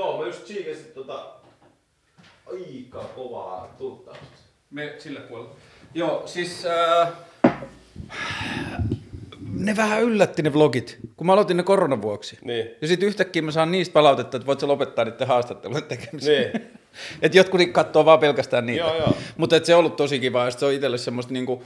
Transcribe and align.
Joo, 0.00 0.18
mä 0.18 0.26
just 0.26 0.44
tsiikasin 0.44 0.92
tota 0.94 1.26
aika 2.46 3.04
kovaa 3.14 3.74
tuttausta. 3.78 4.24
Me 4.70 4.94
sille 4.98 5.20
puolelle. 5.20 5.54
Joo, 5.94 6.22
siis 6.26 6.66
äh, 6.66 7.12
ne 9.52 9.76
vähän 9.76 10.02
yllätti 10.02 10.42
ne 10.42 10.52
vlogit, 10.52 10.98
kun 11.16 11.26
mä 11.26 11.32
aloitin 11.32 11.56
ne 11.56 11.62
koronan 11.62 12.02
vuoksi. 12.02 12.38
Niin. 12.42 12.70
Ja 12.80 12.88
sitten 12.88 13.08
yhtäkkiä 13.08 13.42
mä 13.42 13.50
saan 13.50 13.72
niistä 13.72 13.92
palautetta, 13.92 14.36
että 14.36 14.46
voit 14.46 14.60
sä 14.60 14.68
lopettaa 14.68 15.04
niiden 15.04 15.28
haastattelujen 15.28 15.84
tekemisen. 15.84 16.52
Niin. 16.52 16.70
että 17.22 17.38
jotkut 17.38 17.60
katsoo 17.72 18.04
vaan 18.04 18.18
pelkästään 18.18 18.66
niitä. 18.66 18.84
Joo, 18.84 18.96
joo. 18.96 19.16
Mutta 19.36 19.60
se 19.64 19.74
on 19.74 19.78
ollut 19.78 19.96
tosi 19.96 20.18
kiva, 20.18 20.44
ja 20.44 20.50
se 20.50 20.66
on 20.66 20.72
itselle 20.72 20.98
semmoista 20.98 21.32
niinku 21.32 21.62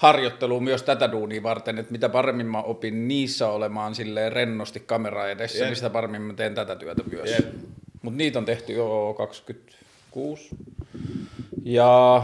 harjoittelua 0.00 0.60
myös 0.60 0.82
tätä 0.82 1.12
duunia 1.12 1.42
varten, 1.42 1.78
että 1.78 1.92
mitä 1.92 2.08
paremmin 2.08 2.46
mä 2.46 2.62
opin 2.62 3.08
niissä 3.08 3.48
olemaan 3.48 3.94
silleen 3.94 4.32
rennosti 4.32 4.80
kamera 4.80 5.28
edessä, 5.28 5.58
Jep. 5.58 5.66
niin 5.66 5.76
sitä 5.76 5.90
paremmin 5.90 6.22
mä 6.22 6.32
teen 6.32 6.54
tätä 6.54 6.76
työtä 6.76 7.02
myös. 7.12 7.30
Jep. 7.30 7.54
Mutta 8.02 8.16
niitä 8.18 8.38
on 8.38 8.44
tehty 8.44 8.72
jo 8.72 9.14
26. 9.16 10.48
Ja 11.64 12.22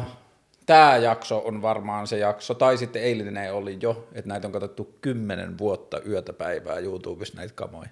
tämä 0.67 0.97
jakso 0.97 1.43
on 1.45 1.63
varmaan 1.63 2.07
se 2.07 2.19
jakso, 2.19 2.55
tai 2.55 2.79
sitten 2.79 3.03
eilinen 3.03 3.55
oli 3.55 3.79
jo, 3.81 4.09
että 4.13 4.29
näitä 4.29 4.49
on 4.49 4.53
katsottu 4.53 4.95
kymmenen 5.01 5.59
vuotta 5.59 6.01
yötä 6.09 6.33
päivää 6.33 6.79
YouTubessa 6.79 7.37
näitä 7.37 7.55
kamoja. 7.55 7.89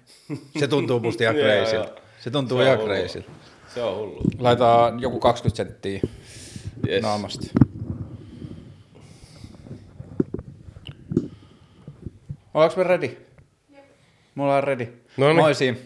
Se 0.59 0.67
tuntuu 0.67 0.99
musta 0.99 1.23
ihan 1.23 1.37
joo. 1.39 1.85
Se 2.19 2.31
tuntuu 2.31 2.61
ihan 2.61 2.79
crazyltä. 2.79 3.31
Se 3.73 3.83
on 3.83 3.97
hullu. 3.97 4.21
Laitetaan 4.39 4.99
joku 4.99 5.19
20 5.19 5.57
senttiä 5.57 6.01
Yes. 6.87 7.01
naamasta. 7.01 7.47
Ollaanko 12.55 12.77
me 12.77 12.83
ready? 12.83 13.17
Me 14.35 14.43
ollaan 14.43 14.63
ready. 14.63 14.87
Noniin. 15.17 15.35
Moi 15.35 15.55
Siim. 15.55 15.77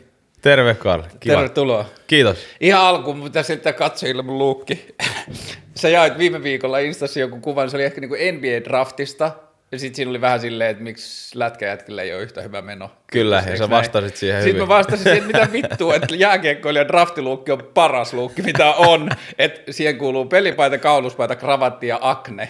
Terve 0.41 0.75
Karl, 0.75 1.03
kiva. 1.19 1.35
Tervetuloa. 1.35 1.85
Kiitos. 2.07 2.37
Ihan 2.61 2.81
alkuun 2.81 3.23
pitäisi 3.23 3.47
selittää 3.47 3.73
katsojille 3.73 4.21
mun 4.21 4.37
luukki. 4.37 4.95
Sä 5.75 5.89
jaoit 5.89 6.17
viime 6.17 6.43
viikolla 6.43 6.79
Instassa 6.79 7.19
joku 7.19 7.39
kuvan, 7.39 7.69
se 7.69 7.77
oli 7.77 7.83
ehkä 7.83 8.01
niinku 8.01 8.15
NBA-draftista. 8.15 9.31
Ja 9.71 9.79
sit 9.79 9.95
siinä 9.95 10.09
oli 10.09 10.21
vähän 10.21 10.39
silleen, 10.39 10.69
että 10.69 10.83
miksi 10.83 11.39
lätkäjätkillä 11.39 12.01
ei 12.01 12.13
ole 12.13 12.21
yhtä 12.21 12.41
hyvä 12.41 12.61
meno. 12.61 12.91
Kyllä, 13.11 13.35
ja 13.35 13.57
sä 13.57 13.59
näin? 13.59 13.69
vastasit 13.69 14.15
siihen 14.15 14.37
Sitten 14.43 14.55
hyvin. 14.55 14.67
mä 14.67 14.75
vastasin 14.75 15.03
siihen, 15.03 15.17
että 15.17 15.37
mitä 15.37 15.51
vittua, 15.51 15.95
että 15.95 16.15
jääkiekkoilijan 16.15 16.87
draftiluukki 16.87 17.51
on 17.51 17.69
paras 17.73 18.13
luukki, 18.13 18.41
mitä 18.41 18.73
on. 18.73 19.09
Että 19.39 19.71
siihen 19.71 19.97
kuuluu 19.97 20.25
pelipaita, 20.25 20.77
kauluspaita, 20.77 21.35
kravatti 21.35 21.87
ja 21.87 21.99
akne. 22.01 22.49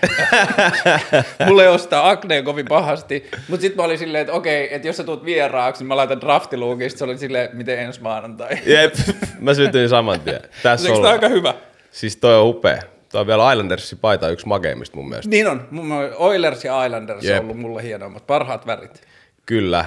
Mulle 1.48 1.78
sitä 1.78 2.10
aknea 2.10 2.44
kovin 2.44 2.66
pahasti. 2.70 3.30
Mutta 3.48 3.62
sitten 3.62 3.78
mä 3.78 3.84
olin 3.84 3.98
silleen, 3.98 4.22
että 4.22 4.34
okei, 4.34 4.76
että 4.76 4.88
jos 4.88 4.98
sä 4.98 5.04
tuut 5.04 5.26
vieraaksi, 5.26 5.82
niin 5.82 5.88
mä 5.88 5.96
laitan 5.98 6.22
draftiluukin. 6.22 6.90
Sitten 6.90 7.00
se 7.08 7.12
oli 7.12 7.18
silleen, 7.18 7.50
miten 7.54 7.80
ensi 7.80 8.02
maanantai. 8.02 8.50
Jep, 8.66 8.94
mä 9.40 9.54
sytyin 9.54 9.90
saman 9.90 10.20
tien. 10.20 10.42
Tässä 10.64 10.94
on. 10.94 11.06
aika 11.06 11.28
hyvä? 11.30 11.54
Siis 11.92 12.18
toi 12.18 12.36
on 12.36 12.48
upea. 12.48 12.82
Toi 13.12 13.22
on 13.22 13.28
vielä 13.28 13.52
Islandersin 13.52 13.98
paita 13.98 14.30
yksi 14.30 14.48
makeimmista 14.48 14.98
mun 14.98 15.10
mielestä. 15.10 15.30
Niin 15.30 15.48
on. 15.48 15.68
Oilers 16.16 16.64
ja 16.66 16.86
Islanders 16.86 17.24
Jep. 17.26 17.38
on 17.38 17.44
ollut 17.44 17.58
mulle 17.58 17.84
hienoimmat, 17.84 18.28
parhaat 18.28 18.68
värit. 18.68 19.02
Kyllä, 19.46 19.86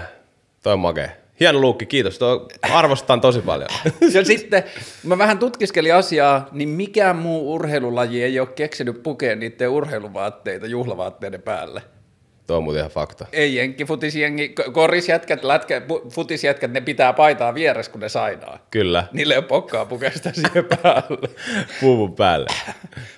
toi 0.62 0.72
on 0.72 0.78
makea. 0.78 1.08
Hieno 1.40 1.60
luukki, 1.60 1.86
kiitos. 1.86 2.18
Toi 2.18 2.46
arvostan 2.62 3.20
tosi 3.20 3.40
paljon. 3.40 3.68
Ja 4.14 4.24
sitten 4.24 4.64
mä 5.04 5.18
vähän 5.18 5.38
tutkiskelin 5.38 5.94
asiaa, 5.94 6.48
niin 6.52 6.68
mikään 6.68 7.16
muu 7.16 7.54
urheilulaji 7.54 8.22
ei 8.22 8.40
ole 8.40 8.48
keksinyt 8.48 9.02
pukea 9.02 9.36
niiden 9.36 9.68
urheiluvaatteita 9.68 10.66
juhlavaatteiden 10.66 11.42
päälle. 11.42 11.82
Toi 12.52 12.56
on 12.58 12.64
muuten 12.64 12.80
ihan 12.80 12.90
fakta. 12.90 13.26
Ei 13.32 13.54
jenkkifutisjengi, 13.54 14.48
k- 14.48 14.72
korisjätkät, 14.72 15.44
lätkä, 15.44 15.82
futisjätkät, 16.10 16.72
ne 16.72 16.80
pitää 16.80 17.12
paitaa 17.12 17.54
vieressä, 17.54 17.92
kun 17.92 18.00
ne 18.00 18.08
sainaa. 18.08 18.66
Kyllä, 18.70 19.04
Niille 19.12 19.36
ole 19.36 19.44
pokkaa 19.44 19.84
pukea 19.86 20.10
sitä 20.10 20.32
siihen 20.32 20.64
päälle. 20.82 21.28
puuvun 21.80 22.14
päälle. 22.14 22.46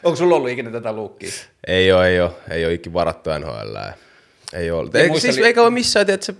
Onko 0.04 0.16
sulla 0.16 0.36
ollut 0.36 0.50
ikinä 0.50 0.70
tätä 0.70 0.92
luukkia? 0.92 1.30
Ei 1.66 1.92
oo, 1.92 2.02
ei 2.02 2.20
oo. 2.20 2.38
Ei 2.50 2.64
oo 2.64 2.70
ikin 2.70 2.92
varattu 2.92 3.30
NHL. 3.38 3.76
Ei 4.52 4.70
oo. 4.70 4.82
Ja 4.94 5.00
Ei, 5.00 5.08
muistelin- 5.08 5.34
siis 5.34 5.46
eikä 5.46 5.62
ole 5.62 5.70
missään, 5.70 6.10
että 6.10 6.26
se 6.26 6.34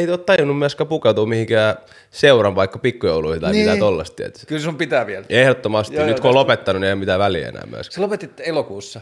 ei 0.00 0.08
ole 0.10 0.18
tajunnut 0.18 0.58
myöskään 0.58 0.88
pukeutua 0.88 1.26
mihinkään 1.26 1.76
seuran 2.10 2.54
vaikka 2.54 2.78
pikkujouluihin 2.78 3.40
tai 3.40 3.52
niin. 3.52 3.62
mitään 3.62 3.78
tollasta. 3.78 4.22
Kyllä 4.46 4.62
sun 4.62 4.76
pitää 4.76 5.06
vielä. 5.06 5.24
Ehdottomasti. 5.28 5.96
Joo, 5.96 6.06
Nyt 6.06 6.16
joo, 6.16 6.20
kun 6.22 6.28
on 6.28 6.34
lopettanut, 6.34 6.80
niin 6.80 6.86
ei 6.88 6.92
ole 6.92 7.00
mitään 7.00 7.20
väliä 7.20 7.48
enää 7.48 7.66
myöskään. 7.66 7.94
Sä 7.94 8.00
lopetit 8.02 8.40
elokuussa. 8.40 9.00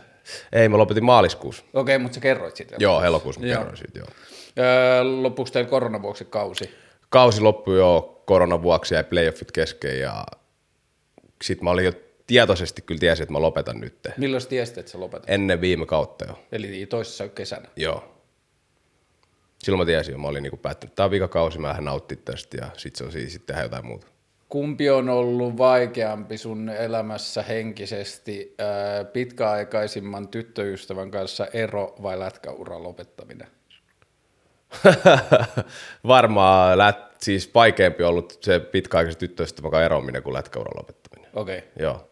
Ei, 0.53 0.69
mä 0.69 0.79
lopetin 0.79 1.05
maaliskuussa. 1.05 1.65
Okei, 1.75 1.99
mutta 1.99 2.15
sä 2.15 2.21
kerroit 2.21 2.57
siitä. 2.57 2.77
Joo, 2.79 3.03
elokuussa 3.03 3.41
mä 3.41 3.47
Joo. 3.47 3.59
kerroin 3.59 3.77
siitä, 3.77 3.99
joo. 3.99 4.09
Öö, 4.59 5.05
loppuuko 5.05 5.51
teillä 5.51 5.71
koronan 5.71 6.03
vuoksi 6.03 6.25
kausi? 6.25 6.75
Kausi 7.09 7.41
loppui 7.41 7.79
jo 7.79 8.23
koronan 8.27 8.63
vuoksi 8.63 8.95
ja 8.95 9.05
playoffit 9.05 9.53
kesken 9.53 10.01
ja 10.01 10.25
sit 11.43 11.63
mä 11.63 11.71
olin 11.71 11.85
jo 11.85 11.93
tietoisesti 12.27 12.83
kyllä 12.83 12.99
tiesin, 12.99 13.23
että 13.23 13.33
mä 13.33 13.41
lopetan 13.41 13.81
nyt. 13.81 13.95
Milloin 14.17 14.47
tiesit, 14.49 14.79
että 14.79 14.93
sä 14.93 15.01
lopetat? 15.01 15.31
Ennen 15.31 15.61
viime 15.61 15.87
kautta 15.87 16.25
jo, 16.29 16.39
Eli 16.53 16.87
toisessa 16.87 17.29
kesänä. 17.29 17.69
joo. 17.77 18.09
Silloin 19.59 19.79
mä 19.79 19.85
tiesin 19.85 20.13
jo, 20.13 20.19
mä 20.19 20.29
olin 20.29 20.43
niinku 20.43 20.57
päättänyt, 20.57 20.91
että 20.91 20.97
tää 20.97 21.05
on 21.05 21.11
vikakausi, 21.11 21.59
mä 21.59 21.69
lähden 21.69 21.85
nauttia 21.85 22.19
tästä 22.25 22.57
ja 22.57 22.71
sit 22.77 22.97
se 22.97 23.05
on 23.05 23.13
siis 23.13 23.33
sitten 23.33 23.59
jotain 23.63 23.87
muuta. 23.87 24.07
Kumpi 24.53 24.91
on 24.91 25.09
ollut 25.09 25.59
vaikeampi 25.59 26.39
sun 26.39 26.69
elämässä 26.69 27.43
henkisesti, 27.43 28.55
ää, 28.59 29.05
pitkäaikaisimman 29.05 30.29
tyttöystävän 30.29 31.11
kanssa 31.11 31.47
ero 31.53 31.95
vai 32.03 32.19
lätkäuran 32.19 32.83
lopettaminen? 32.83 33.49
Varmaan 36.07 36.79
lät, 36.79 36.97
siis 37.19 37.55
vaikeampi 37.55 38.03
ollut 38.03 38.39
se 38.41 38.61
pitkäaikaisen 38.61 39.19
tyttöystävän 39.19 39.71
kanssa 39.71 39.85
eroaminen 39.85 40.23
kuin 40.23 40.35
lätkäuran 40.35 40.77
lopettaminen. 40.77 41.31
Okei. 41.35 41.59
Okay. 41.59 41.71
Joo. 41.77 42.11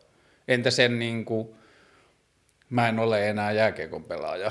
Entä 0.49 0.71
sen 0.71 0.99
niin 0.99 1.25
kuin, 1.25 1.55
mä 2.71 2.89
en 2.89 2.99
ole 2.99 3.29
enää 3.29 3.53
jääkiekon 3.53 4.05
pelaaja. 4.05 4.51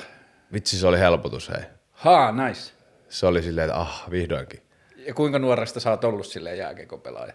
Vitsi, 0.54 0.78
se 0.78 0.88
oli 0.88 1.00
helpotus, 1.00 1.50
hei. 1.50 1.64
Haa, 1.92 2.32
nice. 2.32 2.72
Se 3.10 3.26
oli 3.26 3.42
silleen, 3.42 3.70
että 3.70 3.80
ah, 3.80 4.12
vihdoinkin. 4.12 4.62
Ja 4.96 5.14
kuinka 5.14 5.40
nuoresta 5.40 5.80
sä 5.80 5.90
oot 5.90 6.04
ollut 6.04 6.28
silleen 6.28 6.58
jääkiekon 6.58 7.02
pelaaja? 7.02 7.34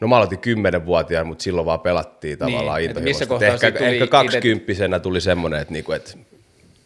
No 0.00 0.08
mä 0.08 0.16
aloitin 0.16 0.38
kymmenenvuotiaana, 0.38 1.28
mutta 1.28 1.42
silloin 1.42 1.66
vaan 1.66 1.80
pelattiin 1.80 2.38
tavallaan 2.38 2.78
Niin, 2.78 2.90
että 2.90 3.00
missä 3.02 3.24
intohimoisesti. 3.24 3.66
ehkä, 3.66 3.78
tuli 3.78 3.88
ehkä 3.88 4.06
kaksikymppisenä 4.06 4.98
tuli 4.98 5.20
semmoinen, 5.20 5.60
että, 5.60 5.72
niinku, 5.72 5.92
että, 5.92 6.12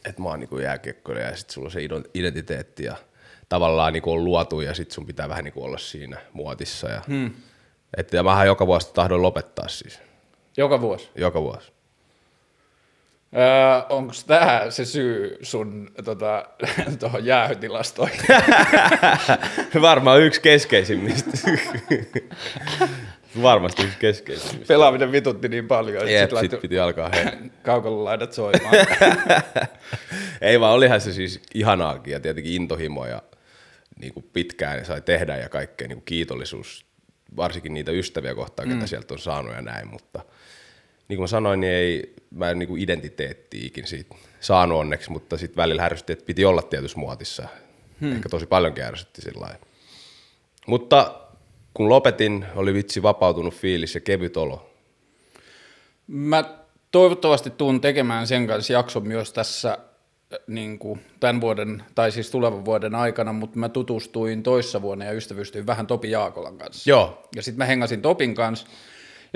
että 0.04 0.22
mä 0.22 0.28
oon 0.28 0.40
niinku 0.40 0.58
jääkiekkoilija 0.58 1.26
ja 1.26 1.36
sitten 1.36 1.54
sulla 1.54 1.66
on 1.66 1.72
se 1.72 1.80
identiteetti 2.14 2.84
ja 2.84 2.96
tavallaan 3.48 3.92
niinku 3.92 4.12
on 4.12 4.24
luotu 4.24 4.60
ja 4.60 4.74
sitten 4.74 4.94
sun 4.94 5.06
pitää 5.06 5.28
vähän 5.28 5.44
niinku 5.44 5.64
olla 5.64 5.78
siinä 5.78 6.18
muotissa. 6.32 6.88
Ja, 6.88 7.02
hmm. 7.08 7.30
että, 7.96 8.16
ja 8.16 8.22
mähän 8.22 8.46
joka 8.46 8.66
vuosi 8.66 8.94
tahdon 8.94 9.22
lopettaa 9.22 9.68
siis, 9.68 10.00
Joka 10.56 10.80
vuosi. 10.80 11.10
joka 11.14 11.42
vuosi. 11.42 11.72
Öö, 13.36 13.86
Onko 13.88 14.12
tämä 14.26 14.66
se 14.70 14.84
syy 14.84 15.38
sun 15.42 15.90
tota, 16.04 16.46
tuohon 17.00 17.24
jäähytilastoihin? 17.24 18.20
Varmaan 19.80 20.22
yksi 20.22 20.40
keskeisimmistä. 20.40 21.30
Varmasti 23.42 23.82
yksi 23.82 23.98
keskeisimmistä. 23.98 24.64
Pelaaminen 24.68 25.12
vitutti 25.12 25.48
niin 25.48 25.68
paljon, 25.68 26.08
että 26.08 26.12
Jep, 26.12 26.30
sit 26.40 26.60
piti 26.60 26.78
alkaa 26.78 27.10
he. 27.14 27.38
kaukololaidat 27.62 28.32
soimaan. 28.32 28.74
Ei 30.40 30.60
vaan 30.60 30.74
olihan 30.74 31.00
se 31.00 31.12
siis 31.12 31.40
ihanaakin 31.54 32.12
ja 32.12 32.20
tietenkin 32.20 32.52
intohimo 32.52 33.06
ja 33.06 33.22
niin 34.00 34.14
kuin 34.14 34.30
pitkään 34.32 34.84
sai 34.84 35.00
tehdä 35.00 35.36
ja 35.36 35.48
kaikkea 35.48 35.88
niin 35.88 35.96
kuin 35.96 36.04
kiitollisuus, 36.04 36.86
varsinkin 37.36 37.74
niitä 37.74 37.92
ystäviä 37.92 38.34
kohtaan, 38.34 38.68
ketä 38.68 38.86
sieltä 38.86 39.14
on 39.14 39.18
saanut 39.18 39.54
ja 39.54 39.62
näin, 39.62 39.88
mutta 39.88 40.20
niin 41.08 41.16
kuin 41.16 41.22
mä 41.22 41.26
sanoin, 41.26 41.60
niin 41.60 41.72
ei, 41.72 42.14
mä 42.30 42.50
en 42.50 42.58
niin 42.58 42.68
kuin 42.68 42.82
identiteetti 42.82 43.66
ikin 43.66 43.86
siitä 43.86 44.14
saanut 44.40 44.78
onneksi, 44.78 45.10
mutta 45.10 45.36
sitten 45.36 45.56
välillä 45.56 45.82
härsytti, 45.82 46.12
että 46.12 46.24
piti 46.24 46.44
olla 46.44 46.62
tietyssä 46.62 46.98
muotissa. 46.98 47.48
Hmm. 48.00 48.12
Ehkä 48.12 48.28
tosi 48.28 48.46
paljonkin 48.46 48.84
ärsytti 48.84 49.22
sillä. 49.22 49.56
Mutta 50.66 51.20
kun 51.74 51.88
lopetin, 51.88 52.44
oli 52.54 52.74
vitsi 52.74 53.02
vapautunut 53.02 53.54
fiilis 53.54 53.94
ja 53.94 54.00
kevyt 54.00 54.36
olo. 54.36 54.70
Mä 56.06 56.44
toivottavasti 56.90 57.50
tuun 57.50 57.80
tekemään 57.80 58.26
sen 58.26 58.46
kanssa 58.46 58.72
jakson 58.72 59.08
myös 59.08 59.32
tässä 59.32 59.72
äh, 59.72 60.38
niin 60.46 60.78
kuin 60.78 61.00
tämän 61.20 61.40
vuoden, 61.40 61.84
tai 61.94 62.12
siis 62.12 62.30
tulevan 62.30 62.64
vuoden 62.64 62.94
aikana, 62.94 63.32
mutta 63.32 63.58
mä 63.58 63.68
tutustuin 63.68 64.42
toissa 64.42 64.82
vuonna 64.82 65.04
ja 65.04 65.12
ystävystyin 65.12 65.66
vähän 65.66 65.86
Topi 65.86 66.10
Jaakolan 66.10 66.58
kanssa. 66.58 66.90
Joo. 66.90 67.28
Ja 67.36 67.42
sitten 67.42 67.58
mä 67.58 67.64
hengasin 67.64 68.02
Topin 68.02 68.34
kanssa, 68.34 68.66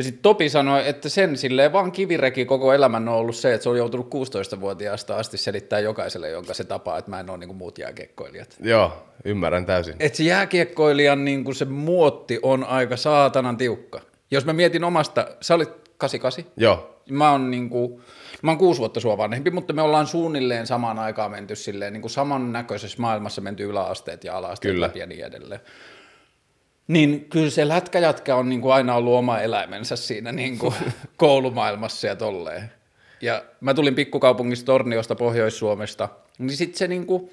ja 0.00 0.04
sitten 0.04 0.22
Topi 0.22 0.48
sanoi, 0.48 0.88
että 0.88 1.08
sen 1.08 1.36
silleen 1.36 1.72
vaan 1.72 1.92
kivireki 1.92 2.44
koko 2.44 2.72
elämän 2.72 3.08
on 3.08 3.14
ollut 3.14 3.36
se, 3.36 3.54
että 3.54 3.62
se 3.62 3.68
on 3.68 3.76
joutunut 3.76 4.14
16-vuotiaasta 4.14 5.16
asti 5.16 5.38
selittää 5.38 5.80
jokaiselle, 5.80 6.30
jonka 6.30 6.54
se 6.54 6.64
tapaa, 6.64 6.98
että 6.98 7.10
mä 7.10 7.20
en 7.20 7.30
ole 7.30 7.38
niin 7.38 7.48
kuin 7.48 7.56
muut 7.56 7.78
jääkiekkoilijat. 7.78 8.56
Joo, 8.60 8.92
ymmärrän 9.24 9.66
täysin. 9.66 9.94
Että 10.00 10.16
se 10.16 10.24
jääkiekkoilijan 10.24 11.24
niin 11.24 11.44
kuin 11.44 11.54
se 11.54 11.64
muotti 11.64 12.38
on 12.42 12.64
aika 12.64 12.96
saatanan 12.96 13.56
tiukka. 13.56 14.00
Jos 14.30 14.44
mä 14.44 14.52
mietin 14.52 14.84
omasta, 14.84 15.26
sä 15.40 15.54
olit 15.54 15.68
88, 15.98 16.44
Joo, 16.56 17.00
Mä 17.10 17.30
oon, 17.30 17.50
niinku, 17.50 18.00
mä 18.42 18.50
oon 18.50 18.58
kuusi 18.58 18.78
vuotta 18.78 19.00
sua 19.00 19.18
vanhempi, 19.18 19.50
mutta 19.50 19.72
me 19.72 19.82
ollaan 19.82 20.06
suunnilleen 20.06 20.66
samaan 20.66 20.98
aikaan 20.98 21.30
menty 21.30 21.56
silleen, 21.56 21.92
niinku 21.92 22.08
samannäköisessä 22.08 23.00
maailmassa 23.00 23.40
menty 23.40 23.64
yläasteet 23.64 24.24
ja 24.24 24.36
alaasteet 24.36 24.74
Kyllä. 24.74 24.86
läpi 24.86 24.98
ja 24.98 25.06
niin 25.06 25.24
edelleen. 25.24 25.60
Niin 26.90 27.26
kyllä 27.30 27.50
se 27.50 27.68
lätkäjätkä 27.68 28.36
on 28.36 28.48
niin 28.48 28.60
kuin 28.60 28.74
aina 28.74 28.94
ollut 28.94 29.14
oma 29.14 29.38
eläimensä 29.38 29.96
siinä 29.96 30.32
niin 30.32 30.58
kuin 30.58 30.74
koulumaailmassa 31.16 32.06
ja 32.06 32.16
tolleen. 32.16 32.72
Ja 33.20 33.44
mä 33.60 33.74
tulin 33.74 33.94
pikkukaupungista 33.94 34.66
Torniosta 34.66 35.14
Pohjois-Suomesta, 35.14 36.08
niin 36.38 36.56
sitten 36.56 36.78
se 36.78 36.88
niin 36.88 37.06
kuin, 37.06 37.30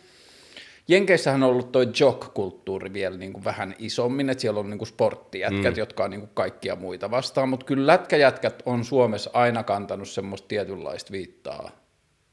Jenkeissähän 0.87 1.43
on 1.43 1.49
ollut 1.49 1.71
toi 1.71 1.87
jock-kulttuuri 1.99 2.93
vielä 2.93 3.17
niin 3.17 3.33
kuin 3.33 3.43
vähän 3.43 3.75
isommin, 3.79 4.29
että 4.29 4.41
siellä 4.41 4.59
on 4.59 4.69
niin 4.69 4.77
kuin 4.77 4.87
sporttijätkät, 4.87 5.73
mm. 5.73 5.79
jotka 5.79 6.03
on 6.03 6.11
niin 6.11 6.21
kuin 6.21 6.31
kaikkia 6.33 6.75
muita 6.75 7.11
vastaan, 7.11 7.49
mutta 7.49 7.65
kyllä 7.65 7.87
lätkäjätkät 7.87 8.63
on 8.65 8.85
Suomessa 8.85 9.29
aina 9.33 9.63
kantanut 9.63 10.09
semmoista 10.09 10.47
tietynlaista 10.47 11.11
viittaa 11.11 11.71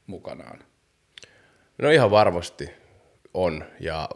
mukanaan. 0.07 0.59
No 1.81 1.89
ihan 1.89 2.11
varmasti 2.11 2.69
on, 3.33 3.63
ja 3.79 4.09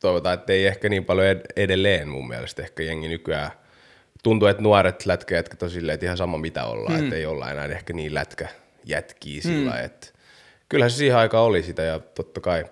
toivotaan, 0.00 0.34
että 0.34 0.52
ei 0.52 0.66
ehkä 0.66 0.88
niin 0.88 1.04
paljon 1.04 1.26
ed- 1.26 1.52
edelleen 1.56 2.08
mun 2.08 2.28
mielestä 2.28 2.62
ehkä 2.62 2.82
jengi 2.82 3.08
nykyään. 3.08 3.50
Tuntuu, 4.22 4.48
että 4.48 4.62
nuoret 4.62 5.06
lätkäjätkät 5.06 5.62
on 5.62 5.70
silleen, 5.70 5.94
että 5.94 6.06
ihan 6.06 6.16
sama 6.16 6.38
mitä 6.38 6.64
ollaan, 6.64 6.98
mm. 6.98 7.04
että 7.04 7.16
ei 7.16 7.26
olla 7.26 7.50
enää 7.50 7.64
ehkä 7.64 7.92
niin 7.92 8.14
lätkäjätkiä 8.14 9.42
sillä 9.42 9.70
mm. 9.70 9.84
että 9.84 10.06
kyllähän 10.68 10.90
se 10.90 10.96
siihen 10.96 11.16
aikaan 11.16 11.44
oli 11.44 11.62
sitä 11.62 11.82
ja 11.82 11.98
totta 11.98 12.40
kai 12.40 12.64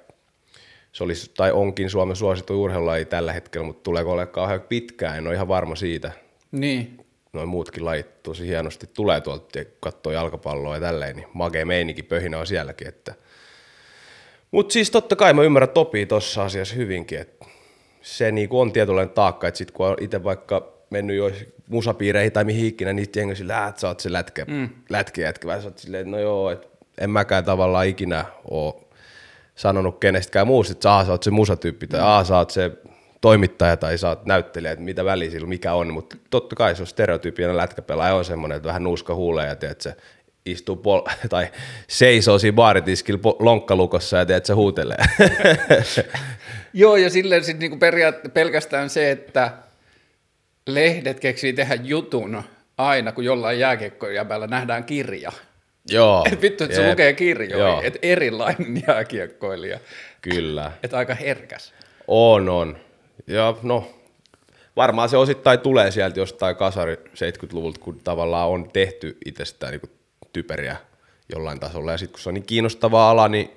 se 0.93 1.05
olisi, 1.05 1.31
tai 1.37 1.53
onkin 1.53 1.91
Suomen 1.91 2.17
suosittu 2.17 2.63
urheilulaji 2.63 3.05
tällä 3.05 3.33
hetkellä, 3.33 3.67
mutta 3.67 3.83
tuleeko 3.83 4.13
olemaan 4.13 4.33
kauhean 4.33 4.61
pitkään, 4.61 5.19
en 5.19 5.27
ole 5.27 5.35
ihan 5.35 5.49
varma 5.49 5.77
siitä. 5.77 6.11
Niin. 6.53 7.07
Noin 7.33 7.49
muutkin 7.49 7.85
lajit 7.85 8.23
tosi 8.23 8.47
hienosti 8.47 8.87
tulee 8.95 9.21
tuolta 9.21 9.59
ja 9.59 9.65
katsoo 9.81 10.13
jalkapalloa 10.13 10.75
ja 10.75 10.81
tälleen, 10.81 11.17
niin 11.17 11.29
magee 11.33 11.65
meininki, 11.65 12.03
pöhinä 12.03 12.39
on 12.39 12.47
sielläkin. 12.47 12.89
Että. 12.89 13.15
Mutta 14.57 14.73
siis 14.73 14.91
totta 14.91 15.17
kai 15.17 15.33
mä 15.33 15.43
ymmärrän 15.43 15.69
Topi 15.69 16.07
tuossa 16.07 16.45
asiassa 16.45 16.75
hyvinkin, 16.75 17.19
että 17.19 17.47
se 18.03 18.33
niinku 18.33 18.61
on 18.61 18.73
tietynlainen 18.73 19.15
taakka, 19.15 19.49
että 19.49 19.59
sit 19.59 19.71
kun 19.71 19.87
on 19.87 19.97
itse 20.01 20.25
vaikka 20.25 20.73
mennyt 20.91 21.17
jo 21.17 21.31
musapiireihin 21.69 22.33
tai 22.33 22.45
mihin 22.45 22.67
ikinä, 22.67 22.93
niin 22.93 23.09
jengi 23.17 23.37
sillä, 23.37 23.67
että 23.67 23.81
sä 23.81 23.89
oot 23.89 24.01
se 24.01 24.13
lätkä, 24.13 24.45
mm. 24.45 24.69
lätkäjätkä, 24.89 25.49
vai 25.49 25.61
sä 25.61 25.67
oot 25.67 25.79
silleen, 25.79 26.01
että 26.01 26.11
no 26.11 26.19
joo, 26.19 26.51
että 26.51 26.67
en 26.99 27.11
mäkään 27.11 27.45
tavallaan 27.45 27.87
ikinä 27.87 28.25
ole 28.51 28.75
sanonut 29.55 29.99
kenestäkään 29.99 30.47
muusta, 30.47 30.73
että 30.73 31.05
sä 31.07 31.13
oot 31.13 31.23
se 31.23 31.31
musatyyppi 31.31 31.87
tai 31.87 32.23
mm. 32.23 32.27
sä 32.27 32.37
oot 32.37 32.51
se 32.51 32.73
toimittaja 33.21 33.77
tai 33.77 33.99
sä 33.99 34.09
oot 34.09 34.27
näyttelijä, 34.27 34.73
että 34.73 34.85
mitä 34.85 35.05
väliä 35.05 35.31
sillä 35.31 35.49
mikä 35.49 35.73
on, 35.73 35.93
mutta 35.93 36.17
totta 36.31 36.57
kai 36.57 36.77
se 36.77 36.83
on 36.83 36.87
stereotyyppinen 36.87 37.57
lätkäpelaaja 37.57 38.15
on 38.15 38.25
semmoinen, 38.25 38.57
että 38.57 38.69
vähän 38.69 38.85
nuuska 38.85 39.15
huulee 39.15 39.47
ja 39.47 39.57
tiedät, 39.57 39.81
se 39.81 39.97
istuu 40.47 40.77
pol- 40.77 41.03
tai 41.29 41.49
seisoo 41.89 42.39
siinä 42.39 42.55
baaritiskillä 42.55 43.21
lonkkalukossa 43.39 44.17
ja 44.17 44.27
tiedät, 44.27 44.47
se 44.47 44.53
huutelee. 44.53 45.05
Joo, 46.73 46.97
ja 46.97 47.11
silleen 47.11 47.45
sitten 47.45 47.59
niinku 47.59 47.87
periaat- 47.87 48.33
pelkästään 48.35 48.91
se, 48.91 49.11
että 49.11 49.53
lehdet 50.67 51.21
keksii 51.21 51.53
tehdä 51.53 51.75
jutun 51.75 52.43
aina, 52.79 53.13
kun 53.13 53.25
jollain 53.25 53.59
jääkiekkoja 53.59 54.27
nähdään 54.49 54.85
kirja. 54.85 55.33
Joo. 55.91 56.27
Et 56.33 56.43
vittu, 56.43 56.65
että 56.65 56.77
se 56.77 56.91
lukee 56.91 57.13
kirjoja, 57.13 57.83
että 57.83 57.99
erilainen 58.03 58.83
jääkiekkoilija. 58.89 59.79
Kyllä. 60.23 60.73
Että 60.83 60.97
aika 60.97 61.15
herkäs. 61.15 61.73
On, 62.09 62.49
on. 62.49 62.77
Ja 63.27 63.55
no, 63.63 63.91
varmaan 64.77 65.09
se 65.09 65.17
osittain 65.17 65.61
tulee 65.61 65.91
sieltä 65.91 66.21
jostain 66.21 66.57
kasari 66.57 66.95
70-luvulta, 66.97 67.81
kun 67.81 68.01
tavallaan 68.05 68.49
on 68.49 68.69
tehty 68.73 69.17
itsestään 69.25 69.73
niin 69.73 69.96
typeriä 70.37 70.77
jollain 71.33 71.61
tasolla. 71.61 71.93
Ja 71.93 71.99
sitten 71.99 72.13
kun 72.13 72.21
se 72.21 72.29
on 72.29 72.35
niin 72.35 72.47
kiinnostava 72.47 73.11
ala, 73.11 73.29
niin 73.29 73.51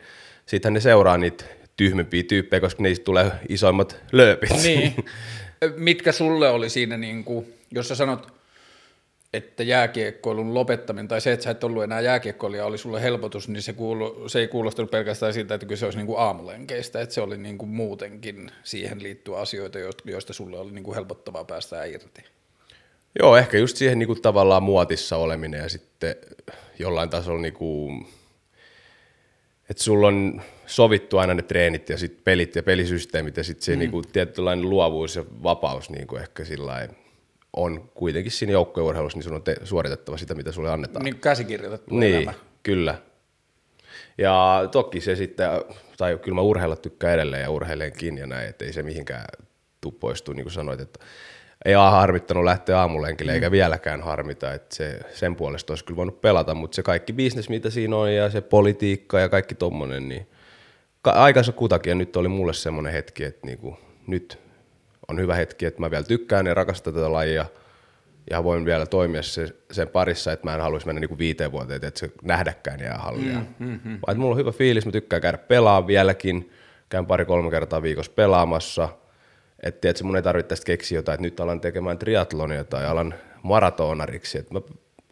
sittenhän 0.45 0.73
ne 0.73 0.79
seuraa 0.79 1.17
niitä 1.17 1.45
tyhmempiä 1.77 2.23
tyyppejä, 2.23 2.61
koska 2.61 2.83
niistä 2.83 3.03
tulee 3.03 3.31
isoimmat 3.49 3.97
lööpit. 4.11 4.49
Niin. 4.63 4.95
Mitkä 5.75 6.11
sulle 6.11 6.49
oli 6.49 6.69
siinä, 6.69 6.97
niin 6.97 7.23
kuin, 7.23 7.53
jos 7.71 7.87
sä 7.87 7.95
sanot 7.95 8.39
että 9.33 9.63
jääkiekkoilun 9.63 10.53
lopettaminen 10.53 11.07
tai 11.07 11.21
se, 11.21 11.31
että 11.31 11.43
sä 11.43 11.49
et 11.49 11.63
ollut 11.63 11.83
enää 11.83 12.01
jääkiekkoilija 12.01 12.65
oli 12.65 12.77
sulle 12.77 13.01
helpotus, 13.01 13.47
niin 13.47 13.61
se, 13.61 13.73
kuulu, 13.73 14.29
se 14.29 14.39
ei 14.39 14.47
kuulostanut 14.47 14.91
pelkästään 14.91 15.33
siltä, 15.33 15.55
että 15.55 15.75
se 15.75 15.85
olisi 15.85 15.97
niin 15.97 16.07
kuin 16.07 16.19
aamulenkeistä, 16.19 17.01
että 17.01 17.15
se 17.15 17.21
oli 17.21 17.37
niin 17.37 17.57
kuin 17.57 17.69
muutenkin 17.69 18.51
siihen 18.63 19.03
liittyä 19.03 19.37
asioita, 19.37 19.79
joista 20.05 20.33
sulle 20.33 20.59
oli 20.59 20.71
niin 20.71 20.83
kuin 20.83 20.95
helpottavaa 20.95 21.43
päästä 21.45 21.85
irti. 21.85 22.23
Joo, 23.19 23.37
ehkä 23.37 23.57
just 23.57 23.77
siihen 23.77 23.99
niin 23.99 24.07
kuin 24.07 24.21
tavallaan 24.21 24.63
muotissa 24.63 25.17
oleminen 25.17 25.59
ja 25.59 25.69
sitten 25.69 26.15
jollain 26.79 27.09
tasolla, 27.09 27.41
niin 27.41 27.53
kuin, 27.53 28.07
että 29.69 29.83
sulla 29.83 30.07
on 30.07 30.41
sovittu 30.65 31.17
aina 31.17 31.33
ne 31.33 31.41
treenit 31.41 31.89
ja 31.89 31.97
sitten 31.97 32.23
pelit 32.23 32.55
ja 32.55 32.63
pelisysteemit 32.63 33.37
ja 33.37 33.43
sitten 33.43 33.63
se 33.63 33.71
mm. 33.71 33.79
niin 33.79 33.91
kuin, 33.91 34.05
tietynlainen 34.11 34.69
luovuus 34.69 35.15
ja 35.15 35.25
vapaus 35.43 35.89
niin 35.89 36.07
kuin 36.07 36.21
ehkä 36.21 36.45
sillä 36.45 36.87
on 37.53 37.89
kuitenkin 37.93 38.31
siinä 38.31 38.53
joukkueurheilussa, 38.53 39.17
niin 39.17 39.23
sun 39.23 39.33
on 39.33 39.43
te- 39.43 39.57
suoritettava 39.63 40.17
sitä, 40.17 40.35
mitä 40.35 40.51
sulle 40.51 40.71
annetaan. 40.71 41.05
Niin 41.05 41.19
käsikirjoitettu 41.19 41.95
niin, 41.95 42.15
elämä. 42.15 42.33
kyllä. 42.63 42.95
Ja 44.17 44.67
toki 44.71 45.01
se 45.01 45.15
sitten, 45.15 45.49
tai 45.97 46.17
kyllä 46.17 46.35
mä 46.35 46.41
urheilla 46.41 46.75
tykkään 46.75 47.13
edelleen 47.13 47.41
ja 47.41 47.49
urheilenkin 47.49 48.17
ja 48.17 48.27
näin, 48.27 48.49
että 48.49 48.65
ei 48.65 48.73
se 48.73 48.83
mihinkään 48.83 49.25
tuu 49.81 49.91
poistuu, 49.91 50.33
niin 50.33 50.43
kuin 50.43 50.53
sanoit, 50.53 50.79
että 50.79 50.99
ei 51.65 51.75
ole 51.75 51.89
harmittanut 51.89 52.43
lähteä 52.43 52.79
aamulenkille, 52.79 53.31
mm. 53.31 53.35
eikä 53.35 53.51
vieläkään 53.51 54.01
harmita, 54.01 54.53
että 54.53 54.75
se, 54.75 54.99
sen 55.13 55.35
puolesta 55.35 55.71
olisi 55.71 55.85
kyllä 55.85 55.97
voinut 55.97 56.21
pelata, 56.21 56.55
mutta 56.55 56.75
se 56.75 56.83
kaikki 56.83 57.13
bisnes, 57.13 57.49
mitä 57.49 57.69
siinä 57.69 57.95
on, 57.95 58.13
ja 58.13 58.29
se 58.29 58.41
politiikka 58.41 59.19
ja 59.19 59.29
kaikki 59.29 59.55
tommonen, 59.55 60.09
niin 60.09 60.27
aikansa 61.03 61.51
kutakin, 61.51 61.91
ja 61.91 61.95
nyt 61.95 62.15
oli 62.15 62.27
mulle 62.27 62.53
semmoinen 62.53 62.93
hetki, 62.93 63.23
että 63.23 63.47
niinku, 63.47 63.77
nyt 64.07 64.39
on 65.07 65.19
hyvä 65.19 65.35
hetki, 65.35 65.65
että 65.65 65.79
mä 65.79 65.91
vielä 65.91 66.03
tykkään 66.03 66.45
ja 66.45 66.53
rakastan 66.53 66.93
tätä 66.93 67.11
lajia 67.11 67.45
ja 68.29 68.43
voin 68.43 68.65
vielä 68.65 68.85
toimia 68.85 69.23
se, 69.23 69.55
sen 69.71 69.87
parissa, 69.87 70.31
että 70.31 70.47
mä 70.47 70.55
en 70.55 70.61
haluaisi 70.61 70.87
mennä 70.87 70.99
niinku 70.99 71.17
viiteen 71.17 71.51
vuoteen, 71.51 71.85
että 71.85 71.99
se 71.99 72.11
nähdäkään 72.23 72.79
jää 72.79 72.97
hallia. 72.97 73.39
Mm, 73.39 73.65
mm, 73.67 73.79
mm. 73.83 73.99
Vaan 74.07 74.19
mulla 74.19 74.31
on 74.31 74.39
hyvä 74.39 74.51
fiilis, 74.51 74.85
mä 74.85 74.91
tykkään 74.91 75.21
käydä 75.21 75.37
pelaa 75.37 75.87
vieläkin, 75.87 76.51
käyn 76.89 77.05
pari-kolme 77.05 77.51
kertaa 77.51 77.81
viikossa 77.81 78.11
pelaamassa, 78.15 78.89
että 79.63 79.81
tiedätkö, 79.81 80.03
mun 80.03 80.15
ei 80.15 80.21
tarvitse 80.21 80.47
tästä 80.49 80.65
keksiä 80.65 80.97
jotain, 80.97 81.13
että 81.13 81.23
nyt 81.23 81.39
alan 81.39 81.61
tekemään 81.61 81.97
triatlonia 81.97 82.63
tai 82.63 82.85
alan 82.85 83.13
maratonariksi, 83.43 84.37
että 84.37 84.53
mä 84.53 84.61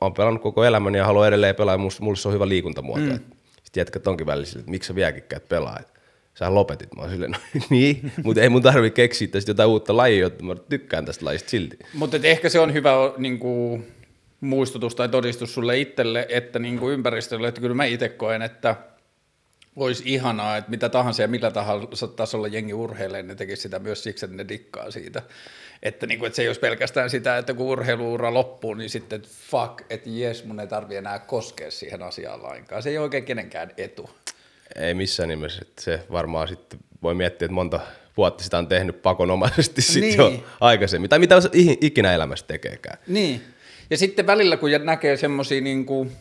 oon 0.02 0.14
pelannut 0.14 0.42
koko 0.42 0.64
elämäni 0.64 0.98
ja 0.98 1.06
haluan 1.06 1.28
edelleen 1.28 1.56
pelaa, 1.56 1.74
ja 1.74 1.78
mulle 1.78 2.16
se 2.18 2.28
on 2.28 2.34
hyvä 2.34 2.48
liikuntamuoto. 2.48 3.06
Mm. 3.06 3.20
Sitten 3.64 3.82
jätkät 3.82 4.08
onkin 4.08 4.28
välissä, 4.28 4.60
että 4.60 4.72
miksi 4.72 4.88
sä 4.88 4.96
vieläkin 4.96 5.24
käyt 5.30 5.50
pelaa. 5.50 5.80
Sä 6.34 6.54
lopetit. 6.54 6.96
Mä 6.96 7.02
oon 7.02 7.12
silleen, 7.12 7.32
no 7.32 7.38
niin, 7.70 8.12
mutta 8.24 8.42
ei 8.42 8.50
mun 8.50 8.62
tarvi 8.62 8.92
keksiä 8.92 9.28
tästä 9.28 9.52
jotain 9.52 9.70
uutta 9.70 9.98
lajia, 9.98 10.20
jotta 10.20 10.44
mä 10.44 10.56
tykkään 10.70 11.06
tästä 11.06 11.26
lajista 11.26 11.50
silti. 11.50 11.78
Mutta 11.94 12.18
ehkä 12.24 12.50
se 12.50 12.60
on 12.60 12.74
hyvä 12.74 12.94
niin 13.18 13.40
kuin, 13.40 13.88
muistutus 14.42 14.96
tai 14.96 15.10
todistus 15.10 15.54
sulle 15.54 15.80
itselle, 15.80 16.26
että 16.30 16.60
niin 16.60 16.80
kuin 16.80 16.94
ympäristölle, 16.94 17.48
että 17.48 17.62
kyllä 17.62 17.76
mä 17.76 17.86
itse 17.86 18.10
koen, 18.10 18.42
että 18.42 18.76
olisi 19.86 20.04
ihanaa, 20.06 20.58
että 20.58 20.70
mitä 20.72 20.90
tahansa 20.90 21.22
ja 21.22 21.28
millä 21.28 21.52
tahansa 21.52 22.08
tasolla 22.08 22.48
jengi 22.48 22.74
urheilee, 22.74 23.24
ne 23.24 23.36
tekisi 23.36 23.62
sitä 23.62 23.80
myös 23.80 24.04
siksi, 24.04 24.26
että 24.26 24.38
ne 24.38 24.48
dikkaa 24.48 24.92
siitä. 24.92 25.22
Että, 25.84 26.08
niin 26.08 26.20
kuin, 26.20 26.28
että 26.28 26.36
se 26.36 26.42
ei 26.42 26.48
olisi 26.48 26.60
pelkästään 26.60 27.10
sitä, 27.10 27.38
että 27.38 27.54
kun 27.54 27.66
urheiluura 27.66 28.34
loppuu, 28.34 28.74
niin 28.74 28.90
sitten 28.90 29.22
fuck, 29.22 29.82
että 29.90 30.10
jes, 30.10 30.46
mun 30.46 30.60
ei 30.60 30.68
tarvi 30.68 30.96
enää 30.96 31.20
koskea 31.20 31.72
siihen 31.72 32.04
asiaan 32.04 32.44
lainkaan. 32.44 32.84
Se 32.84 32.90
ei 32.90 32.98
ole 32.98 33.04
oikein 33.04 33.24
kenenkään 33.24 33.72
etu. 33.78 34.10
Ei 34.76 34.94
missään 34.94 35.30
nimessä. 35.30 35.60
Että 35.62 35.82
se 35.82 36.00
varmaan 36.12 36.48
sitten 36.48 36.80
voi 37.04 37.16
miettiä, 37.16 37.46
että 37.46 37.54
monta 37.54 37.80
vuotta 38.18 38.44
sitä 38.44 38.58
on 38.58 38.68
tehnyt 38.68 39.02
pakonomaisesti 39.02 39.82
niin. 39.82 40.12
sit 40.12 40.18
jo 40.18 40.44
aikaisemmin. 40.60 41.10
Tai 41.10 41.20
mitä 41.20 41.36
ikinä 41.82 42.14
elämässä 42.14 42.46
tekeekään. 42.48 42.98
Niin. 43.08 43.42
Ja 43.90 43.98
sitten 43.98 44.28
välillä, 44.28 44.58
kun 44.58 44.70
näkee 44.84 45.18
semmoisia 45.18 45.62
niin 45.62 45.86
kuin, 45.86 46.12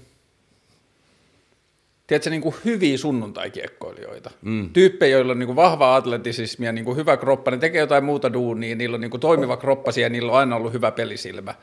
tiedätkö, 2.06 2.30
niin 2.30 2.42
kuin 2.42 2.54
hyviä 2.64 2.98
sunnuntaikiekkoilijoita. 2.98 4.30
Mm. 4.42 4.70
Tyyppejä, 4.72 5.16
joilla 5.16 5.32
on 5.32 5.38
niin 5.38 5.46
kuin 5.46 5.56
vahva 5.56 5.96
atletisismi 5.96 6.66
ja 6.66 6.72
niin 6.72 6.84
kuin 6.84 6.96
hyvä 6.96 7.16
kroppa, 7.16 7.50
ne 7.50 7.56
tekee 7.56 7.80
jotain 7.80 8.04
muuta 8.04 8.32
duunia, 8.32 8.76
niillä 8.76 8.94
on 8.94 9.00
niin 9.00 9.10
kuin 9.10 9.20
toimiva 9.20 9.56
kroppa 9.56 9.90
ja 10.00 10.08
niillä 10.08 10.32
on 10.32 10.38
aina 10.38 10.56
ollut 10.56 10.72
hyvä 10.72 10.92
pelisilmä. 10.92 11.54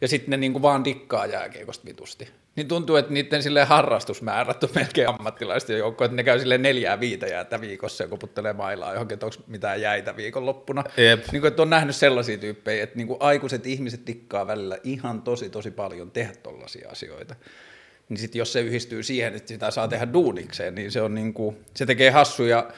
Ja 0.00 0.08
sitten 0.08 0.30
ne 0.30 0.36
niin 0.36 0.52
kuin 0.52 0.62
vaan 0.62 0.84
dikkaa 0.84 1.26
jääkiekosta 1.26 1.86
vitusti 1.86 2.28
niin 2.56 2.68
tuntuu, 2.68 2.96
että 2.96 3.12
niiden 3.12 3.42
sille 3.42 3.64
harrastusmäärät 3.64 4.64
on 4.64 4.70
melkein 4.74 5.08
ammattilaisten 5.08 5.78
joukko, 5.78 6.04
että 6.04 6.16
ne 6.16 6.24
käy 6.24 6.38
sille 6.38 6.58
neljää 6.58 7.00
viitä 7.00 7.26
jäätä 7.26 7.60
viikossa 7.60 8.04
ja 8.04 8.08
koputtelee 8.08 8.52
mailaa 8.52 8.92
johonkin, 8.92 9.14
että 9.14 9.26
onko 9.26 9.36
mitään 9.46 9.80
jäitä 9.80 10.16
viikonloppuna. 10.16 10.84
Yep. 10.98 11.24
Niin 11.32 11.40
kuin, 11.40 11.48
että 11.48 11.62
on 11.62 11.70
nähnyt 11.70 11.96
sellaisia 11.96 12.38
tyyppejä, 12.38 12.82
että 12.82 12.96
niin 12.96 13.06
kuin 13.06 13.16
aikuiset 13.20 13.66
ihmiset 13.66 14.04
tikkaa 14.04 14.46
välillä 14.46 14.78
ihan 14.84 15.22
tosi 15.22 15.50
tosi 15.50 15.70
paljon 15.70 16.10
tehdä 16.10 16.32
tollaisia 16.42 16.90
asioita. 16.90 17.34
Niin 18.08 18.18
sitten 18.18 18.38
jos 18.38 18.52
se 18.52 18.60
yhdistyy 18.60 19.02
siihen, 19.02 19.34
että 19.34 19.48
sitä 19.48 19.70
saa 19.70 19.88
tehdä 19.88 20.12
duunikseen, 20.12 20.74
niin 20.74 20.90
se, 20.92 21.02
on 21.02 21.14
niin 21.14 21.34
kuin, 21.34 21.56
se 21.74 21.86
tekee 21.86 22.10
hassuja 22.10 22.70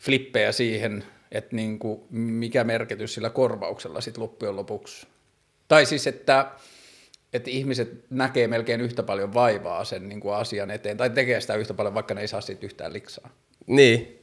flippejä 0.00 0.52
siihen, 0.52 1.04
että 1.32 1.56
niin 1.56 1.78
kuin, 1.78 2.00
mikä 2.10 2.64
merkitys 2.64 3.14
sillä 3.14 3.30
korvauksella 3.30 4.00
sitten 4.00 4.22
loppujen 4.22 4.56
lopuksi. 4.56 5.06
Tai 5.68 5.86
siis, 5.86 6.06
että 6.06 6.50
että 7.32 7.50
ihmiset 7.50 8.04
näkee 8.10 8.48
melkein 8.48 8.80
yhtä 8.80 9.02
paljon 9.02 9.34
vaivaa 9.34 9.84
sen 9.84 10.08
niin 10.08 10.20
kuin 10.20 10.34
asian 10.34 10.70
eteen, 10.70 10.96
tai 10.96 11.10
tekee 11.10 11.40
sitä 11.40 11.54
yhtä 11.54 11.74
paljon, 11.74 11.94
vaikka 11.94 12.14
ne 12.14 12.20
ei 12.20 12.28
saa 12.28 12.40
siitä 12.40 12.66
yhtään 12.66 12.92
liksaa. 12.92 13.30
Niin. 13.66 14.18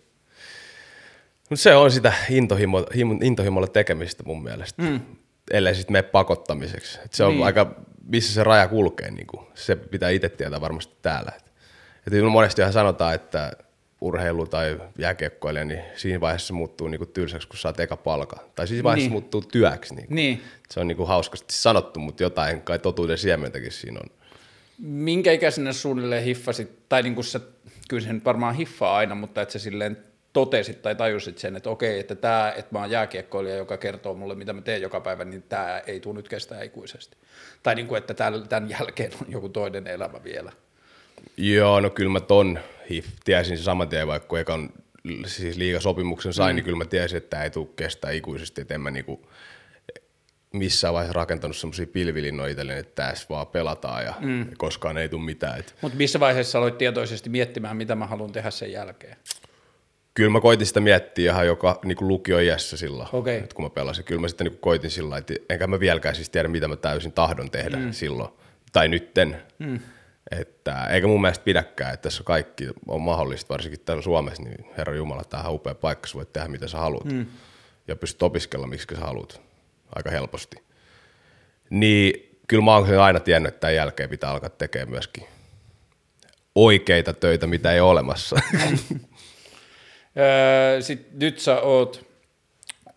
Mutta 1.50 1.64
se 1.64 1.76
on 1.76 1.92
sitä 1.92 2.14
intohimo, 2.30 2.86
himo, 2.96 3.16
intohimolla 3.24 3.68
tekemistä 3.68 4.24
mun 4.24 4.44
mielestä, 4.44 4.82
mm. 4.82 5.00
ellei 5.52 5.76
sitten 5.76 5.94
mene 5.94 6.04
pakottamiseksi. 6.04 7.00
Et 7.06 7.14
se 7.14 7.24
on 7.24 7.34
Niin. 7.34 7.46
aika, 7.46 7.76
missä 8.06 8.34
se 8.34 8.44
raja 8.44 8.68
kulkee, 8.68 9.12
niin 9.12 9.28
kuin. 9.28 9.48
se 9.54 9.76
pitää 9.76 10.10
itse 10.10 10.30
tietää 10.30 10.62
varmasti 10.62 10.94
täällä. 11.02 11.32
Et, 12.08 12.14
et 12.14 12.24
monestihan 12.24 12.74
sanotaan, 12.74 13.16
että 13.16 13.52
urheilu 14.02 14.46
tai 14.48 14.80
jääkiekkoilija, 14.98 15.66
niin 15.66 15.82
siinä 15.96 16.22
vaiheessa 16.22 16.48
se 16.48 16.54
muuttuu 16.54 16.88
niin 16.88 17.00
kuin 17.00 17.10
tylsäksi, 17.14 17.48
kun 17.48 17.58
saat 17.58 17.80
eka 17.80 17.98
palka. 17.98 18.38
Tai 18.56 18.68
siinä 18.68 18.84
vaiheessa 18.84 19.04
Niin. 19.04 19.10
se 19.10 19.22
muuttuu 19.22 19.42
työksi. 19.42 19.96
Niin. 19.96 20.08
Niin. 20.10 20.44
Se 20.70 20.80
on 20.80 20.88
niin 20.88 20.98
kuin 20.98 21.08
hauskasti 21.08 21.54
sanottu, 21.54 22.00
mutta 22.00 22.24
jotain 22.24 22.62
kai 22.62 22.80
totuuden 22.80 23.18
siementäkin 23.18 23.72
siinä 23.72 24.00
on. 24.04 24.10
Minkä 24.78 25.32
ikäisenä 25.32 25.74
suunnilleen 25.74 26.24
hiffasit, 26.24 26.90
tai 26.90 27.04
niin 27.04 27.16
kuin 27.16 27.26
sä, 27.26 27.40
kyllä 27.90 28.04
se 28.04 28.14
nyt 28.14 28.26
varmaan 28.26 28.56
hiffaa 28.56 28.96
aina, 28.98 29.16
mutta 29.16 29.42
että 29.42 29.52
sä 29.54 29.60
silleen 29.60 29.98
totesit 30.40 30.82
tai 30.82 30.96
tajusit 30.96 31.38
sen, 31.38 31.56
että 31.56 31.70
okei, 31.70 32.00
että 32.00 32.16
tämä, 32.16 32.54
että 32.58 32.70
mä 32.72 32.80
oon 32.80 32.92
jääkiekkoilija, 32.92 33.56
joka 33.56 33.78
kertoo 33.78 34.14
mulle, 34.14 34.36
mitä 34.36 34.54
mä 34.54 34.62
teen 34.62 34.82
joka 34.82 35.02
päivä, 35.02 35.26
niin 35.26 35.44
tämä 35.44 35.80
ei 35.88 36.00
tule 36.00 36.16
nyt 36.16 36.30
kestää 36.30 36.64
ikuisesti. 36.64 37.18
Tai 37.64 37.76
niin 37.76 37.88
kuin, 37.88 37.98
että 37.98 38.14
tämän, 38.14 38.70
jälkeen 38.70 39.12
on 39.22 39.32
joku 39.32 39.50
toinen 39.50 39.88
elämä 39.88 40.24
vielä. 40.24 40.52
Joo, 41.38 41.80
no 41.80 41.90
kyllä 41.90 42.12
mä 42.12 42.20
ton 42.20 42.60
hif, 42.90 43.08
tiesin 43.24 43.58
se 43.58 43.64
saman 43.64 43.90
tien, 43.90 44.08
vaikka 44.08 44.28
kun 44.28 44.40
ekan 44.40 44.70
siis 45.26 45.58
liigasopimuksen 45.58 46.34
sain, 46.34 46.54
mm. 46.54 46.56
niin 46.56 46.64
kyllä 46.64 46.78
mä 46.78 46.86
tiesin, 46.86 47.18
että 47.18 47.30
tämä 47.30 47.44
ei 47.44 47.50
tule 47.50 47.68
kestää 47.76 48.12
ikuisesti, 48.12 48.62
että 48.62 48.74
en 48.74 48.82
mä 48.82 48.92
niinku 48.92 49.28
missään 50.54 50.94
vaiheessa 50.94 51.20
rakentanut 51.20 51.58
semmoisia 51.58 51.88
pilvilinnoja 51.88 52.52
itselleni, 52.52 52.80
että 52.80 53.04
tässä 53.04 53.26
vaan 53.30 53.48
pelataan 53.48 54.04
ja 54.04 54.14
mm. 54.20 54.46
koskaan 54.58 54.98
ei 54.98 55.10
tule 55.10 55.22
mitään. 55.22 55.60
Et 55.60 55.76
Mutta 55.82 55.98
missä 55.98 56.20
vaiheessa 56.20 56.58
aloit 56.58 56.78
tietoisesti 56.78 57.30
miettimään, 57.30 57.78
mitä 57.78 57.96
mä 57.96 58.08
haluan 58.08 58.32
tehdä 58.32 58.52
sen 58.52 58.72
jälkeen? 58.72 59.18
Kyllä 60.14 60.30
mä 60.30 60.42
koitin 60.42 60.68
sitä 60.68 60.80
miettiä 60.80 61.32
ihan 61.32 61.48
joka 61.48 61.80
niin 61.86 61.98
lukioiässä 62.02 62.78
silloin, 62.78 63.10
Okei. 63.14 63.38
että 63.38 63.56
kun 63.56 63.66
mä 63.66 63.70
pelasin. 63.70 64.06
Kyllä 64.06 64.22
mä 64.22 64.28
sitten 64.28 64.48
niin 64.48 64.60
koitin 64.60 64.92
sillä 64.92 65.18
että 65.18 65.34
enkä 65.50 65.68
mä 65.68 65.80
vieläkään 65.80 66.16
siis 66.16 66.30
tiedä, 66.30 66.48
mitä 66.48 66.68
mä 66.68 66.76
täysin 66.76 67.12
tahdon 67.12 67.52
tehdä 67.52 67.78
mm. 67.78 67.92
silloin. 67.92 68.30
Tai 68.72 68.88
nytten. 68.88 69.42
Mm. 69.60 69.80
Että, 70.32 70.86
eikä 70.86 71.08
mun 71.08 71.22
mielestä 71.22 71.44
pidäkään, 71.44 71.94
että 71.94 72.04
tässä 72.04 72.24
kaikki 72.24 72.68
on 72.88 73.02
mahdollista, 73.02 73.54
varsinkin 73.54 73.80
täällä 73.80 74.02
Suomessa, 74.02 74.44
niin 74.44 74.66
Herra 74.78 74.96
Jumala, 74.96 75.24
tämähän 75.24 75.50
on 75.50 75.56
upea 75.56 75.76
paikka, 75.76 76.08
sä 76.08 76.14
voit 76.16 76.34
tehdä 76.34 76.48
mitä 76.48 76.68
sä 76.68 76.78
haluat. 76.78 77.06
Mm. 77.06 77.26
Ja 77.88 77.96
pystyt 77.96 78.24
opiskella, 78.24 78.68
miksi 78.68 78.88
sä 78.96 79.02
haluat, 79.02 79.42
aika 79.96 80.10
helposti. 80.10 80.58
Niin 81.70 82.38
kyllä 82.48 82.64
mä 82.64 82.76
oon 82.76 83.00
aina 83.00 83.20
tiennyt, 83.20 83.54
että 83.54 83.60
tämän 83.60 83.76
jälkeen 83.76 84.10
pitää 84.10 84.32
alkaa 84.32 84.50
tekemään 84.50 84.90
myöskin 84.90 85.24
oikeita 86.56 87.14
töitä, 87.14 87.48
mitä 87.48 87.72
ei 87.72 87.80
ole 87.80 87.92
olemassa. 87.92 88.36
Öö, 90.20 90.82
sit 90.82 91.08
nyt 91.20 91.40
sä 91.40 91.62
oot, 91.62 92.06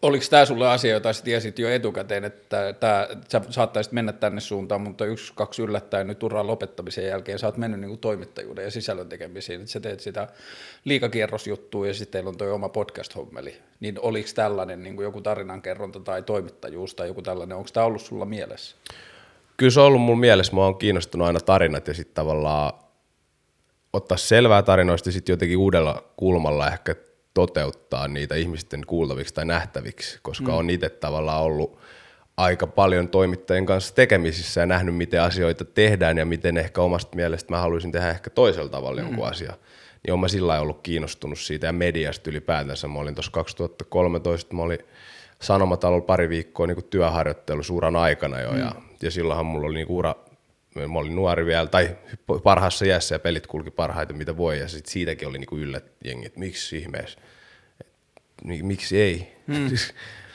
oliko 0.03 0.25
tämä 0.31 0.45
sulle 0.45 0.69
asia, 0.69 0.93
jota 0.93 1.13
sä 1.13 1.25
tiesit 1.25 1.59
jo 1.59 1.71
etukäteen, 1.71 2.25
että 2.25 2.75
tää, 2.81 3.09
sä 3.29 3.41
saattaisit 3.51 3.93
mennä 3.93 4.13
tänne 4.13 4.41
suuntaan, 4.41 4.81
mutta 4.81 5.05
yksi, 5.05 5.33
kaksi 5.37 5.63
yllättäen 5.63 6.07
nyt 6.07 6.23
uran 6.23 6.47
lopettamisen 6.47 7.07
jälkeen 7.07 7.39
sä 7.39 7.47
oot 7.47 7.57
mennyt 7.57 7.81
niinku 7.81 7.97
toimittajuuden 7.97 8.65
ja 8.65 8.71
sisällön 8.71 9.09
tekemisiin, 9.09 9.61
että 9.61 9.73
sä 9.73 9.81
teet 9.81 10.01
sitä 10.01 10.29
liikakierrosjuttua 10.85 11.87
ja 11.87 11.95
sitten 11.95 12.13
teillä 12.13 12.29
on 12.29 12.37
toi 12.37 12.51
oma 12.51 12.69
podcast-hommeli, 12.69 13.57
niin 13.81 14.01
oliko 14.01 14.29
tällainen 14.35 14.83
niinku 14.83 15.03
joku 15.03 15.21
tarinankerronta 15.21 16.01
tai 16.01 16.23
toimittajuus 16.23 16.95
tai 16.95 17.09
joku 17.09 17.23
tällainen, 17.23 17.57
onko 17.57 17.71
tämä 17.73 17.87
ollut 17.87 18.03
sulla 18.03 18.25
mielessä? 18.25 18.77
kyllä 19.57 19.71
se 19.71 19.81
on 19.81 19.87
ollut 19.87 20.03
mun 20.03 20.19
mielessä, 20.19 20.55
mä 20.55 20.61
oon 20.61 20.79
kiinnostunut 20.79 21.27
aina 21.27 21.41
tarinat 21.41 21.89
ja 21.89 21.95
sitten 21.95 22.15
tavallaan 22.15 22.73
ottaa 23.93 24.17
selvää 24.17 24.63
tarinoista 24.63 25.13
sitten 25.13 25.33
jotenkin 25.33 25.59
uudella 25.59 26.05
kulmalla 26.17 26.69
ehkä 26.69 26.95
toteuttaa 27.35 28.09
niitä 28.09 28.35
ihmisten 28.35 28.87
kuultaviksi 28.87 29.35
tai 29.35 29.45
nähtäviksi, 29.45 30.19
koska 30.23 30.53
mm. 30.53 30.59
on 30.59 30.71
itse 30.71 30.89
tavallaan 30.89 31.43
ollut 31.43 31.79
aika 32.37 32.67
paljon 32.67 33.09
toimittajien 33.09 33.67
kanssa 33.67 33.95
tekemisissä 33.95 34.61
ja 34.61 34.67
nähnyt, 34.67 34.97
miten 34.97 35.23
asioita 35.23 35.65
tehdään 35.65 36.19
ja 36.19 36.27
miten 36.27 36.57
ehkä 36.57 36.81
omasta 36.81 37.17
mielestä 37.17 37.53
mä 37.53 37.61
haluaisin 37.61 37.93
tehdä 37.93 38.11
ehkä 38.11 38.31
toisella 38.31 38.69
tavalla 38.69 39.01
mm. 39.01 39.07
jonkun 39.07 39.27
asia. 39.27 39.53
Niin 40.07 40.15
on 40.15 40.21
mä 40.21 40.29
sillä 40.29 40.61
ollut 40.61 40.81
kiinnostunut 40.83 41.39
siitä 41.39 41.67
ja 41.67 41.73
mediasta 41.73 42.31
ylipäätänsä. 42.31 42.89
Mä 42.89 42.99
olin 42.99 43.15
tuossa 43.15 43.33
2013, 43.33 44.55
mä 44.55 44.63
olin 44.63 44.79
Sanomatalolla 45.43 46.05
pari 46.05 46.29
viikkoa 46.29 46.67
niin 46.67 46.85
työharjoittelu 46.91 47.63
uran 47.71 47.97
aikana 47.97 48.41
jo, 48.41 48.53
mm. 48.53 48.59
ja, 48.59 48.73
ja 49.03 49.11
silloinhan 49.11 49.47
mulla 49.47 49.67
oli 49.67 49.75
niin 49.75 49.87
ura, 49.89 50.15
mä 50.75 50.99
olin 50.99 51.17
nuori 51.17 51.47
vielä, 51.47 51.67
tai 51.67 51.97
parhaassa 52.43 52.85
iässä 52.85 53.15
ja 53.15 53.19
pelit 53.19 53.47
kulki 53.47 53.71
parhaiten 53.71 54.17
mitä 54.17 54.37
voi, 54.37 54.59
ja 54.59 54.69
sit 54.69 54.87
siitäkin 54.87 55.29
oli 55.29 55.39
niin 55.39 55.61
yllät 55.61 55.85
jengi, 56.05 56.27
että 56.27 56.39
miksi 56.39 56.77
ihmeessä, 56.77 57.21
Et 57.81 57.87
mi- 58.45 58.63
miksi 58.63 59.01
ei. 59.01 59.29
Mm. 59.47 59.71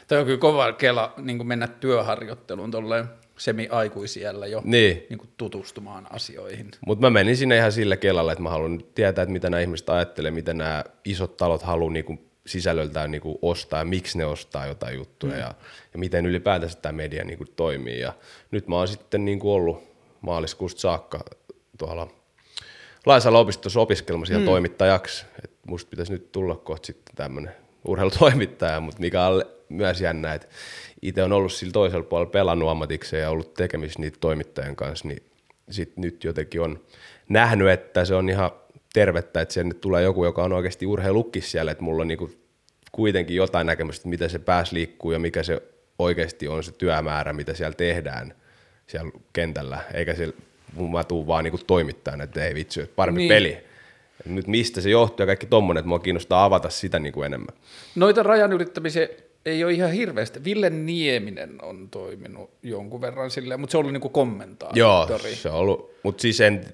Tämä 0.07 0.19
on 0.19 0.25
kyllä 0.25 0.39
kova 0.39 0.73
kela 0.73 1.13
niin 1.17 1.47
mennä 1.47 1.67
työharjoitteluun 1.67 2.71
tolleen 2.71 3.05
semi-aikuisiellä 3.37 4.47
jo 4.47 4.61
niin, 4.63 5.05
niin 5.09 5.19
tutustumaan 5.37 6.07
asioihin. 6.09 6.71
mutta 6.85 7.01
mä 7.01 7.09
menin 7.09 7.37
sinne 7.37 7.57
ihan 7.57 7.71
sillä 7.71 7.97
kelalla, 7.97 8.31
että 8.31 8.43
mä 8.43 8.49
haluan 8.49 8.83
tietää, 8.95 9.21
että 9.21 9.33
mitä 9.33 9.49
nämä 9.49 9.61
ihmiset 9.61 9.89
ajattelee, 9.89 10.31
mitä 10.31 10.53
nämä 10.53 10.83
isot 11.05 11.37
talot 11.37 11.61
haluaa 11.61 11.91
niin 11.91 12.27
sisällöltään 12.47 13.11
niin 13.11 13.21
ostaa 13.41 13.79
ja 13.79 13.85
miksi 13.85 14.17
ne 14.17 14.25
ostaa 14.25 14.65
jotain 14.65 14.95
juttuja 14.95 15.33
mm. 15.33 15.39
ja, 15.39 15.53
ja 15.93 15.99
miten 15.99 16.25
ylipäätänsä 16.25 16.79
tämä 16.81 16.91
media 16.91 17.23
niin 17.23 17.37
kuin 17.37 17.49
toimii. 17.55 17.99
Ja 17.99 18.13
nyt 18.51 18.67
mä 18.67 18.75
oon 18.75 18.87
sitten 18.87 19.25
niin 19.25 19.39
kuin 19.39 19.51
ollut 19.51 19.96
maaliskuusta 20.27 20.81
saakka 20.81 21.19
tuolla 21.77 22.07
Laisalla 23.05 23.39
opistossa 23.39 23.79
ihan 24.29 24.41
mm. 24.41 24.45
toimittajaksi. 24.45 25.25
Et 25.43 25.51
musta 25.67 25.89
pitäisi 25.89 26.11
nyt 26.11 26.31
tulla 26.31 26.55
kohta 26.55 26.85
sitten 26.87 27.15
tämmöinen 27.15 27.51
urheilutoimittaja, 27.85 28.79
mutta 28.79 29.01
mikä 29.01 29.27
on 29.27 29.45
myös 29.69 30.01
jännä, 30.01 30.33
että 30.33 30.47
itse 31.01 31.23
on 31.23 31.33
ollut 31.33 31.53
sillä 31.53 31.71
toisella 31.71 32.03
puolella 32.03 32.31
pelannut 32.31 32.69
ammatikseen 32.69 33.21
ja 33.21 33.29
ollut 33.29 33.53
tekemisissä 33.53 33.99
niitä 33.99 34.17
toimittajien 34.19 34.75
kanssa, 34.75 35.07
niin 35.07 35.23
sit 35.69 35.97
nyt 35.97 36.23
jotenkin 36.23 36.61
on 36.61 36.79
nähnyt, 37.29 37.69
että 37.69 38.05
se 38.05 38.15
on 38.15 38.29
ihan 38.29 38.51
tervettä, 38.93 39.41
että 39.41 39.53
sinne 39.53 39.73
tulee 39.73 40.03
joku, 40.03 40.25
joka 40.25 40.43
on 40.43 40.53
oikeasti 40.53 40.85
urheilukkis 40.85 41.51
siellä, 41.51 41.71
että 41.71 41.83
mulla 41.83 42.01
on 42.01 42.07
niinku 42.07 42.31
kuitenkin 42.91 43.35
jotain 43.35 43.67
näkemystä, 43.67 43.99
että 43.99 44.09
miten 44.09 44.29
se 44.29 44.39
pääs 44.39 44.71
liikkuu 44.71 45.11
ja 45.11 45.19
mikä 45.19 45.43
se 45.43 45.61
oikeasti 45.99 46.47
on 46.47 46.63
se 46.63 46.71
työmäärä, 46.71 47.33
mitä 47.33 47.53
siellä 47.53 47.75
tehdään 47.75 48.33
siellä 48.87 49.11
kentällä, 49.33 49.79
eikä 49.93 50.13
siellä, 50.15 50.35
mä 50.91 51.03
tuun 51.03 51.27
vaan 51.27 51.43
niinku 51.43 51.59
toimittajana, 51.67 52.23
että 52.23 52.45
ei 52.45 52.55
vitsi, 52.55 52.81
että 52.81 52.95
parempi 52.95 53.19
Niin. 53.19 53.29
niin. 53.29 53.53
peli. 53.53 53.67
Nyt 54.25 54.47
mistä 54.47 54.81
se 54.81 54.89
johtuu 54.89 55.21
ja 55.23 55.25
kaikki 55.27 55.45
tommonen, 55.45 55.79
että 55.81 55.87
mua 55.89 55.99
kiinnostaa 55.99 56.45
avata 56.45 56.69
sitä 56.69 56.99
niinku 56.99 57.23
enemmän. 57.23 57.55
Noita 57.95 58.23
rajan 58.23 58.53
ylittämisiä 58.53 59.07
ei 59.45 59.63
ole 59.63 59.73
ihan 59.73 59.91
hirveästi. 59.91 60.43
Ville 60.43 60.69
Nieminen 60.69 61.55
on 61.61 61.87
toiminut 61.89 62.49
jonkun 62.63 63.01
verran 63.01 63.31
silleen, 63.31 63.59
mutta 63.59 63.71
se 63.71 63.77
on 63.77 63.79
ollut 63.79 63.93
niinku 63.93 64.09
kommentaattori. 64.09 64.79
Joo, 64.79 65.07
se 65.33 65.49
on 65.49 65.55
ollut, 65.55 65.91
mutta 66.03 66.21
siis 66.21 66.41
en, 66.41 66.65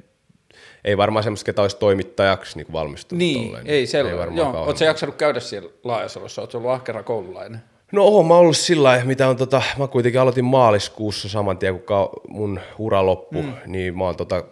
ei 0.86 0.98
varmaan 0.98 1.24
semmoista, 1.24 1.46
ketä 1.46 1.62
olisi 1.62 1.78
toimittajaksi 1.78 2.58
niin 2.58 2.74
valmistunut 2.74 3.20
Niin, 3.20 3.46
tolleen. 3.46 3.68
ei 3.68 3.88
sellainen. 3.88 4.20
varmaan 4.20 4.54
Joo, 4.54 4.66
ootko 4.66 4.84
jaksanut 4.84 5.16
käydä 5.16 5.40
siellä 5.40 5.70
Laajasalossa? 5.84 6.42
Ootko 6.42 6.58
ollut 6.58 6.72
ahkera 6.72 7.04
koululainen? 7.04 7.60
No 7.94 8.04
oon 8.04 8.26
mä 8.26 8.36
ollut 8.36 8.58
sillä 8.58 8.84
lailla, 8.84 9.06
mitä 9.06 9.28
on 9.28 9.38
tota, 9.38 9.62
mä 9.78 9.88
kuitenkin 9.88 10.22
aloitin 10.22 10.46
maaliskuussa 10.46 11.30
saman 11.30 11.58
tien, 11.58 11.80
kun 11.80 12.10
mun 12.28 12.60
ura 12.78 13.06
loppu, 13.06 13.42
mm. 13.42 13.54
niin 13.66 13.98
mä 13.98 14.04
oon 14.04 14.16
tota, 14.16 14.44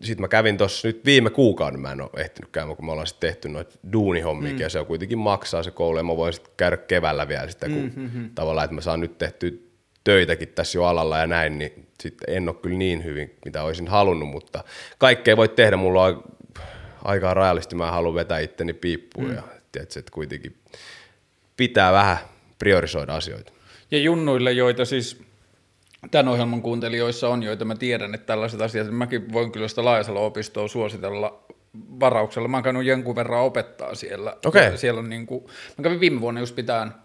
sit 0.00 0.20
mä 0.20 0.28
kävin 0.28 0.56
tossa 0.56 0.88
nyt 0.88 1.04
viime 1.04 1.30
kuukauden, 1.30 1.80
mä 1.80 1.92
en 1.92 2.00
ole 2.00 2.10
ehtinyt 2.16 2.50
käymään, 2.50 2.76
kun 2.76 2.86
me 2.86 2.92
ollaan 2.92 3.06
sitten 3.06 3.28
tehty 3.28 3.48
noita 3.48 3.78
duunihommia, 3.92 4.52
mm. 4.52 4.58
ja 4.58 4.68
se 4.68 4.80
on 4.80 4.86
kuitenkin 4.86 5.18
maksaa 5.18 5.62
se 5.62 5.70
koulu, 5.70 5.96
ja 5.96 6.02
mä 6.02 6.16
voin 6.16 6.32
sitten 6.32 6.52
käydä 6.56 6.76
keväällä 6.76 7.28
vielä 7.28 7.50
sitä, 7.50 7.66
kun 7.66 7.92
mm-hmm. 7.96 8.30
tavallaan, 8.34 8.64
että 8.64 8.74
mä 8.74 8.80
saan 8.80 9.00
nyt 9.00 9.18
tehtyä 9.18 9.50
töitäkin 10.04 10.48
tässä 10.48 10.78
jo 10.78 10.84
alalla 10.84 11.18
ja 11.18 11.26
näin, 11.26 11.58
niin 11.58 11.86
sitten 12.00 12.36
en 12.36 12.48
ole 12.48 12.56
kyllä 12.62 12.78
niin 12.78 13.04
hyvin, 13.04 13.34
mitä 13.44 13.62
olisin 13.62 13.88
halunnut, 13.88 14.28
mutta 14.28 14.64
kaikkea 14.98 15.36
voi 15.36 15.48
tehdä, 15.48 15.76
mulla 15.76 16.04
on 16.04 16.24
aikaa 17.04 17.34
rajallisesti, 17.34 17.74
mä 17.76 17.90
haluan 17.90 18.14
vetää 18.14 18.38
itteni 18.38 18.72
piippuun, 18.72 19.28
mm. 19.28 19.34
ja 19.34 19.42
tiedätkö, 19.72 19.98
että 19.98 20.12
kuitenkin 20.12 20.56
pitää 21.56 21.92
vähän 21.92 22.18
priorisoida 22.58 23.14
asioita. 23.14 23.52
Ja 23.90 23.98
junnuille, 23.98 24.52
joita 24.52 24.84
siis 24.84 25.22
tämän 26.10 26.28
ohjelman 26.28 26.62
kuuntelijoissa 26.62 27.28
on, 27.28 27.42
joita 27.42 27.64
mä 27.64 27.74
tiedän, 27.74 28.14
että 28.14 28.26
tällaiset 28.26 28.60
asiat, 28.60 28.86
niin 28.86 28.94
mäkin 28.94 29.32
voin 29.32 29.52
kyllä 29.52 29.68
sitä 29.68 29.84
Laajasalo-opistoa 29.84 30.68
suositella 30.68 31.44
varauksella. 32.00 32.48
Mä 32.48 32.56
oon 32.56 32.64
käynyt 32.64 32.86
jonkun 32.86 33.16
verran 33.16 33.42
opettaa 33.42 33.94
siellä. 33.94 34.36
Ja 34.44 34.76
Siellä 34.76 34.98
on 34.98 35.10
niin 35.10 35.26
kuin, 35.26 35.44
mä 35.78 35.82
kävin 35.82 36.00
viime 36.00 36.20
vuonna 36.20 36.40
just 36.40 36.56
pitään 36.56 37.03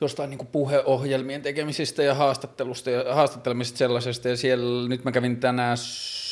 jostain 0.00 0.30
niin 0.30 0.46
puheohjelmien 0.46 1.42
tekemisistä 1.42 2.02
ja 2.02 2.14
haastattelusta 2.14 2.90
ja 2.90 3.14
haastattelemisesta 3.14 3.78
sellaisesta, 3.78 4.28
ja 4.28 4.36
siellä 4.36 4.88
nyt 4.88 5.04
mä 5.04 5.12
kävin 5.12 5.36
tänään 5.36 5.76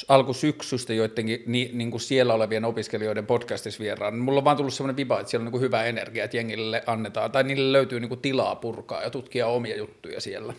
alkusyksystä 0.08 0.94
joidenkin 0.94 1.42
ni, 1.46 1.70
niin 1.72 1.90
kuin 1.90 2.00
siellä 2.00 2.34
olevien 2.34 2.64
opiskelijoiden 2.64 3.26
podcastissa 3.26 3.80
vieraan. 3.80 4.18
Mulla 4.18 4.38
on 4.38 4.44
vaan 4.44 4.56
tullut 4.56 4.74
semmoinen 4.74 4.96
viba, 4.96 5.20
että 5.20 5.30
siellä 5.30 5.46
on 5.46 5.52
niin 5.52 5.60
hyvä 5.60 5.84
energia, 5.84 6.24
että 6.24 6.36
jengille 6.36 6.82
annetaan, 6.86 7.30
tai 7.32 7.44
niille 7.44 7.72
löytyy 7.72 8.00
niin 8.00 8.20
tilaa 8.20 8.56
purkaa 8.56 9.02
ja 9.02 9.10
tutkia 9.10 9.46
omia 9.46 9.76
juttuja 9.76 10.20
siellä. 10.20 10.54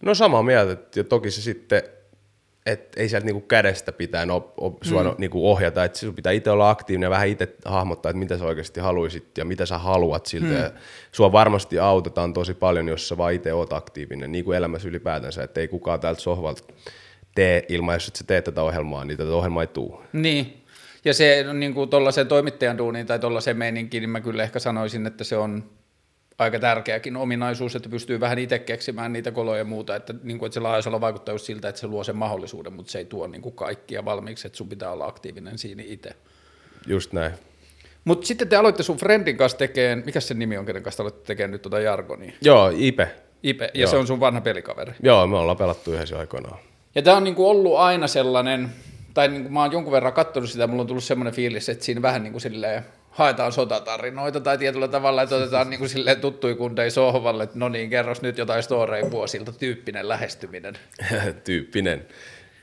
No 0.00 0.14
samaa 0.14 0.42
mieltä, 0.42 0.76
ja 0.96 1.04
toki 1.04 1.30
se 1.30 1.42
sitten, 1.42 1.82
et 2.68 2.92
ei 2.96 3.08
sieltä 3.08 3.26
niinku 3.26 3.40
kädestä 3.40 3.92
pitää 3.92 4.26
op, 4.30 4.52
op, 4.56 4.82
sua 4.82 5.02
mm. 5.02 5.14
niinku 5.18 5.50
ohjata, 5.50 5.84
että 5.84 5.98
sun 5.98 6.14
pitää 6.14 6.32
itse 6.32 6.50
olla 6.50 6.70
aktiivinen 6.70 7.06
ja 7.06 7.10
vähän 7.10 7.28
itse 7.28 7.54
hahmottaa, 7.64 8.10
että 8.10 8.18
mitä 8.18 8.38
sä 8.38 8.44
oikeasti 8.44 8.80
haluaisit 8.80 9.38
ja 9.38 9.44
mitä 9.44 9.66
sä 9.66 9.78
haluat 9.78 10.26
siltä. 10.26 10.46
Mm. 10.46 10.54
Ja 10.54 10.70
sua 11.12 11.32
varmasti 11.32 11.78
autetaan 11.78 12.32
tosi 12.32 12.54
paljon, 12.54 12.88
jos 12.88 13.08
sä 13.08 13.16
vaan 13.16 13.32
itse 13.32 13.52
oot 13.52 13.72
aktiivinen, 13.72 14.32
niin 14.32 14.44
kuin 14.44 14.56
elämässä 14.56 14.88
ylipäätänsä, 14.88 15.42
että 15.42 15.60
ei 15.60 15.68
kukaan 15.68 16.00
täältä 16.00 16.20
sohvalta 16.20 16.62
tee 17.34 17.64
ilman, 17.68 17.94
jos 17.94 18.08
et 18.08 18.16
sä 18.16 18.24
teet 18.26 18.44
tätä 18.44 18.62
ohjelmaa, 18.62 19.04
niin 19.04 19.18
tätä 19.18 19.30
ohjelmaa 19.30 19.62
ei 19.62 19.66
tuu. 19.66 20.02
Niin, 20.12 20.64
ja 21.04 21.14
se 21.14 21.42
no, 21.46 21.52
niin 21.52 21.74
kuin 21.74 21.90
tuollaisen 21.90 22.28
toimittajan 22.28 22.78
duuniin 22.78 23.06
tai 23.06 23.18
tuollaisen 23.18 23.56
meininkiin, 23.56 24.00
niin 24.00 24.10
mä 24.10 24.20
kyllä 24.20 24.42
ehkä 24.42 24.58
sanoisin, 24.58 25.06
että 25.06 25.24
se 25.24 25.36
on 25.36 25.64
aika 26.38 26.58
tärkeäkin 26.58 27.16
ominaisuus, 27.16 27.76
että 27.76 27.88
pystyy 27.88 28.20
vähän 28.20 28.38
itse 28.38 28.58
keksimään 28.58 29.12
niitä 29.12 29.30
koloja 29.30 29.58
ja 29.58 29.64
muuta, 29.64 29.96
että, 29.96 30.14
niin 30.22 30.38
kuin, 30.38 30.46
että 30.46 30.54
se 30.54 30.60
laajasalo 30.60 31.00
vaikuttaa 31.00 31.34
just 31.34 31.44
siltä, 31.44 31.68
että 31.68 31.80
se 31.80 31.86
luo 31.86 32.04
sen 32.04 32.16
mahdollisuuden, 32.16 32.72
mutta 32.72 32.92
se 32.92 32.98
ei 32.98 33.04
tuo 33.04 33.26
niin 33.26 33.42
kuin 33.42 33.54
kaikkia 33.54 34.04
valmiiksi, 34.04 34.46
että 34.46 34.56
sun 34.56 34.68
pitää 34.68 34.92
olla 34.92 35.06
aktiivinen 35.06 35.58
siinä 35.58 35.82
itse. 35.86 36.10
Just 36.86 37.12
näin. 37.12 37.32
Mutta 38.04 38.26
sitten 38.26 38.48
te 38.48 38.56
aloitte 38.56 38.82
sun 38.82 38.96
friendin 38.96 39.36
kanssa 39.36 39.58
tekemään, 39.58 40.02
mikä 40.06 40.20
se 40.20 40.34
nimi 40.34 40.58
on, 40.58 40.66
kenen 40.66 40.82
kanssa 40.82 40.96
te 40.96 41.02
aloitte 41.02 41.26
tekemään 41.26 41.50
nyt 41.50 41.62
tuota 41.62 41.80
jargonia? 41.80 42.32
Joo, 42.40 42.72
Ipe. 42.76 43.08
Ipe, 43.42 43.70
ja 43.74 43.80
Joo. 43.80 43.90
se 43.90 43.96
on 43.96 44.06
sun 44.06 44.20
vanha 44.20 44.40
pelikaveri. 44.40 44.92
Joo, 45.02 45.26
me 45.26 45.36
ollaan 45.36 45.56
pelattu 45.56 45.92
yhdessä 45.92 46.18
aikoinaan. 46.18 46.58
Ja 46.94 47.02
tämä 47.02 47.16
on 47.16 47.24
niinku 47.24 47.48
ollut 47.48 47.76
aina 47.76 48.06
sellainen, 48.06 48.68
tai 49.14 49.28
niinku 49.28 49.48
mä 49.48 49.62
oon 49.62 49.72
jonkun 49.72 49.92
verran 49.92 50.12
katsonut 50.12 50.50
sitä, 50.50 50.66
mulla 50.66 50.80
on 50.80 50.86
tullut 50.86 51.04
semmoinen 51.04 51.34
fiilis, 51.34 51.68
että 51.68 51.84
siinä 51.84 52.02
vähän 52.02 52.22
niinku 52.22 52.40
silleen 52.40 52.84
haetaan 53.10 53.52
sotatarinoita 53.52 54.40
tai 54.40 54.58
tietyllä 54.58 54.88
tavalla, 54.88 55.22
että 55.22 55.36
otetaan 55.36 55.70
niinku 55.70 55.88
silleen 55.88 56.20
tuttui 56.20 56.54
kundei 56.54 56.90
sohvalle, 56.90 57.42
että 57.42 57.58
no 57.58 57.68
niin, 57.68 57.90
kerros 57.90 58.22
nyt 58.22 58.38
jotain 58.38 58.62
storei 58.62 59.10
vuosilta, 59.10 59.52
tyyppinen 59.52 60.08
lähestyminen. 60.08 60.78
tyyppinen. 61.44 62.06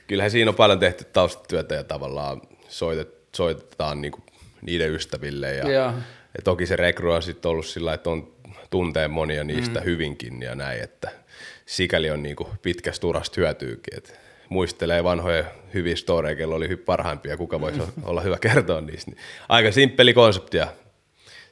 Kyllähän 0.06 0.30
siinä 0.30 0.50
on 0.50 0.54
paljon 0.54 0.78
tehty 0.78 1.04
taustatyötä 1.04 1.74
ja 1.74 1.84
tavallaan 1.84 2.42
soitet, 2.68 3.14
soitetaan 3.36 4.00
niinku 4.00 4.20
niiden 4.62 4.94
ystäville. 4.94 5.54
Ja, 5.54 5.70
Joo. 5.70 5.92
ja 6.36 6.42
toki 6.44 6.66
se 6.66 6.76
rekry 6.76 7.14
on 7.14 7.22
sitten 7.22 7.50
ollut 7.50 7.66
sillä, 7.66 7.94
että 7.94 8.10
on 8.10 8.32
tuntee 8.70 9.08
monia 9.08 9.44
niistä 9.44 9.80
mm. 9.80 9.84
hyvinkin 9.84 10.42
ja 10.42 10.54
näin, 10.54 10.82
että 10.82 11.10
sikäli 11.66 12.10
on 12.10 12.22
niinku 12.22 12.48
pitkästä 12.62 13.06
urasta 13.06 13.34
hyötyykin. 13.36 13.96
Et 13.96 14.25
muistelee 14.48 15.04
vanhoja 15.04 15.44
hyviä 15.74 15.96
storeja, 15.96 16.36
kello 16.36 16.54
oli 16.54 16.76
parhaimpia, 16.76 17.36
kuka 17.36 17.60
voisi 17.60 17.82
olla 18.02 18.20
hyvä 18.20 18.38
kertoa 18.38 18.80
niistä. 18.80 19.10
Niin 19.10 19.20
aika 19.48 19.72
simppeli 19.72 20.14
konsepti 20.14 20.56
ja 20.56 20.66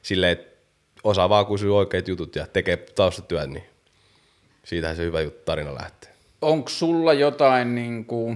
silleen, 0.01 0.31
että 0.31 0.55
osaa 1.03 1.29
vaan 1.29 1.45
kysyä 1.45 1.73
oikeat 1.73 2.07
jutut 2.07 2.35
ja 2.35 2.47
tekee 2.47 2.77
taustatyöt, 2.77 3.49
niin 3.49 3.63
siitähän 4.63 4.95
se 4.95 5.03
hyvä 5.03 5.21
juttu 5.21 5.41
tarina 5.45 5.75
lähtee. 5.75 6.11
Onko 6.41 6.69
sulla 6.69 7.13
jotain, 7.13 7.75
niinku, 7.75 8.35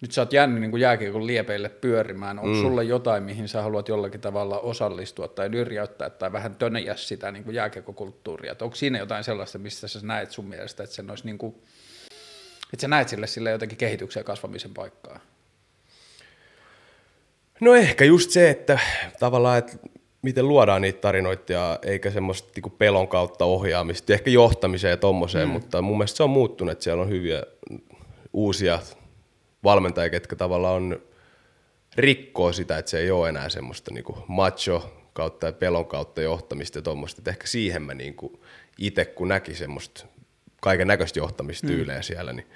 nyt 0.00 0.12
sä 0.12 0.22
oot 0.22 0.32
jäänyt 0.32 0.60
niinku 0.60 0.76
jääkiekon 0.76 1.26
liepeille 1.26 1.68
pyörimään, 1.68 2.38
onko 2.38 2.54
mm. 2.54 2.60
sulla 2.60 2.82
jotain, 2.82 3.22
mihin 3.22 3.48
sä 3.48 3.62
haluat 3.62 3.88
jollakin 3.88 4.20
tavalla 4.20 4.58
osallistua 4.58 5.28
tai 5.28 5.48
nyrjäyttää 5.48 6.10
tai 6.10 6.32
vähän 6.32 6.54
tönejä 6.54 6.96
sitä 6.96 7.32
niinku 7.32 7.50
jääkiekokulttuuria? 7.50 8.56
Onko 8.60 8.76
siinä 8.76 8.98
jotain 8.98 9.24
sellaista, 9.24 9.58
mistä 9.58 9.88
sä 9.88 9.98
näet 10.02 10.30
sun 10.30 10.44
mielestä, 10.44 10.82
että, 10.82 10.96
sen 10.96 11.10
olisi 11.10 11.24
niinku, 11.24 11.62
että 12.72 12.80
sä 12.80 12.88
näet 12.88 13.08
sille, 13.08 13.26
sille 13.26 13.50
jotenkin 13.50 13.78
kehityksen 13.78 14.20
ja 14.20 14.24
kasvamisen 14.24 14.74
paikkaa? 14.74 15.20
No 17.60 17.74
ehkä 17.74 18.04
just 18.04 18.30
se, 18.30 18.50
että 18.50 18.78
tavallaan, 19.18 19.58
että 19.58 19.76
miten 20.22 20.48
luodaan 20.48 20.82
niitä 20.82 21.00
tarinoita 21.00 21.52
ja 21.52 21.78
eikä 21.82 22.10
semmoista 22.10 22.48
niinku 22.54 22.70
pelon 22.70 23.08
kautta 23.08 23.44
ohjaamista, 23.44 24.12
ehkä 24.12 24.30
johtamiseen 24.30 24.90
ja 24.90 24.96
tommoseen, 24.96 25.48
mm. 25.48 25.52
mutta 25.52 25.82
mun 25.82 25.98
mielestä 25.98 26.16
se 26.16 26.22
on 26.22 26.30
muuttunut, 26.30 26.72
että 26.72 26.84
siellä 26.84 27.02
on 27.02 27.08
hyviä 27.08 27.42
uusia 28.32 28.78
valmentajia, 29.64 30.10
ketkä 30.10 30.36
tavallaan 30.36 30.74
on 30.74 31.02
rikkoo 31.96 32.52
sitä, 32.52 32.78
että 32.78 32.90
se 32.90 32.98
ei 32.98 33.10
ole 33.10 33.28
enää 33.28 33.48
semmoista 33.48 33.94
niinku 33.94 34.18
macho 34.26 34.92
kautta 35.12 35.46
ja 35.46 35.52
pelon 35.52 35.86
kautta 35.86 36.22
johtamista 36.22 36.78
ja 36.78 36.82
tuommoista. 36.82 37.20
Että 37.20 37.30
ehkä 37.30 37.46
siihen 37.46 37.82
mä 37.82 37.94
niinku 37.94 38.44
itse, 38.78 39.04
kun 39.04 39.28
näki 39.28 39.54
semmoista 39.54 40.06
kaiken 40.60 40.88
näköistä 40.88 41.18
johtamistyylejä 41.18 41.98
mm. 41.98 42.02
siellä, 42.02 42.32
niin 42.32 42.46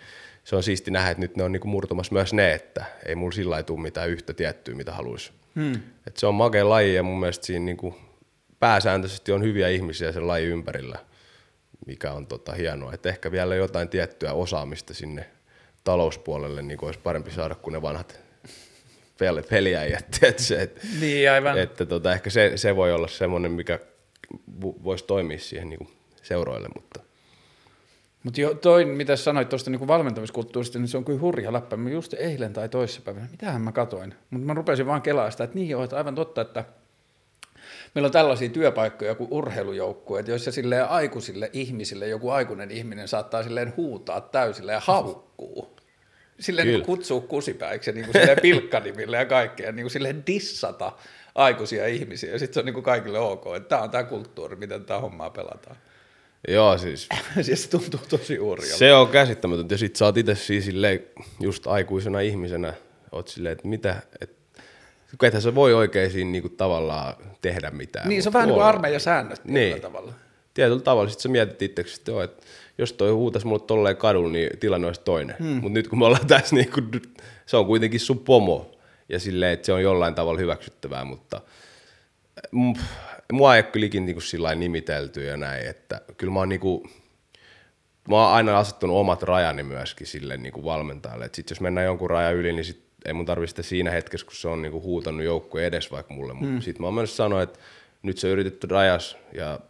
se 0.45 0.57
on 0.57 0.63
siisti 0.63 0.91
nähdä, 0.91 1.11
että 1.11 1.21
nyt 1.21 1.37
ne 1.37 1.43
on 1.43 1.53
niinku 1.53 1.69
murtumassa 1.69 2.13
myös 2.13 2.33
ne, 2.33 2.53
että 2.53 2.85
ei 3.07 3.15
mulla 3.15 3.33
sillä 3.33 3.57
ei 3.57 3.63
tule 3.63 3.81
mitään 3.81 4.11
yhtä 4.11 4.35
tiettyä, 4.35 4.75
mitä 4.75 4.93
haluaisi. 4.93 5.33
Hmm. 5.55 5.81
Et 6.07 6.17
se 6.17 6.27
on 6.27 6.35
makea 6.35 6.69
laji 6.69 6.95
ja 6.95 7.03
mun 7.03 7.21
mielestä 7.21 7.47
siinä 7.47 7.65
niinku 7.65 7.95
pääsääntöisesti 8.61 9.33
on 9.33 9.43
hyviä 9.43 9.69
ihmisiä 9.69 10.13
sen 10.13 10.29
lajin 10.29 10.49
ympärillä, 10.49 10.99
mikä 11.87 12.13
on 12.13 12.27
tota 12.27 12.53
hienoa. 12.53 12.93
Et 12.93 13.07
ehkä 13.07 13.33
vielä 13.33 13.55
jotain 13.55 13.89
tiettyä 13.89 14.33
osaamista 14.33 14.95
sinne 14.95 15.27
talouspuolelle 15.85 16.63
niin 16.63 16.85
olisi 16.85 17.01
parempi 17.01 17.31
saada 17.31 17.55
kuin 17.55 17.73
ne 17.73 17.83
vanhat 17.83 18.21
pel- 19.23 19.47
peliäijät. 19.51 20.19
Et 20.63 20.81
Niin, 21.01 21.31
aivan. 21.31 21.59
että 21.59 21.87
tota, 21.87 22.13
ehkä 22.13 22.31
se, 22.31 22.53
se 22.57 22.77
voi 22.77 22.93
olla 22.93 23.09
semmoinen, 23.09 23.53
mikä 23.53 23.79
voisi 24.61 25.05
toimia 25.05 25.39
siihen 25.39 25.71
niin 25.71 25.89
seuroille, 26.23 26.69
mutta 26.75 27.01
Mutta 28.23 28.41
jo 28.41 28.55
toi, 28.55 28.85
mitä 28.85 29.17
sanoit 29.17 29.49
tuosta 29.49 29.71
niin 29.71 29.89
valmentamiskulttuurista, 29.89 30.79
niin 30.79 30.89
se 30.89 30.97
on 30.97 31.05
kyllä 31.05 31.21
hurja 31.21 31.53
läppä. 31.53 31.77
Mä 31.77 31.91
just 31.91 32.15
eilen 32.15 32.53
tai 32.53 32.69
toissapäivänä, 32.69 33.29
mitähän 33.31 33.63
mä 33.63 33.73
katoin. 33.73 34.15
Mutta 34.31 34.47
mä 34.47 34.55
rupesin 34.55 34.87
vaan 34.87 35.03
kelaa 35.03 35.31
sitä, 35.31 35.45
että 35.45 35.57
niin 35.57 35.69
joo, 35.69 35.85
että 35.85 35.97
aivan 35.97 36.15
totta, 36.15 36.41
että 36.41 36.65
meillä 37.95 38.07
on 38.07 38.13
tällaisia 38.13 38.49
työpaikkoja 38.49 39.15
kuin 39.15 39.29
urheilujoukkueet, 39.31 40.29
joissa 40.29 40.53
silleen 40.53 40.89
aikuisille 40.89 41.51
ihmisille 41.53 42.09
joku 42.09 42.31
aikuinen 42.31 42.71
ihminen 42.71 43.09
saattaa 43.09 43.43
silleen 43.43 43.73
huutaa 43.77 44.21
täysillä 44.21 44.73
ja 44.73 44.81
haukkuu. 44.81 45.77
Silleen 46.41 46.67
niin 46.67 46.75
Kyllä. 46.75 46.87
kutsuu 46.87 47.21
kusipäiksi 47.21 47.91
ja 47.91 47.95
niin 47.95 48.05
kuin 48.05 48.13
silleen 48.13 48.39
pilkkanimille 48.43 49.17
ja 49.17 49.27
kaikkea, 49.27 49.73
niin 49.73 49.85
kuin 49.85 49.91
silleen 49.91 50.27
dissata 50.27 50.93
aikuisia 51.35 51.87
ihmisiä. 51.87 52.33
Ja 52.33 52.39
sitten 52.39 52.55
se 52.55 52.61
on 52.61 52.67
niin 52.67 52.75
kuin 52.75 52.85
kaikille 52.85 53.19
ok, 53.19 53.45
että 53.57 53.69
tämä 53.69 53.83
on 53.83 53.91
tämä 53.91 54.05
kulttuuri, 54.05 54.57
miten 54.57 54.85
tämä 54.85 55.01
hommaa 55.01 55.31
pelataan. 55.31 55.77
Joo 56.49 56.79
siis 56.79 57.09
Siis 57.43 57.63
se 57.63 57.71
tuntuu 57.71 58.01
tosi 58.09 58.37
hurjalta. 58.37 58.77
se 58.79 58.95
on 58.95 59.09
käsittämätöntä. 59.09 59.75
Ja 59.75 59.79
sit 59.79 59.97
sä 59.97 60.05
oot 60.05 60.17
itse 60.17 60.35
siis 60.35 60.65
silleen, 60.65 61.01
just 61.41 61.67
aikuisena 61.67 62.21
ihmisenä, 62.21 62.75
oot 63.13 63.29
silleen, 63.29 63.53
että 63.53 63.69
mitä, 63.69 63.97
että 64.21 64.63
ethän 65.23 65.43
sä 65.43 65.55
voi 65.55 65.75
oikein 65.75 66.11
siinä 66.11 66.31
niinku 66.31 66.49
tavallaan 66.49 67.15
tehdä 67.43 67.71
mitään. 67.71 68.09
Niin, 68.09 68.23
se 68.23 68.29
on 68.29 68.33
vähän 68.33 68.47
niin 68.49 68.55
kuin 68.55 68.63
voi. 68.63 68.69
armeijasäännöt 68.69 69.45
Niin. 69.45 69.55
niin. 69.71 69.83
tavalla. 69.83 70.13
Tietyllä 70.55 70.81
tavalla 70.83 71.11
sit 71.11 71.21
sä 71.21 71.29
mietit 71.29 71.63
itseksi, 71.63 71.97
että, 72.01 72.11
joo, 72.11 72.23
että 72.23 72.43
jos 72.79 72.93
toi 72.93 73.11
huutas 73.11 73.45
mulle 73.45 73.63
tolleen 73.67 73.97
kadulla, 73.97 74.33
niin 74.33 74.59
tilanne 74.59 74.87
olisi 74.87 75.01
toinen. 75.05 75.37
Hmm. 75.39 75.47
Mutta 75.49 75.69
nyt 75.75 75.89
kun 75.89 75.99
me 75.99 76.05
ollaan 76.07 76.27
tässä, 76.27 76.57
niin 76.57 76.73
kun, 76.73 76.91
se 77.47 77.57
on 77.57 77.67
kuitenkin 77.67 78.01
sun 78.01 78.19
pomo. 78.19 78.71
Ja 79.09 79.19
silleen, 79.21 79.53
että 79.53 79.67
se 79.67 79.73
on 79.73 79.83
jollain 79.83 80.15
tavalla 80.15 80.41
hyväksyttävää, 80.41 81.05
mutta 81.05 81.41
mm, 82.53 82.75
mua 83.33 83.57
ei 83.57 83.59
ole 83.59 83.71
kyllä 83.71 83.87
ikinä 83.87 84.07
niin 84.07 84.23
sillä 84.23 84.55
nimitelty 84.55 85.25
ja 85.25 85.37
näin, 85.37 85.67
että 85.67 86.01
kyllä 86.17 86.33
mä 86.33 86.39
oon 86.39 86.49
niinku, 86.49 86.89
mä 88.09 88.17
oon 88.17 88.33
aina 88.35 88.59
asettanut 88.59 88.97
omat 88.97 89.23
rajani 89.23 89.63
myöskin 89.63 90.07
sille 90.07 90.37
niin 90.37 90.53
kuin 90.53 90.65
valmentajalle. 90.65 91.25
Et 91.25 91.35
sit 91.35 91.51
jos 91.51 91.61
mennään 91.61 91.85
jonkun 91.85 92.11
rajan 92.11 92.35
yli, 92.35 92.53
niin 92.53 92.65
sit 92.65 92.83
ei 93.05 93.13
mun 93.13 93.27
tarvitse 93.27 93.51
sitä 93.51 93.63
siinä 93.63 93.91
hetkessä, 93.91 94.27
kun 94.27 94.37
se 94.37 94.49
on 94.49 94.63
niin 94.63 94.73
kuin 94.73 94.85
huutanut 94.85 95.25
joukkueen 95.25 95.67
edes 95.67 95.91
vaikka 95.93 96.15
mulle. 96.15 96.35
Mm. 96.35 96.61
Sitten 96.61 96.83
mä 96.83 96.87
oon 96.87 96.95
myös 96.95 97.17
sanoa, 97.17 97.43
että 97.43 97.59
nyt 98.03 98.19
se 98.19 98.29
yritetty 98.29 98.67
rajas 98.67 99.17
ja 99.33 99.61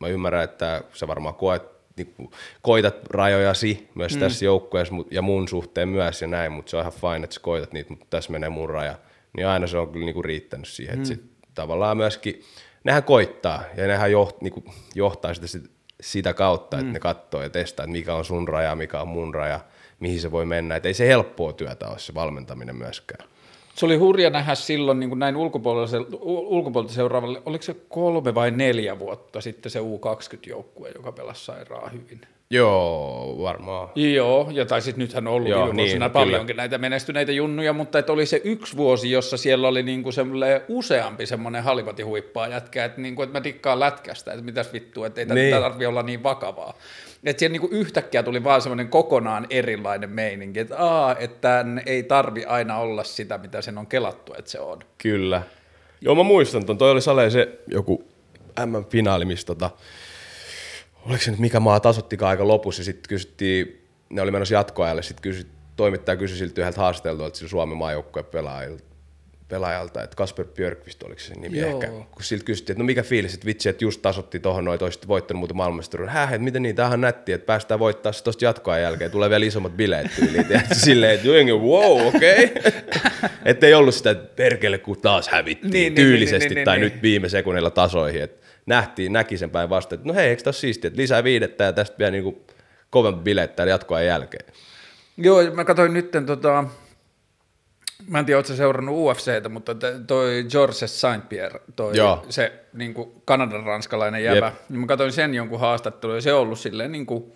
mä 0.00 0.08
ymmärrän, 0.08 0.44
että 0.44 0.84
sä 0.92 1.08
varmaan 1.08 1.34
koet, 1.34 1.62
niin 1.96 2.14
kuin, 2.16 2.30
koitat 2.62 2.94
rajojasi 3.10 3.88
myös 3.94 4.14
mm. 4.14 4.20
tässä 4.20 4.44
joukkueessa 4.44 4.94
ja 5.10 5.22
mun 5.22 5.48
suhteen 5.48 5.88
myös 5.88 6.22
ja 6.22 6.28
näin, 6.28 6.52
mutta 6.52 6.70
se 6.70 6.76
on 6.76 6.80
ihan 6.80 6.92
fine, 6.92 7.24
että 7.24 7.34
sä 7.34 7.40
koitat 7.40 7.72
niitä, 7.72 7.90
mutta 7.90 8.06
tässä 8.10 8.32
menee 8.32 8.48
mun 8.48 8.70
raja. 8.70 8.98
Niin 9.36 9.46
aina 9.46 9.66
se 9.66 9.78
on 9.78 9.92
kyllä 9.92 10.04
niin 10.04 10.14
kuin 10.14 10.24
riittänyt 10.24 10.68
siihen, 10.68 10.94
että 10.94 11.08
sit 11.08 11.22
tavallaan 11.54 11.96
myöskin, 11.96 12.42
nehän 12.84 13.04
koittaa 13.04 13.62
ja 13.76 13.86
nehän 13.86 14.12
joht, 14.12 14.40
niin 14.40 14.52
kuin 14.52 14.64
johtaa 14.94 15.34
sitä, 15.34 15.46
sit- 15.46 15.70
sitä 16.00 16.34
kautta, 16.34 16.78
että 16.78 16.92
ne 16.92 16.98
katsoo 16.98 17.42
ja 17.42 17.50
testaa, 17.50 17.84
että 17.84 17.92
mikä 17.92 18.14
on 18.14 18.24
sun 18.24 18.48
raja, 18.48 18.76
mikä 18.76 19.00
on 19.00 19.08
mun 19.08 19.34
raja, 19.34 19.60
mihin 20.00 20.20
se 20.20 20.30
voi 20.30 20.46
mennä. 20.46 20.76
Että 20.76 20.88
ei 20.88 20.94
se 20.94 21.08
helppoa 21.08 21.52
työtä 21.52 21.88
ole 21.88 21.98
se 21.98 22.14
valmentaminen 22.14 22.76
myöskään. 22.76 23.28
Se 23.74 23.86
oli 23.86 23.96
hurja 23.96 24.30
nähdä 24.30 24.54
silloin 24.54 25.00
niin 25.00 25.10
kuin 25.10 25.18
näin 25.18 25.36
ulkopuolelta, 25.36 25.96
ulkopuolelta 26.22 26.94
seuraavalle, 26.94 27.42
oliko 27.46 27.62
se 27.62 27.76
kolme 27.88 28.34
vai 28.34 28.50
neljä 28.50 28.98
vuotta 28.98 29.40
sitten 29.40 29.70
se 29.70 29.78
U20-joukkue, 29.78 30.90
joka 30.94 31.12
pelasi 31.12 31.44
sairaan 31.44 31.92
hyvin. 31.92 32.20
Joo, 32.52 33.36
varmaan. 33.42 33.88
Joo, 33.94 34.48
ja 34.52 34.66
tai 34.66 34.82
sitten 34.82 34.98
nythän 35.02 35.26
on 35.26 35.34
ollut 35.34 35.48
Joo, 35.50 35.66
viime 35.66 35.82
niin, 35.82 36.10
paljonkin 36.12 36.46
kyllä. 36.46 36.62
näitä 36.62 36.78
menestyneitä 36.78 37.32
junnuja, 37.32 37.72
mutta 37.72 37.98
että 37.98 38.12
oli 38.12 38.26
se 38.26 38.40
yksi 38.44 38.76
vuosi, 38.76 39.10
jossa 39.10 39.36
siellä 39.36 39.68
oli 39.68 39.82
niinku 39.82 40.12
semmoinen 40.12 40.60
useampi 40.68 41.26
semmoinen 41.26 41.62
halivatihuippaa 41.62 42.48
jätkä, 42.48 42.84
että, 42.84 43.00
niinku, 43.00 43.22
että 43.22 43.38
mä 43.38 43.44
dikkaan 43.44 43.80
lätkästä, 43.80 44.32
että 44.32 44.44
mitäs 44.44 44.72
vittua, 44.72 45.06
että 45.06 45.20
ei 45.20 45.26
Niin. 45.26 45.34
niin. 45.34 45.62
tarvitse 45.62 45.86
olla 45.86 46.02
niin 46.02 46.22
vakavaa. 46.22 46.74
Että 47.24 47.38
siellä 47.40 47.52
niinku 47.52 47.68
yhtäkkiä 47.70 48.22
tuli 48.22 48.44
vaan 48.44 48.62
semmoinen 48.62 48.88
kokonaan 48.88 49.46
erilainen 49.50 50.10
meininki, 50.10 50.60
että, 50.60 50.76
aa, 50.78 51.16
että 51.18 51.64
ei 51.86 52.02
tarvi 52.02 52.44
aina 52.44 52.78
olla 52.78 53.04
sitä, 53.04 53.38
mitä 53.38 53.62
sen 53.62 53.78
on 53.78 53.86
kelattu, 53.86 54.34
että 54.38 54.50
se 54.50 54.60
on. 54.60 54.78
Kyllä. 54.98 55.42
Joo, 56.00 56.14
mä 56.14 56.22
muistan 56.22 56.66
ton. 56.66 56.78
Toi 56.78 56.90
oli 56.90 57.00
Sale 57.00 57.30
se 57.30 57.58
joku 57.66 58.04
M-finaali, 58.66 59.24
missä 59.24 59.46
tota, 59.46 59.70
oliko 61.06 61.22
se 61.22 61.30
nyt 61.30 61.40
mikä 61.40 61.60
maa 61.60 61.80
tasottikaan 61.80 62.30
aika 62.30 62.48
lopussa, 62.48 62.80
ja 62.80 62.84
sitten 62.84 63.08
kysyttiin, 63.08 63.86
ne 64.10 64.22
oli 64.22 64.30
menossa 64.30 64.54
jatkoajalle, 64.54 65.02
sitten 65.02 65.22
kysyt, 65.22 65.46
toimittaja 65.76 66.16
kysyi 66.16 66.38
siltä 66.38 66.60
yhdeltä 66.60 66.80
haasteltu, 66.80 67.30
sillä 67.32 67.48
Suomen 67.48 67.76
maajoukkueen 67.76 68.26
pelaajalta, 68.26 68.84
pelaajalta, 69.50 70.02
että 70.02 70.16
Kasper 70.16 70.46
Björkvist 70.46 71.02
oliko 71.02 71.20
se 71.20 71.34
nimi 71.34 71.58
Joo. 71.58 71.70
ehkä, 71.70 71.86
kun 71.86 72.22
siltä 72.22 72.44
kysyttiin, 72.44 72.74
että 72.74 72.82
no 72.82 72.86
mikä 72.86 73.02
fiilis, 73.02 73.34
että 73.34 73.46
vitsi, 73.46 73.68
että 73.68 73.84
just 73.84 74.02
tasotti 74.02 74.40
tohon 74.40 74.64
noin, 74.64 74.78
toiset 74.78 75.08
voittanut 75.08 75.38
muuten 75.38 75.56
maailmanmestaruuden. 75.56 76.14
Häh, 76.14 76.32
että 76.32 76.44
miten 76.44 76.62
niin, 76.62 76.76
tämähän 76.76 77.00
nätti, 77.00 77.32
että 77.32 77.46
päästään 77.46 77.80
voittaa 77.80 78.12
se 78.12 78.24
tosta 78.24 78.44
jatkoa 78.44 78.78
jälkeen, 78.78 79.10
tulee 79.10 79.30
vielä 79.30 79.44
isommat 79.44 79.76
bileet 79.76 80.06
tyyliin, 80.16 80.44
tiedätkö, 80.44 80.74
silleen, 80.90 81.14
että 81.14 81.28
jengi, 81.28 81.52
wow, 81.52 82.06
okei. 82.06 82.44
Okay. 82.44 82.72
että 83.44 83.66
ei 83.66 83.74
ollut 83.74 83.94
sitä, 83.94 84.10
että 84.10 84.36
perkele, 84.36 84.78
kun 84.78 85.00
taas 85.00 85.28
hävittiin 85.28 85.72
Niin, 85.72 85.94
niin, 85.94 85.94
tyylisesti 85.94 86.48
niin, 86.48 86.54
niin, 86.54 86.64
tai 86.64 86.78
niin. 86.78 86.92
nyt 86.92 87.02
viime 87.02 87.28
sekunnilla 87.28 87.70
tasoihin, 87.70 88.22
että 88.22 88.46
nähtiin, 88.66 89.12
näki 89.12 89.38
sen 89.38 89.50
päin 89.50 89.70
vasta, 89.70 89.94
että 89.94 90.08
no 90.08 90.14
hei, 90.14 90.28
eikö 90.28 90.42
tässä 90.42 90.60
siistiä, 90.60 90.88
että 90.88 91.00
lisää 91.00 91.24
viidettä 91.24 91.64
ja 91.64 91.72
tästä 91.72 91.98
vielä 91.98 92.10
niinku 92.10 92.46
kovempi 92.90 93.22
bileet 93.22 93.56
täällä 93.56 93.70
jatkoa 93.70 94.02
jälkeen. 94.02 94.52
Joo, 95.16 95.42
mä 95.54 95.64
katsoin 95.64 95.92
nyt 95.92 96.10
tota, 96.26 96.64
mä 98.08 98.18
en 98.18 98.26
tiedä, 98.26 98.38
ootko 98.38 98.54
seurannut 98.54 98.96
UFCtä, 98.96 99.48
mutta 99.48 99.74
toi 100.06 100.46
Georges 100.50 101.00
Saint-Pierre, 101.00 101.60
toi 101.76 101.96
Joo. 101.96 102.26
se 102.28 102.52
niin 102.72 102.94
kuin 102.94 103.22
Kanadan 103.24 103.64
ranskalainen 103.64 104.24
jäbä, 104.24 104.46
Jep. 104.46 104.54
niin 104.68 104.80
mä 104.80 104.86
katsoin 104.86 105.12
sen 105.12 105.34
jonkun 105.34 105.60
haastattelun, 105.60 106.14
ja 106.14 106.20
se 106.20 106.32
on 106.32 106.40
ollut 106.40 106.58
silleen 106.58 106.92
niin 106.92 107.06
kuin, 107.06 107.32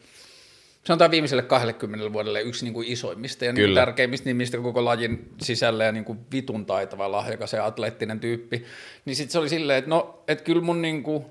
sanotaan 0.84 1.10
viimeiselle 1.10 1.42
20 1.42 2.12
vuodelle 2.12 2.42
yksi 2.42 2.64
niin 2.64 2.74
kuin 2.74 2.88
isoimmista 2.88 3.44
ja 3.44 3.52
niin 3.52 3.62
kuin 3.62 3.68
Kyllä. 3.68 3.80
tärkeimmistä 3.80 4.28
nimistä 4.28 4.58
koko 4.58 4.84
lajin 4.84 5.28
sisällä 5.42 5.84
ja 5.84 5.92
niin 5.92 6.04
kuin 6.04 6.18
vitun 6.32 6.66
taitava, 6.66 7.12
lahjakas 7.12 7.52
ja 7.52 7.66
atleettinen 7.66 8.20
tyyppi. 8.20 8.64
Niin 9.04 9.16
sitten 9.16 9.32
se 9.32 9.38
oli 9.38 9.48
silleen, 9.48 9.78
että 9.78 9.90
no, 9.90 10.22
että 10.28 10.44
kyllä 10.44 10.62
mun 10.62 10.82
niin 10.82 11.02
kuin, 11.02 11.24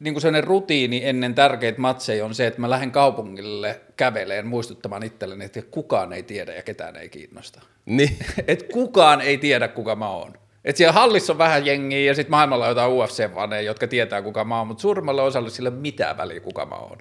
niin 0.00 0.14
kuin 0.14 0.20
sellainen 0.22 0.48
rutiini 0.48 1.00
ennen 1.04 1.34
tärkeitä 1.34 1.80
matseja 1.80 2.24
on 2.24 2.34
se, 2.34 2.46
että 2.46 2.60
mä 2.60 2.70
lähden 2.70 2.92
kaupungille 2.92 3.80
käveleen 3.96 4.46
muistuttamaan 4.46 5.02
itselleni, 5.02 5.44
että 5.44 5.62
kukaan 5.70 6.12
ei 6.12 6.22
tiedä 6.22 6.54
ja 6.54 6.62
ketään 6.62 6.96
ei 6.96 7.08
kiinnosta. 7.08 7.60
Niin, 7.86 8.16
Et 8.48 8.62
kukaan 8.72 9.20
ei 9.20 9.38
tiedä, 9.38 9.68
kuka 9.68 9.96
mä 9.96 10.10
oon. 10.10 10.32
Et 10.64 10.76
siellä 10.76 10.92
hallissa 10.92 11.32
on 11.32 11.38
vähän 11.38 11.66
jengiä 11.66 12.00
ja 12.00 12.14
sitten 12.14 12.30
maailmalla 12.30 12.64
on 12.64 12.70
jotain 12.70 12.92
UFC-vaneja, 12.92 13.62
jotka 13.62 13.86
tietää, 13.86 14.22
kuka 14.22 14.44
mä 14.44 14.58
oon, 14.58 14.66
mutta 14.66 14.80
suurimmalle 14.80 15.22
osalle 15.22 15.50
sillä 15.50 15.68
ei 15.68 15.76
mitään 15.76 16.16
väliä, 16.16 16.40
kuka 16.40 16.66
mä 16.66 16.74
oon. 16.74 16.98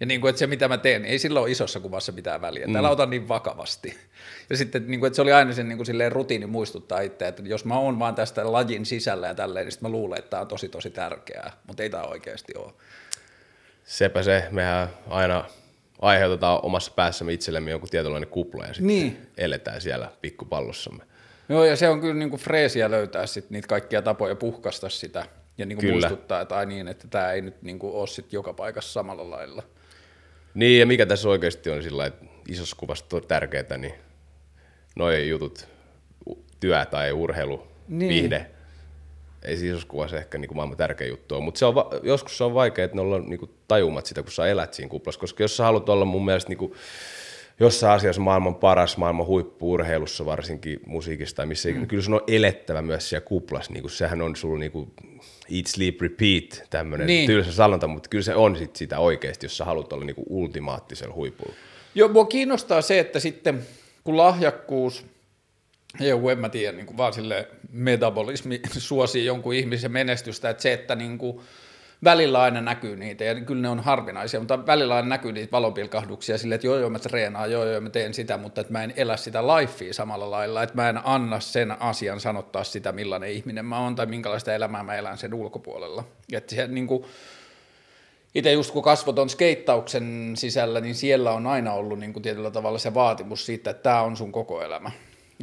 Ja 0.00 0.06
niin 0.06 0.20
kuin, 0.20 0.28
että 0.28 0.38
se, 0.38 0.46
mitä 0.46 0.68
mä 0.68 0.78
teen, 0.78 1.04
ei 1.04 1.18
sillä 1.18 1.40
ole 1.40 1.50
isossa 1.50 1.80
kuvassa 1.80 2.12
mitään 2.12 2.40
väliä. 2.40 2.66
Mm. 2.66 2.72
Täällä 2.72 2.90
otan 2.90 3.10
niin 3.10 3.28
vakavasti. 3.28 3.98
Ja 4.50 4.56
sitten, 4.56 4.84
niin 4.86 5.00
kuin, 5.00 5.06
että 5.06 5.14
se 5.14 5.22
oli 5.22 5.32
aina 5.32 5.52
sen 5.52 5.68
niin 5.68 5.78
kuin, 5.78 5.86
silleen 5.86 6.12
rutiini 6.12 6.46
muistuttaa 6.46 7.00
itse, 7.00 7.28
että 7.28 7.42
jos 7.46 7.64
mä 7.64 7.78
oon 7.78 7.98
vaan 7.98 8.14
tästä 8.14 8.52
lajin 8.52 8.86
sisällä 8.86 9.26
ja 9.26 9.34
tälleen, 9.34 9.66
niin 9.66 9.72
sitten 9.72 9.90
mä 9.90 9.92
luulen, 9.92 10.18
että 10.18 10.30
tämä 10.30 10.40
on 10.40 10.48
tosi, 10.48 10.68
tosi 10.68 10.90
tärkeää. 10.90 11.52
Mutta 11.66 11.82
ei 11.82 11.90
tämä 11.90 12.02
oikeasti 12.02 12.52
ole. 12.56 12.72
sepä 13.84 14.22
se, 14.22 14.44
mehän 14.50 14.88
aina 15.10 15.44
aiheutetaan 16.02 16.60
omassa 16.62 16.92
päässämme 16.96 17.32
itsellemme 17.32 17.70
joku 17.70 17.86
tietynlainen 17.86 18.28
kupla 18.28 18.64
ja 18.64 18.74
sitten 18.74 18.86
Niin. 18.86 19.26
eletään 19.38 19.80
siellä 19.80 20.10
pikkupallossamme. 20.20 21.04
Joo, 21.48 21.64
ja 21.64 21.76
se 21.76 21.88
on 21.88 22.00
kyllä 22.00 22.14
niin 22.14 22.30
kuin 22.30 22.40
freesiä 22.40 22.90
löytää 22.90 23.26
sit 23.26 23.50
niitä 23.50 23.68
kaikkia 23.68 24.02
tapoja 24.02 24.34
puhkasta 24.36 24.88
sitä 24.88 25.26
ja 25.58 25.66
niin 25.66 25.78
kuin 25.78 25.90
muistuttaa, 25.90 26.40
että 26.40 26.56
ai 26.56 26.66
niin, 26.66 26.88
että 26.88 27.08
tämä 27.08 27.32
ei 27.32 27.40
nyt 27.40 27.62
niin 27.62 27.78
kuin 27.78 27.94
ole 27.94 28.06
sit 28.06 28.32
joka 28.32 28.52
paikassa 28.52 28.92
samalla 28.92 29.30
lailla. 29.30 29.62
Niin, 30.54 30.80
ja 30.80 30.86
mikä 30.86 31.06
tässä 31.06 31.28
oikeasti 31.28 31.70
on 31.70 31.82
sillä 31.82 32.06
että 32.06 32.24
isossa 32.48 32.76
kuvassa 32.76 33.04
on 33.12 33.26
tärkeää, 33.28 33.78
niin 33.78 33.94
noi 34.96 35.28
jutut, 35.28 35.68
työ 36.60 36.84
tai 36.84 37.12
urheilu, 37.12 37.66
Niin. 37.88 37.98
niin. 37.98 38.08
viihde, 38.08 38.46
ei 39.42 39.56
siis 39.56 39.70
isossa 39.70 39.88
kuvassa 39.88 40.16
ehkä 40.16 40.38
niin 40.38 40.48
kuin 40.48 40.56
maailman 40.56 40.76
tärkein 40.76 41.10
juttu 41.10 41.34
ole, 41.34 41.44
mutta 41.44 41.58
se 41.58 41.66
on, 41.66 41.74
joskus 42.02 42.38
se 42.38 42.44
on 42.44 42.54
vaikea, 42.54 42.84
että 42.84 42.94
ne 42.94 43.00
ollaan 43.00 43.28
niin 43.28 43.38
kuin 43.38 43.50
tajumat 43.68 44.06
sitä, 44.06 44.22
kun 44.22 44.32
sä 44.32 44.46
elät 44.46 44.74
siinä 44.74 44.88
kuplassa, 44.90 45.20
koska 45.20 45.42
jos 45.42 45.56
sä 45.56 45.64
haluat 45.64 45.88
olla 45.88 46.04
mun 46.04 46.24
mielestä 46.24 46.48
niin 46.48 46.58
kuin 46.58 46.72
jossain 47.60 47.96
asiassa 47.96 48.20
maailman 48.20 48.54
paras, 48.54 48.96
maailman 48.96 49.26
huippuurheilussa 49.26 50.26
varsinkin 50.26 50.80
musiikissa 50.86 51.36
tai 51.36 51.46
missä 51.46 51.68
mm. 51.68 51.86
kyllä 51.86 52.02
sun 52.02 52.14
on 52.14 52.20
elettävä 52.26 52.82
myös 52.82 53.08
siellä 53.08 53.26
kuplassa, 53.26 53.72
niin 53.72 53.82
kuin 53.82 53.90
sehän 53.90 54.22
on 54.22 54.36
sulla 54.36 54.58
niin 54.58 54.72
kuin 54.72 54.92
eat, 55.56 55.66
sleep, 55.66 56.00
repeat, 56.00 56.62
tämmöinen 56.70 57.06
Niin. 57.06 57.26
tylsä 57.26 57.52
sanonta, 57.52 57.86
mutta 57.86 58.08
kyllä 58.08 58.24
se 58.24 58.34
on 58.34 58.56
sit 58.56 58.76
sitä 58.76 58.98
oikeasti, 58.98 59.46
jos 59.46 59.56
sä 59.56 59.64
haluat 59.64 59.92
olla 59.92 60.04
niin 60.04 60.14
kuin 60.14 60.26
ultimaattisella 60.28 61.14
huipulla. 61.14 61.54
Joo, 61.94 62.08
mua 62.08 62.24
kiinnostaa 62.24 62.82
se, 62.82 62.98
että 62.98 63.20
sitten 63.20 63.66
kun 64.04 64.16
lahjakkuus, 64.16 65.06
ei 66.00 66.08
joku, 66.08 66.28
en 66.28 66.38
mä 66.38 66.48
tiedä, 66.48 66.76
niin 66.76 66.86
kuin 66.86 66.96
vaan 66.96 67.12
sille 67.12 67.48
metabolismi 67.72 68.60
suosii 68.78 69.24
jonkun 69.24 69.54
ihmisen 69.54 69.92
menestystä, 69.92 70.50
että 70.50 70.62
se, 70.62 70.72
että 70.72 70.94
niin 70.94 71.18
kuin 71.18 71.40
välillä 72.04 72.42
aina 72.42 72.60
näkyy 72.60 72.96
niitä, 72.96 73.24
ja 73.24 73.40
kyllä 73.40 73.62
ne 73.62 73.68
on 73.68 73.80
harvinaisia, 73.80 74.40
mutta 74.40 74.66
välillä 74.66 74.94
aina 74.94 75.08
näkyy 75.08 75.32
niitä 75.32 75.52
valonpilkahduksia 75.52 76.38
silleen, 76.38 76.54
että 76.54 76.66
joo 76.66 76.78
joo 76.78 76.90
mä 76.90 76.98
treenaan, 76.98 77.50
joo 77.50 77.64
joo 77.64 77.80
mä 77.80 77.90
teen 77.90 78.14
sitä, 78.14 78.36
mutta 78.36 78.60
että 78.60 78.72
mä 78.72 78.84
en 78.84 78.92
elä 78.96 79.16
sitä 79.16 79.42
lifea 79.46 79.94
samalla 79.94 80.30
lailla, 80.30 80.62
että 80.62 80.74
mä 80.74 80.88
en 80.88 81.00
anna 81.04 81.40
sen 81.40 81.82
asian 81.82 82.20
sanottaa 82.20 82.64
sitä, 82.64 82.92
millainen 82.92 83.30
ihminen 83.30 83.64
mä 83.64 83.80
oon 83.80 83.94
tai 83.94 84.06
minkälaista 84.06 84.54
elämää 84.54 84.82
mä 84.82 84.94
elän 84.94 85.18
sen 85.18 85.34
ulkopuolella. 85.34 86.04
Että 86.32 86.54
se 86.54 86.66
niin 86.66 86.86
kuin, 86.86 87.04
itse 88.34 88.52
just 88.52 88.70
kun 88.70 88.82
kasvot 88.82 89.18
on 89.18 89.30
skeittauksen 89.30 90.32
sisällä, 90.34 90.80
niin 90.80 90.94
siellä 90.94 91.32
on 91.32 91.46
aina 91.46 91.72
ollut 91.72 91.98
niin 91.98 92.12
kuin 92.12 92.22
tietyllä 92.22 92.50
tavalla 92.50 92.78
se 92.78 92.94
vaatimus 92.94 93.46
siitä, 93.46 93.70
että 93.70 93.82
tämä 93.82 94.02
on 94.02 94.16
sun 94.16 94.32
koko 94.32 94.62
elämä. 94.62 94.90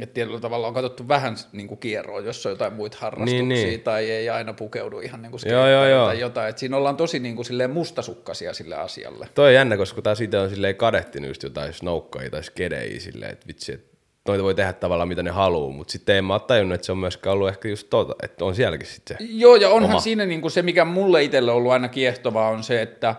Että 0.02 0.14
tietyllä 0.14 0.40
tavalla 0.40 0.66
on 0.68 0.74
katsottu 0.74 1.08
vähän 1.08 1.36
niin 1.52 1.68
kuin 1.68 1.78
kierroa, 1.80 2.20
jos 2.20 2.46
on 2.46 2.52
jotain 2.52 2.72
muita 2.72 2.96
harrastuksia 3.00 3.38
Niin, 3.42 3.48
niin. 3.68 3.80
tai 3.80 4.10
ei 4.10 4.28
aina 4.28 4.52
pukeudu 4.52 5.00
ihan 5.00 5.22
niin 5.22 5.30
kuin 5.30 5.40
Joo, 5.46 5.68
joo, 5.68 5.86
joo. 5.86 6.06
tai 6.06 6.20
jotain. 6.20 6.48
Et 6.48 6.58
siinä 6.58 6.76
ollaan 6.76 6.96
tosi 6.96 7.18
niin 7.18 7.36
kuin 7.36 7.46
silleen 7.46 7.70
mustasukkasia 7.70 8.52
sille 8.54 8.74
asialle. 8.76 9.28
Toi 9.34 9.46
on 9.48 9.54
jännä, 9.54 9.76
koska 9.76 10.02
taas 10.02 10.20
itse 10.20 10.38
on 10.38 10.50
silleen 10.50 10.76
kadehtinut 10.76 11.28
just 11.30 11.42
jotain 11.42 11.72
snoukkaajia 11.72 12.30
tai 12.30 12.44
skedejä 12.44 13.00
silleen, 13.00 13.32
että 13.32 13.46
vitsi, 13.46 13.72
että 13.72 13.96
noita 14.28 14.44
voi 14.44 14.54
tehdä 14.54 14.72
tavallaan 14.72 15.08
mitä 15.08 15.22
ne 15.22 15.30
haluaa, 15.30 15.70
mutta 15.72 15.92
sitten 15.92 16.16
en 16.16 16.24
mä 16.24 16.32
ole 16.34 16.42
tajunnut, 16.46 16.74
että 16.74 16.84
se 16.86 16.92
on 16.92 16.98
myöskään 16.98 17.34
ollut 17.34 17.48
ehkä 17.48 17.68
just 17.68 17.86
tota, 17.90 18.14
että 18.22 18.44
on 18.44 18.54
sielläkin 18.54 18.86
sitten 18.86 19.16
se. 19.18 19.24
Joo, 19.30 19.56
ja 19.56 19.68
onhan 19.68 19.90
Oma. 19.90 20.00
siinä 20.00 20.26
niin 20.26 20.40
kuin 20.40 20.50
se, 20.50 20.62
mikä 20.62 20.84
mulle 20.84 21.22
itselle 21.22 21.50
on 21.50 21.56
ollut 21.56 21.72
aina 21.72 21.88
kiehtovaa, 21.88 22.48
on 22.48 22.62
se, 22.62 22.82
että 22.82 23.14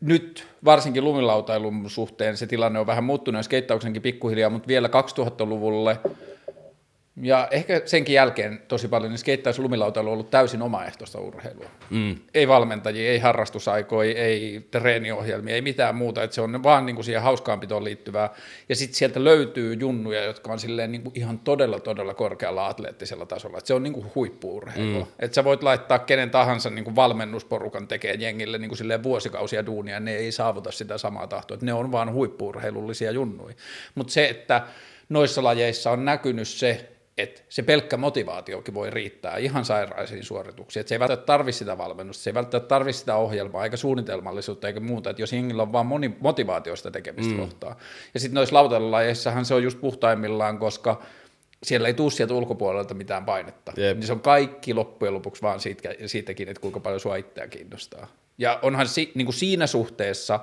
nyt 0.00 0.46
varsinkin 0.64 1.04
lumilautailun 1.04 1.90
suhteen 1.90 2.36
se 2.36 2.46
tilanne 2.46 2.78
on 2.78 2.86
vähän 2.86 3.04
muuttunut 3.04 3.38
ja 3.38 3.42
skeittauksenkin 3.42 4.02
pikkuhiljaa, 4.02 4.50
mutta 4.50 4.68
vielä 4.68 4.88
2000-luvulle 4.88 5.98
ja 7.22 7.48
ehkä 7.50 7.82
senkin 7.84 8.14
jälkeen 8.14 8.62
tosi 8.68 8.88
paljon, 8.88 9.10
niin 9.10 9.18
skeittaus 9.18 9.58
lumilautailu 9.58 10.08
on 10.08 10.12
ollut 10.12 10.30
täysin 10.30 10.62
omaehtoista 10.62 11.20
urheilua. 11.20 11.70
Mm. 11.90 12.16
Ei 12.34 12.48
valmentajia, 12.48 13.10
ei 13.10 13.18
harrastusaikoja, 13.18 14.18
ei 14.18 14.68
treeniohjelmia, 14.70 15.54
ei 15.54 15.62
mitään 15.62 15.94
muuta, 15.94 16.22
että 16.22 16.34
se 16.34 16.40
on 16.40 16.62
vaan 16.62 16.86
niin 16.86 16.96
kuin 16.96 17.04
siihen 17.04 17.22
hauskaanpitoon 17.22 17.84
liittyvää. 17.84 18.30
Ja 18.68 18.76
sitten 18.76 18.94
sieltä 18.94 19.24
löytyy 19.24 19.74
junnuja, 19.74 20.24
jotka 20.24 20.52
on 20.52 20.58
silleen 20.58 20.92
niin 20.92 21.02
kuin 21.02 21.12
ihan 21.18 21.38
todella, 21.38 21.80
todella 21.80 22.14
korkealla 22.14 22.66
atleettisella 22.66 23.26
tasolla. 23.26 23.58
Että 23.58 23.68
se 23.68 23.74
on 23.74 23.82
niin 23.82 23.92
kuin 23.92 24.06
huippuurheilua. 24.14 25.04
Mm. 25.04 25.12
Että 25.18 25.34
sä 25.34 25.44
voit 25.44 25.62
laittaa 25.62 25.98
kenen 25.98 26.30
tahansa 26.30 26.70
niin 26.70 26.84
kuin 26.84 26.96
valmennusporukan 26.96 27.88
tekee 27.88 28.14
jengille 28.14 28.58
niin 28.58 28.68
kuin 28.68 28.78
silleen 28.78 29.02
vuosikausia 29.02 29.66
duunia, 29.66 29.94
ja 29.94 30.00
ne 30.00 30.16
ei 30.16 30.32
saavuta 30.32 30.72
sitä 30.72 30.98
samaa 30.98 31.26
tahtoa. 31.26 31.54
Että 31.54 31.66
ne 31.66 31.72
on 31.72 31.92
vaan 31.92 32.12
huippuurheilullisia 32.12 33.10
junnuja. 33.10 33.54
Mutta 33.94 34.12
se, 34.12 34.28
että 34.28 34.62
noissa 35.08 35.42
lajeissa 35.42 35.90
on 35.90 36.04
näkynyt 36.04 36.48
se, 36.48 36.88
että 37.18 37.42
se 37.48 37.62
pelkkä 37.62 37.96
motivaatiokin 37.96 38.74
voi 38.74 38.90
riittää 38.90 39.36
ihan 39.36 39.64
sairaisiin 39.64 40.24
suorituksiin. 40.24 40.80
Että 40.80 40.88
se 40.88 40.94
ei 40.94 40.98
välttämättä 41.00 41.26
tarvitse 41.26 41.58
sitä 41.58 41.78
valmennusta, 41.78 42.22
se 42.22 42.30
ei 42.30 42.34
välttämättä 42.34 42.68
tarvitse 42.68 42.98
sitä 42.98 43.16
ohjelmaa, 43.16 43.64
eikä 43.64 43.76
suunnitelmallisuutta 43.76 44.66
eikä 44.66 44.80
muuta. 44.80 45.10
Että 45.10 45.22
jos 45.22 45.32
jengillä 45.32 45.62
on 45.62 45.72
vaan 45.72 45.86
moni 45.86 46.16
motivaatiosta 46.20 46.90
tekemistä 46.90 47.32
mm. 47.32 47.40
kohtaa. 47.40 47.76
Ja 48.14 48.20
sitten 48.20 48.34
noissa 48.34 48.54
lautailulajeissahan 48.54 49.44
se 49.44 49.54
on 49.54 49.62
just 49.62 49.80
puhtaimmillaan, 49.80 50.58
koska 50.58 51.02
siellä 51.62 51.88
ei 51.88 51.94
tule 51.94 52.10
sieltä 52.10 52.34
ulkopuolelta 52.34 52.94
mitään 52.94 53.24
painetta. 53.24 53.72
Jep. 53.76 53.96
Niin 53.96 54.06
se 54.06 54.12
on 54.12 54.20
kaikki 54.20 54.74
loppujen 54.74 55.14
lopuksi 55.14 55.42
vaan 55.42 55.60
siitä, 55.60 55.88
siitäkin, 56.06 56.48
että 56.48 56.60
kuinka 56.60 56.80
paljon 56.80 57.00
sua 57.00 57.16
itseä 57.16 57.48
kiinnostaa. 57.48 58.06
Ja 58.38 58.58
onhan 58.62 58.88
si, 58.88 59.12
niin 59.14 59.26
kuin 59.26 59.34
siinä 59.34 59.66
suhteessa 59.66 60.40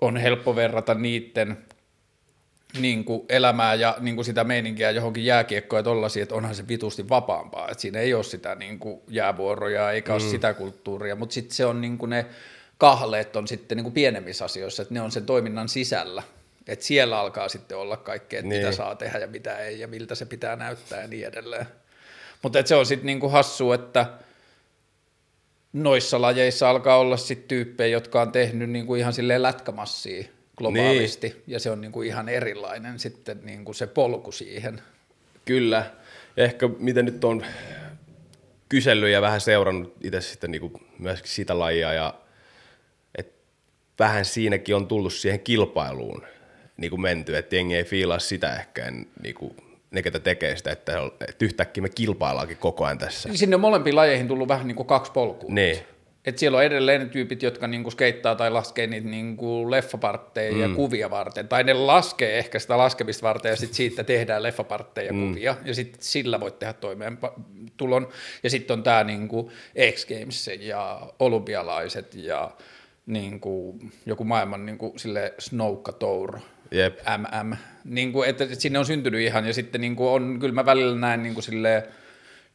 on 0.00 0.16
helppo 0.16 0.56
verrata 0.56 0.94
niiden 0.94 1.58
niin 2.78 3.04
kuin 3.04 3.22
elämää 3.28 3.74
ja 3.74 3.96
niin 4.00 4.14
kuin 4.14 4.24
sitä 4.24 4.44
meininkiä 4.44 4.90
johonkin 4.90 5.24
jääkiekkoon 5.24 5.78
ja 5.78 5.84
tollaisia, 5.84 6.22
että 6.22 6.34
onhan 6.34 6.54
se 6.54 6.68
vitusti 6.68 7.08
vapaampaa, 7.08 7.68
että 7.68 7.82
siinä 7.82 7.98
ei 7.98 8.14
ole 8.14 8.24
sitä 8.24 8.54
niin 8.54 8.78
kuin 8.78 9.00
jäävuoroja 9.08 9.92
eikä 9.92 10.12
ole 10.12 10.20
sitä 10.20 10.54
kulttuuria, 10.54 11.16
mutta 11.16 11.32
sitten 11.32 11.56
se 11.56 11.66
on 11.66 11.80
niin 11.80 11.98
kuin 11.98 12.10
ne 12.10 12.26
kahleet 12.78 13.36
on 13.36 13.48
sitten 13.48 13.76
niin 13.76 13.84
kuin 13.84 13.94
pienemmissä 13.94 14.44
asioissa, 14.44 14.82
että 14.82 14.94
ne 14.94 15.00
on 15.00 15.10
sen 15.10 15.26
toiminnan 15.26 15.68
sisällä, 15.68 16.22
että 16.68 16.84
siellä 16.84 17.18
alkaa 17.18 17.48
sitten 17.48 17.78
olla 17.78 17.96
kaikkea, 17.96 18.38
että 18.38 18.48
niin. 18.48 18.62
mitä 18.62 18.76
saa 18.76 18.94
tehdä 18.94 19.18
ja 19.18 19.26
mitä 19.26 19.58
ei 19.58 19.80
ja 19.80 19.88
miltä 19.88 20.14
se 20.14 20.26
pitää 20.26 20.56
näyttää 20.56 21.00
ja 21.00 21.08
niin 21.08 21.26
edelleen. 21.26 21.66
Mutta 22.42 22.62
se 22.64 22.74
on 22.74 22.86
sitten 22.86 23.06
niin 23.06 23.20
kuin 23.20 23.32
hassu, 23.32 23.72
että 23.72 24.06
noissa 25.72 26.20
lajeissa 26.20 26.70
alkaa 26.70 26.98
olla 26.98 27.16
sitten 27.16 27.48
tyyppejä, 27.48 27.92
jotka 27.92 28.22
on 28.22 28.32
tehnyt 28.32 28.70
niin 28.70 28.86
kuin 28.86 29.00
ihan 29.00 29.12
silleen 29.12 29.42
lätkämassia 29.42 30.24
globaalisti, 30.60 31.28
niin. 31.28 31.42
ja 31.46 31.60
se 31.60 31.70
on 31.70 31.80
niin 31.80 31.92
kuin 31.92 32.08
ihan 32.08 32.28
erilainen 32.28 32.98
sitten 32.98 33.40
niin 33.42 33.64
kuin 33.64 33.74
se 33.74 33.86
polku 33.86 34.32
siihen. 34.32 34.82
Kyllä. 35.44 35.90
Ja 36.36 36.44
ehkä 36.44 36.68
mitä 36.78 37.02
nyt 37.02 37.24
on 37.24 37.44
kysellyt 38.68 39.10
ja 39.10 39.22
vähän 39.22 39.40
seurannut 39.40 39.96
itse 40.00 40.20
sitten 40.20 40.50
niin 40.50 40.72
myöskin 40.98 41.30
sitä 41.30 41.58
lajia 41.58 41.92
ja 41.92 42.14
et 43.14 43.32
vähän 43.98 44.24
siinäkin 44.24 44.76
on 44.76 44.86
tullut 44.86 45.12
siihen 45.12 45.40
kilpailuun 45.40 46.22
niin 46.76 46.90
kuin 46.90 47.00
menty, 47.00 47.36
että 47.36 47.56
jengi 47.56 47.76
ei 47.76 47.84
fiilaa 47.84 48.18
sitä 48.18 48.56
ehkä, 48.56 48.92
niin 49.22 49.34
kuin, 49.34 49.56
ne 49.90 50.02
ketä 50.02 50.20
tekee 50.20 50.56
sitä, 50.56 50.70
että, 50.70 50.92
että 51.28 51.44
yhtäkkiä 51.44 51.82
me 51.82 51.88
kilpaillaankin 51.88 52.56
koko 52.56 52.84
ajan 52.84 52.98
tässä. 52.98 53.28
Sinne 53.34 53.56
on 53.56 53.60
molempiin 53.60 53.96
lajeihin 53.96 54.28
tullut 54.28 54.48
vähän 54.48 54.66
niin 54.66 54.76
kuin 54.76 54.86
kaksi 54.86 55.12
polkua. 55.12 55.54
Niin, 55.54 55.78
Et 56.30 56.38
siellä 56.38 56.58
on 56.58 56.64
edelleen 56.64 57.00
ne 57.00 57.06
tyypit, 57.06 57.42
jotka 57.42 57.66
niinku 57.66 57.90
skeittaa 57.90 58.34
tai 58.34 58.50
laskee 58.50 58.86
niitä 58.86 59.08
niinku 59.08 59.70
leffapartteja 59.70 60.52
mm. 60.52 60.60
ja 60.60 60.68
kuvia 60.68 61.10
varten. 61.10 61.48
Tai 61.48 61.64
ne 61.64 61.74
laskee 61.74 62.38
ehkä 62.38 62.58
sitä 62.58 62.78
laskemista 62.78 63.22
varten 63.22 63.50
ja 63.50 63.56
sitten 63.56 63.76
siitä 63.76 64.04
tehdään 64.04 64.42
leffapartteja 64.42 65.06
ja 65.06 65.12
mm. 65.12 65.28
kuvia. 65.28 65.56
Ja 65.64 65.74
sitten 65.74 66.02
sillä 66.02 66.40
voit 66.40 66.58
tehdä 66.58 66.72
toimeentulon. 66.72 68.08
Ja 68.42 68.50
sitten 68.50 68.74
on 68.74 68.82
tämä 68.82 69.04
niinku 69.04 69.52
X 69.92 70.06
Games 70.06 70.50
ja 70.60 71.00
olympialaiset 71.18 72.14
ja 72.14 72.50
niinku 73.06 73.78
joku 74.06 74.24
maailman 74.24 74.66
niinku 74.66 74.94
sille 74.96 75.34
Snowka 75.38 75.92
Tour. 75.92 76.38
Jep. 76.70 76.98
MM. 77.18 77.56
Niin 77.84 78.12
kuin, 78.12 78.28
että 78.28 78.46
sinne 78.52 78.78
on 78.78 78.86
syntynyt 78.86 79.20
ihan, 79.20 79.46
ja 79.46 79.52
sitten 79.52 79.80
niin 79.80 79.96
kuin 79.96 80.10
on, 80.10 80.36
kyllä 80.40 80.54
mä 80.54 80.66
välillä 80.66 80.96
näen 80.96 81.22
niin 81.22 81.34
kuin 81.34 81.44
silleen, 81.44 81.82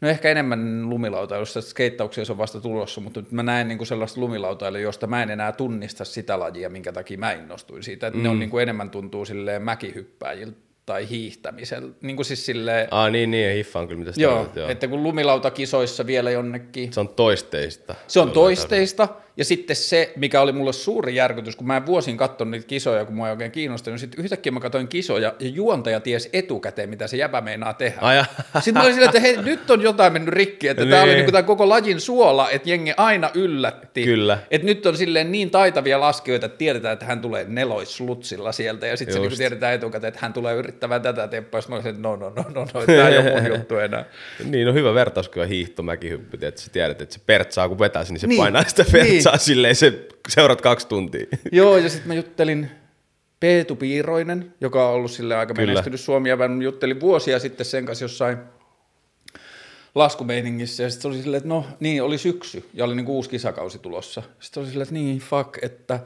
no 0.05 0.11
ehkä 0.11 0.31
enemmän 0.31 0.89
lumilautailusta, 0.89 1.61
skeittauksia 1.61 2.25
se 2.25 2.31
on 2.31 2.37
vasta 2.37 2.61
tulossa, 2.61 3.01
mutta 3.01 3.21
nyt 3.21 3.31
mä 3.31 3.43
näen 3.43 3.67
niin 3.67 3.77
kuin 3.77 3.87
sellaista 3.87 4.21
lumilautailua, 4.21 4.79
josta 4.79 5.07
mä 5.07 5.23
en 5.23 5.29
enää 5.29 5.51
tunnista 5.51 6.05
sitä 6.05 6.39
lajia, 6.39 6.69
minkä 6.69 6.91
takia 6.91 7.17
mä 7.17 7.31
innostuin 7.31 7.83
siitä, 7.83 8.07
että 8.07 8.17
mm. 8.17 8.23
ne 8.23 8.29
on 8.29 8.39
niin 8.39 8.49
kuin 8.49 8.63
enemmän 8.63 8.89
tuntuu 8.89 9.25
silleen 9.25 9.61
mäkihyppääjiltä 9.61 10.57
tai 10.85 11.09
hiihtämisellä, 11.09 11.91
niin 12.01 12.15
kuin 12.15 12.25
siis 12.25 12.45
silleen, 12.45 12.87
Ah, 12.91 13.11
niin, 13.11 13.31
niin, 13.31 13.47
ja 13.47 13.53
hiffaan 13.53 13.87
kyllä, 13.87 13.99
mitä 13.99 14.11
sä 14.11 14.21
joo, 14.21 14.33
tarkoitat, 14.33 14.55
joo. 14.55 14.69
että 14.69 14.87
kun 14.87 15.03
lumilautakisoissa 15.03 16.05
vielä 16.05 16.31
jonnekin, 16.31 16.93
Se 16.93 16.99
on 16.99 17.09
toisteista. 17.09 17.95
se 18.07 18.19
on 18.19 18.31
toisteista, 18.31 19.07
ja 19.37 19.45
sitten 19.45 19.75
se, 19.75 20.13
mikä 20.15 20.41
oli 20.41 20.51
mulle 20.51 20.73
suuri 20.73 21.15
järkytys, 21.15 21.55
kun 21.55 21.67
mä 21.67 21.77
en 21.77 21.85
vuosin 21.85 22.17
katsonut 22.17 22.51
niitä 22.51 22.67
kisoja, 22.67 23.05
kun 23.05 23.15
mua 23.15 23.27
ei 23.27 23.31
oikein 23.31 23.51
kiinnostanut, 23.51 23.93
niin 23.93 23.99
sitten 23.99 24.23
yhtäkkiä 24.23 24.51
mä 24.51 24.59
katsoin 24.59 24.87
kisoja, 24.87 25.33
ja 25.39 25.49
juontaja 25.49 25.99
ties 25.99 26.29
etukäteen, 26.33 26.89
mitä 26.89 27.07
se 27.07 27.17
jäbä 27.17 27.41
meinaa 27.41 27.73
tehdä. 27.73 27.97
Ai, 28.01 28.15
ja- 28.15 28.25
Sitten 28.55 28.73
mä 28.73 28.81
olin 28.81 28.93
silleen, 28.93 29.09
että 29.09 29.19
hei, 29.19 29.37
nyt 29.37 29.69
on 29.71 29.81
jotain 29.81 30.13
mennyt 30.13 30.33
rikki, 30.33 30.67
että 30.67 30.85
tämä 30.85 31.01
oli 31.01 31.09
Niin. 31.09 31.15
niinku 31.17 31.31
tämä 31.31 31.43
koko 31.43 31.69
lajin 31.69 31.99
suola, 32.01 32.49
että 32.49 32.69
jengi 32.69 32.93
aina 32.97 33.29
yllätti. 33.33 34.03
Kyllä. 34.03 34.37
Että 34.51 34.65
nyt 34.67 34.85
on 34.85 34.97
silleen 34.97 35.31
niin 35.31 35.49
taitavia 35.51 35.99
laskijoita, 35.99 36.45
että 36.45 36.57
tiedetään, 36.57 36.93
että 36.93 37.05
hän 37.05 37.21
tulee 37.21 37.45
neloislutsilla 37.47 38.51
sieltä, 38.51 38.87
ja 38.87 38.97
sitten 38.97 39.13
se 39.13 39.19
niinku 39.19 39.35
tiedetään 39.37 39.73
etukäteen, 39.73 40.07
että 40.07 40.19
hän 40.21 40.33
tulee 40.33 40.55
yrittämään 40.55 41.01
tätä 41.01 41.27
temppua, 41.27 41.61
sitten 41.61 41.81
mä 41.81 41.89
olin 41.89 42.01
no, 42.01 42.15
no, 42.15 42.29
no, 42.35 42.45
no, 42.55 42.67
no 42.73 42.85
tämä 42.85 43.09
ei 43.09 43.17
ole 43.17 43.31
mun 43.41 43.47
juttu 43.57 43.77
enää. 43.77 44.05
Niin, 44.45 44.67
on 44.67 44.73
hyvä 44.73 44.93
vertaus 44.93 45.29
kyllä 45.29 45.47
hiihto, 45.47 45.83
mäkihyppy, 45.83 46.37
että 46.47 46.61
sä 46.61 46.69
tiedät, 46.71 47.01
että 47.01 47.13
se 47.15 47.21
pertsaa, 47.25 47.69
kun 47.69 47.79
vetää 47.79 48.03
niin 48.09 48.19
se 48.19 48.27
Niin. 48.27 48.37
painaa 48.41 48.63
sitä 48.67 48.85
pertsaa 48.91 49.03
niin. 49.03 49.24
Silleen, 49.37 49.75
se 49.75 50.07
seurat 50.29 50.61
kaksi 50.61 50.87
tuntia. 50.87 51.25
Joo, 51.51 51.77
ja 51.77 51.89
sitten 51.89 52.07
mä 52.07 52.13
juttelin 52.13 52.71
Peetu 53.39 53.75
Piiroinen, 53.75 54.53
joka 54.61 54.87
on 54.89 54.93
ollut 54.93 55.11
sille 55.11 55.35
aika 55.35 55.53
Kyllä. 55.53 55.67
menestynyt 55.67 55.99
Suomi, 55.99 56.29
ja 56.29 56.37
mä 56.37 56.63
juttelin 56.63 56.99
vuosia 56.99 57.39
sitten 57.39 57.65
sen 57.65 57.85
kanssa 57.85 58.05
jossain 58.05 58.37
laskumeiningissä, 59.95 60.83
ja 60.83 60.89
sitten 60.89 61.11
oli 61.11 61.21
silleen, 61.21 61.37
että 61.37 61.49
no 61.49 61.65
niin, 61.79 62.03
oli 62.03 62.17
syksy, 62.17 62.69
ja 62.73 62.85
oli 62.85 62.95
niinku 62.95 63.15
uusi 63.15 63.29
kisakausi 63.29 63.79
tulossa. 63.79 64.23
Sitten 64.39 64.61
oli 64.61 64.69
silleen, 64.69 64.83
että 64.83 64.93
niin, 64.93 65.19
fuck, 65.19 65.57
että 65.61 65.99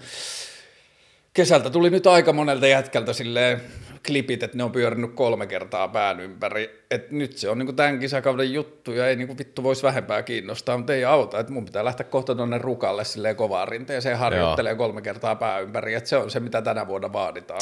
kesältä 1.34 1.70
tuli 1.70 1.90
nyt 1.90 2.08
aika 2.08 2.34
monelta 2.34 2.68
jätkältä 2.68 3.14
silleen 3.14 3.62
klipit, 4.08 4.44
että 4.44 4.58
ne 4.58 4.64
on 4.64 4.72
pyörinyt 4.72 5.12
kolme 5.16 5.48
kertaa 5.48 5.88
pään 5.88 6.20
ympäri. 6.20 6.84
Et 6.92 7.12
nyt 7.12 7.38
se 7.38 7.50
on 7.50 7.58
niinku 7.58 7.74
tämän 7.74 8.00
kisakauden 8.00 8.54
juttu 8.54 8.92
ja 8.92 9.08
ei 9.08 9.16
niinku 9.16 9.38
vittu 9.38 9.64
voisi 9.64 9.84
vähempää 9.84 10.24
kiinnostaa, 10.24 10.78
mutta 10.78 10.94
ei 10.94 11.06
auta. 11.06 11.40
Et 11.40 11.50
mun 11.50 11.66
pitää 11.66 11.86
lähteä 11.86 12.06
kohta 12.06 12.36
tuonne 12.36 12.58
rukalle 12.58 13.04
silleen 13.04 13.36
kovaan 13.36 13.68
rinteeseen 13.68 14.18
harjoittelee 14.18 14.76
kolme 14.76 15.02
kertaa 15.02 15.36
pää 15.36 15.60
ympäri. 15.60 15.94
Et 15.94 16.08
se 16.08 16.18
on 16.18 16.32
se, 16.32 16.40
mitä 16.40 16.62
tänä 16.62 16.88
vuonna 16.88 17.14
vaaditaan. 17.14 17.62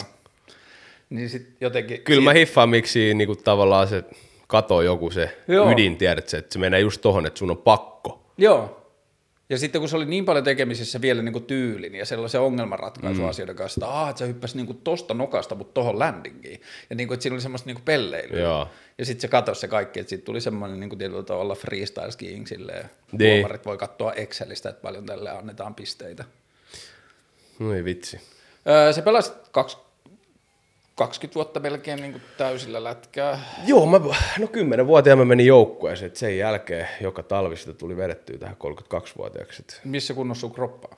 Niin 1.09 1.29
sit 1.29 1.47
jotenkin... 1.61 2.01
Kyllä 2.01 2.21
mä 2.21 2.33
hiffaan, 2.33 2.69
miksi 2.69 3.13
niinku 3.13 3.35
tavallaan 3.35 3.87
se 3.87 4.03
katoo 4.47 4.81
joku 4.81 5.11
se 5.11 5.37
Joo. 5.47 5.63
Joo. 5.65 5.71
ydin, 5.71 5.97
tiedät 5.97 6.29
sä, 6.29 6.37
että 6.37 6.53
se 6.53 6.59
menee 6.59 6.79
just 6.79 7.01
tohon, 7.01 7.25
että 7.25 7.39
sun 7.39 7.51
on 7.51 7.57
pakko. 7.57 8.21
Joo. 8.37 8.76
Ja 9.49 9.57
sitten 9.57 9.81
kun 9.81 9.89
se 9.89 9.95
oli 9.95 10.05
niin 10.05 10.25
paljon 10.25 10.43
tekemisissä 10.43 11.01
vielä 11.01 11.21
niin 11.21 11.33
kuin 11.33 11.45
tyylin 11.45 11.95
ja 11.95 12.05
sellaisen 12.05 12.41
ongelmanratkaisuasioiden 12.41 13.55
kanssa, 13.55 13.79
että, 13.79 13.93
aah, 13.93 14.09
että 14.09 14.19
se 14.19 14.27
hyppäsi 14.27 14.57
niin 14.57 14.65
kuin 14.65 14.81
tosta 14.83 15.13
nokasta, 15.13 15.55
mutta 15.55 15.73
tohon 15.73 15.99
landingiin. 15.99 16.61
Ja 16.89 16.95
niin 16.95 17.07
kuin, 17.07 17.15
että 17.15 17.23
siinä 17.23 17.33
oli 17.33 17.41
semmoista 17.41 17.67
niin 17.67 17.75
kuin 17.75 17.85
pelleilyä. 17.85 18.39
Joo. 18.39 18.69
Ja 18.97 19.05
sitten 19.05 19.21
se 19.21 19.27
katosi 19.27 19.61
se 19.61 19.67
kaikki, 19.67 19.99
että 19.99 20.09
siitä 20.09 20.25
tuli 20.25 20.41
semmoinen 20.41 20.79
niin 20.79 20.89
kuin 20.89 20.99
tietyllä 20.99 21.23
tavalla 21.23 21.55
freestyle 21.55 22.11
skiing 22.11 22.47
silleen. 22.47 22.89
Niin. 23.11 23.47
Voi 23.65 23.77
katsoa 23.77 24.13
Excelistä, 24.13 24.69
että 24.69 24.81
paljon 24.81 25.05
tälle 25.05 25.29
annetaan 25.29 25.75
pisteitä. 25.75 26.23
No 27.59 27.73
ei 27.73 27.83
vitsi. 27.83 28.21
Öö, 28.67 28.93
se 28.93 29.01
pelasi 29.01 29.31
kaksi, 29.51 29.77
20 30.97 31.35
vuotta 31.35 31.59
melkein 31.59 32.01
niin 32.01 32.11
kuin 32.11 32.21
täysillä 32.37 32.83
lätkää. 32.83 33.39
Joo, 33.67 33.85
mä, 33.85 33.99
no 34.39 34.47
kymmenen 34.47 34.87
vuotiaana 34.87 35.21
mä 35.21 35.25
menin 35.29 35.45
joukkueeseen, 35.45 36.11
sen 36.15 36.37
jälkeen 36.37 36.87
joka 37.01 37.23
talvi 37.23 37.57
sitä 37.57 37.73
tuli 37.73 37.97
vedettyä 37.97 38.37
tähän 38.37 38.55
32-vuotiaaksi. 38.63 39.61
et- 39.61 39.81
Missä 39.83 40.13
kunnossa 40.13 40.41
sun 40.41 40.51
kroppa 40.51 40.87
on? 40.91 40.97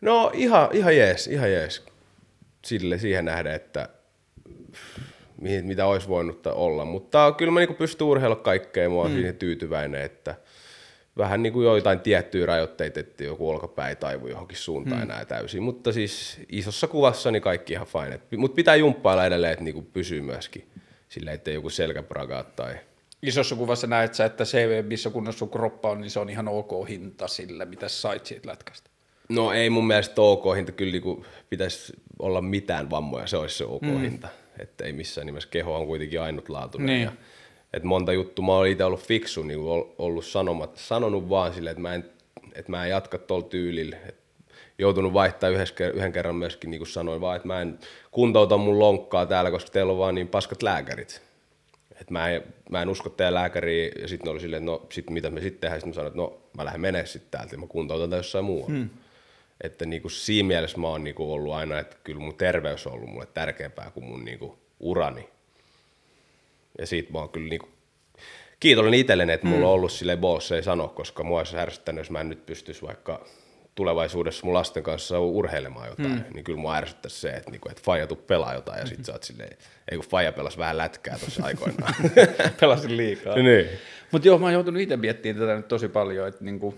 No 0.00 0.30
ihan, 0.34 0.68
ihan 0.72 0.96
jees, 0.96 1.26
ihan 1.26 1.52
jees. 1.52 1.82
Sille 2.64 2.98
siihen 2.98 3.24
nähden, 3.24 3.54
että 3.54 3.88
mihin, 5.40 5.66
mitä 5.66 5.86
olisi 5.86 6.08
voinut 6.08 6.46
olla. 6.46 6.84
Mutta 6.84 7.32
kyllä 7.32 7.52
mä 7.52 7.60
niinku 7.60 7.74
pystyn 7.74 8.06
urheilla 8.06 8.36
kaikkea, 8.36 8.88
mä 8.88 8.94
oon 8.94 9.10
mm. 9.10 9.34
tyytyväinen, 9.38 10.02
että 10.02 10.34
vähän 11.18 11.42
niin 11.42 11.52
kuin 11.52 11.64
joitain 11.64 12.00
tiettyjä 12.00 12.46
rajoitteita, 12.46 13.00
että 13.00 13.24
joku 13.24 13.48
olkapää 13.48 13.88
ei 13.88 13.96
taivu 13.96 14.28
johonkin 14.28 14.58
suuntaan 14.58 15.00
mm. 15.00 15.02
enää 15.02 15.24
täysin. 15.24 15.62
Mutta 15.62 15.92
siis 15.92 16.40
isossa 16.48 16.86
kuvassa 16.86 17.30
niin 17.30 17.42
kaikki 17.42 17.72
ihan 17.72 17.86
fine. 17.86 18.20
Mutta 18.36 18.54
pitää 18.54 18.76
jumppailla 18.76 19.26
edelleen, 19.26 19.52
että 19.52 19.64
niinku 19.64 19.82
pysyy 19.82 20.20
myöskin 20.20 20.68
silleen, 21.08 21.34
ettei 21.34 21.54
joku 21.54 21.70
selkäpragaa 21.70 22.42
tai... 22.44 22.74
Isossa 23.22 23.56
kuvassa 23.56 23.86
näet 23.86 24.14
sä, 24.14 24.24
että 24.24 24.44
se, 24.44 24.82
missä 24.86 25.10
kunnossa 25.10 25.38
sun 25.38 25.50
kroppa 25.50 25.90
on, 25.90 26.00
niin 26.00 26.10
se 26.10 26.20
on 26.20 26.30
ihan 26.30 26.48
ok 26.48 26.88
hinta 26.88 27.28
sille, 27.28 27.64
mitä 27.64 27.88
sait 27.88 28.26
siitä 28.26 28.48
lätkästä. 28.48 28.90
No 29.28 29.52
ei 29.52 29.70
mun 29.70 29.86
mielestä 29.86 30.22
OK 30.22 30.56
hinta, 30.56 30.72
kyllä 30.72 30.92
niinku 30.92 31.26
pitäisi 31.50 31.92
olla 32.18 32.40
mitään 32.40 32.90
vammoja, 32.90 33.26
se 33.26 33.36
olisi 33.36 33.56
se 33.56 33.64
OK 33.64 33.82
mm. 33.82 34.00
hinta. 34.00 34.28
Että 34.58 34.84
ei 34.84 34.92
missään 34.92 35.26
nimessä 35.26 35.48
keho 35.48 35.76
on 35.76 35.86
kuitenkin 35.86 36.20
ainutlaatuinen. 36.20 36.86
Niin. 36.86 37.02
Ja, 37.02 37.12
et 37.72 37.82
monta 37.82 38.12
juttua 38.12 38.44
mä 38.44 38.52
oon 38.52 38.66
itse 38.66 38.84
ollut 38.84 39.00
fiksu, 39.00 39.42
niin 39.42 39.58
ollut 39.98 40.24
sanomat, 40.24 40.76
sanonut 40.76 41.28
vaan 41.28 41.54
silleen, 41.54 41.72
että 41.72 41.82
mä 41.82 41.94
en, 41.94 42.04
että 42.54 42.70
mä 42.70 42.84
en 42.84 42.90
jatka 42.90 43.18
tuolla 43.18 43.46
tyylillä. 43.46 43.96
Et 44.08 44.22
joutunut 44.78 45.12
vaihtaa 45.12 45.48
yhden 45.94 46.12
kerran 46.12 46.36
myöskin, 46.36 46.70
niin 46.70 46.78
kuin 46.78 46.88
sanoin, 46.88 47.20
vaan 47.20 47.36
että 47.36 47.48
mä 47.48 47.60
en 47.60 47.78
kuntouta 48.10 48.56
mun 48.56 48.78
lonkkaa 48.78 49.26
täällä, 49.26 49.50
koska 49.50 49.70
teillä 49.70 49.92
on 49.92 49.98
vaan 49.98 50.14
niin 50.14 50.28
paskat 50.28 50.62
lääkärit. 50.62 51.22
Et 52.00 52.10
mä, 52.10 52.28
en, 52.30 52.42
mä 52.70 52.82
en 52.82 52.88
usko 52.88 53.08
teidän 53.08 53.34
lääkäriin, 53.34 53.92
ja 54.02 54.08
sitten 54.08 54.32
oli 54.32 54.40
silleen, 54.40 54.62
että 54.62 54.70
no 54.70 54.86
sit 54.90 55.10
mitä 55.10 55.30
me 55.30 55.40
sitten 55.40 55.60
tehdään, 55.60 55.80
sitten 55.80 55.90
mä 55.90 55.94
sanoin, 55.94 56.08
että 56.08 56.18
no 56.18 56.38
mä 56.56 56.64
lähden 56.64 56.80
menee 56.80 57.06
sitten 57.06 57.30
täältä, 57.30 57.54
ja 57.54 57.58
mä 57.58 57.66
kuntoutan 57.66 58.10
tätä 58.10 58.16
jossain 58.16 58.44
muualla. 58.44 58.74
Hmm. 58.74 58.88
Että 59.60 59.86
niinku 59.86 60.08
siinä 60.08 60.46
mielessä 60.46 60.78
mä 60.78 60.88
oon 60.88 61.04
niinku 61.04 61.32
ollut 61.32 61.54
aina, 61.54 61.78
että 61.78 61.96
kyllä 62.04 62.20
mun 62.20 62.34
terveys 62.34 62.86
on 62.86 62.92
ollut 62.92 63.10
mulle 63.10 63.26
tärkeämpää 63.34 63.90
kuin 63.90 64.04
mun 64.04 64.24
niinku 64.24 64.58
urani. 64.80 65.28
Ja 66.78 66.86
siitä 66.86 67.12
mä 67.12 67.18
oon 67.18 67.28
kyllä 67.28 67.48
niinku 67.48 67.68
kiitollinen 68.60 69.00
itselleni, 69.00 69.32
että 69.32 69.46
mulla 69.46 69.66
on 69.66 69.72
ollut 69.72 69.92
sille 69.92 70.16
boss 70.16 70.52
ei 70.52 70.62
sano, 70.62 70.88
koska 70.88 71.24
mua 71.24 71.38
olisi 71.38 71.58
ärsyttänyt, 71.58 72.00
jos 72.00 72.10
mä 72.10 72.20
en 72.20 72.28
nyt 72.28 72.46
pystyisi 72.46 72.82
vaikka 72.82 73.26
tulevaisuudessa 73.74 74.46
mun 74.46 74.54
lasten 74.54 74.82
kanssa 74.82 75.20
urheilemaan 75.20 75.88
jotain, 75.88 76.12
mm. 76.12 76.24
niin 76.34 76.44
kyllä 76.44 76.58
mua 76.58 76.76
ärsyttäisi 76.76 77.20
se, 77.20 77.30
että, 77.30 77.50
niinku, 77.50 77.68
että 77.68 77.82
faija 77.84 78.06
tuu 78.06 78.16
pelaa 78.16 78.54
jotain 78.54 78.80
ja 78.80 78.86
sit 78.86 79.04
sä 79.04 79.12
oot 79.12 79.22
silleen, 79.22 79.56
ei 79.90 79.98
kun 79.98 80.06
faija 80.06 80.32
pelasi 80.32 80.58
vähän 80.58 80.76
lätkää 80.76 81.18
tuossa 81.18 81.44
aikoinaan. 81.46 81.94
Pelasin 82.60 82.96
liikaa. 82.96 83.36
niin. 83.36 83.66
Mutta 84.12 84.28
joo, 84.28 84.38
mä 84.38 84.46
oon 84.46 84.52
joutunut 84.52 84.82
itse 84.82 84.96
miettimään 84.96 85.40
tätä 85.40 85.56
nyt 85.56 85.68
tosi 85.68 85.88
paljon, 85.88 86.28
että 86.28 86.44
niinku, 86.44 86.74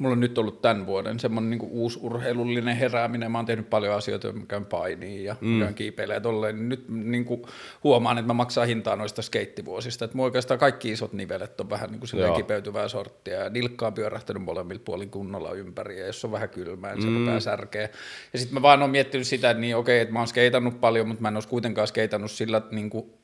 mulla 0.00 0.12
on 0.12 0.20
nyt 0.20 0.38
ollut 0.38 0.62
tämän 0.62 0.86
vuoden 0.86 1.18
semmoinen 1.18 1.50
niinku 1.50 1.68
uusi 1.70 1.98
urheilullinen 2.02 2.76
herääminen. 2.76 3.32
Mä 3.32 3.38
oon 3.38 3.46
tehnyt 3.46 3.70
paljon 3.70 3.94
asioita, 3.94 4.32
mä 4.32 4.46
käyn 4.48 4.64
painiin 4.64 5.24
ja 5.24 5.36
mm. 5.40 5.60
käyn 5.60 5.74
kiipeilemään 5.74 6.16
ja 6.16 6.20
tolleen. 6.20 6.56
Niin 6.56 6.68
Nyt 6.68 6.84
niinku 6.88 7.48
huomaan, 7.84 8.18
että 8.18 8.26
mä 8.26 8.32
maksan 8.32 8.66
hintaa 8.66 8.96
noista 8.96 9.22
skeittivuosista. 9.22 10.04
Että 10.04 10.16
mun 10.16 10.24
oikeastaan 10.24 10.60
kaikki 10.60 10.90
isot 10.90 11.12
nivelet 11.12 11.60
on 11.60 11.70
vähän 11.70 11.90
silleen 12.04 12.28
Joo. 12.28 12.36
kipeytyvää 12.36 12.88
sorttia. 12.88 13.34
Ja 13.34 13.50
nilkka 13.50 13.86
on 13.86 13.94
pyörähtänyt 13.94 14.42
molemmilla 14.42 14.82
puolin 14.84 15.10
kunnolla 15.10 15.52
ympäri. 15.52 16.00
Ja 16.00 16.06
jos 16.06 16.24
on 16.24 16.32
vähän 16.32 16.48
kylmää, 16.48 16.94
niin 16.94 17.02
se 17.02 17.08
mm. 17.08 17.18
rupeaa 17.18 17.40
särkeä. 17.40 17.88
Ja 18.32 18.38
sitten 18.38 18.54
mä 18.54 18.62
vaan 18.62 18.80
oon 18.80 18.90
miettinyt 18.90 19.26
sitä, 19.26 19.50
että 19.50 19.60
niin 19.60 19.76
okei, 19.76 20.00
että 20.00 20.12
mä 20.12 20.18
oon 20.18 20.28
skeitannut 20.28 20.80
paljon, 20.80 21.08
mutta 21.08 21.22
mä 21.22 21.28
en 21.28 21.36
olisi 21.36 21.48
kuitenkaan 21.48 21.88
skeitannut 21.88 22.30
sillä 22.30 22.62
niinku 22.70 23.19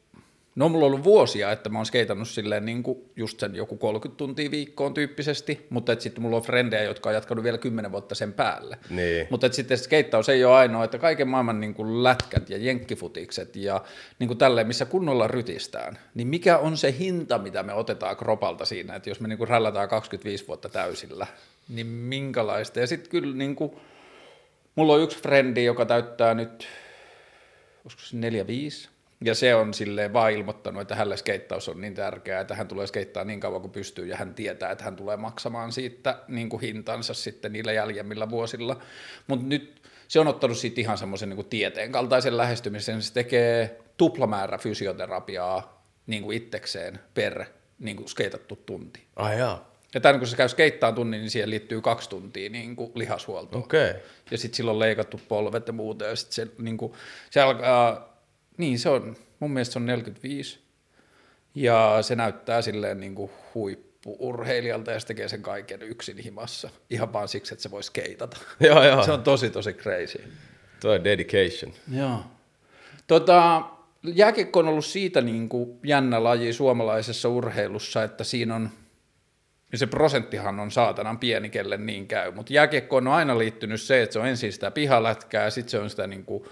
No 0.56 0.68
mulla 0.68 0.86
on 0.86 0.92
ollut 0.92 1.04
vuosia, 1.04 1.52
että 1.52 1.68
mä 1.68 1.78
oon 1.78 1.86
skeitannut 1.86 2.28
silleen 2.28 2.64
niin 2.64 2.82
kuin 2.82 3.10
just 3.16 3.40
sen 3.40 3.54
joku 3.54 3.76
30 3.76 4.18
tuntia 4.18 4.50
viikkoon 4.50 4.94
tyyppisesti, 4.94 5.66
mutta 5.70 6.00
sitten 6.00 6.22
mulla 6.22 6.36
on 6.36 6.42
frendejä, 6.42 6.82
jotka 6.82 7.08
on 7.08 7.14
jatkanut 7.14 7.44
vielä 7.44 7.58
10 7.58 7.92
vuotta 7.92 8.14
sen 8.14 8.32
päälle. 8.32 8.78
Niin. 8.90 9.26
Mutta 9.30 9.52
sitten 9.52 9.78
skeittaus 9.78 10.28
ei 10.28 10.44
ole 10.44 10.54
ainoa, 10.54 10.84
että 10.84 10.98
kaiken 10.98 11.28
maailman 11.28 11.60
niin 11.60 11.74
kuin 11.74 12.04
lätkät 12.04 12.50
ja 12.50 12.56
jenkkifutikset 12.56 13.56
ja 13.56 13.84
niin 14.18 14.28
kuin 14.28 14.38
tälleen, 14.38 14.66
missä 14.66 14.84
kunnolla 14.84 15.26
rytistään, 15.26 15.98
niin 16.14 16.28
mikä 16.28 16.58
on 16.58 16.76
se 16.76 16.94
hinta, 16.98 17.38
mitä 17.38 17.62
me 17.62 17.72
otetaan 17.72 18.16
kropalta 18.16 18.64
siinä, 18.64 18.94
että 18.94 19.10
jos 19.10 19.20
me 19.20 19.28
niin 19.28 19.38
kuin 19.38 19.48
rällätään 19.48 19.88
25 19.88 20.46
vuotta 20.46 20.68
täysillä, 20.68 21.26
niin 21.68 21.86
minkälaista. 21.86 22.80
Ja 22.80 22.86
sitten 22.86 23.10
kyllä 23.10 23.36
niin 23.36 23.56
kuin, 23.56 23.72
mulla 24.74 24.94
on 24.94 25.02
yksi 25.02 25.22
frendi, 25.22 25.64
joka 25.64 25.86
täyttää 25.86 26.34
nyt 26.34 26.68
koska 27.86 28.02
se 28.02 28.16
4-5. 28.16 28.95
Ja 29.20 29.34
se 29.34 29.54
on 29.54 29.74
silleen 29.74 30.12
vaan 30.12 30.32
ilmoittanut, 30.32 30.82
että 30.82 30.94
hänelle 30.94 31.16
skeittaus 31.16 31.68
on 31.68 31.80
niin 31.80 31.94
tärkeää, 31.94 32.40
että 32.40 32.54
hän 32.54 32.68
tulee 32.68 32.86
skeittaa 32.86 33.24
niin 33.24 33.40
kauan 33.40 33.60
kuin 33.60 33.70
pystyy 33.70 34.06
ja 34.06 34.16
hän 34.16 34.34
tietää, 34.34 34.70
että 34.70 34.84
hän 34.84 34.96
tulee 34.96 35.16
maksamaan 35.16 35.72
siitä 35.72 36.18
niin 36.28 36.48
kuin 36.48 36.60
hintansa 36.60 37.14
sitten 37.14 37.52
niillä 37.52 37.72
jäljemmillä 37.72 38.30
vuosilla. 38.30 38.80
Mutta 39.26 39.46
nyt 39.46 39.82
se 40.08 40.20
on 40.20 40.28
ottanut 40.28 40.58
siitä 40.58 40.80
ihan 40.80 40.98
semmoisen 40.98 41.28
niin 41.28 41.36
kuin 41.36 41.48
tieteen 41.48 41.92
kaltaisen 41.92 42.36
lähestymisen. 42.36 43.02
Se 43.02 43.12
tekee 43.12 43.80
tuplamäärä 43.96 44.58
fysioterapiaa 44.58 45.82
niin 46.06 46.22
kuin 46.22 46.36
itsekseen 46.36 46.98
per 47.14 47.44
niin 47.78 47.96
kuin 47.96 48.08
skeitattu 48.08 48.56
tunti. 48.56 49.02
Ai 49.16 49.38
jaa. 49.38 49.76
Ja 49.94 50.00
tämän 50.00 50.18
kun 50.18 50.28
se 50.28 50.36
käy 50.36 50.48
skeittaan 50.48 50.94
tunnin, 50.94 51.20
niin 51.20 51.30
siihen 51.30 51.50
liittyy 51.50 51.80
kaksi 51.80 52.10
tuntia 52.10 52.50
niin 52.50 52.76
kuin 52.76 52.92
lihashuoltoa. 52.94 53.60
Okei. 53.60 53.90
Okay. 53.90 54.02
Ja 54.30 54.38
sitten 54.38 54.56
silloin 54.56 54.74
on 54.74 54.80
leikattu 54.80 55.20
polvet 55.28 55.66
ja 55.66 55.72
muuta, 55.72 56.04
ja 56.04 56.16
sitten 56.16 56.34
se, 56.34 56.52
niin 56.58 56.76
kuin, 56.76 56.92
se 57.30 57.40
alkaa, 57.40 58.15
niin 58.56 58.78
se 58.78 58.88
on, 58.88 59.16
mun 59.40 59.50
mielestä 59.50 59.72
se 59.72 59.78
on 59.78 59.86
45, 59.86 60.60
ja 61.54 61.98
se 62.02 62.16
näyttää 62.16 62.62
silleen 62.62 63.00
niin 63.00 63.14
kuin 63.14 63.30
huippu-urheilijalta, 63.54 64.90
ja 64.90 65.00
se 65.00 65.06
tekee 65.06 65.28
sen 65.28 65.42
kaiken 65.42 65.82
yksin 65.82 66.18
himassa, 66.18 66.70
ihan 66.90 67.12
vaan 67.12 67.28
siksi, 67.28 67.54
että 67.54 67.62
se 67.62 67.70
voi 67.70 67.82
skeitata. 67.82 68.36
Joo, 68.60 68.84
joo. 68.84 69.04
Se 69.04 69.12
on 69.12 69.22
tosi, 69.22 69.50
tosi 69.50 69.72
crazy. 69.72 70.24
Tuo 70.80 70.92
on 70.92 71.04
dedication. 71.04 71.72
Joo. 71.92 72.20
Tota, 73.06 73.62
jääkiekko 74.02 74.60
on 74.60 74.68
ollut 74.68 74.84
siitä 74.84 75.20
niin 75.20 75.48
kuin 75.48 75.78
jännä 75.84 76.24
laji 76.24 76.52
suomalaisessa 76.52 77.28
urheilussa, 77.28 78.04
että 78.04 78.24
siinä 78.24 78.54
on, 78.54 78.70
ja 79.72 79.78
se 79.78 79.86
prosenttihan 79.86 80.60
on 80.60 80.70
saatanan 80.70 81.18
pieni, 81.18 81.50
kelle 81.50 81.76
niin 81.76 82.06
käy, 82.06 82.32
mutta 82.32 82.52
jääkiekko 82.52 82.96
on 82.96 83.08
aina 83.08 83.38
liittynyt 83.38 83.80
se, 83.80 84.02
että 84.02 84.12
se 84.12 84.18
on 84.18 84.26
ensin 84.26 84.52
sitä 84.52 84.70
pihalätkää, 84.70 85.50
sitten 85.50 85.70
se 85.70 85.78
on 85.78 85.90
sitä 85.90 86.06
niin 86.06 86.24
kuin, 86.24 86.44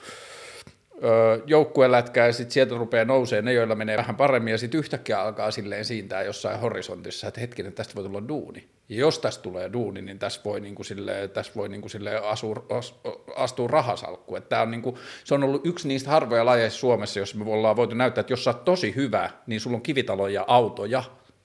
joukkuelätkää 1.46 2.26
ja 2.26 2.32
sitten 2.32 2.52
sieltä 2.52 2.74
rupeaa 2.74 3.04
nousee 3.04 3.42
ne, 3.42 3.52
joilla 3.52 3.74
menee 3.74 3.96
vähän 3.96 4.16
paremmin 4.16 4.50
ja 4.50 4.58
sitten 4.58 4.78
yhtäkkiä 4.78 5.20
alkaa 5.20 5.50
silleen 5.50 5.84
siintää 5.84 6.22
jossain 6.22 6.60
horisontissa, 6.60 7.28
että 7.28 7.40
hetkinen, 7.40 7.72
tästä 7.72 7.94
voi 7.94 8.04
tulla 8.04 8.28
duuni. 8.28 8.68
Ja 8.88 8.96
jos 8.96 9.18
tästä 9.18 9.42
tulee 9.42 9.72
duuni, 9.72 10.02
niin 10.02 10.18
tässä 10.18 10.40
voi, 10.44 10.60
niin 10.60 10.74
kuin 10.74 10.86
silleen, 10.86 11.30
tässä 11.30 11.52
voi 11.56 11.68
niin 11.68 11.80
kuin 11.80 11.90
silleen 11.90 12.24
asua, 12.24 12.66
as, 12.70 12.94
astua 13.36 13.68
rahasalkku. 13.68 14.36
Että 14.36 14.60
on 14.60 14.70
niin 14.70 14.82
kuin, 14.82 14.96
se 15.24 15.34
on 15.34 15.44
ollut 15.44 15.66
yksi 15.66 15.88
niistä 15.88 16.10
harvoja 16.10 16.44
lajeista 16.44 16.78
Suomessa, 16.78 17.18
jossa 17.18 17.38
me 17.38 17.44
ollaan 17.50 17.76
voitu 17.76 17.94
näyttää, 17.94 18.20
että 18.20 18.32
jos 18.32 18.44
sä 18.44 18.50
oot 18.50 18.64
tosi 18.64 18.94
hyvä, 18.94 19.30
niin 19.46 19.60
sulla 19.60 19.76
on 19.76 19.82
kivitaloja 19.82 20.34
ja 20.34 20.44
autoja. 20.46 21.02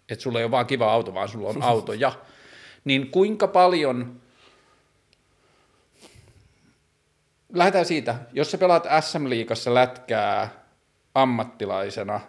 Että 0.10 0.24
sulla 0.24 0.40
ei 0.40 0.46
ole 0.46 0.52
vaan 0.52 0.66
kiva 0.66 0.92
auto, 0.92 1.14
vaan 1.14 1.30
sulla 1.30 1.50
on 1.50 1.64
autoja. 1.74 2.12
Niin 2.86 3.12
kuinka 3.12 3.48
paljon 3.48 4.22
lähdetään 7.54 7.86
siitä, 7.86 8.16
jos 8.34 8.52
sä 8.52 8.58
pelaat 8.58 8.84
SM-liigassa 9.00 9.74
lätkää 9.74 10.50
ammattilaisena, 11.16 12.20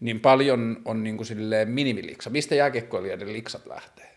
niin 0.00 0.20
paljon 0.20 0.82
on 0.84 1.04
niin 1.04 1.16
kuin 1.16 1.26
silleen 1.26 1.68
minimiliksa. 1.68 2.30
Mistä 2.30 2.54
jääkiekkoilijoiden 2.54 3.32
liksat 3.32 3.66
lähtee? 3.66 4.16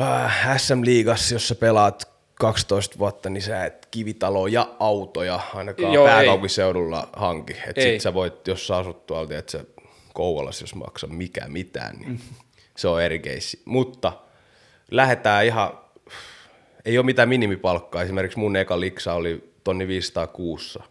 Äh, 0.00 0.58
SM-liigassa, 0.58 1.34
jos 1.34 1.48
sä 1.48 1.54
pelaat 1.54 2.10
12 2.34 2.98
vuotta, 2.98 3.30
niin 3.30 3.42
sä 3.42 3.64
et 3.64 3.88
kivitalo 3.90 4.46
ja 4.46 4.76
autoja 4.80 5.40
ainakaan 5.54 5.92
Joo, 5.92 6.08
Joo, 6.08 6.18
ei. 6.18 6.28
hanki. 7.12 7.56
Et 7.66 7.78
Ei. 7.78 7.92
sit 7.92 8.00
sä 8.00 8.14
voit, 8.14 8.48
jos 8.48 8.66
sä 8.66 8.76
asut 8.76 9.06
tuolta, 9.06 9.38
että 9.38 9.52
sä 9.52 9.64
Kouvolassa, 10.14 10.62
jos 10.62 10.74
maksa 10.74 11.06
mikä 11.06 11.48
mitään, 11.48 11.96
niin 11.96 12.20
se 12.76 12.88
on 12.88 13.02
eri 13.02 13.18
keissi. 13.18 13.62
Mutta 13.64 14.12
lähdetään 14.90 15.46
ihan, 15.46 15.79
ei 16.84 16.98
ole 16.98 17.06
mitään 17.06 17.28
minimipalkkaa. 17.28 18.02
Esimerkiksi 18.02 18.38
mun 18.38 18.56
eka 18.56 18.80
liksa 18.80 19.14
oli 19.14 19.50
tonni 19.64 19.88
500 19.88 20.26
kuussa. 20.26 20.82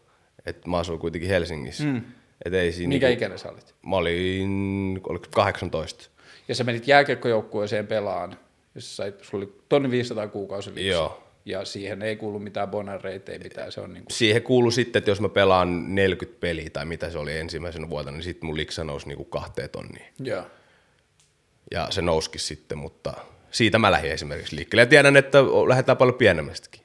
Et 0.45 0.67
mä 0.67 0.77
asuin 0.77 0.99
kuitenkin 0.99 1.29
Helsingissä. 1.29 1.83
Mm. 1.83 2.01
Et 2.45 2.53
ei 2.53 2.71
siinä 2.71 2.89
Mikä 2.89 3.07
niinku- 3.07 3.19
ikäinen 3.19 3.39
sä 3.39 3.49
olit? 3.51 3.75
Mä 3.85 3.95
olin, 3.95 5.01
oliko 5.09 5.25
18. 5.35 6.09
Ja 6.47 6.55
sä 6.55 6.63
menit 6.63 6.87
jääkiekkojoukkueeseen 6.87 7.87
pelaan, 7.87 8.37
jos 8.75 8.95
sait, 8.97 9.15
sulla 9.23 9.43
oli 9.43 9.53
tonni 9.69 9.91
500 9.91 10.27
kuukausi 10.27 10.69
liksa. 10.69 10.81
Joo. 10.87 11.23
Ja 11.45 11.65
siihen 11.65 12.01
ei 12.01 12.15
kuulu 12.15 12.39
mitään 12.39 12.69
bonareita, 12.69 13.31
ei 13.31 13.39
mitään, 13.39 13.71
se 13.71 13.81
on 13.81 13.93
niin 13.93 14.03
kuin, 14.03 14.13
Siihen 14.17 14.41
kuului 14.43 14.71
sitten, 14.71 14.99
että 14.99 15.11
jos 15.11 15.21
mä 15.21 15.29
pelaan 15.29 15.95
40 15.95 16.39
peliä 16.39 16.69
tai 16.69 16.85
mitä 16.85 17.09
se 17.09 17.17
oli 17.17 17.37
ensimmäisenä 17.37 17.89
vuotena, 17.89 18.17
niin 18.17 18.23
sitten 18.23 18.45
mun 18.47 18.57
liksa 18.57 18.83
nousi 18.83 19.07
niinku 19.07 19.23
kahteen 19.25 19.69
tonniin. 19.69 20.05
joo. 20.19 20.43
Ja 21.71 21.87
se 21.89 22.01
nousikin 22.01 22.39
sitten, 22.41 22.77
mutta 22.77 23.13
siitä 23.51 23.79
mä 23.79 23.91
lähdin 23.91 24.11
esimerkiksi 24.11 24.55
liikkeelle. 24.55 24.81
Ja 24.81 24.85
tiedän, 24.85 25.17
että 25.17 25.37
lähdetään 25.67 25.97
paljon 25.97 26.15
pienemmästäkin. 26.17 26.81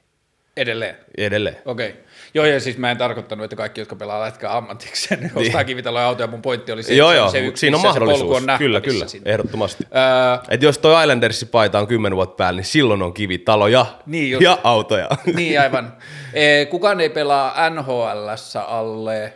Edelleen. 0.57 0.95
Edelleen. 1.17 1.55
Okei. 1.65 1.89
Okay. 1.89 2.01
Joo, 2.33 2.45
ja 2.45 2.59
siis 2.59 2.77
mä 2.77 2.91
en 2.91 2.97
tarkoittanut, 2.97 3.43
että 3.43 3.55
kaikki, 3.55 3.81
jotka 3.81 3.95
pelaa 3.95 4.21
lätkää 4.21 4.57
ammatikseen, 4.57 5.19
ne 5.23 5.31
ostaa 5.35 5.63
kivitaloja 5.63 6.07
autoja. 6.07 6.27
Mun 6.27 6.41
pointti 6.41 6.71
oli 6.71 6.83
se, 6.83 6.89
Niin. 6.89 6.97
joo, 6.97 7.11
että 7.11 7.19
joo, 7.21 7.29
se, 7.29 7.39
yksi, 7.39 7.59
siinä 7.59 7.77
on 7.77 7.83
mahdollisuus. 7.83 8.21
polku 8.21 8.51
on 8.51 8.57
kyllä, 8.57 8.81
kyllä, 8.81 9.07
sinne. 9.07 9.31
ehdottomasti. 9.31 9.83
Öö, 9.95 10.45
Et 10.49 10.61
jos 10.61 10.77
toi 10.77 11.03
Islandersin 11.03 11.47
paita 11.47 11.79
on 11.79 11.87
10 11.87 12.15
vuotta 12.15 12.35
päällä, 12.35 12.57
niin 12.57 12.65
silloin 12.65 13.01
on 13.01 13.13
kivitaloja 13.13 13.85
Niin 14.05 14.31
just. 14.31 14.43
ja 14.43 14.57
autoja. 14.63 15.09
niin 15.35 15.61
aivan. 15.61 15.93
E, 16.33 16.65
kukaan 16.65 17.01
ei 17.01 17.09
pelaa 17.09 17.69
NHLssä 17.69 18.61
alle 18.61 19.33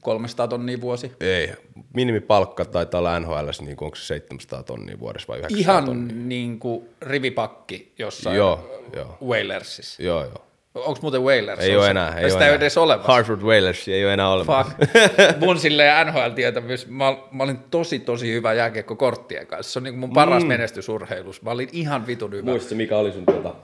300 0.00 0.48
tonnia 0.48 0.80
vuosi. 0.80 1.12
ei, 1.20 1.52
minimipalkka 1.94 2.64
taitaa 2.64 2.98
olla 2.98 3.20
NHL, 3.20 3.48
niin 3.60 3.76
onko 3.80 3.96
se 3.96 4.04
700 4.04 4.62
tonnia 4.62 4.98
vuodessa 5.00 5.28
vai 5.28 5.38
900 5.38 5.60
Ihan 5.60 5.84
tonnia? 5.84 6.16
niin 6.16 6.58
kuin 6.58 6.88
rivipakki 7.02 7.92
jossain 7.98 8.36
Joo, 8.36 8.82
joo. 8.96 9.18
Whalersissa. 9.26 10.02
Joo, 10.02 10.24
joo. 10.24 10.46
Onko 10.74 10.98
muuten 11.02 11.22
Whalers? 11.22 11.60
Ei 11.60 11.76
On 11.76 11.80
ole 11.82 11.90
enää. 11.90 12.14
Ei 12.18 12.30
Sitä 12.30 12.36
ole 12.36 12.44
ei 12.44 12.48
enää. 12.48 12.48
ole 12.50 12.56
edes 12.56 12.78
olemassa. 12.78 13.12
Hartford 13.12 13.40
Whalers 13.42 13.88
ei 13.88 14.04
ole 14.04 14.12
enää 14.12 14.28
olemassa. 14.28 14.72
Fuck. 14.72 14.90
Mun 15.40 15.58
silleen 15.58 16.06
NHL-tietämys, 16.06 16.86
mä, 16.88 17.16
mä 17.32 17.42
olin 17.42 17.58
tosi 17.70 17.98
tosi 17.98 18.32
hyvä 18.32 18.52
jääkiekko 18.52 18.96
korttien 18.96 19.46
kanssa. 19.46 19.72
Se 19.72 19.78
on 19.78 19.82
niin 19.82 19.98
mun 19.98 20.12
paras 20.12 20.42
mm. 20.42 20.48
menestysurheilus. 20.48 21.42
Mä 21.42 21.50
olin 21.50 21.68
ihan 21.72 22.06
vitun 22.06 22.32
hyvä. 22.32 22.50
Muistatko, 22.50 22.74
mikä 22.74 22.96
oli 22.96 23.12
sun 23.12 23.26
tuota, 23.26 23.54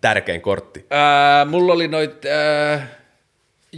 tärkein 0.00 0.40
kortti? 0.40 0.86
Ää, 0.90 1.44
mulla 1.44 1.72
oli 1.72 1.88
noit 1.88 2.24
ää, 2.24 2.86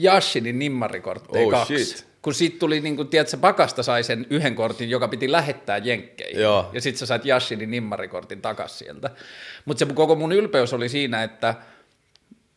Yashinin 0.04 0.58
nimmarikortteja 0.58 1.44
Oh, 1.46 1.50
kaksi. 1.50 1.84
shit. 1.84 2.06
Kun 2.22 2.34
sit 2.34 2.58
tuli, 2.58 2.80
niin 2.80 2.96
kun, 2.96 3.08
tiedätkö, 3.08 3.36
pakasta 3.36 3.82
sai 3.82 4.02
sen 4.02 4.26
yhden 4.30 4.54
kortin, 4.54 4.90
joka 4.90 5.08
piti 5.08 5.32
lähettää 5.32 5.78
jenkkeihin. 5.78 6.40
Joo. 6.40 6.70
Ja 6.72 6.80
sit 6.80 6.96
sä 6.96 7.06
sait 7.06 7.26
Yashinin 7.26 7.70
nimmarikortin 7.70 8.42
takas 8.42 8.78
sieltä. 8.78 9.10
Mutta 9.64 9.86
se 9.86 9.92
koko 9.94 10.14
mun 10.14 10.32
ylpeys 10.32 10.72
oli 10.72 10.88
siinä, 10.88 11.22
että 11.22 11.54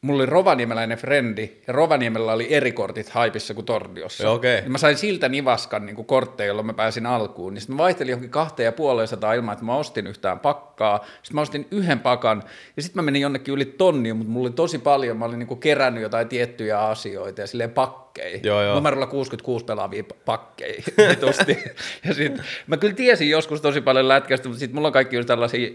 mulla 0.01 0.23
oli 0.23 0.29
rovaniemeläinen 0.29 0.97
frendi, 0.97 1.51
ja 1.67 1.73
Rovaniemellä 1.73 2.33
oli 2.33 2.53
eri 2.53 2.71
kortit 2.71 3.09
haipissa 3.09 3.53
kuin 3.53 3.65
Tordiossa. 3.65 4.31
Okei. 4.31 4.61
Ja 4.63 4.69
mä 4.69 4.77
sain 4.77 4.97
siltä 4.97 5.29
nivaskan 5.29 5.85
niin 5.85 6.05
kortteja, 6.05 6.47
jolloin 6.47 6.65
mä 6.65 6.73
pääsin 6.73 7.05
alkuun. 7.05 7.53
Niin 7.53 7.61
sitten 7.61 7.75
mä 7.75 7.83
vaihtelin 7.83 8.09
johonkin 8.09 8.29
kahteen 8.29 8.65
ja 8.65 8.71
puoleen 8.71 9.07
sataa 9.07 9.33
ilman, 9.33 9.53
että 9.53 9.65
mä 9.65 9.75
ostin 9.75 10.07
yhtään 10.07 10.39
pakkaa. 10.39 11.05
Sitten 11.15 11.35
mä 11.35 11.41
ostin 11.41 11.67
yhden 11.71 11.99
pakan, 11.99 12.43
ja 12.77 12.83
sitten 12.83 13.03
mä 13.03 13.05
menin 13.05 13.21
jonnekin 13.21 13.53
yli 13.53 13.65
tonnia, 13.65 14.13
mutta 14.13 14.31
mulla 14.31 14.47
oli 14.47 14.55
tosi 14.55 14.79
paljon, 14.79 15.17
mä 15.17 15.25
olin 15.25 15.39
niin 15.39 15.47
kuin 15.47 15.59
kerännyt 15.59 16.03
jotain 16.03 16.27
tiettyjä 16.27 16.79
asioita 16.79 17.41
ja 17.41 17.47
silleen 17.47 17.71
pakkeja. 17.71 18.39
Joo, 18.43 18.63
joo. 18.63 18.75
Numerolla 18.75 19.07
66 19.07 19.65
pelaavia 19.65 20.03
pa- 20.03 20.17
pakkeja. 20.25 20.83
ja 22.07 22.13
sit, 22.13 22.41
mä 22.67 22.77
kyllä 22.77 22.93
tiesin 22.93 23.29
joskus 23.29 23.61
tosi 23.61 23.81
paljon 23.81 24.07
lätkästä, 24.07 24.47
mutta 24.47 24.59
sitten 24.59 24.75
mulla 24.75 24.87
on 24.87 24.93
kaikki 24.93 25.15
just 25.15 25.27
tällaisia 25.27 25.69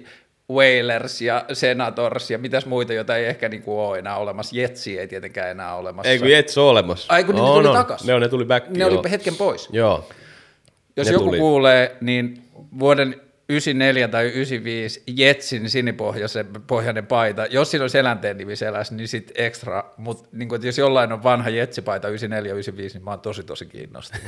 Whalers 0.52 1.22
ja 1.22 1.44
Senators 1.52 2.30
ja 2.30 2.38
mitäs 2.38 2.66
muita, 2.66 2.92
joita 2.92 3.16
ei 3.16 3.26
ehkä 3.26 3.48
niinku 3.48 3.80
ole 3.80 3.98
enää 3.98 4.16
olemassa. 4.16 4.56
Jetsi 4.56 4.98
ei 4.98 5.08
tietenkään 5.08 5.50
enää 5.50 5.72
ole 5.74 5.80
olemassa. 5.80 6.10
Ei 6.10 6.18
kun 6.18 6.30
Jets 6.30 6.58
on 6.58 6.64
olemassa. 6.64 7.12
Ai, 7.12 7.24
kun 7.24 7.34
ne 7.34 7.40
On, 7.40 7.54
tuli 7.54 7.68
on. 7.68 7.74
takas. 7.74 8.04
Ne, 8.04 8.14
on, 8.14 8.22
ne 8.22 8.28
tuli 8.28 8.44
back. 8.44 8.68
ne 8.68 8.78
joo. 8.78 8.98
oli 9.00 9.10
hetken 9.10 9.34
pois. 9.36 9.68
Joo. 9.72 10.08
Jos 10.96 11.06
Ne 11.06 11.12
joku 11.12 11.24
tuli. 11.24 11.38
kuulee, 11.38 11.96
niin 12.00 12.42
vuoden 12.78 13.20
94 13.48 14.08
tai 14.08 14.24
95 14.24 15.02
Jetsin 15.06 15.70
sinipohjainen 15.70 16.46
pohjainen 16.66 17.06
paita, 17.06 17.46
jos 17.46 17.70
siinä 17.70 17.84
on 17.84 17.90
selänteen 17.90 18.36
nimi 18.36 18.56
selässä, 18.56 18.94
niin 18.94 19.08
sitten 19.08 19.44
ekstra, 19.44 19.84
mutta 19.96 20.28
niin 20.32 20.48
kun, 20.48 20.58
jos 20.62 20.78
jollain 20.78 21.12
on 21.12 21.22
vanha 21.22 21.50
Jetsipaita 21.50 22.08
94 22.08 22.52
95, 22.52 22.96
niin 22.98 23.04
mä 23.04 23.10
oon 23.10 23.20
tosi 23.20 23.42
tosi 23.42 23.66
kiinnostunut. 23.66 24.24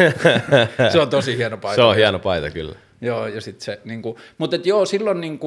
se 0.92 1.00
on 1.00 1.10
tosi 1.10 1.36
hieno 1.36 1.56
paita. 1.56 1.76
Se 1.76 1.82
on 1.82 1.96
hieno 1.96 2.18
paita 2.18 2.50
kyllä. 2.50 2.74
Joo, 3.00 3.26
ja 3.26 3.40
sitten 3.40 3.64
se, 3.64 3.80
niin 3.84 4.02
mutta 4.38 4.56
et 4.56 4.66
joo, 4.66 4.86
silloin 4.86 5.20
niin 5.20 5.38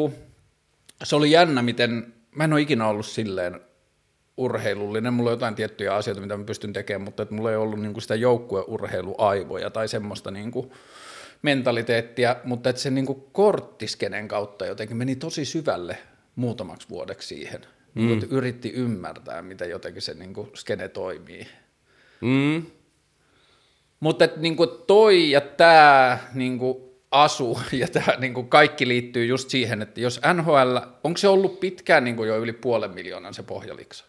se 1.03 1.15
oli 1.15 1.31
jännä, 1.31 1.61
miten, 1.61 2.13
mä 2.35 2.43
en 2.43 2.53
ole 2.53 2.61
ikinä 2.61 2.87
ollut 2.87 3.05
silleen 3.05 3.61
urheilullinen, 4.37 5.13
mulla 5.13 5.29
on 5.29 5.33
jotain 5.33 5.55
tiettyjä 5.55 5.95
asioita, 5.95 6.21
mitä 6.21 6.37
mä 6.37 6.43
pystyn 6.43 6.73
tekemään, 6.73 7.01
mutta 7.01 7.23
et 7.23 7.31
mulla 7.31 7.51
ei 7.51 7.57
ollut 7.57 7.79
niin 7.79 7.93
kuin 7.93 8.01
sitä 8.01 8.15
joukkueurheiluaivoja 8.15 9.69
tai 9.69 9.87
semmoista 9.87 10.31
niin 10.31 10.51
kuin 10.51 10.71
mentaliteettia, 11.41 12.35
mutta 12.43 12.69
että 12.69 12.81
se 12.81 12.89
niin 12.89 13.05
kuin 13.05 13.23
korttiskenen 13.31 14.27
kautta 14.27 14.65
jotenkin 14.65 14.97
meni 14.97 15.15
tosi 15.15 15.45
syvälle 15.45 15.97
muutamaksi 16.35 16.89
vuodeksi 16.89 17.27
siihen. 17.27 17.61
Mm. 17.95 18.21
Yritti 18.29 18.69
ymmärtää, 18.69 19.41
miten 19.41 19.69
jotenkin 19.69 20.01
se 20.01 20.13
niin 20.13 20.33
kuin 20.33 20.51
skene 20.55 20.87
toimii. 20.89 21.47
Mm. 22.21 22.65
Mutta 23.99 24.25
et 24.25 24.37
niinku 24.37 24.67
toi 24.67 25.31
ja 25.31 25.41
tämä 25.41 26.17
niinku 26.33 26.88
asu 27.11 27.59
ja 27.71 27.87
tämä 27.87 28.17
niinku 28.17 28.43
kaikki 28.43 28.87
liittyy 28.87 29.25
just 29.25 29.49
siihen, 29.49 29.81
että 29.81 30.01
jos 30.01 30.21
NHL, 30.33 30.77
onko 31.03 31.17
se 31.17 31.27
ollut 31.27 31.59
pitkään 31.59 32.03
niinku 32.03 32.23
jo 32.23 32.37
yli 32.37 32.53
puolen 32.53 32.91
miljoonan 32.91 33.33
se 33.33 33.43
pohjaliksa? 33.43 34.05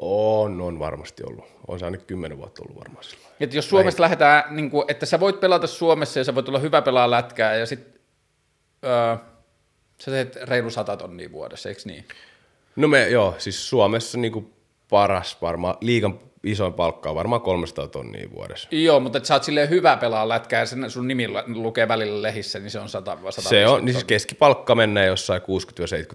On, 0.00 0.60
on 0.60 0.78
varmasti 0.78 1.22
ollut. 1.26 1.44
On 1.68 1.78
se 1.78 1.84
ainakin 1.84 2.06
kymmenen 2.06 2.38
vuotta 2.38 2.62
ollut 2.62 2.78
varmaan 2.78 3.04
sillä 3.04 3.22
lailla. 3.22 3.36
Että 3.40 3.56
jos 3.56 3.68
Suomesta 3.68 4.02
lähdetään, 4.02 4.44
niin 4.56 4.70
kuin, 4.70 4.84
että 4.88 5.06
sä 5.06 5.20
voit 5.20 5.40
pelata 5.40 5.66
Suomessa 5.66 6.20
ja 6.20 6.24
sä 6.24 6.34
voit 6.34 6.48
olla 6.48 6.58
hyvä 6.58 6.82
pelaa 6.82 7.10
lätkää 7.10 7.54
ja 7.54 7.66
sitten 7.66 8.00
öö, 8.84 9.16
sä 9.98 10.10
teet 10.10 10.36
reilu 10.36 10.70
sata 10.70 10.96
tonnia 10.96 11.32
vuodessa, 11.32 11.68
eikö 11.68 11.80
niin? 11.84 12.04
No 12.76 12.88
me, 12.88 13.08
joo, 13.08 13.34
siis 13.38 13.68
Suomessa 13.68 14.18
niinku 14.18 14.50
paras 14.90 15.42
varmaan, 15.42 15.76
liigan 15.80 16.20
isoin 16.44 16.72
palkka 16.72 17.08
on 17.10 17.16
varmaan 17.16 17.42
300 17.42 17.88
tonnia 17.88 18.30
vuodessa. 18.30 18.68
Joo, 18.70 19.00
mutta 19.00 19.18
että 19.18 19.26
sä 19.26 19.34
oot 19.34 19.44
silleen 19.44 19.70
hyvä 19.70 19.96
pelaa 19.96 20.28
lätkää 20.28 20.60
ja 20.60 20.66
sen 20.66 20.90
sun 20.90 21.08
nimi 21.08 21.28
lukee 21.46 21.88
välillä 21.88 22.22
lehissä, 22.22 22.58
niin 22.58 22.70
se 22.70 22.78
on 22.78 22.88
100 22.88 23.18
100 23.30 23.48
Se 23.48 23.66
on, 23.66 23.84
niin 23.84 23.94
siis 23.94 24.04
keskipalkka 24.04 24.74
menee 24.74 25.06
jossain 25.06 25.42
60-70 25.42 25.44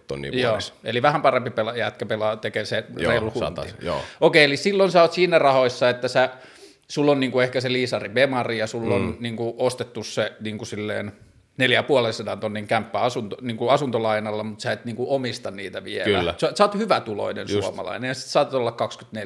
tonnia 0.07 0.31
Joo, 0.33 0.49
vuodessa. 0.49 0.73
eli 0.83 1.01
vähän 1.01 1.21
parempi 1.21 1.49
pela, 1.49 1.75
jätkä 1.75 2.05
pelaa, 2.05 2.37
tekee 2.37 2.65
se 2.65 2.83
Joo, 2.97 3.11
reilu 3.11 3.33
joo. 3.81 4.01
Okei, 4.21 4.43
eli 4.43 4.57
silloin 4.57 4.91
sä 4.91 5.01
oot 5.01 5.13
siinä 5.13 5.39
rahoissa, 5.39 5.89
että 5.89 6.07
sä, 6.07 6.29
sulla 6.87 7.11
on 7.11 7.19
niinku 7.19 7.39
ehkä 7.39 7.61
se 7.61 7.71
Liisari 7.71 8.09
Bemari 8.09 8.57
ja 8.57 8.67
sulla 8.67 8.99
mm. 8.99 9.05
on 9.05 9.17
niinku 9.19 9.55
ostettu 9.57 10.03
se 10.03 10.33
niinku 10.39 10.65
silleen 10.65 11.11
neljä 11.57 11.79
ja 11.79 11.83
puolen 11.83 12.13
sadan 12.13 12.39
tonnin 12.39 12.67
kämppä 12.67 12.99
asunto, 12.99 13.37
niinku 13.41 13.69
asuntolainalla, 13.69 14.43
mutta 14.43 14.61
sä 14.61 14.71
et 14.71 14.85
niinku 14.85 15.15
omista 15.15 15.51
niitä 15.51 15.83
vielä. 15.83 16.19
Kyllä. 16.19 16.35
Sä, 16.37 16.51
sä 16.55 16.63
oot 16.63 16.75
hyvätuloinen 16.75 17.47
Just. 17.49 17.63
suomalainen 17.63 18.07
ja 18.07 18.13
sit 18.13 18.25
sä 18.25 18.47
olla 18.51 18.75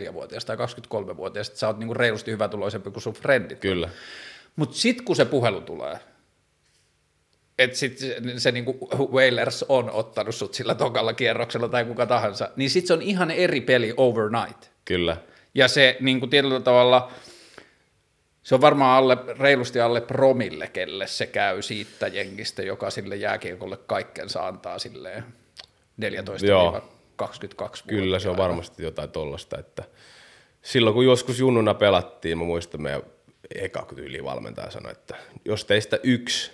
24-vuotias 0.09 0.45
tai 0.45 0.55
23-vuotias, 0.55 1.47
sit 1.47 1.55
sä 1.55 1.67
oot 1.67 1.77
niinku 1.77 1.93
reilusti 1.93 2.31
hyvätuloisempi 2.31 2.91
kuin 2.91 3.03
sun 3.03 3.13
frendit. 3.13 3.59
Kyllä. 3.59 3.89
Mutta 4.55 4.75
sitten 4.77 5.05
kun 5.05 5.15
se 5.15 5.25
puhelu 5.25 5.61
tulee, 5.61 5.99
että 7.59 7.77
sitten 7.77 8.07
se, 8.07 8.39
se 8.39 8.51
niinku 8.51 8.89
Whalers 9.11 9.65
on 9.69 9.91
ottanut 9.91 10.35
sut 10.35 10.53
sillä 10.53 10.75
tokalla 10.75 11.13
kierroksella 11.13 11.67
tai 11.67 11.85
kuka 11.85 12.05
tahansa, 12.05 12.49
niin 12.55 12.69
sitten 12.69 12.87
se 12.87 12.93
on 12.93 13.01
ihan 13.01 13.31
eri 13.31 13.61
peli 13.61 13.93
overnight. 13.97 14.65
Kyllä. 14.85 15.17
Ja 15.55 15.67
se 15.67 15.97
niinku 15.99 16.27
tietyllä 16.27 16.59
tavalla, 16.59 17.11
se 18.43 18.55
on 18.55 18.61
varmaan 18.61 18.97
alle, 18.97 19.17
reilusti 19.39 19.79
alle 19.79 20.01
promille, 20.01 20.67
kelle 20.67 21.07
se 21.07 21.25
käy 21.25 21.61
siitä 21.61 22.07
jengistä, 22.07 22.61
joka 22.61 22.89
sille 22.89 23.15
jääkiekolle 23.15 23.77
kaikkensa 23.77 24.47
antaa 24.47 24.79
silleen 24.79 25.23
14 25.97 26.47
Joo. 26.47 26.89
22 27.15 27.83
Kyllä 27.87 28.19
se 28.19 28.29
on 28.29 28.37
varmasti 28.37 28.83
jotain 28.83 29.09
tollasta, 29.09 29.59
että 29.59 29.83
silloin 30.61 30.93
kun 30.93 31.05
joskus 31.05 31.39
junnuna 31.39 31.73
pelattiin, 31.73 32.37
mä 32.37 32.43
muistan 32.43 32.81
meidän 32.81 33.01
eka 33.55 33.87
ylivalmentaja 33.95 34.71
sanoi, 34.71 34.91
että 34.91 35.15
jos 35.45 35.65
teistä 35.65 35.99
yksi 36.03 36.51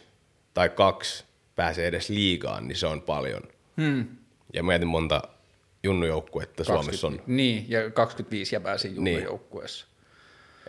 tai 0.54 0.70
kaksi 0.70 1.24
pääsee 1.56 1.88
edes 1.88 2.10
liigaan, 2.10 2.68
niin 2.68 2.76
se 2.76 2.88
on 2.88 3.02
paljon. 3.02 3.42
Hmm. 3.82 4.06
Ja 4.54 4.64
mietin 4.64 4.88
monta 4.88 5.22
junnujoukkuetta 5.84 6.64
Suomessa 6.64 7.08
on. 7.08 7.22
Niin, 7.28 7.66
ja 7.68 7.92
25 7.92 8.56
jäbää 8.56 8.78
siinä 8.78 9.02
Niin. 9.02 9.28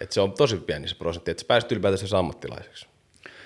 Että 0.00 0.14
se 0.14 0.20
on 0.20 0.32
tosi 0.32 0.56
pieni 0.56 0.88
se 0.88 0.94
prosentti, 0.94 1.30
että 1.30 1.40
sä 1.40 1.46
pääset 1.46 1.72
ylipäätänsä 1.72 2.18
ammattilaiseksi. 2.18 2.86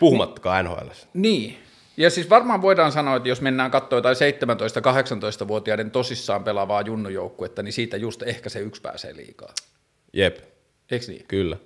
Puhumattakaan 0.01 0.65
NHL. 0.65 0.89
Niin. 1.15 1.59
Ja 1.97 2.11
siis 2.11 2.31
varmaan 2.31 2.63
voidaan 2.63 2.93
sanoa, 2.93 3.17
että 3.17 3.29
jos 3.29 3.41
mennään 3.41 3.71
katsoa 3.71 3.97
jotain 3.97 4.17
17-18-vuotiaiden 4.17 5.91
tosissaan 5.91 6.45
pelaavaa 6.45 6.81
junnujoukkuetta, 6.81 7.63
niin 7.63 7.73
siitä 7.73 7.97
just 7.97 8.23
ehkä 8.23 8.49
se 8.49 8.61
yksi 8.61 8.83
pääsee 8.83 9.17
liikaa. 9.17 9.53
Jep, 10.13 10.39
Eikö 10.91 11.07
niin? 11.09 11.25
kyllä. 11.29 11.57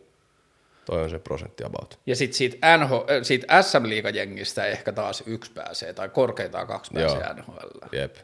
Toi 0.85 1.03
on 1.03 1.11
se 1.11 1.19
prosentti 1.19 1.65
about. 1.65 1.99
Ja 2.07 2.17
sitten 2.17 2.37
siitä, 2.37 2.77
NH, 2.79 2.93
äh, 2.93 3.01
siitä 3.23 3.63
SM-liigajengistä 3.63 4.67
ehkä 4.67 4.93
taas 4.93 5.23
yksi 5.27 5.53
pääsee, 5.53 5.93
tai 5.93 6.09
korkeintaan 6.09 6.67
kaksi 6.67 6.91
pääsee 6.95 7.21
Joo. 7.21 7.33
NHL. 7.33 7.97
Jep, 7.99 8.17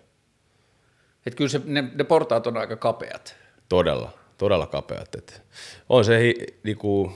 Että 1.27 1.37
kyllä 1.37 1.49
se, 1.51 1.61
ne, 1.65 1.85
ne 1.95 2.05
portaat 2.05 2.47
on 2.47 2.57
aika 2.57 2.77
kapeat. 2.77 3.37
todella, 3.69 4.13
todella 4.41 4.67
kapeat. 4.67 5.15
Et 5.15 5.43
on 5.89 6.05
se 6.05 6.21
hi, 6.21 6.35
niinku, 6.63 7.13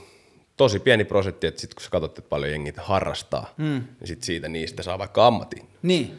tosi 0.56 0.80
pieni 0.80 1.04
prosentti, 1.04 1.46
että 1.46 1.60
sit 1.60 1.74
kun 1.74 1.82
sä 1.82 1.90
katsot, 1.90 2.18
että 2.18 2.28
paljon 2.28 2.52
jengit 2.52 2.76
harrastaa, 2.76 3.54
mm. 3.56 3.82
niin 4.00 4.08
sit 4.08 4.22
siitä 4.22 4.48
niistä 4.48 4.82
saa 4.82 4.98
vaikka 4.98 5.26
ammatin 5.26 5.68
Niin. 5.82 6.18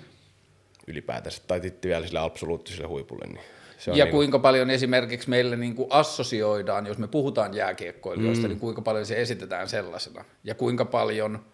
ylipäätänsä, 0.87 1.41
tai 1.47 1.59
titti 1.59 1.87
vielä 1.87 2.05
sille 2.07 2.19
absoluuttiselle 2.19 2.87
huipulle. 2.87 3.25
Niin 3.25 3.39
se 3.77 3.91
on 3.91 3.97
Ja 3.97 4.05
niinku, 4.05 4.17
kuinka 4.17 4.39
paljon 4.39 4.69
esimerkiksi 4.69 5.29
meille 5.29 5.55
niin 5.55 5.75
kuin 5.75 5.87
assosioidaan, 5.91 6.85
jos 6.85 6.97
me 6.97 7.07
puhutaan 7.07 7.53
jääkiekkoilijoista, 7.53 8.43
mm. 8.43 8.49
niin 8.49 8.59
kuinka 8.59 8.81
paljon 8.81 9.05
se 9.05 9.21
esitetään 9.21 9.69
sellaisena. 9.69 10.25
Ja 10.43 10.55
kuinka 10.55 10.85
paljon, 10.85 11.45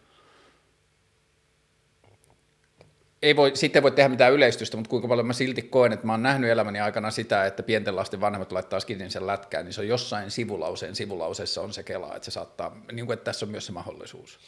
ei 3.21 3.35
voi, 3.35 3.51
sitten 3.53 3.79
ei 3.79 3.83
voi 3.83 3.91
tehdä 3.91 4.09
mitään 4.09 4.33
yleistystä, 4.33 4.77
mutta 4.77 4.89
kuinka 4.89 5.07
paljon 5.07 5.27
mä 5.27 5.33
silti 5.33 5.61
koen, 5.61 5.93
että 5.93 6.05
mä 6.05 6.13
oon 6.13 6.23
nähnyt 6.23 6.49
elämäni 6.49 6.79
aikana 6.79 7.11
sitä, 7.11 7.45
että 7.45 7.63
pienten 7.63 7.95
lasten 7.95 8.21
vanhemmat 8.21 8.51
laittaa 8.51 8.79
skidin 8.79 9.11
sen 9.11 9.27
lätkään, 9.27 9.65
niin 9.65 9.73
se 9.73 9.81
on 9.81 9.87
jossain 9.87 10.31
sivulauseen 10.31 10.95
sivulauseessa 10.95 11.61
on 11.61 11.73
se 11.73 11.83
kela, 11.83 12.15
että 12.15 12.25
se 12.25 12.31
saattaa, 12.31 12.77
niin 12.91 13.05
kuin, 13.05 13.13
että 13.13 13.23
tässä 13.23 13.45
on 13.45 13.49
myös 13.51 13.65
se 13.65 13.71
mahdollisuus. 13.71 14.39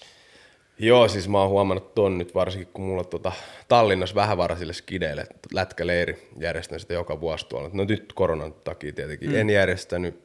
Joo, 0.80 1.08
siis 1.08 1.30
mä 1.30 1.40
oon 1.40 1.50
huomannut 1.50 1.96
ton 1.96 2.18
nyt 2.18 2.36
varsinkin, 2.36 2.74
kun 2.74 2.86
mulla 2.86 3.02
on 3.02 3.08
tota 3.08 3.32
Tallinnassa 3.68 4.16
vähävaraisille 4.16 4.74
skideille 4.74 5.28
lätkäleiri, 5.54 6.30
järjestän 6.40 6.80
sitä 6.80 6.94
joka 6.94 7.22
vuosi 7.22 7.48
tuolla. 7.48 7.70
No 7.74 7.84
nyt 7.84 8.14
koronan 8.14 8.54
takia 8.54 8.94
tietenkin 8.94 9.30
mm. 9.30 9.36
en 9.36 9.50
järjestänyt, 9.50 10.20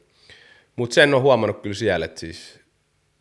mutta 0.76 0.94
sen 0.94 1.14
on 1.14 1.22
huomannut 1.22 1.62
kyllä 1.62 1.74
siellä, 1.74 2.04
että 2.04 2.20
siis 2.20 2.60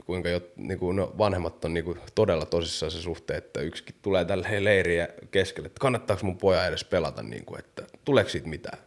kuinka 0.08 0.30
jo, 0.30 0.42
niinku, 0.56 0.92
no, 0.92 1.14
vanhemmat 1.18 1.66
on 1.66 1.74
niinku, 1.74 1.98
todella 2.16 2.46
tosissaan 2.46 2.92
se 2.92 3.02
suhteen, 3.02 3.38
että 3.38 3.62
yksikin 3.62 3.96
tulee 4.02 4.26
tälle 4.26 4.64
leiriä 4.64 5.08
keskelle, 5.32 5.68
että 5.68 5.80
kannattaako 5.80 6.26
mun 6.26 6.38
poja 6.38 6.66
edes 6.66 6.84
pelata, 6.84 7.24
niinku, 7.24 7.56
että 7.56 7.84
tuleeko 8.06 8.30
siitä 8.30 8.48
mitään. 8.48 8.80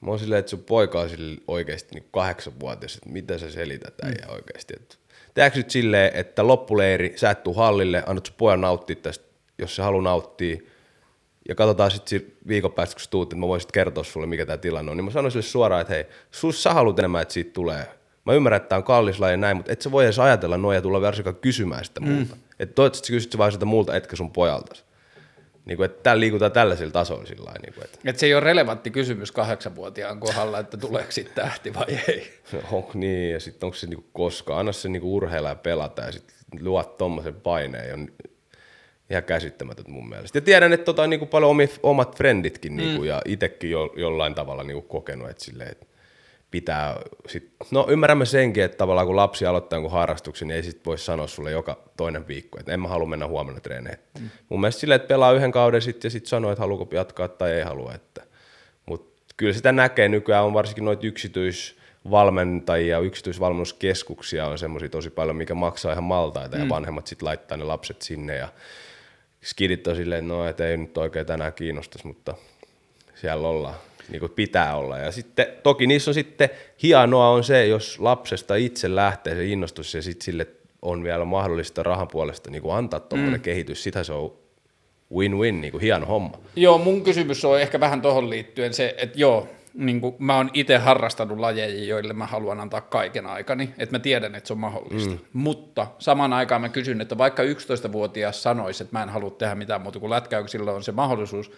Mä 0.00 0.10
oon 0.10 0.18
silleen, 0.18 0.38
että 0.38 0.50
sun 0.50 0.64
poika 0.64 1.00
on 1.00 1.10
sille 1.10 1.40
oikeasti 1.48 1.94
niin 1.94 2.08
kahdeksanvuotias, 2.10 2.94
että 2.94 3.10
mitä 3.10 3.38
sä 3.38 3.50
selität 3.50 3.94
äijä 4.02 4.26
oikeasti. 4.28 4.74
Että, 4.76 4.96
tehdäänkö 5.34 5.58
nyt 5.58 5.70
silleen, 5.70 6.10
että 6.14 6.46
loppuleiri, 6.46 7.12
sä 7.16 7.30
et 7.30 7.42
tuu 7.42 7.54
hallille, 7.54 8.02
annat 8.06 8.26
sun 8.26 8.34
pojan 8.38 8.60
nauttia 8.60 8.96
tästä, 8.96 9.24
jos 9.58 9.76
se 9.76 9.82
haluaa 9.82 10.02
nauttia, 10.02 10.58
ja 11.48 11.54
katsotaan 11.54 11.90
sitten 11.90 12.26
viikon 12.48 12.72
päästä, 12.72 12.94
kun 12.94 13.00
sä 13.00 13.10
tuut, 13.10 13.26
että 13.26 13.36
mä 13.36 13.48
voisin 13.48 13.70
kertoa 13.72 14.04
sulle, 14.04 14.26
mikä 14.26 14.46
tämä 14.46 14.56
tilanne 14.56 14.90
on, 14.90 14.96
niin 14.96 15.04
mä 15.04 15.10
sanoin 15.10 15.32
sille 15.32 15.42
suoraan, 15.42 15.80
että 15.80 15.94
hei, 15.94 16.06
sus 16.30 16.62
sä 16.62 16.74
haluat 16.74 16.98
enemmän, 16.98 17.22
että 17.22 17.34
siitä 17.34 17.52
tulee. 17.52 17.86
Mä 18.26 18.32
ymmärrän, 18.32 18.56
että 18.56 18.68
tämä 18.68 18.76
on 18.76 18.84
kallis 18.84 19.20
laji 19.20 19.32
ja 19.32 19.36
näin, 19.36 19.56
mutta 19.56 19.72
et 19.72 19.82
sä 19.82 19.90
voi 19.90 20.04
edes 20.04 20.18
ajatella 20.18 20.56
noin 20.56 20.74
ja 20.74 20.82
tulla 20.82 21.00
varsinkaan 21.00 21.36
kysymään 21.36 21.84
sitä. 21.84 22.00
Mm. 22.00 22.26
Että 22.58 22.74
toivottavasti 22.74 23.06
sä 23.06 23.12
kysyt 23.12 23.38
vaan 23.38 23.52
sitä 23.52 23.64
multa, 23.64 23.96
etkä 23.96 24.16
sun 24.16 24.30
pojalta. 24.30 24.76
Niin 25.64 25.76
kuin, 25.76 25.84
että 25.84 26.02
täällä 26.02 26.20
liikutaan 26.20 26.52
tällaisilla 26.52 26.92
tasoilla 26.92 27.26
sillä 27.26 27.44
lailla, 27.44 27.60
niin 27.62 27.74
kuin, 27.74 27.84
että 27.84 27.98
Että 28.04 28.20
se 28.20 28.26
ei 28.26 28.34
ole 28.34 28.40
relevantti 28.40 28.90
kysymys 28.90 29.32
kahdeksanvuotiaan 29.32 30.20
kohdalla, 30.20 30.58
että 30.58 30.76
tuleeko 30.76 31.12
siitä 31.12 31.30
tähti 31.34 31.74
vai 31.74 31.86
ei. 32.08 32.32
onko 32.72 32.90
niin, 32.94 33.32
ja 33.32 33.40
sitten 33.40 33.66
onko 33.66 33.76
se 33.76 33.86
niinku 33.86 34.06
koskaan, 34.12 34.60
anna 34.60 34.72
se 34.72 34.88
niinku 34.88 35.16
urheilla 35.16 35.48
ja 35.48 35.54
pelata, 35.54 36.02
ja 36.02 36.12
sitten 36.12 36.36
luot 36.60 36.98
tommosen 36.98 37.34
paineen, 37.34 37.94
on 37.94 38.08
ihan 39.10 39.24
käsittämätöntä 39.24 39.90
mun 39.90 40.08
mielestä. 40.08 40.38
Ja 40.38 40.42
tiedän, 40.42 40.72
että 40.72 40.84
tota, 40.84 41.02
on 41.02 41.10
niinku 41.10 41.26
paljon 41.26 41.50
omi, 41.50 41.70
omat 41.82 42.16
frenditkin, 42.16 42.76
niinku, 42.76 43.04
ja 43.04 43.22
itsekin 43.24 43.70
jo, 43.70 43.92
jollain 43.96 44.34
tavalla 44.34 44.62
niinku 44.62 44.88
kokenut, 44.88 45.30
että 45.30 45.44
silleen, 45.44 45.72
että 45.72 45.86
pitää 46.50 46.96
sit, 47.28 47.52
no 47.70 47.86
ymmärrämme 47.88 48.24
senkin, 48.24 48.64
että 48.64 48.76
tavallaan 48.76 49.06
kun 49.06 49.16
lapsi 49.16 49.46
aloittaa 49.46 49.76
jonkun 49.76 49.92
harrastuksen, 49.92 50.48
niin 50.48 50.56
ei 50.56 50.62
sit 50.62 50.86
voi 50.86 50.98
sanoa 50.98 51.26
sulle 51.26 51.50
joka 51.50 51.78
toinen 51.96 52.28
viikko, 52.28 52.58
että 52.58 52.72
en 52.72 52.80
mä 52.80 52.88
halua 52.88 53.06
mennä 53.06 53.26
huomenna 53.26 53.60
treeneihin. 53.60 54.00
Mm. 54.20 54.30
Mun 54.48 54.60
mielestä 54.60 54.80
silleen, 54.80 54.96
että 54.96 55.08
pelaa 55.08 55.32
yhden 55.32 55.52
kauden 55.52 55.82
sitten 55.82 56.06
ja 56.06 56.10
sitten 56.10 56.28
sanoo, 56.28 56.52
että 56.52 56.62
haluuko 56.62 56.94
jatkaa 56.94 57.28
tai 57.28 57.52
ei 57.52 57.62
halua, 57.62 57.94
että 57.94 58.22
mutta 58.86 59.34
kyllä 59.36 59.52
sitä 59.52 59.72
näkee 59.72 60.08
nykyään 60.08 60.44
on 60.44 60.54
varsinkin 60.54 60.84
noita 60.84 61.06
yksityisvalmentajia, 61.06 62.98
yksityisvalmennuskeskuksia 62.98 64.46
on 64.46 64.58
semmoisia 64.58 64.88
tosi 64.88 65.10
paljon, 65.10 65.36
mikä 65.36 65.54
maksaa 65.54 65.92
ihan 65.92 66.04
maltaita 66.04 66.56
mm. 66.56 66.62
ja 66.62 66.68
vanhemmat 66.68 67.06
sitten 67.06 67.26
laittaa 67.26 67.56
ne 67.56 67.64
lapset 67.64 68.02
sinne 68.02 68.36
ja 68.36 68.48
skidit 69.42 69.86
on 69.86 69.96
silleen, 69.96 70.18
että 70.24 70.34
no 70.34 70.46
et 70.46 70.60
ei 70.60 70.76
nyt 70.76 70.98
oikein 70.98 71.26
tänään 71.26 71.52
kiinnostaisi, 71.52 72.06
mutta 72.06 72.34
siellä 73.14 73.48
ollaan 73.48 73.76
niin 74.10 74.20
kuin 74.20 74.32
pitää 74.32 74.76
olla. 74.76 74.98
Ja 74.98 75.12
sitten 75.12 75.46
toki 75.62 75.86
niissä 75.86 76.10
on 76.10 76.14
sitten 76.14 76.50
hienoa 76.82 77.28
on 77.28 77.44
se, 77.44 77.66
jos 77.66 77.98
lapsesta 77.98 78.54
itse 78.54 78.94
lähtee 78.94 79.34
se 79.34 79.46
innostus 79.46 79.94
ja 79.94 80.02
sitten 80.02 80.24
sille 80.24 80.46
on 80.82 81.04
vielä 81.04 81.24
mahdollista 81.24 81.82
rahan 81.82 82.08
puolesta 82.08 82.50
niin 82.50 82.62
kuin 82.62 82.74
antaa 82.74 83.00
tuommoinen 83.00 83.40
mm. 83.40 83.42
kehitys, 83.42 83.82
sitä 83.82 84.04
se 84.04 84.12
on 84.12 84.32
win-win, 85.14 85.60
niin 85.60 85.72
kuin 85.72 85.80
hieno 85.80 86.06
homma. 86.06 86.38
Joo, 86.56 86.78
mun 86.78 87.02
kysymys 87.02 87.44
on 87.44 87.60
ehkä 87.60 87.80
vähän 87.80 88.02
tuohon 88.02 88.30
liittyen 88.30 88.74
se, 88.74 88.94
että 88.98 89.18
joo, 89.20 89.48
niin 89.74 90.00
kuin 90.00 90.14
mä 90.18 90.36
oon 90.36 90.50
itse 90.52 90.76
harrastanut 90.76 91.38
lajeja, 91.38 91.84
joille 91.84 92.12
mä 92.12 92.26
haluan 92.26 92.60
antaa 92.60 92.80
kaiken 92.80 93.26
aikani, 93.26 93.70
että 93.78 93.94
mä 93.94 93.98
tiedän, 93.98 94.34
että 94.34 94.46
se 94.46 94.52
on 94.52 94.58
mahdollista. 94.58 95.10
Mm. 95.10 95.18
Mutta 95.32 95.86
samaan 95.98 96.32
aikaan 96.32 96.60
mä 96.60 96.68
kysyn, 96.68 97.00
että 97.00 97.18
vaikka 97.18 97.42
11-vuotias 97.42 98.42
sanoisi, 98.42 98.82
että 98.82 98.98
mä 98.98 99.02
en 99.02 99.08
halua 99.08 99.30
tehdä 99.30 99.54
mitään 99.54 99.80
muuta 99.80 99.98
kuin 99.98 100.12
silloin 100.46 100.76
on 100.76 100.82
se 100.82 100.92
mahdollisuus, 100.92 101.52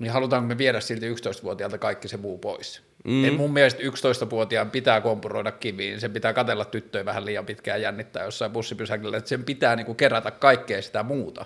niin 0.00 0.12
halutaanko 0.12 0.48
me 0.48 0.58
viedä 0.58 0.80
silti 0.80 1.14
11-vuotiaalta 1.14 1.78
kaikki 1.78 2.08
se 2.08 2.16
muu 2.16 2.38
pois? 2.38 2.82
Mm. 3.04 3.24
Et 3.24 3.36
mun 3.36 3.52
mielestä 3.52 3.82
11-vuotiaan 3.82 4.70
pitää 4.70 5.00
kompuroida 5.00 5.52
kiviin, 5.52 6.00
sen 6.00 6.12
pitää 6.12 6.32
katella 6.32 6.64
tyttöjä 6.64 7.04
vähän 7.04 7.24
liian 7.24 7.46
pitkään 7.46 7.82
jännittää 7.82 8.24
jossain 8.24 8.52
bussipysäkillä, 8.52 9.16
että 9.16 9.28
sen 9.28 9.44
pitää 9.44 9.76
niinku 9.76 9.94
kerätä 9.94 10.30
kaikkea 10.30 10.82
sitä 10.82 11.02
muuta. 11.02 11.44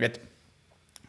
Et 0.00 0.20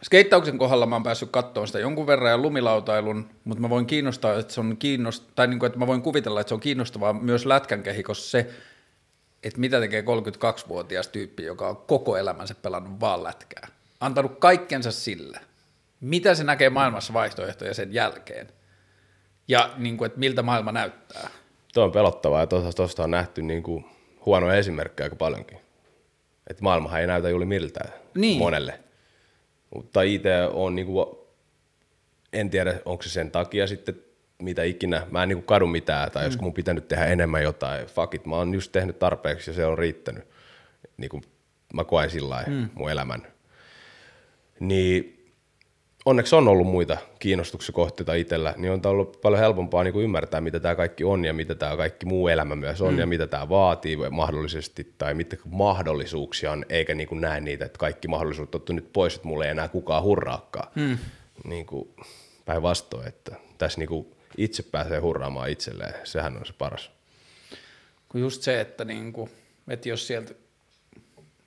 skeittauksen 0.03 0.57
kohdalla 0.57 0.85
mä 0.85 0.95
oon 0.95 1.03
päässyt 1.03 1.29
katsomaan 1.31 1.67
sitä 1.67 1.79
jonkun 1.79 2.07
verran 2.07 2.31
ja 2.31 2.37
lumilautailun, 2.37 3.29
mutta 3.43 3.61
mä 3.61 3.69
voin 3.69 3.85
kiinnostaa, 3.85 4.39
että 4.39 4.53
se 4.53 4.59
on 4.59 4.77
kiinnost... 4.77 5.23
tai 5.35 5.47
niin 5.47 5.59
kuin, 5.59 5.67
että 5.67 5.79
mä 5.79 5.87
voin 5.87 6.01
kuvitella, 6.01 6.41
että 6.41 6.49
se 6.49 6.53
on 6.53 6.59
kiinnostavaa 6.59 7.13
myös 7.13 7.45
lätkän 7.45 7.83
kehikossa 7.83 8.29
se, 8.29 8.49
että 9.43 9.59
mitä 9.59 9.79
tekee 9.79 10.01
32-vuotias 10.01 11.07
tyyppi, 11.07 11.43
joka 11.43 11.69
on 11.69 11.77
koko 11.77 12.17
elämänsä 12.17 12.55
pelannut 12.55 12.99
vaan 12.99 13.23
lätkää. 13.23 13.67
Antanut 13.99 14.39
kaikkensa 14.39 14.91
sille. 14.91 15.39
Mitä 16.01 16.35
se 16.35 16.43
näkee 16.43 16.69
maailmassa 16.69 17.13
vaihtoehtoja 17.13 17.73
sen 17.73 17.93
jälkeen? 17.93 18.47
Ja 19.47 19.73
niin 19.77 19.97
kuin, 19.97 20.05
että 20.05 20.19
miltä 20.19 20.41
maailma 20.41 20.71
näyttää. 20.71 21.29
Tuo 21.73 21.83
on 21.83 21.91
pelottavaa 21.91 22.39
ja 22.39 22.47
tuosta 22.75 23.03
on 23.03 23.11
nähty 23.11 23.41
niin 23.41 23.63
kuin 23.63 23.85
huonoja 24.25 24.55
esimerkkejä 24.55 25.05
aika 25.05 25.15
paljonkin. 25.15 25.57
Että 26.47 26.63
maailmahan 26.63 27.01
ei 27.01 27.07
näytä 27.07 27.29
juuri 27.29 27.45
miltään 27.45 27.93
Niin. 28.15 28.37
monelle. 28.37 28.79
Mutta 29.75 30.01
itse 30.01 30.43
on 30.53 30.75
niin 30.75 30.87
kuin, 30.87 31.05
en 32.33 32.49
tiedä 32.49 32.81
onko 32.85 33.03
se 33.03 33.09
sen 33.09 33.31
takia 33.31 33.67
sitten 33.67 33.95
mitä 34.41 34.63
ikinä, 34.63 35.07
mä 35.11 35.23
en 35.23 35.29
niin 35.29 35.37
kuin 35.37 35.45
kadu 35.45 35.67
mitään, 35.67 36.11
tai 36.11 36.23
mm. 36.23 36.31
jos 36.31 36.41
mun 36.41 36.53
pitänyt 36.53 36.87
tehdä 36.87 37.05
enemmän 37.05 37.43
jotain, 37.43 37.85
fuck 37.85 38.13
it, 38.13 38.25
mä 38.25 38.35
oon 38.35 38.53
just 38.53 38.71
tehnyt 38.71 38.99
tarpeeksi 38.99 39.49
ja 39.49 39.55
se 39.55 39.65
on 39.65 39.77
riittänyt. 39.77 40.27
Niin 40.97 41.09
kuin 41.09 41.23
mä 41.73 41.83
koen 41.83 42.09
sillä 42.09 42.43
mm. 42.47 42.69
mun 42.73 42.91
elämän. 42.91 43.27
Niin 44.59 45.20
onneksi 46.05 46.35
on 46.35 46.47
ollut 46.47 46.67
muita 46.67 46.97
kiinnostuksen 47.19 47.73
kohteita 47.73 48.13
itsellä, 48.13 48.53
niin 48.57 48.71
on 48.71 48.81
ollut 48.85 49.21
paljon 49.21 49.39
helpompaa 49.39 49.83
niin 49.83 49.93
kuin 49.93 50.03
ymmärtää, 50.03 50.41
mitä 50.41 50.59
tämä 50.59 50.75
kaikki 50.75 51.03
on 51.03 51.25
ja 51.25 51.33
mitä 51.33 51.55
tämä 51.55 51.77
kaikki 51.77 52.05
muu 52.05 52.27
elämä 52.27 52.55
myös 52.55 52.81
on 52.81 52.93
mm. 52.93 52.99
ja 52.99 53.05
mitä 53.05 53.27
tämä 53.27 53.49
vaatii 53.49 53.97
mahdollisesti 54.11 54.93
tai 54.97 55.13
mitä 55.13 55.37
mahdollisuuksia 55.45 56.51
on, 56.51 56.65
eikä 56.69 56.95
niin 56.95 57.07
kuin 57.07 57.21
näe 57.21 57.39
niitä, 57.39 57.65
että 57.65 57.79
kaikki 57.79 58.07
mahdollisuudet 58.07 58.69
on 58.69 58.75
nyt 58.75 58.93
pois, 58.93 59.15
että 59.15 59.27
mulle 59.27 59.45
ei 59.45 59.51
enää 59.51 59.67
kukaan 59.67 60.03
hurraakaan. 60.03 60.71
Mm. 60.75 60.97
Niin 61.43 61.65
kuin 61.65 61.89
päinvastoin, 62.45 63.07
että 63.07 63.35
tässä 63.57 63.79
niin 63.79 63.89
kuin 63.89 64.07
itse 64.37 64.63
pääsee 64.63 64.99
hurraamaan 64.99 65.49
itselleen, 65.49 65.93
sehän 66.03 66.37
on 66.37 66.45
se 66.45 66.53
paras. 66.57 66.91
Kun 68.09 68.21
just 68.21 68.41
se, 68.41 68.61
että, 68.61 68.85
niin 68.85 69.13
kuin, 69.13 69.29
että 69.67 69.89
jos 69.89 70.07
sieltä, 70.07 70.33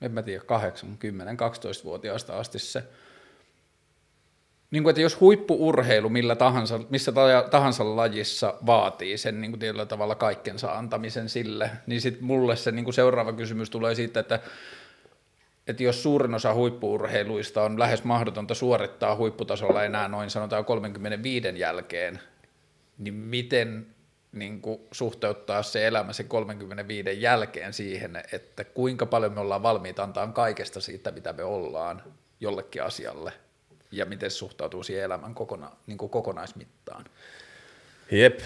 en 0.01 0.11
mä 0.11 0.23
tiedä, 0.23 0.43
8, 0.43 0.97
10, 0.97 1.37
12-vuotiaasta 1.37 2.39
asti 2.39 2.59
se, 2.59 2.83
niin 4.75 4.83
kuin, 4.83 4.91
että 4.91 5.01
jos 5.01 5.19
huippuurheilu 5.19 6.09
millä 6.09 6.35
tahansa, 6.35 6.79
missä 6.89 7.13
tahansa 7.51 7.95
lajissa 7.95 8.53
vaatii 8.65 9.17
sen 9.17 9.41
niin 9.41 9.51
kuin 9.51 9.59
tietyllä 9.59 9.85
tavalla 9.85 10.15
kaikkensa 10.15 10.71
antamisen 10.71 11.29
sille, 11.29 11.71
niin 11.87 12.01
sitten 12.01 12.23
mulle 12.23 12.55
se 12.55 12.71
niin 12.71 12.85
kuin 12.85 12.93
seuraava 12.93 13.33
kysymys 13.33 13.69
tulee 13.69 13.95
siitä, 13.95 14.19
että 14.19 14.39
että 15.67 15.83
jos 15.83 16.03
suurin 16.03 16.33
osa 16.33 16.53
huippuurheiluista 16.53 17.63
on 17.63 17.79
lähes 17.79 18.03
mahdotonta 18.03 18.53
suorittaa 18.53 19.15
huipputasolla 19.15 19.83
enää 19.83 20.07
noin 20.07 20.29
sanotaan 20.29 20.65
35 20.65 21.59
jälkeen, 21.59 22.19
niin 22.97 23.13
miten 23.13 23.87
niin 24.31 24.61
kuin 24.61 24.79
suhteuttaa 24.91 25.63
se 25.63 25.87
elämä 25.87 26.13
sen 26.13 26.27
35 26.27 27.21
jälkeen 27.21 27.73
siihen, 27.73 28.23
että 28.31 28.63
kuinka 28.63 29.05
paljon 29.05 29.33
me 29.33 29.39
ollaan 29.39 29.63
valmiita 29.63 30.03
antaa 30.03 30.27
kaikesta 30.27 30.81
siitä, 30.81 31.11
mitä 31.11 31.33
me 31.33 31.43
ollaan 31.43 32.03
jollekin 32.39 32.83
asialle, 32.83 33.33
ja 33.91 34.05
miten 34.05 34.31
se 34.31 34.37
suhtautuu 34.37 34.83
siihen 34.83 35.03
elämän 35.03 35.35
kokona, 35.35 35.71
niin 35.87 35.97
kuin 35.97 36.09
kokonaismittaan. 36.09 37.05
Jep, 38.11 38.39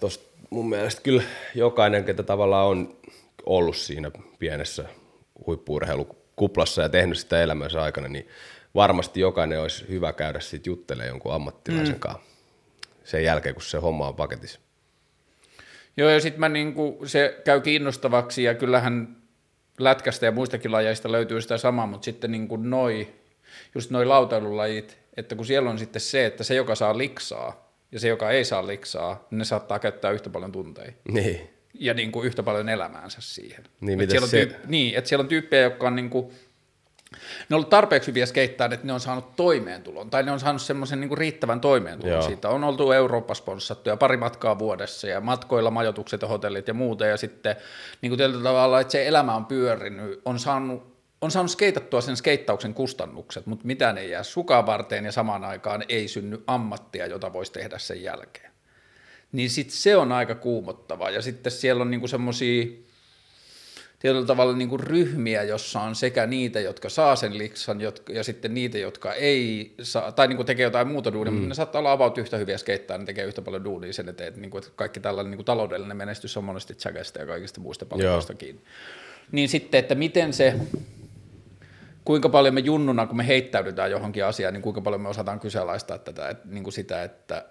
tosta 0.00 0.28
mun 0.50 0.68
mielestä 0.68 1.02
kyllä 1.02 1.22
jokainen, 1.54 2.04
ketä 2.04 2.22
tavallaan 2.22 2.66
on 2.66 2.96
ollut 3.46 3.76
siinä 3.76 4.10
pienessä 4.38 4.84
huippuurheilukuplassa 5.46 6.82
ja 6.82 6.88
tehnyt 6.88 7.18
sitä 7.18 7.42
elämänsä 7.42 7.82
aikana, 7.82 8.08
niin 8.08 8.28
varmasti 8.74 9.20
jokainen 9.20 9.60
olisi 9.60 9.88
hyvä 9.88 10.12
käydä 10.12 10.40
siitä 10.40 10.68
juttelemaan 10.68 11.08
jonkun 11.08 11.34
ammattilaisen 11.34 11.94
mm. 11.94 12.00
kanssa 12.00 12.28
sen 13.04 13.24
jälkeen, 13.24 13.54
kun 13.54 13.62
se 13.62 13.78
homma 13.78 14.08
on 14.08 14.16
paketissa. 14.16 14.60
Joo, 15.96 16.10
ja 16.10 16.20
sitten 16.20 16.52
niinku, 16.52 17.02
se 17.04 17.40
käy 17.44 17.60
kiinnostavaksi, 17.60 18.42
ja 18.42 18.54
kyllähän 18.54 19.16
lätkästä 19.78 20.26
ja 20.26 20.32
muistakin 20.32 20.72
lajeista 20.72 21.12
löytyy 21.12 21.40
sitä 21.40 21.58
samaa, 21.58 21.86
mutta 21.86 22.04
sitten 22.04 22.32
niinku 22.32 22.56
noi, 22.56 23.14
just 23.74 23.90
noi 23.90 24.06
lautailulajit, 24.06 24.98
että 25.16 25.34
kun 25.34 25.46
siellä 25.46 25.70
on 25.70 25.78
sitten 25.78 26.00
se, 26.00 26.26
että 26.26 26.44
se, 26.44 26.54
joka 26.54 26.74
saa 26.74 26.98
liksaa, 26.98 27.68
ja 27.92 28.00
se, 28.00 28.08
joka 28.08 28.30
ei 28.30 28.44
saa 28.44 28.66
liksaa, 28.66 29.26
niin 29.30 29.38
ne 29.38 29.44
saattaa 29.44 29.78
käyttää 29.78 30.10
yhtä 30.10 30.30
paljon 30.30 30.52
tunteja. 30.52 30.92
Niin. 31.12 31.50
Ja 31.74 31.94
niin 31.94 32.12
kuin 32.12 32.26
yhtä 32.26 32.42
paljon 32.42 32.68
elämäänsä 32.68 33.18
siihen. 33.20 33.64
Niin, 33.80 34.00
et 34.00 34.10
siellä 34.10 34.24
on 34.24 34.30
se... 34.30 34.44
tyyp- 34.44 34.66
niin, 34.66 34.94
että 34.98 35.08
siellä 35.08 35.22
on 35.22 35.28
tyyppejä, 35.28 35.62
jotka 35.62 35.86
on 35.86 35.96
niin 35.96 36.10
kuin, 36.10 36.32
ne 37.48 37.54
on 37.54 37.56
ollut 37.56 37.70
tarpeeksi 37.70 38.08
hyviä 38.08 38.26
skeittään, 38.26 38.72
että 38.72 38.86
ne 38.86 38.92
on 38.92 39.00
saanut 39.00 39.36
toimeentulon, 39.36 40.10
tai 40.10 40.22
ne 40.22 40.32
on 40.32 40.40
saanut 40.40 40.62
semmoisen 40.62 41.00
niin 41.00 41.18
riittävän 41.18 41.60
toimeentulon 41.60 42.12
Joo. 42.12 42.22
siitä. 42.22 42.48
On 42.48 42.64
oltu 42.64 42.92
Eurooppa-sponssattuja 42.92 43.96
pari 43.96 44.16
matkaa 44.16 44.58
vuodessa, 44.58 45.08
ja 45.08 45.20
matkoilla 45.20 45.70
majoitukset 45.70 46.22
ja 46.22 46.28
hotellit 46.28 46.68
ja 46.68 46.74
muuta, 46.74 47.06
ja 47.06 47.16
sitten 47.16 47.56
niin 48.02 48.10
kuin 48.10 48.18
tietyllä 48.18 48.42
tavalla, 48.42 48.80
että 48.80 48.92
se 48.92 49.06
elämä 49.06 49.34
on 49.34 49.46
pyörinyt, 49.46 50.20
on 50.24 50.38
saanut 50.38 50.97
on 51.20 51.30
saanut 51.30 51.50
skeitattua 51.50 52.00
sen 52.00 52.16
skeittauksen 52.16 52.74
kustannukset, 52.74 53.46
mutta 53.46 53.66
mitään 53.66 53.98
ei 53.98 54.10
jää 54.10 54.22
sukaan 54.22 54.66
varteen 54.66 55.04
ja 55.04 55.12
samaan 55.12 55.44
aikaan 55.44 55.84
ei 55.88 56.08
synny 56.08 56.42
ammattia, 56.46 57.06
jota 57.06 57.32
voisi 57.32 57.52
tehdä 57.52 57.78
sen 57.78 58.02
jälkeen. 58.02 58.50
Niin 59.32 59.50
sitten 59.50 59.76
se 59.76 59.96
on 59.96 60.12
aika 60.12 60.34
kuumottavaa. 60.34 61.10
Ja 61.10 61.22
sitten 61.22 61.52
siellä 61.52 61.82
on 61.82 61.90
niinku 61.90 62.08
semmoisia 62.08 62.66
tietyllä 63.98 64.26
tavalla 64.26 64.56
niinku 64.56 64.76
ryhmiä, 64.76 65.42
jossa 65.42 65.80
on 65.80 65.94
sekä 65.94 66.26
niitä, 66.26 66.60
jotka 66.60 66.88
saa 66.88 67.16
sen 67.16 67.38
liksan, 67.38 67.80
jotka, 67.80 68.12
ja 68.12 68.24
sitten 68.24 68.54
niitä, 68.54 68.78
jotka 68.78 69.14
ei 69.14 69.74
saa, 69.82 70.12
tai 70.12 70.28
niinku 70.28 70.44
tekee 70.44 70.64
jotain 70.64 70.88
muuta 70.88 71.12
duunia, 71.12 71.30
mm. 71.30 71.34
mutta 71.34 71.48
ne 71.48 71.54
saattaa 71.54 71.78
olla 71.78 71.92
about 71.92 72.18
yhtä 72.18 72.36
hyviä 72.36 72.58
skeittaa, 72.58 72.98
ne 72.98 73.04
tekee 73.04 73.24
yhtä 73.24 73.42
paljon 73.42 73.64
duunia 73.64 73.92
sen 73.92 74.08
eteen, 74.08 74.28
että, 74.28 74.40
niinku, 74.40 74.58
että 74.58 74.70
kaikki 74.76 75.00
tällainen 75.00 75.30
niinku 75.30 75.44
taloudellinen 75.44 75.96
menestys 75.96 76.36
on 76.36 76.44
monesti 76.44 76.74
tsäkästä 76.74 77.20
ja 77.20 77.26
kaikista 77.26 77.60
muista 77.60 77.86
palveluista 77.86 78.34
kiinni. 78.34 78.62
Niin 79.32 79.48
sitten, 79.48 79.78
että 79.78 79.94
miten 79.94 80.32
se 80.32 80.54
kuinka 82.08 82.28
paljon 82.28 82.54
me 82.54 82.60
junnuna, 82.60 83.06
kun 83.06 83.16
me 83.16 83.26
heittäydytään 83.26 83.90
johonkin 83.90 84.24
asiaan, 84.24 84.54
niin 84.54 84.62
kuinka 84.62 84.80
paljon 84.80 85.00
me 85.00 85.08
osataan 85.08 85.40
kyseenalaistaa 85.40 85.98
tätä, 85.98 86.28
että, 86.28 86.48
niin 86.48 86.64
kuin 86.64 86.74
sitä, 86.74 87.02
että 87.02 87.44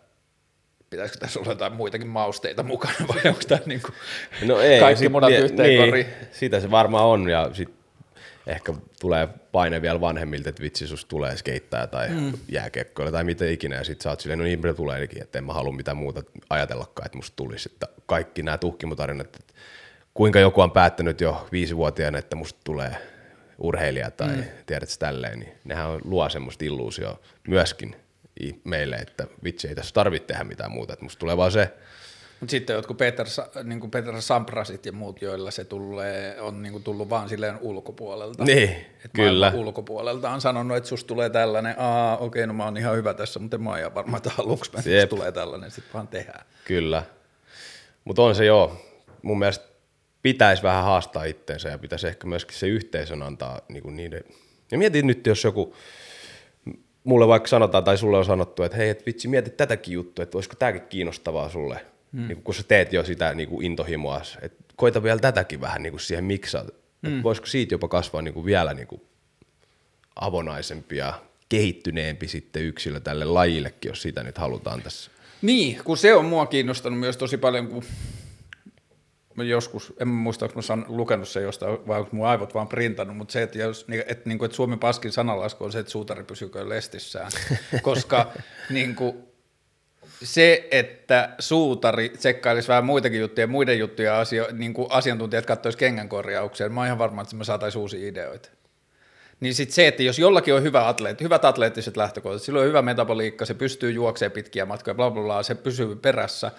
pitäisikö 0.90 1.20
tässä 1.20 1.40
olla 1.40 1.52
jotain 1.52 1.74
muitakin 1.74 2.08
mausteita 2.08 2.64
mukana 2.64 2.96
vai 3.08 3.22
onko 3.26 3.42
tämä 3.48 3.62
niin 3.66 3.82
kuin 3.82 3.94
no 4.48 4.60
ei, 4.60 4.80
kaikki 4.80 5.00
sit, 5.00 5.12
munat 5.12 5.32
yhteen 5.32 5.70
niin, 5.70 5.86
koriin? 5.86 6.06
Sitä 6.32 6.60
se 6.60 6.72
varmaan 6.72 7.06
on 7.06 7.30
ja 7.30 7.50
sitten 7.54 7.78
ehkä 8.48 8.74
tulee 9.00 9.30
paine 9.52 9.82
vielä 9.82 10.02
vanhemmilta, 10.02 10.50
että 10.50 10.64
vitsi, 10.64 10.88
sus 10.88 11.06
tulee 11.06 11.38
skeittää 11.38 11.88
tai 11.88 12.10
mm. 12.10 12.34
jääkiekkoilla 12.50 13.12
tai 13.12 13.24
mitä 13.24 13.46
ikinä, 13.46 13.76
ja 13.76 13.84
sitten 13.84 14.04
sä 14.04 14.10
oot 14.10 14.20
silleen, 14.20 14.40
no 14.40 14.46
niin, 14.46 14.76
tuleekin, 14.76 15.22
että 15.22 15.38
en 15.38 15.44
mä 15.44 15.54
halua 15.54 15.74
mitään 15.74 15.98
muuta 15.98 16.24
ajatellakaan, 16.50 17.06
että 17.06 17.18
musta 17.18 17.36
tulisi, 17.36 17.70
että 17.74 17.88
kaikki 18.06 18.44
nämä 18.44 18.58
tuhkimutarinat, 18.58 19.36
että 19.36 19.54
kuinka 20.14 20.40
joku 20.40 20.62
on 20.62 20.72
päättänyt 20.72 21.22
jo 21.22 21.48
viisivuotiaana, 21.52 22.18
että 22.18 22.36
musta 22.36 22.60
tulee 22.64 23.17
urheilija 23.58 24.12
tai 24.12 24.36
mm. 24.36 24.44
tiedät 24.66 24.90
tälleen, 25.00 25.40
niin 25.40 25.54
nehän 25.64 25.88
on, 25.88 26.02
luo 26.04 26.30
semmoista 26.30 26.66
illuusio 26.66 27.22
myöskin 27.48 27.96
meille, 28.64 28.96
että 28.96 29.28
vitsi 29.44 29.68
ei 29.68 29.76
tässä 29.76 29.94
tarvitse 29.94 30.28
tehdä 30.28 30.44
mitään 30.44 30.72
muuta, 30.72 30.94
että 30.94 31.06
musta 31.06 31.20
tulee 31.20 31.38
vaan 31.38 31.52
se. 31.52 31.74
Mutta 32.40 32.52
sitten 32.52 32.74
jotkut 32.74 32.98
Peter, 32.98 33.28
niin 33.64 33.80
kuin 33.80 33.92
Peter 33.92 34.22
Samprasit 34.22 34.86
ja 34.86 34.92
muut, 34.92 35.22
joilla 35.22 35.52
se 35.52 35.66
tulee, 35.66 36.42
on 36.42 36.64
niin 36.64 36.72
kuin 36.72 36.84
tullut 36.84 37.10
vaan 37.10 37.30
silleen 37.30 37.58
ulkopuolelta. 37.62 38.44
Niin, 38.44 38.70
Et 39.06 39.12
kyllä. 39.14 39.52
ulkopuolelta 39.56 40.30
on 40.30 40.42
sanonut, 40.42 40.78
että 40.78 40.90
susta 40.90 41.08
tulee 41.08 41.30
tällainen, 41.30 41.76
aa 41.78 42.18
okei, 42.18 42.28
okay, 42.28 42.48
no 42.48 42.54
mä 42.54 42.64
oon 42.64 42.78
ihan 42.78 42.96
hyvä 42.96 43.14
tässä, 43.14 43.40
mutta 43.40 43.58
en 43.58 43.64
mä 43.64 43.70
oon 43.70 43.96
varmaan 43.96 44.18
että 44.18 44.32
aluksi, 44.38 44.72
että 44.78 45.08
tulee 45.08 45.32
tällainen, 45.32 45.72
sitten 45.72 45.94
vaan 45.94 46.08
tehdään. 46.08 46.46
Kyllä, 46.66 47.04
mutta 48.06 48.22
on 48.22 48.36
se 48.36 48.46
joo, 48.46 48.82
mun 49.22 49.40
mielestä 49.40 49.67
pitäisi 50.28 50.64
vähän 50.64 50.84
haastaa 50.84 51.24
itteensä 51.24 51.70
ja 51.70 51.78
pitäisi 51.78 52.08
ehkä 52.08 52.28
myöskin 52.28 52.58
se 52.58 52.68
yhteisön 52.68 53.22
antaa 53.22 53.62
niin 53.70 53.84
kuin 53.84 53.96
niiden. 53.96 54.24
Ja 54.72 54.78
mietin 54.78 55.08
nyt, 55.08 55.28
jos 55.28 55.44
joku, 55.44 55.76
mulle 57.04 57.28
vaikka 57.28 57.48
sanotaan 57.48 57.84
tai 57.84 57.98
sulle 57.98 58.18
on 58.18 58.26
sanottu, 58.26 58.64
että 58.64 58.78
hei, 58.78 58.90
et 58.90 59.06
vitsi, 59.06 59.28
mieti 59.28 59.50
tätäkin 59.50 59.94
juttua, 59.94 60.24
että 60.24 60.38
olisiko 60.38 60.56
tämäkin 60.60 60.82
kiinnostavaa 60.82 61.50
sulle, 61.50 61.86
mm. 62.12 62.28
niin 62.28 62.44
kun 62.44 62.54
sä 62.54 62.64
teet 62.64 62.94
jo 62.94 63.04
sitä 63.04 63.34
niin 63.34 63.50
kuin 63.50 63.66
intohimoa, 63.66 64.22
että 64.42 64.64
koita 64.76 65.04
vielä 65.04 65.20
tätäkin 65.20 65.62
vähän 65.62 65.84
niin 65.84 65.94
kuin 65.94 66.02
siihen 66.02 66.26
miksaa, 66.26 66.66
mm. 67.02 67.24
voisiko 67.24 67.48
siitä 67.48 67.74
jopa 67.74 67.88
kasvaa 67.88 68.22
niin 68.22 68.34
kuin 68.34 68.46
vielä 68.46 68.74
niin 68.74 68.88
kuin 68.88 69.02
avonaisempi 70.16 70.98
ja 70.98 71.22
kehittyneempi 71.50 72.28
sitten 72.28 72.64
yksilö 72.64 73.00
tälle 73.00 73.26
lajillekin, 73.26 73.90
jos 73.90 74.02
sitä 74.02 74.24
nyt 74.24 74.38
halutaan 74.38 74.82
tässä. 74.82 75.12
Niin, 75.42 75.80
kun 75.84 75.98
se 75.98 76.14
on 76.14 76.26
mua 76.26 76.46
kiinnostanut 76.46 77.00
myös 77.00 77.18
tosi 77.18 77.38
paljon, 77.38 77.68
kun 77.68 77.84
mä 79.38 79.44
joskus, 79.44 79.94
en 80.00 80.08
muista, 80.08 80.46
onko 80.46 80.60
mä 80.76 80.84
lukenut 80.88 81.28
se 81.28 81.42
jostain, 81.42 81.88
vai 81.88 82.00
onko 82.00 82.10
mun 82.12 82.28
aivot 82.28 82.54
vaan 82.54 82.68
printannut, 82.68 83.18
mutta 83.18 83.32
se, 83.32 83.44
että, 83.44 83.58
jos, 83.58 83.86
että, 83.90 84.06
että, 84.12 84.30
niin 84.30 84.38
kuin, 84.38 84.46
että 84.46 84.56
Suomen 84.56 84.80
paskin 84.80 85.12
sanalasku 85.12 85.64
on 85.64 85.72
se, 85.72 85.80
että 85.80 85.92
suutari 85.92 86.24
pysyykö 86.24 86.70
lestissään, 86.70 87.32
koska 87.82 88.32
niin 88.70 88.96
kuin, 88.96 89.28
se, 90.24 90.68
että 90.72 91.36
suutari 91.40 92.10
tsekkailisi 92.10 92.68
vähän 92.68 92.86
muitakin 92.86 93.20
juttuja, 93.20 93.48
muiden 93.48 93.80
juttuja 93.80 94.20
asio, 94.20 94.48
niin 94.52 94.74
kuin 94.74 94.88
asiantuntijat 94.92 95.46
katsoisivat 95.46 95.80
kengänkorjaukseen, 95.80 96.74
mä 96.74 96.80
oon 96.80 96.88
ihan 96.88 96.98
varma, 96.98 97.22
että 97.22 97.36
me 97.36 97.44
saataisiin 97.44 97.82
uusia 97.82 98.10
ideoita. 98.10 98.50
Niin 99.40 99.54
sitten 99.54 99.76
se, 99.76 99.88
että 99.88 100.04
jos 100.04 100.20
jollakin 100.20 100.54
on 100.54 100.64
hyvä 100.64 100.88
atleetti, 100.88 101.24
hyvät 101.24 101.46
atleettiset 101.46 101.98
lähtökohdat, 101.98 102.42
sillä 102.42 102.60
on 102.60 102.66
hyvä 102.66 102.82
metaboliikka, 102.82 103.46
se 103.46 103.54
pystyy 103.54 103.92
juoksemaan 103.92 104.32
pitkiä 104.32 104.66
matkoja, 104.66 104.96
bla 104.96 105.12
bla 105.12 105.24
bla, 105.24 105.44
se 105.44 105.56
pysyy 105.56 105.96
perässä, 105.96 106.52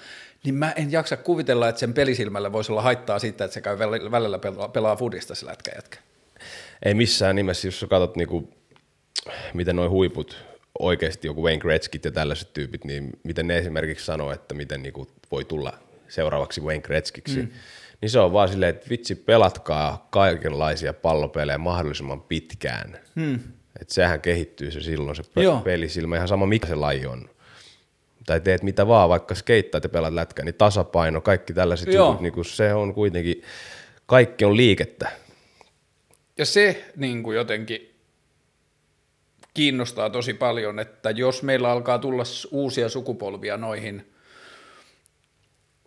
niin 0.45 0.55
mä 0.55 0.72
en 0.72 0.93
jaksa 0.93 1.16
kuvitella, 1.16 1.68
että 1.68 1.79
sen 1.79 1.95
pelisilmällä 1.95 2.53
voisi 2.53 2.72
olla 2.72 2.83
haittaa 2.83 3.18
siitä, 3.18 3.45
että 3.45 3.55
se 3.55 3.61
käy 3.61 3.79
välillä 4.11 4.39
pelaa, 4.39 4.68
pelaa 4.68 4.97
foodista 4.97 5.35
se 5.35 5.47
lätkä 5.47 5.72
jätkä. 5.74 5.99
Ei 6.85 6.95
missään 6.95 7.37
nimessä, 7.37 7.68
jos 7.68 7.81
sä 7.81 7.87
katsot 7.87 8.16
niinku, 8.16 8.55
miten 9.55 9.76
nuo 9.76 9.91
huiput, 9.91 10.45
oikeasti 10.79 11.26
joku 11.26 11.43
Wayne 11.43 11.61
Gretzkit 11.61 12.05
ja 12.05 12.11
tällaiset 12.11 12.53
tyypit, 12.53 12.85
niin 12.85 13.11
miten 13.22 13.47
ne 13.47 13.59
esimerkiksi 13.59 14.05
sanoo, 14.05 14.33
että 14.33 14.55
miten 14.55 14.83
niinku 14.83 15.09
voi 15.31 15.45
tulla 15.45 15.79
seuraavaksi 16.09 16.61
Wayne 16.61 16.83
Gretzkiksi, 16.83 17.43
mm. 17.43 17.49
Niin 18.01 18.11
se 18.11 18.18
on 18.18 18.32
vaan 18.32 18.49
silleen, 18.49 18.74
että 18.74 18.90
vitsi, 18.90 19.14
pelatkaa 19.14 20.07
kaikenlaisia 20.11 20.92
pallopelejä 20.94 21.59
mahdollisimman 21.59 22.22
pitkään. 22.22 22.99
Mm. 23.14 23.34
Että 23.80 23.94
sehän 23.94 24.20
kehittyy 24.20 24.70
se 24.70 24.80
silloin 24.80 25.16
se 25.16 25.22
pe- 25.34 25.42
Joo. 25.42 25.61
pelisilmä, 25.61 26.16
ihan 26.16 26.28
sama 26.28 26.46
mikä 26.46 26.66
se 26.66 26.74
laji 26.74 27.07
on. 27.07 27.30
Tai 28.26 28.40
teet 28.40 28.62
mitä 28.62 28.86
vaan, 28.86 29.09
vaikka 29.09 29.34
skeittaat 29.34 29.84
ja 29.84 29.88
pelaat 29.88 30.14
lätkää, 30.14 30.44
niin 30.44 30.55
tasapaino, 30.55 31.20
kaikki 31.20 31.53
tällaiset 31.53 31.92
Joo. 31.92 32.07
jutut, 32.07 32.20
niin 32.20 32.32
kun 32.32 32.44
se 32.44 32.74
on 32.74 32.94
kuitenkin, 32.94 33.42
kaikki 34.07 34.44
on 34.44 34.57
liikettä. 34.57 35.11
Ja 36.38 36.46
se 36.46 36.92
niin 36.96 37.22
kuin 37.22 37.36
jotenkin 37.36 37.94
kiinnostaa 39.55 40.11
tosi 40.11 40.34
paljon, 40.34 40.78
että 40.78 41.11
jos 41.11 41.42
meillä 41.42 41.70
alkaa 41.70 41.99
tulla 41.99 42.22
uusia 42.51 42.88
sukupolvia 42.88 43.57
noihin 43.57 44.12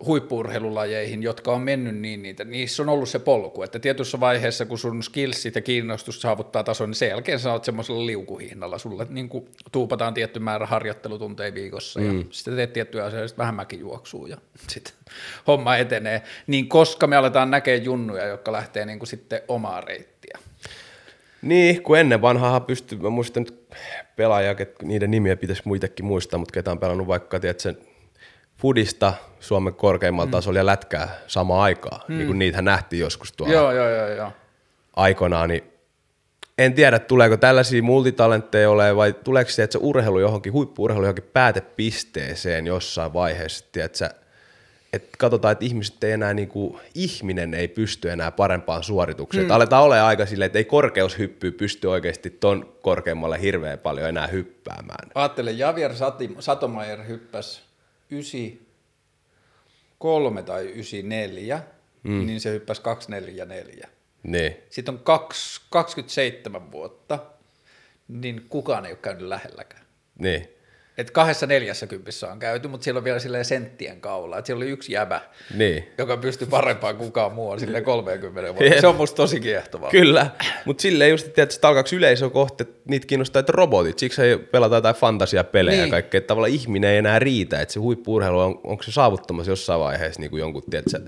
huippuurheilulajeihin, 0.04 1.22
jotka 1.22 1.52
on 1.52 1.60
mennyt 1.60 1.96
niin 1.96 2.22
niitä, 2.22 2.44
niissä 2.44 2.82
on 2.82 2.88
ollut 2.88 3.08
se 3.08 3.18
polku, 3.18 3.62
että 3.62 3.78
tietyssä 3.78 4.20
vaiheessa, 4.20 4.66
kun 4.66 4.78
sun 4.78 5.02
skillsit 5.02 5.54
ja 5.54 5.60
kiinnostus 5.60 6.20
saavuttaa 6.20 6.64
tason, 6.64 6.88
niin 6.88 6.94
sen 6.94 7.08
jälkeen 7.08 7.38
sä 7.38 7.52
oot 7.52 7.64
semmoisella 7.64 8.06
liukuhihnalla, 8.06 8.78
sulle 8.78 9.06
niin 9.10 9.28
kuin 9.28 9.48
tuupataan 9.72 10.14
tietty 10.14 10.40
määrä 10.40 10.66
harjoittelutunteja 10.66 11.54
viikossa 11.54 12.00
ja 12.00 12.12
mm. 12.12 12.24
sitten 12.30 12.56
teet 12.56 12.72
tiettyjä 12.72 13.04
asioita, 13.04 13.28
sitten 13.28 13.42
vähän 13.42 13.54
mäkijuoksua 13.54 14.28
ja 14.28 14.36
sitten 14.72 14.94
homma 15.46 15.76
etenee, 15.76 16.22
niin 16.46 16.68
koska 16.68 17.06
me 17.06 17.16
aletaan 17.16 17.50
näkee 17.50 17.76
junnuja, 17.76 18.26
jotka 18.26 18.52
lähtee 18.52 18.86
niin 18.86 18.98
kuin 18.98 19.08
sitten 19.08 19.40
omaa 19.48 19.80
reittiä. 19.80 20.38
Niin, 21.42 21.82
kun 21.82 21.98
ennen 21.98 22.22
vanhaa 22.22 22.60
pystyy, 22.60 22.98
mä 22.98 23.10
muistan 23.10 23.42
nyt 23.42 23.62
pelaajia, 24.16 24.54
niiden 24.82 25.10
nimiä 25.10 25.36
pitäisi 25.36 25.62
muitakin 25.64 26.04
muistaa, 26.04 26.38
mutta 26.38 26.52
ketä 26.52 26.70
on 26.70 26.78
pelannut 26.78 27.06
vaikka, 27.06 27.40
tiedätkö, 27.40 27.74
Fudista 28.62 29.12
Suomen 29.40 29.74
korkeimmalla 29.74 30.26
mm. 30.26 30.30
tasolla 30.30 30.58
ja 30.58 30.66
lätkää 30.66 31.18
samaan 31.26 31.62
aikaan, 31.62 32.00
mm. 32.08 32.16
niin 32.16 32.26
kuin 32.26 32.38
niitähän 32.38 32.64
nähtiin 32.64 33.00
joskus 33.00 33.32
tuolla 33.32 33.54
Joo, 33.54 33.72
joo, 33.72 33.88
joo, 33.88 34.08
joo. 34.08 34.32
aikoinaan, 34.96 35.48
niin 35.48 35.62
en 36.58 36.74
tiedä, 36.74 36.98
tuleeko 36.98 37.36
tällaisia 37.36 37.82
multitalentteja 37.82 38.70
ole 38.70 38.96
vai 38.96 39.12
tuleeko 39.12 39.50
se, 39.50 39.62
että 39.62 39.72
se 39.72 39.78
urheilu 39.82 40.18
johonkin, 40.18 40.52
huippuurheilu 40.52 41.04
johonkin 41.04 41.30
päätepisteeseen 41.32 42.66
jossain 42.66 43.12
vaiheessa, 43.12 43.64
tiedätkö, 43.72 44.10
että 44.92 45.16
katsotaan, 45.18 45.52
että 45.52 45.64
ihmiset 45.64 46.04
ei 46.04 46.12
enää, 46.12 46.34
niin 46.34 46.48
kuin, 46.48 46.80
ihminen 46.94 47.54
ei 47.54 47.68
pysty 47.68 48.10
enää 48.10 48.30
parempaan 48.30 48.82
suoritukseen. 48.82 49.44
Hmm. 49.44 49.54
Aletaan 49.54 49.84
olemaan 49.84 50.08
aika 50.08 50.26
silleen, 50.26 50.46
että 50.46 50.58
ei 50.58 50.64
korkeushyppy 50.64 51.50
pysty 51.50 51.86
oikeasti 51.86 52.30
ton 52.30 52.72
korkeammalle 52.82 53.40
hirveän 53.40 53.78
paljon 53.78 54.08
enää 54.08 54.26
hyppäämään. 54.26 55.10
Ajattele, 55.14 55.50
Javier 55.50 55.94
Sati, 55.94 56.36
Satomajer 56.38 57.06
hyppäsi 57.06 57.71
93 58.12 60.42
tai 60.42 60.64
94, 60.64 61.62
mm. 62.02 62.26
niin 62.26 62.40
se 62.40 62.50
hyppäsi 62.50 62.82
244. 62.82 63.88
Niin. 64.22 64.56
Sitten 64.70 64.94
on 64.94 65.00
kaksi, 65.00 65.60
27 65.70 66.72
vuotta, 66.72 67.18
niin 68.08 68.46
kukaan 68.48 68.86
ei 68.86 68.92
ole 68.92 68.98
käynyt 69.02 69.28
lähelläkään. 69.28 69.84
Niin. 70.18 70.48
Et 70.98 71.10
kahdessa 71.10 71.46
neljässä 71.46 71.86
kympissä 71.86 72.28
on 72.32 72.38
käyty, 72.38 72.68
mutta 72.68 72.84
siellä 72.84 72.98
on 72.98 73.04
vielä 73.04 73.18
silleen 73.18 73.44
senttien 73.44 74.00
kaula. 74.00 74.38
Et 74.38 74.46
siellä 74.46 74.62
oli 74.62 74.70
yksi 74.70 74.92
jäbä, 74.92 75.20
Niin. 75.54 75.88
joka 75.98 76.16
pystyi 76.16 76.46
parempaan 76.46 76.96
kukaan 76.96 77.32
muu 77.32 77.50
on 77.50 77.60
silleen 77.60 77.84
30 77.84 78.54
vuotta. 78.54 78.80
Se 78.80 78.86
on 78.86 78.96
musta 78.96 79.16
tosi 79.16 79.40
kiehtovaa. 79.40 79.90
Kyllä, 79.90 80.26
mutta 80.64 80.82
silleen 80.82 81.10
just, 81.10 81.38
että 81.38 81.68
alkaako 81.68 81.88
yleisö 81.92 82.30
kohti, 82.30 82.62
että 82.62 82.80
niitä 82.88 83.06
kiinnostaa, 83.06 83.40
että 83.40 83.52
robotit, 83.52 83.98
siksi 83.98 84.22
ei 84.22 84.38
pelata 84.38 84.74
jotain 84.74 84.94
fantasiapelejä 84.94 85.76
niin. 85.76 85.86
Ja 85.86 85.90
kaikkea, 85.90 86.18
että 86.18 86.28
tavallaan 86.28 86.52
ihminen 86.52 86.90
ei 86.90 86.98
enää 86.98 87.18
riitä, 87.18 87.60
että 87.60 87.72
se 87.74 87.80
huippu-urheilu 87.80 88.40
on, 88.40 88.60
onko 88.64 88.82
se 88.82 88.92
saavuttamassa 88.92 89.52
jossain 89.52 89.80
vaiheessa 89.80 90.20
niin 90.20 90.30
kuin 90.30 90.40
jonkun, 90.40 90.62
tiedätkö, 90.70 91.00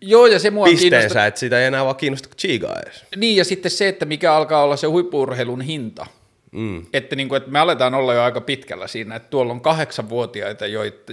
Joo, 0.00 0.26
ja 0.26 0.38
se 0.38 0.50
mua 0.50 0.64
kiinnostaa. 0.64 0.90
pisteensä, 0.90 1.26
että 1.26 1.40
sitä 1.40 1.60
ei 1.60 1.66
enää 1.66 1.84
vaan 1.84 1.96
kiinnosta 1.96 2.28
chigaa 2.38 2.80
edes. 2.86 3.04
Niin, 3.16 3.36
ja 3.36 3.44
sitten 3.44 3.70
se, 3.70 3.88
että 3.88 4.04
mikä 4.04 4.34
alkaa 4.34 4.62
olla 4.62 4.76
se 4.76 4.86
huippuurheilun 4.86 5.60
hinta. 5.60 6.06
Mm. 6.52 6.86
Että, 6.92 7.16
niin 7.16 7.28
kuin, 7.28 7.36
että 7.36 7.50
me 7.50 7.58
aletaan 7.58 7.94
olla 7.94 8.14
jo 8.14 8.22
aika 8.22 8.40
pitkällä 8.40 8.86
siinä, 8.86 9.16
että 9.16 9.30
tuolla 9.30 9.52
on 9.52 9.60
kahdeksanvuotiaita, 9.60 10.64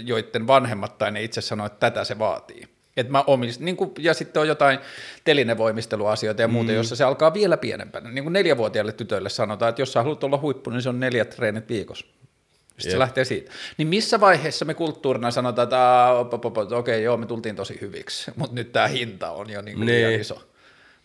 joiden 0.06 0.48
vanhemmat 0.48 0.98
tai 0.98 1.12
ne 1.12 1.24
itse 1.24 1.42
sanoo, 1.42 1.66
että 1.66 1.80
tätä 1.80 2.04
se 2.04 2.20
vaatii. 2.20 2.64
Et 2.98 3.10
mä 3.10 3.24
omist, 3.28 3.62
niin 3.62 3.78
kuin, 3.78 3.92
ja 4.00 4.14
sitten 4.14 4.42
on 4.42 4.48
jotain 4.48 4.80
telinevoimisteluasioita 5.24 6.42
ja 6.42 6.48
muuta, 6.48 6.72
mm. 6.72 6.76
jossa 6.76 6.96
se 6.96 7.04
alkaa 7.04 7.34
vielä 7.34 7.58
pienempänä. 7.58 8.12
Niin 8.12 8.24
kuin 8.24 8.34
neljävuotiaille 8.34 8.92
tytöille 8.92 9.30
sanotaan, 9.30 9.70
että 9.70 9.82
jos 9.82 9.94
sä 9.94 10.04
haluat 10.04 10.24
olla 10.24 10.38
huippu, 10.38 10.70
niin 10.70 10.82
se 10.82 10.90
on 10.90 11.00
neljät 11.00 11.30
treenit 11.30 11.70
viikossa. 11.70 12.06
Sitten 12.06 12.84
se 12.84 12.90
Jep. 12.90 13.00
lähtee 13.00 13.26
siitä. 13.26 13.52
Niin 13.78 13.88
missä 13.88 14.20
vaiheessa 14.20 14.66
me 14.66 14.74
kulttuurina 14.74 15.32
sanotaan, 15.32 15.64
että 15.64 15.82
"Aa, 15.82 16.20
op, 16.20 16.34
op, 16.34 16.46
op, 16.46 16.58
okei, 16.58 16.76
okay, 16.76 17.00
joo, 17.00 17.18
me 17.18 17.26
tultiin 17.26 17.56
tosi 17.56 17.78
hyviksi, 17.82 18.32
mutta 18.36 18.56
nyt 18.56 18.72
tämä 18.72 18.88
hinta 18.88 19.32
on 19.32 19.50
jo 19.50 19.62
niin 19.62 19.78
kuin 19.78 19.86
liian 19.86 20.14
iso. 20.14 20.44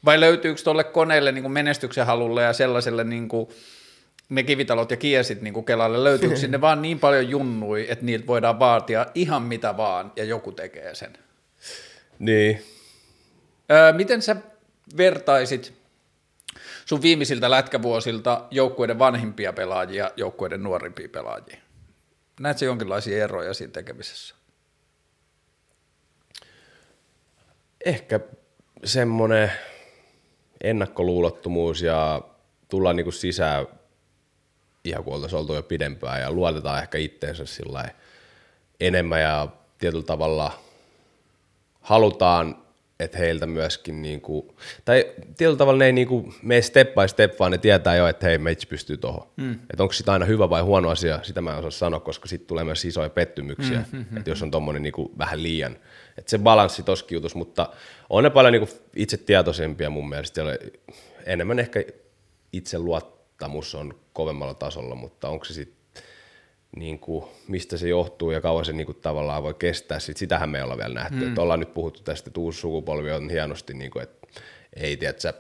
Vai 0.04 0.20
löytyykö 0.20 0.62
tuolle 0.62 0.84
koneelle 0.84 1.32
niin 1.32 1.42
kuin 1.42 1.52
menestyksen 1.52 2.06
halulle 2.06 2.42
ja 2.42 2.52
sellaiselle 2.52 3.04
niin 3.04 3.28
kuin 3.28 3.48
ne 4.30 4.42
kivitalot 4.42 4.90
ja 4.90 4.96
kiesit 4.96 5.42
niin 5.42 5.54
kuin 5.54 5.66
Kelalle, 5.66 6.04
löytyykö 6.04 6.36
sinne 6.36 6.60
vaan 6.60 6.82
niin 6.82 6.98
paljon 6.98 7.28
junnui, 7.28 7.86
että 7.88 8.04
niiltä 8.04 8.26
voidaan 8.26 8.58
vaatia 8.58 9.06
ihan 9.14 9.42
mitä 9.42 9.76
vaan 9.76 10.12
ja 10.16 10.24
joku 10.24 10.52
tekee 10.52 10.94
sen? 10.94 11.12
Niin. 12.18 12.62
Öö, 13.70 13.92
miten 13.92 14.22
sä 14.22 14.36
vertaisit 14.96 15.72
sun 16.84 17.02
viimeisiltä 17.02 17.50
lätkävuosilta 17.50 18.44
joukkueiden 18.50 18.98
vanhimpia 18.98 19.52
pelaajia 19.52 20.10
joukkueiden 20.16 20.62
nuorimpia 20.62 21.08
pelaajia? 21.08 21.56
Näetkö 22.40 22.64
jonkinlaisia 22.64 23.24
eroja 23.24 23.54
siinä 23.54 23.72
tekemisessä? 23.72 24.34
Ehkä 27.84 28.20
semmoinen 28.84 29.52
ennakkoluulottomuus 30.60 31.82
ja 31.82 32.22
tullaan 32.68 32.96
niinku 32.96 33.12
sisään 33.12 33.66
ihan 34.84 35.04
kun 35.04 35.14
oltaisiin 35.14 35.40
oltu 35.40 35.54
jo 35.54 35.62
pidempään 35.62 36.20
ja 36.20 36.32
luotetaan 36.32 36.82
ehkä 36.82 36.98
itteensä 36.98 37.46
sillä 37.46 37.88
enemmän 38.80 39.20
ja 39.20 39.48
tietyllä 39.78 40.04
tavalla 40.04 40.52
halutaan, 41.80 42.56
että 43.00 43.18
heiltä 43.18 43.46
myöskin, 43.46 44.02
niinku, 44.02 44.56
tai 44.84 45.06
tietyllä 45.36 45.56
tavalla 45.56 45.78
ne 45.78 45.86
ei 45.86 45.92
niinku 45.92 46.34
mene 46.42 46.62
step 46.62 46.94
by 46.94 47.08
step, 47.08 47.40
vaan 47.40 47.52
ne 47.52 47.58
tietää 47.58 47.96
jo, 47.96 48.06
että 48.06 48.26
hei, 48.26 48.38
meitsi 48.38 48.66
pystyy 48.66 48.96
tuohon. 48.96 49.28
Mm. 49.36 49.52
Että 49.52 49.82
onko 49.82 49.92
sitä 49.92 50.12
aina 50.12 50.24
hyvä 50.24 50.50
vai 50.50 50.62
huono 50.62 50.88
asia, 50.88 51.20
sitä 51.22 51.40
mä 51.40 51.50
en 51.50 51.58
osaa 51.58 51.70
sanoa, 51.70 52.00
koska 52.00 52.28
sitten 52.28 52.46
tulee 52.46 52.64
myös 52.64 52.84
isoja 52.84 53.10
pettymyksiä, 53.10 53.84
mm-hmm. 53.92 54.16
että 54.16 54.30
jos 54.30 54.42
on 54.42 54.50
tommonen 54.50 54.82
niinku 54.82 55.12
vähän 55.18 55.42
liian. 55.42 55.76
Että 56.18 56.30
se 56.30 56.38
balanssi 56.38 56.82
toskin 56.82 57.16
jutus, 57.16 57.34
mutta 57.34 57.68
on 58.10 58.24
ne 58.24 58.30
paljon 58.30 58.52
niinku 58.52 58.68
itse 58.96 59.16
tietoisempia 59.16 59.90
mun 59.90 60.08
mielestä, 60.08 60.42
enemmän 61.26 61.58
ehkä 61.58 61.84
itseluottamus 62.52 63.74
on 63.74 63.99
kovemmalla 64.12 64.54
tasolla, 64.54 64.94
mutta 64.94 65.28
onko 65.28 65.44
se 65.44 65.54
sitten 65.54 65.80
niin 66.76 66.98
kuin, 66.98 67.24
mistä 67.48 67.76
se 67.76 67.88
johtuu 67.88 68.30
ja 68.30 68.40
kauan 68.40 68.64
se 68.64 68.72
niin 68.72 68.86
kuin, 68.86 68.98
tavallaan 69.00 69.42
voi 69.42 69.54
kestää. 69.54 69.98
Sit 69.98 70.16
sitähän 70.16 70.48
me 70.48 70.58
ei 70.58 70.64
olla 70.64 70.78
vielä 70.78 70.94
nähty. 70.94 71.26
Mm. 71.26 71.38
Ollaan 71.38 71.60
nyt 71.60 71.74
puhuttu 71.74 72.02
tästä, 72.02 72.28
että 72.30 72.40
uusi 72.40 72.60
sukupolvi 72.60 73.12
on 73.12 73.30
hienosti, 73.30 73.74
niin 73.74 73.90
kuin, 73.90 74.02
että 74.02 74.28
ei 74.76 74.96
tiedätkö, 74.96 75.32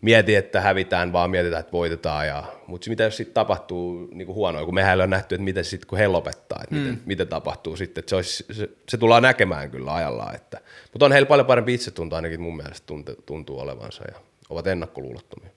mieti, 0.00 0.34
että 0.34 0.60
hävitään, 0.60 1.12
vaan 1.12 1.30
mietitään, 1.30 1.60
että 1.60 1.72
voitetaan. 1.72 2.26
Ja, 2.26 2.44
mutta 2.66 2.90
mitä 2.90 3.04
jos 3.04 3.16
sitten 3.16 3.34
tapahtuu 3.34 4.08
niin 4.12 4.26
kuin 4.26 4.36
huonoa, 4.36 4.64
kun 4.64 4.74
mehän 4.74 4.90
ei 4.90 4.94
ole 4.94 5.06
nähty, 5.06 5.34
että 5.34 5.44
miten 5.44 5.64
sitten 5.64 5.88
kun 5.88 5.98
he 5.98 6.08
lopettaa, 6.08 6.60
että 6.62 6.74
miten, 6.74 7.02
miten 7.06 7.28
tapahtuu 7.28 7.76
sitten. 7.76 8.02
Että 8.02 8.10
se, 8.10 8.16
olisi, 8.16 8.44
se, 8.52 8.68
se, 8.88 8.98
tullaan 8.98 9.22
näkemään 9.22 9.70
kyllä 9.70 9.94
ajallaan. 9.94 10.34
Että, 10.34 10.60
mutta 10.92 11.06
on 11.06 11.12
heillä 11.12 11.26
paljon 11.26 11.46
parempi 11.46 11.74
itsetunto 11.74 12.16
ainakin 12.16 12.40
mun 12.40 12.56
mielestä 12.56 12.86
tuntuu, 12.86 13.14
tuntuu 13.26 13.60
olevansa 13.60 14.04
ja 14.12 14.20
ovat 14.50 14.66
ennakkoluulottomia. 14.66 15.50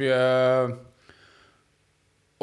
Öö, 0.00 0.68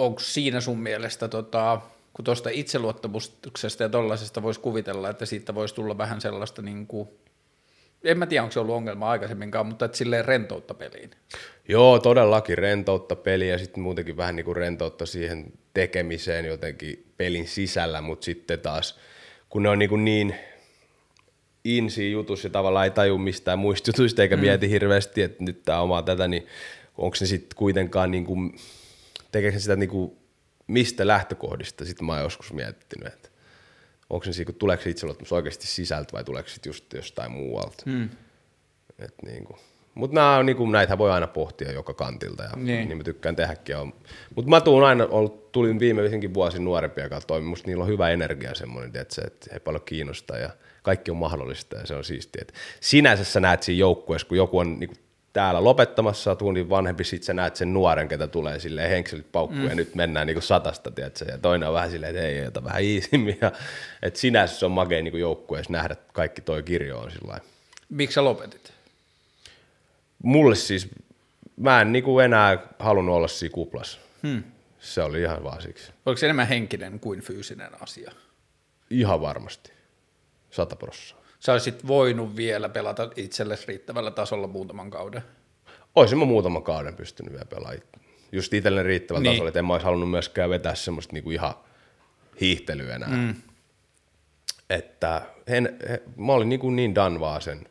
onko 0.05 0.19
siinä 0.19 0.61
sun 0.61 0.79
mielestä, 0.79 1.27
tota, 1.27 1.81
kun 2.13 2.25
tuosta 2.25 2.49
itseluottamuksesta 2.53 3.83
ja 3.83 3.89
tollaisesta 3.89 4.43
voisi 4.43 4.59
kuvitella, 4.59 5.09
että 5.09 5.25
siitä 5.25 5.55
voisi 5.55 5.75
tulla 5.75 5.97
vähän 5.97 6.21
sellaista, 6.21 6.61
niin 6.61 6.87
kuin, 6.87 7.09
en 8.03 8.17
mä 8.17 8.25
tiedä, 8.25 8.43
onko 8.43 8.53
se 8.53 8.59
ollut 8.59 8.75
ongelma 8.75 9.09
aikaisemminkaan, 9.09 9.65
mutta 9.65 9.85
että 9.85 9.97
silleen 9.97 10.25
rentoutta 10.25 10.73
peliin. 10.73 11.11
Joo, 11.67 11.99
todellakin 11.99 12.57
rentoutta 12.57 13.15
peliä 13.15 13.51
ja 13.51 13.57
sitten 13.57 13.83
muutenkin 13.83 14.17
vähän 14.17 14.35
niin 14.35 14.45
kuin 14.45 14.57
rentoutta 14.57 15.05
siihen 15.05 15.53
tekemiseen 15.73 16.45
jotenkin 16.45 17.05
pelin 17.17 17.47
sisällä, 17.47 18.01
mutta 18.01 18.25
sitten 18.25 18.59
taas 18.59 18.99
kun 19.49 19.63
ne 19.63 19.69
on 19.69 19.79
niin, 19.79 19.89
kuin 19.89 20.05
niin 20.05 20.35
in 21.63 21.91
siinä 21.91 22.11
jutussa 22.11 22.47
ja 22.47 22.51
tavallaan 22.51 22.85
ei 22.85 22.91
taju 22.91 23.17
mistään 23.17 23.59
muista 23.59 23.89
jutuista 23.89 24.21
eikä 24.21 24.35
mm. 24.35 24.41
mieti 24.41 24.69
hirveästi, 24.69 25.21
että 25.21 25.43
nyt 25.43 25.63
tämä 25.65 25.81
omaa 25.81 26.01
tätä, 26.01 26.27
niin 26.27 26.47
onko 26.97 27.17
ne 27.21 27.27
sitten 27.27 27.55
kuitenkaan, 27.55 28.11
niin 28.11 28.25
kuin, 28.25 28.55
tekeekö 29.31 29.59
sitä 29.59 29.75
niin 29.75 29.89
kuin, 29.89 30.11
mistä 30.67 31.07
lähtökohdista, 31.07 31.85
sitten 31.85 32.05
mä 32.05 32.13
oon 32.13 32.21
joskus 32.21 32.53
miettinyt, 32.53 33.13
että 33.13 33.29
onko 34.09 34.25
se, 34.31 34.45
kun 34.45 34.55
tuleeko 34.55 34.83
se 34.83 34.89
itseluottamus 34.89 35.31
oikeasti 35.31 35.67
sisältä 35.67 36.13
vai 36.13 36.23
tuleeko 36.23 36.49
se 36.49 36.59
just 36.65 36.93
jostain 36.93 37.31
muualta. 37.31 37.83
Hmm. 37.85 38.09
Et 38.99 39.15
niin 39.25 39.45
kuin. 39.45 39.59
Mutta 39.95 40.15
nämä 40.15 40.43
niin 40.43 40.57
kuin, 40.57 40.71
näitä 40.71 40.97
voi 40.97 41.11
aina 41.11 41.27
pohtia 41.27 41.71
joka 41.71 41.93
kantilta 41.93 42.43
ja 42.43 42.49
niin, 42.55 42.87
niin 42.87 42.97
mä 42.97 43.03
tykkään 43.03 43.35
tehdäkin. 43.35 43.75
Mutta 44.35 44.49
mä 44.49 44.61
tuun 44.61 44.83
aina, 44.83 45.05
ollut, 45.05 45.51
tulin 45.51 45.79
viimeisinkin 45.79 46.33
vuosin 46.33 46.63
nuorempia 46.63 47.09
kanssa 47.09 47.27
toimimaan, 47.27 47.49
musta 47.49 47.67
niillä 47.67 47.83
on 47.83 47.89
hyvä 47.89 48.09
energia 48.09 48.55
semmoinen, 48.55 49.01
että, 49.01 49.21
että 49.27 49.49
he 49.53 49.59
paljon 49.59 49.83
kiinnostaa 49.85 50.37
ja 50.37 50.49
kaikki 50.83 51.11
on 51.11 51.17
mahdollista 51.17 51.77
ja 51.77 51.85
se 51.85 51.95
on 51.95 52.03
siistiä. 52.03 52.41
Et 52.41 52.53
sinänsä 52.79 53.23
sä 53.23 53.39
näet 53.39 53.63
siinä 53.63 53.79
joukkueessa, 53.79 54.27
kun 54.27 54.37
joku 54.37 54.57
on 54.57 54.79
niin 54.79 54.89
kuin, 54.89 54.99
täällä 55.33 55.63
lopettamassa, 55.63 56.35
tunnin 56.35 56.69
vanhempi, 56.69 57.03
sit 57.03 57.23
sä 57.23 57.33
näet 57.33 57.55
sen 57.55 57.73
nuoren, 57.73 58.07
ketä 58.07 58.27
tulee 58.27 58.59
silleen 58.59 58.89
henkselit 58.89 59.31
paukkuun 59.31 59.61
mm. 59.61 59.69
ja 59.69 59.75
nyt 59.75 59.95
mennään 59.95 60.27
niin 60.27 60.35
kuin 60.35 60.43
satasta, 60.43 60.91
tiedätkö? 60.91 61.25
ja 61.25 61.37
toinen 61.37 61.67
on 61.67 61.73
vähän 61.73 61.91
silleen, 61.91 62.15
että 62.15 62.27
ei, 62.27 62.47
ota 62.47 62.63
vähän 62.63 62.83
iisimmin. 62.83 63.37
Ja, 63.41 63.51
että 64.01 64.19
sinänsä 64.19 64.55
se 64.55 64.65
on 64.65 64.71
makea 64.71 65.03
niin 65.03 65.19
joukkueessa 65.19 65.73
nähdä, 65.73 65.95
kaikki 66.13 66.41
toi 66.41 66.63
kirjo 66.63 66.99
on 66.99 67.11
sillä 67.11 67.39
Miksi 67.89 68.15
sä 68.15 68.23
lopetit? 68.23 68.73
Mulle 70.23 70.55
siis, 70.55 70.87
mä 71.57 71.81
en 71.81 71.91
niin 71.91 72.03
kuin 72.03 72.25
enää 72.25 72.57
halunnut 72.79 73.15
olla 73.15 73.27
siinä 73.27 73.53
kuplassa. 73.53 73.99
Hmm. 74.23 74.43
Se 74.79 75.01
oli 75.01 75.21
ihan 75.21 75.43
vaan 75.43 75.61
siksi. 75.61 75.91
Oliko 76.05 76.17
se 76.17 76.25
enemmän 76.25 76.47
henkinen 76.47 76.99
kuin 76.99 77.21
fyysinen 77.21 77.81
asia? 77.81 78.11
Ihan 78.89 79.21
varmasti. 79.21 79.71
Sata 80.51 80.75
prosenttia. 80.75 81.18
Sä 81.39 81.51
olisit 81.51 81.87
voinut 81.87 82.35
vielä 82.35 82.69
pelata 82.69 83.09
itsellesi 83.15 83.67
riittävällä 83.67 84.11
tasolla 84.11 84.47
muutaman 84.47 84.89
kauden. 84.89 85.21
Olisin 85.95 86.17
mä 86.17 86.25
muutaman 86.25 86.63
kauden 86.63 86.95
pystynyt 86.95 87.33
vielä 87.33 87.45
pelaamaan. 87.45 87.81
Just 88.31 88.53
itselleni 88.53 88.87
riittävällä 88.87 89.23
niin. 89.23 89.33
tasolla, 89.33 89.49
että 89.49 89.59
en 89.59 89.65
mä 89.65 89.73
olisi 89.73 89.85
halunnut 89.85 90.09
myöskään 90.09 90.49
vetää 90.49 90.75
semmoista 90.75 91.13
niinku 91.13 91.31
ihan 91.31 91.53
hiihtelyä 92.41 92.95
enää. 92.95 93.09
Mm. 93.09 93.35
Että 94.69 95.21
en, 95.47 95.77
he, 95.89 96.03
mä 96.17 96.33
olin 96.33 96.49
niin, 96.49 96.59
kuin 96.59 96.75
niin 96.75 96.95
done 96.95 97.19
vaan 97.19 97.41
sen 97.41 97.69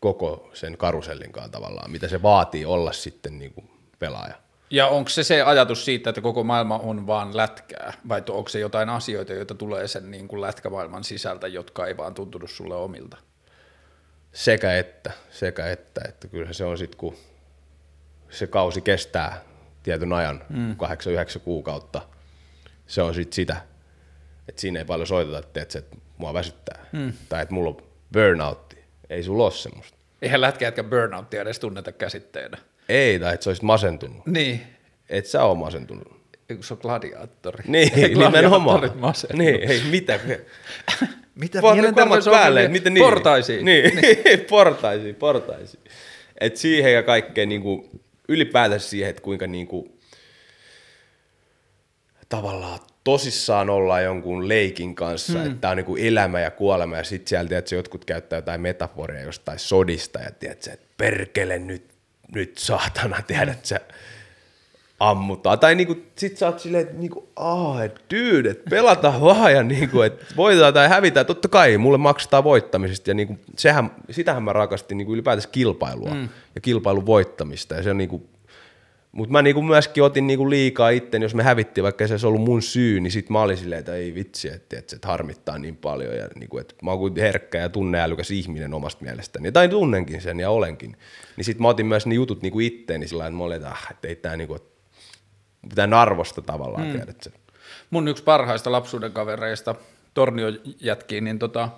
koko 0.00 0.50
sen 0.54 0.76
karusellin 0.76 1.32
kanssa 1.32 1.52
tavallaan, 1.52 1.90
mitä 1.90 2.08
se 2.08 2.22
vaatii 2.22 2.64
olla 2.64 2.92
sitten 2.92 3.38
niin 3.38 3.52
kuin 3.52 3.70
pelaaja. 3.98 4.34
Ja 4.70 4.86
onko 4.86 5.10
se 5.10 5.24
se 5.24 5.42
ajatus 5.42 5.84
siitä, 5.84 6.10
että 6.10 6.20
koko 6.20 6.44
maailma 6.44 6.78
on 6.78 7.06
vaan 7.06 7.36
lätkää, 7.36 7.92
vai 8.08 8.22
onko 8.28 8.48
se 8.48 8.58
jotain 8.58 8.88
asioita, 8.88 9.32
joita 9.32 9.54
tulee 9.54 9.88
sen 9.88 10.10
niin 10.10 10.28
kuin 10.28 10.40
lätkämaailman 10.40 11.04
sisältä, 11.04 11.46
jotka 11.46 11.86
ei 11.86 11.96
vaan 11.96 12.14
tuntunut 12.14 12.50
sulle 12.50 12.76
omilta? 12.76 13.16
Sekä 14.32 14.78
että, 14.78 15.12
sekä 15.30 15.66
että, 15.66 16.00
että 16.08 16.28
kyllä 16.28 16.52
se 16.52 16.64
on 16.64 16.78
sitten, 16.78 16.98
kun 16.98 17.16
se 18.30 18.46
kausi 18.46 18.80
kestää 18.80 19.40
tietyn 19.82 20.12
ajan, 20.12 20.44
mm. 20.48 20.72
8-9 20.72 21.38
kuukautta, 21.38 22.02
se 22.86 23.02
on 23.02 23.14
sitten 23.14 23.34
sitä, 23.34 23.56
että 24.48 24.60
siinä 24.60 24.78
ei 24.78 24.84
paljon 24.84 25.06
soiteta, 25.06 25.38
että, 25.38 25.62
että, 25.62 25.78
että 25.78 25.96
mua 26.16 26.34
väsyttää, 26.34 26.86
mm. 26.92 27.12
tai 27.28 27.42
että 27.42 27.54
mulla 27.54 27.70
on 27.70 27.76
burnout, 28.12 28.74
ei 29.10 29.22
sulla 29.22 29.44
ole 29.44 29.52
semmoista. 29.52 29.98
Eihän 30.22 30.40
lätkäjätkä 30.40 30.84
burnouttia 30.84 31.42
edes 31.42 31.58
tunneta 31.58 31.92
käsitteenä. 31.92 32.58
Ei, 32.88 33.18
tai 33.18 33.34
että 33.34 33.44
sä 33.44 33.50
olisit 33.50 33.62
masentunut. 33.62 34.26
Niin. 34.26 34.60
Et 35.08 35.26
sä 35.26 35.44
ole 35.44 35.58
masentunut. 35.58 36.18
Eikö 36.48 36.62
se 36.62 36.74
on 36.74 36.80
gladiaattori? 36.82 37.64
Niin, 37.66 37.92
nimenomaan. 38.18 38.90
Niin, 39.32 39.70
ei, 39.70 39.82
mitä? 39.90 40.20
mitä 41.40 41.60
mielenterveys 41.72 42.24
päälle, 42.24 42.68
miten 42.68 42.94
niin? 42.94 43.04
Portaisiin. 43.04 43.64
Niin, 43.64 43.96
niin. 43.96 44.40
portaisiin, 44.50 45.14
portaisiin. 45.14 45.82
Et 46.40 46.56
siihen 46.56 46.94
ja 46.94 47.02
kaikkeen 47.02 47.48
niin 47.48 47.62
kuin, 47.62 48.00
ylipäätänsä 48.28 48.88
siihen, 48.88 49.10
että 49.10 49.22
kuinka 49.22 49.46
niin 49.46 49.66
kuin, 49.66 49.98
tavallaan 52.28 52.78
tosissaan 53.04 53.70
olla 53.70 54.00
jonkun 54.00 54.48
leikin 54.48 54.94
kanssa, 54.94 55.32
hmm. 55.32 55.46
että 55.46 55.60
tämä 55.60 55.70
on 55.70 55.76
niin 55.76 55.84
kuin 55.84 56.04
elämä 56.04 56.40
ja 56.40 56.50
kuolema, 56.50 56.96
ja 56.96 57.04
sitten 57.04 57.28
siellä 57.28 57.58
että 57.58 57.74
jotkut 57.74 58.04
käyttää 58.04 58.36
jotain 58.36 58.60
metaforia 58.60 59.22
jostain 59.22 59.58
sodista, 59.58 60.18
ja 60.18 60.30
tiedätkö, 60.30 60.70
että 60.72 60.86
perkele 60.96 61.58
nyt 61.58 61.97
nyt 62.34 62.58
saatana, 62.58 63.22
tiedät 63.22 63.64
sä, 63.64 63.80
ammutaan. 65.00 65.58
Tai 65.58 65.74
niinku, 65.74 65.96
sit 66.16 66.36
sä 66.36 66.46
oot 66.46 66.60
silleen, 66.60 66.82
että 66.82 66.98
niinku, 66.98 67.28
aah, 67.36 67.82
et 67.82 68.00
dude, 68.14 68.50
et 68.50 68.64
pelataan 68.64 69.20
vaan 69.34 69.52
ja 69.52 69.62
niinku, 69.62 70.00
että 70.00 70.24
voitetaan 70.36 70.74
tai 70.74 70.88
hävitään. 70.88 71.26
Totta 71.26 71.48
kai, 71.48 71.78
mulle 71.78 71.98
maksetaan 71.98 72.44
voittamisesta 72.44 73.10
ja 73.10 73.14
niinku, 73.14 73.38
sehän, 73.56 73.90
sitähän 74.10 74.42
mä 74.42 74.52
rakastin 74.52 74.98
niinku 74.98 75.14
ylipäätänsä 75.14 75.48
kilpailua 75.52 76.14
mm. 76.14 76.28
ja 76.54 76.60
kilpailun 76.60 77.06
voittamista. 77.06 77.74
Ja 77.74 77.82
se 77.82 77.90
on 77.90 77.98
niinku, 77.98 78.28
mutta 79.12 79.32
mä 79.32 79.42
niinku 79.42 79.62
myöskin 79.62 80.02
otin 80.02 80.26
niinku 80.26 80.50
liikaa 80.50 80.90
itten, 80.90 81.22
jos 81.22 81.34
me 81.34 81.42
hävittiin, 81.42 81.82
vaikka 81.82 82.06
se 82.06 82.12
olisi 82.12 82.26
ollut 82.26 82.44
mun 82.44 82.62
syy, 82.62 83.00
niin 83.00 83.10
sit 83.10 83.30
mä 83.30 83.42
olin 83.42 83.56
silleen, 83.56 83.78
että 83.78 83.94
ei 83.94 84.14
vitsi, 84.14 84.48
että, 84.48 84.78
että, 84.78 84.96
että 84.96 85.08
harmittaa 85.08 85.58
niin 85.58 85.76
paljon. 85.76 86.16
Ja 86.16 86.28
niinku, 86.34 86.58
että 86.58 86.74
mä 86.82 86.90
oon 86.90 87.16
herkkä 87.16 87.58
ja 87.58 87.68
tunneälykäs 87.68 88.30
ihminen 88.30 88.74
omasta 88.74 89.04
mielestäni. 89.04 89.52
Tai 89.52 89.68
tunnenkin 89.68 90.20
sen 90.20 90.40
ja 90.40 90.50
olenkin. 90.50 90.96
Niin 91.36 91.44
sit 91.44 91.58
mä 91.58 91.68
otin 91.68 91.86
myös 91.86 92.06
ne 92.06 92.14
jutut 92.14 92.42
niinku 92.42 92.60
itteeni 92.60 93.08
sillä 93.08 93.26
että 93.26 93.36
mä 93.36 93.44
olin, 93.44 93.56
että, 93.56 93.68
ah, 93.68 93.86
että 93.90 94.08
ei 94.08 94.16
tää 94.16 94.36
niinku, 94.36 94.58
pitää 95.68 95.88
arvosta 96.00 96.42
tavallaan, 96.42 96.86
mm. 96.86 96.92
tiedät 96.92 97.22
sen. 97.22 97.32
Mun 97.90 98.08
yksi 98.08 98.24
parhaista 98.24 98.72
lapsuuden 98.72 99.12
kavereista, 99.12 99.74
Tornio 100.14 100.46
jätkiin, 100.80 101.24
niin 101.24 101.38
tota, 101.38 101.68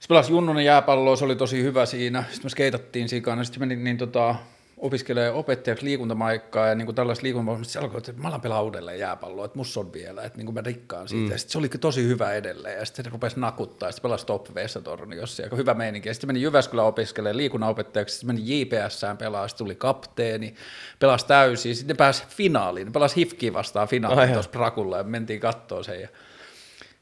se 0.00 0.08
pelasi 0.08 0.32
Junnunen 0.32 0.64
jääpalloa, 0.64 1.16
se 1.16 1.24
oli 1.24 1.36
tosi 1.36 1.62
hyvä 1.62 1.86
siinä. 1.86 2.22
Sitten 2.22 2.44
me 2.44 2.50
skeitattiin 2.50 3.08
sikana, 3.08 3.44
sitten 3.44 3.60
meni 3.60 3.76
niin 3.76 3.98
tota, 3.98 4.34
opiskelee 4.80 5.30
opettajaksi 5.30 5.84
liikuntamaikkaa 5.84 6.66
ja 6.66 6.74
niin 6.74 6.86
kuin 6.86 6.96
tällaista 6.96 7.22
liikuntamaikkaa, 7.22 7.64
se 7.64 7.78
alkoi, 7.78 7.98
että 7.98 8.12
mä 8.12 8.28
alan 8.28 8.40
pelaa 8.40 8.62
uudelleen 8.62 8.98
jääpalloa, 8.98 9.44
että 9.44 9.58
musta 9.58 9.80
on 9.80 9.92
vielä, 9.92 10.22
että 10.22 10.38
niin 10.38 10.46
kuin 10.46 10.54
mä 10.54 10.60
rikkaan 10.60 11.08
siitä. 11.08 11.24
Mm. 11.24 11.30
Ja 11.30 11.38
sitten 11.38 11.52
se 11.52 11.58
oli 11.58 11.68
tosi 11.68 12.02
hyvä 12.02 12.32
edelleen 12.32 12.78
ja 12.78 12.84
sitten 12.84 13.04
se 13.04 13.10
rupesi 13.10 13.40
nakuttaa 13.40 13.88
ja 13.88 13.92
sitten 13.92 14.08
pelasi 14.08 14.26
top 14.26 14.46
torniossa 14.84 15.42
ja 15.42 15.48
hyvä 15.56 15.74
meininki. 15.74 16.08
Ja 16.08 16.14
sitten 16.14 16.28
meni 16.28 16.42
Jyväskylän 16.42 16.84
opiskelemaan 16.84 17.36
liikunnanopettajaksi, 17.36 18.14
sitten 18.14 18.36
meni 18.36 18.60
JPSään 18.60 19.16
pelaa, 19.16 19.48
sitten 19.48 19.64
tuli 19.64 19.74
kapteeni, 19.74 20.54
pelasi 20.98 21.26
täysin, 21.26 21.76
sitten 21.76 21.94
ne 21.94 21.98
pääsi 21.98 22.24
finaaliin, 22.28 22.86
ne 22.86 22.92
pelasi 22.92 23.16
Hifkiin 23.16 23.52
vastaan 23.52 23.88
finaaliin 23.88 24.32
tuossa 24.32 24.50
Prakulla 24.50 24.96
ja 24.96 25.04
mentiin 25.04 25.40
kattoon 25.40 25.84
sen 25.84 26.00
ja 26.00 26.08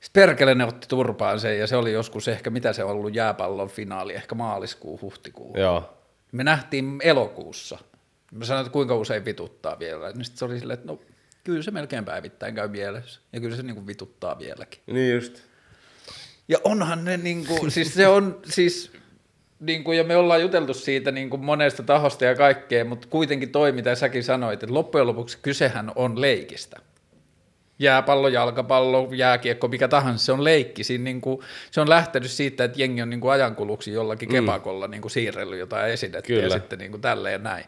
sitten 0.00 0.22
perkele 0.22 0.54
ne 0.54 0.64
otti 0.64 0.88
turpaan 0.88 1.40
sen 1.40 1.58
ja 1.58 1.66
se 1.66 1.76
oli 1.76 1.92
joskus 1.92 2.28
ehkä, 2.28 2.50
mitä 2.50 2.72
se 2.72 2.84
on 2.84 2.90
ollut 2.90 3.14
jääpallon 3.14 3.68
finaali, 3.68 4.14
ehkä 4.14 4.34
maaliskuu, 4.34 5.00
huhtikuu. 5.02 5.54
Joo 5.56 5.97
me 6.32 6.44
nähtiin 6.44 7.00
elokuussa. 7.02 7.78
Mä 8.32 8.44
sanoin, 8.44 8.66
että 8.66 8.72
kuinka 8.72 8.96
usein 8.96 9.24
vituttaa 9.24 9.78
vielä. 9.78 10.12
Niin 10.12 10.24
sitten 10.24 10.38
se 10.38 10.44
oli 10.44 10.58
silleen, 10.58 10.78
että 10.78 10.92
no 10.92 11.00
kyllä 11.44 11.62
se 11.62 11.70
melkein 11.70 12.04
päivittäin 12.04 12.54
käy 12.54 12.68
mielessä. 12.68 13.20
Ja 13.32 13.40
kyllä 13.40 13.56
se 13.56 13.62
niin 13.62 13.74
kuin 13.74 13.86
vituttaa 13.86 14.38
vieläkin. 14.38 14.80
Niin 14.86 15.14
just. 15.14 15.42
Ja 16.48 16.58
onhan 16.64 17.04
ne 17.04 17.16
niin 17.16 17.46
kuin, 17.46 17.70
siis 17.74 17.94
se 17.94 18.06
on 18.08 18.40
siis, 18.44 18.92
niin 19.60 19.84
kuin, 19.84 19.98
ja 19.98 20.04
me 20.04 20.16
ollaan 20.16 20.42
juteltu 20.42 20.74
siitä 20.74 21.10
niin 21.10 21.30
kuin 21.30 21.44
monesta 21.44 21.82
tahosta 21.82 22.24
ja 22.24 22.34
kaikkea, 22.34 22.84
mutta 22.84 23.08
kuitenkin 23.10 23.50
toi, 23.50 23.72
mitä 23.72 23.94
säkin 23.94 24.24
sanoit, 24.24 24.62
että 24.62 24.74
loppujen 24.74 25.06
lopuksi 25.06 25.38
kysehän 25.42 25.92
on 25.94 26.20
leikistä 26.20 26.80
jääpallo, 27.78 28.28
jalkapallo, 28.28 29.08
jääkiekko, 29.12 29.68
mikä 29.68 29.88
tahansa, 29.88 30.24
se 30.24 30.32
on 30.32 30.44
leikki. 30.44 30.84
Siinä 30.84 31.04
niin 31.04 31.20
kuin, 31.20 31.40
se 31.70 31.80
on 31.80 31.88
lähtenyt 31.88 32.30
siitä, 32.30 32.64
että 32.64 32.80
jengi 32.80 33.02
on 33.02 33.10
niin 33.10 33.20
kuin 33.20 33.32
ajankuluksi 33.32 33.92
jollakin 33.92 34.28
mm. 34.28 34.32
kepakolla 34.32 34.88
niin 34.88 35.00
kuin 35.00 35.10
siirrellyt 35.10 35.58
jotain 35.58 35.92
esinettä 35.92 36.26
Kyllä. 36.26 36.42
ja 36.42 36.50
sitten 36.50 36.78
niin 36.78 36.90
kuin 36.90 37.00
tälleen 37.00 37.42
näin. 37.42 37.64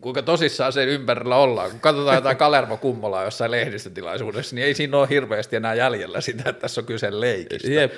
Kuinka 0.00 0.22
tosissaan 0.22 0.72
sen 0.72 0.88
ympärillä 0.88 1.36
ollaan. 1.36 1.70
Kun 1.70 1.80
katsotaan 1.80 2.16
jotain 2.16 2.36
Kalervo 2.46 2.76
Kummolaa 2.76 3.24
jossain 3.24 3.50
lehdistötilaisuudessa, 3.50 4.54
niin 4.54 4.66
ei 4.66 4.74
siinä 4.74 4.98
ole 4.98 5.08
hirveästi 5.10 5.56
enää 5.56 5.74
jäljellä 5.74 6.20
sitä, 6.20 6.50
että 6.50 6.60
tässä 6.60 6.80
on 6.80 6.86
kyse 6.86 7.20
leikistä. 7.20 7.70
Jep. 7.70 7.92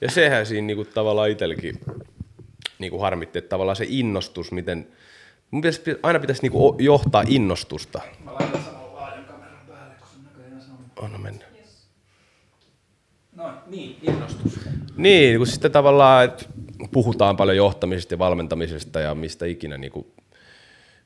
Ja 0.00 0.10
sehän 0.10 0.46
siinä 0.46 0.66
niin 0.66 0.76
kuin 0.76 0.88
tavallaan 0.94 1.30
itsellekin 1.30 1.80
niin 2.78 2.90
kuin 2.90 3.00
harmitti, 3.00 3.38
että 3.38 3.48
tavallaan 3.48 3.76
se 3.76 3.86
innostus, 3.88 4.52
miten... 4.52 4.88
Mun 5.50 5.62
pitäisi, 5.62 5.82
aina 6.02 6.18
pitäisi 6.18 6.42
niin 6.42 6.52
kuin 6.52 6.84
johtaa 6.84 7.24
innostusta. 7.26 8.00
Mä 8.24 8.34
laitan 8.34 8.77
Anna 11.02 11.18
mennä. 11.18 11.44
No 13.36 13.52
niin, 13.66 13.96
innostus. 14.02 14.60
Niin, 14.96 15.36
kun 15.38 15.46
sitten 15.46 15.72
tavallaan 15.72 16.24
että 16.24 16.44
puhutaan 16.92 17.36
paljon 17.36 17.56
johtamisesta 17.56 18.14
ja 18.14 18.18
valmentamisesta 18.18 19.00
ja 19.00 19.14
mistä 19.14 19.46
ikinä. 19.46 19.78
Niin 19.78 19.92
kuin, 19.92 20.06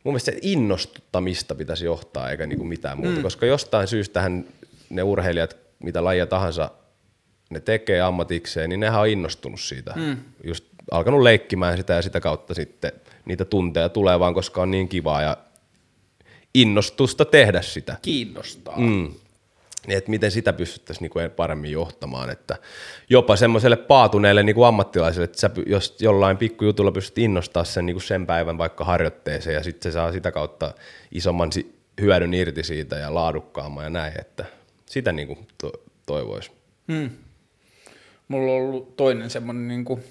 mun 0.05 0.12
mielestä 0.12 0.30
se 0.30 0.38
innostuttamista 0.43 1.55
pitäisi 1.55 1.84
johtaa 1.84 2.30
eikä 2.30 2.47
niin 2.47 2.59
kuin 2.59 2.68
mitään 2.68 2.99
muuta, 2.99 3.16
mm. 3.16 3.22
koska 3.22 3.47
jostain 3.47 3.88
syystähän 3.88 4.45
ne 4.90 5.03
urheilijat, 5.03 5.57
mitä 5.78 6.05
lajia 6.05 6.26
tahansa 6.26 6.70
ne 7.51 7.61
tekee 7.61 8.01
ammatikseen, 8.01 8.70
niin 8.70 8.80
nehän 8.80 9.01
on 9.01 9.09
innostunut 9.09 9.61
siitä. 9.61 9.93
Mm. 9.97 10.16
Just 10.45 10.64
alkanut 10.90 11.22
leikkimään 11.22 11.76
sitä 11.76 11.93
ja 11.93 12.03
sitä 12.03 12.20
kautta 12.20 12.55
sitten 12.55 12.93
niitä 13.24 13.45
tunteja 13.45 13.88
tulee 13.88 14.20
vaan, 14.20 14.34
koska 14.34 14.62
on 14.62 14.70
niin 14.70 14.88
kivaa 14.88 15.22
ja 15.22 15.36
innostusta 16.55 17.24
tehdä 17.24 17.62
sitä. 17.62 17.97
Kiinnostaa. 18.03 18.78
Mm. 18.78 19.14
Niin, 19.86 19.98
että 19.98 20.10
miten 20.10 20.30
sitä 20.30 20.52
pystyttäisiin 20.52 21.10
niin 21.14 21.30
paremmin 21.30 21.72
johtamaan, 21.72 22.30
että 22.30 22.56
jopa 23.10 23.36
semmoiselle 23.36 23.76
paatuneelle 23.76 24.42
niin 24.42 24.54
kuin 24.54 24.66
ammattilaiselle, 24.66 25.24
että 25.24 25.40
sä, 25.40 25.50
jos 25.66 25.96
jollain 26.00 26.36
pikkujutulla 26.36 26.92
pystyt 26.92 27.18
innostaa 27.18 27.64
sen 27.64 27.86
niin 27.86 27.94
kuin 27.94 28.02
sen 28.02 28.26
päivän 28.26 28.58
vaikka 28.58 28.84
harjoitteeseen 28.84 29.54
ja 29.54 29.62
sitten 29.62 29.92
se 29.92 29.94
saa 29.94 30.12
sitä 30.12 30.32
kautta 30.32 30.74
isomman 31.10 31.50
hyödyn 32.00 32.34
irti 32.34 32.62
siitä 32.62 32.96
ja 32.96 33.14
laadukkaamman 33.14 33.84
ja 33.84 33.90
näin, 33.90 34.20
että 34.20 34.44
sitä 34.86 35.12
niin 35.12 35.28
kuin 35.28 35.46
to- 35.58 35.82
toivoisi. 36.06 36.50
Mulla 38.28 38.52
on 38.52 38.58
ollut 38.58 38.96
toinen 38.96 39.30
semmoinen 39.30 39.68
niin 39.68 39.84
kuin, 39.84 40.02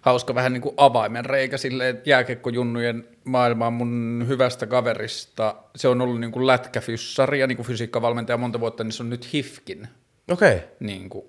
hauska 0.00 0.34
vähän 0.34 0.52
niin 0.52 0.62
kuin 0.62 0.74
avaimen 0.76 1.24
reikä 1.24 1.56
silleen, 1.56 1.96
että 1.96 2.10
jääkekkojunnujen 2.10 3.08
maailmaan 3.24 3.72
mun 3.72 4.24
hyvästä 4.28 4.66
kaverista. 4.66 5.54
Se 5.76 5.88
on 5.88 6.00
ollut 6.00 6.20
niin 6.20 6.32
kuin 6.32 6.46
lätkäfyssari 6.46 7.40
ja 7.40 7.46
niin 7.46 7.56
kuin 7.56 7.66
fysiikkavalmentaja 7.66 8.36
monta 8.36 8.60
vuotta, 8.60 8.84
niin 8.84 8.92
se 8.92 9.02
on 9.02 9.10
nyt 9.10 9.32
HIFKin. 9.32 9.88
Okay. 10.30 10.60
niin 10.80 11.08
kuin 11.08 11.24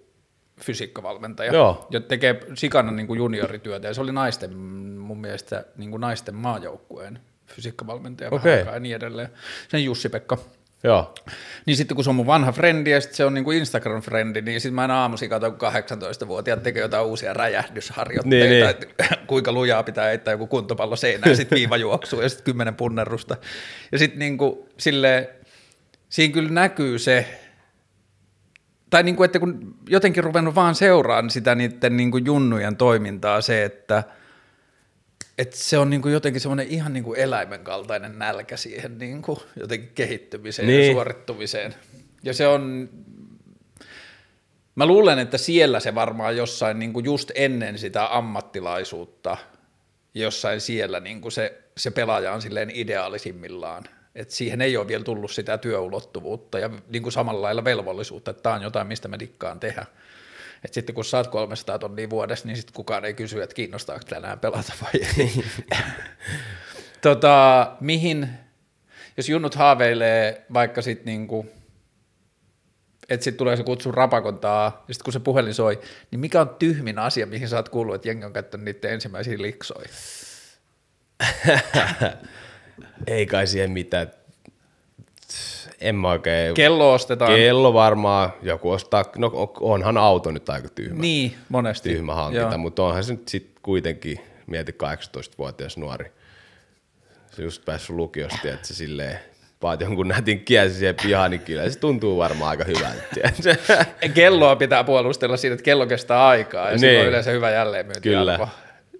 fysiikkavalmentaja. 0.61 1.53
Joo. 1.53 1.87
Ja 1.91 1.99
tekee 1.99 2.39
sikana 2.53 2.91
niin 2.91 3.07
kuin 3.07 3.17
juniorityötä 3.17 3.87
ja 3.87 3.93
se 3.93 4.01
oli 4.01 4.11
naisten, 4.11 4.57
mun 4.57 5.21
mielestä 5.21 5.65
niin 5.77 5.91
kuin 5.91 6.01
naisten 6.01 6.35
maajoukkueen 6.35 7.19
fysiikkavalmentaja 7.47 8.29
Okei. 8.31 8.43
vähän 8.43 8.59
aikaa 8.59 8.73
ja 8.73 8.79
niin 8.79 8.95
edelleen. 8.95 9.29
Sen 9.67 9.85
Jussi-Pekka. 9.85 10.37
Joo. 10.83 11.13
Niin 11.65 11.77
sitten 11.77 11.95
kun 11.95 12.03
se 12.03 12.09
on 12.09 12.15
mun 12.15 12.25
vanha 12.27 12.51
frendi 12.51 12.91
ja 12.91 13.01
sitten 13.01 13.17
se 13.17 13.25
on 13.25 13.33
niinku 13.33 13.51
Instagram-frendi, 13.51 14.41
niin 14.41 14.61
sitten 14.61 14.73
mä 14.75 14.81
aina 14.81 15.01
aamuisin 15.01 15.29
katson, 15.29 15.57
kun 15.57 15.69
18-vuotiaat 15.69 16.63
tekee 16.63 16.81
jotain 16.81 17.05
uusia 17.05 17.33
räjähdysharjoitteita, 17.33 18.45
Niin, 18.45 18.49
niin. 18.49 18.69
että 18.69 19.17
kuinka 19.27 19.51
lujaa 19.51 19.83
pitää 19.83 20.05
heittää 20.05 20.31
joku 20.31 20.47
kuntopallo 20.47 20.95
seinään, 20.95 21.35
sitten 21.35 21.55
viivajuoksu 21.55 22.21
ja 22.21 22.29
sitten 22.29 22.45
kymmenen 22.45 22.75
punnerusta. 22.75 23.37
Ja 23.91 23.97
sitten 23.97 24.19
niinku 24.19 24.69
silleen, 24.77 25.27
siinä 26.09 26.33
kyllä 26.33 26.49
näkyy 26.49 26.99
se, 26.99 27.39
tai 28.89 29.03
niinku, 29.03 29.23
että 29.23 29.39
kun 29.39 29.75
jotenkin 29.89 30.23
ruvennut 30.23 30.55
vaan 30.55 30.75
seuraan 30.75 31.29
sitä 31.29 31.55
niiden 31.55 31.97
niinku 31.97 32.17
junnujen 32.17 32.75
toimintaa, 32.75 33.41
se, 33.41 33.63
että 33.63 34.03
et 35.41 35.53
se 35.53 35.77
on 35.77 35.89
niinku 35.89 36.07
jotenkin 36.07 36.41
semmoinen 36.41 36.67
ihan 36.67 36.93
niinku 36.93 37.13
eläimen 37.13 37.63
kaltainen 37.63 38.19
nälkä 38.19 38.57
siihen 38.57 38.97
niinku 38.97 39.43
jotenkin 39.55 39.91
kehittymiseen 39.95 40.67
niin. 40.67 40.87
Ja 40.87 40.93
suorittumiseen. 40.93 41.75
Ja 42.23 42.33
se 42.33 42.47
on, 42.47 42.89
mä 44.75 44.85
luulen, 44.85 45.19
että 45.19 45.37
siellä 45.37 45.79
se 45.79 45.95
varmaan 45.95 46.37
jossain 46.37 46.79
niinku 46.79 46.99
just 46.99 47.31
ennen 47.35 47.77
sitä 47.77 48.17
ammattilaisuutta, 48.17 49.37
jossain 50.13 50.61
siellä 50.61 50.99
niinku 50.99 51.31
se, 51.31 51.61
se 51.77 51.91
pelaaja 51.91 52.33
on 52.33 52.41
silleen 52.41 52.71
ideaalisimmillaan. 52.73 53.83
Et 54.15 54.29
siihen 54.29 54.61
ei 54.61 54.77
ole 54.77 54.87
vielä 54.87 55.03
tullut 55.03 55.31
sitä 55.31 55.57
työulottuvuutta 55.57 56.59
ja 56.59 56.69
niinku 56.89 57.11
samalla 57.11 57.41
lailla 57.41 57.63
velvollisuutta, 57.63 58.31
että 58.31 58.43
tämä 58.43 58.55
on 58.55 58.61
jotain, 58.61 58.87
mistä 58.87 59.07
mä 59.07 59.19
dikkaan 59.19 59.59
tehdä. 59.59 59.85
Et 60.65 60.73
sitten 60.73 60.95
kun 60.95 61.05
saat 61.05 61.27
300 61.27 61.79
tonnia 61.79 62.09
vuodessa, 62.09 62.47
niin 62.47 62.55
sitten 62.55 62.73
kukaan 62.73 63.05
ei 63.05 63.13
kysy, 63.13 63.41
että 63.41 63.53
kiinnostaako 63.53 64.03
tänään 64.09 64.39
pelata 64.39 64.73
vai 64.81 65.01
ei. 65.17 65.43
tota, 67.01 67.71
mihin, 67.79 68.29
jos 69.17 69.29
junnut 69.29 69.55
haaveilee 69.55 70.45
vaikka 70.53 70.81
sitten 70.81 71.05
niinku, 71.05 71.45
että 73.09 73.23
sitten 73.23 73.37
tulee 73.37 73.57
se 73.57 73.63
kutsu 73.63 73.91
rapakontaa, 73.91 74.85
ja 74.87 74.93
sitten 74.93 75.03
kun 75.03 75.13
se 75.13 75.19
puhelin 75.19 75.53
soi, 75.53 75.79
niin 76.11 76.19
mikä 76.19 76.41
on 76.41 76.55
tyhmin 76.59 76.99
asia, 76.99 77.25
mihin 77.25 77.49
sä 77.49 77.55
oot 77.55 77.69
kuullut, 77.69 77.95
että 77.95 78.07
jengi 78.07 78.25
on 78.25 78.33
käyttänyt 78.33 78.65
niiden 78.65 78.93
ensimmäisiä 78.93 79.37
liksoja? 79.37 79.89
Ei 83.07 83.25
kai 83.25 83.47
siihen 83.47 83.71
mitään. 83.71 84.20
En 85.81 85.95
mä 85.95 86.09
oikein... 86.09 86.53
Kello 86.53 86.93
ostetaan. 86.93 87.35
Kello 87.35 87.73
varmaan, 87.73 88.33
joku 88.41 88.71
ostaa, 88.71 89.05
no 89.17 89.31
onhan 89.59 89.97
auto 89.97 90.31
nyt 90.31 90.49
aika 90.49 90.69
tyhmä, 90.69 91.01
Niin, 91.01 91.35
monesti. 91.49 91.89
tyhmä 91.89 92.15
hankinta, 92.15 92.47
Joo. 92.47 92.57
mutta 92.57 92.83
onhan 92.83 93.03
se 93.03 93.13
nyt 93.13 93.27
sit 93.27 93.51
kuitenkin, 93.61 94.19
mieti 94.47 94.75
18-vuotias 94.83 95.77
nuori, 95.77 96.11
se 97.31 97.43
just 97.43 97.65
päässyt 97.65 97.95
lukiosta, 97.95 98.37
että 98.43 98.67
se 98.67 98.73
silleen, 98.73 99.19
vaat 99.61 99.81
jonkun 99.81 100.07
nätin 100.07 100.39
kiesi 100.45 100.75
siihen 100.75 100.95
pihaan, 101.03 101.31
niin 101.31 101.41
kyllä 101.41 101.69
se 101.69 101.79
tuntuu 101.79 102.17
varmaan 102.17 102.49
aika 102.49 102.63
hyvältä. 102.63 103.05
Kelloa 104.13 104.55
pitää 104.55 104.83
puolustella 104.83 105.37
siitä, 105.37 105.53
että 105.53 105.63
kello 105.63 105.85
kestää 105.87 106.27
aikaa, 106.27 106.71
ja 106.71 106.77
niin. 106.77 106.81
Niin. 106.81 107.01
on 107.01 107.07
yleensä 107.07 107.31
hyvä 107.31 107.51
jälleenmyyntiarvo. 107.51 108.31
Kyllä. 108.45 108.47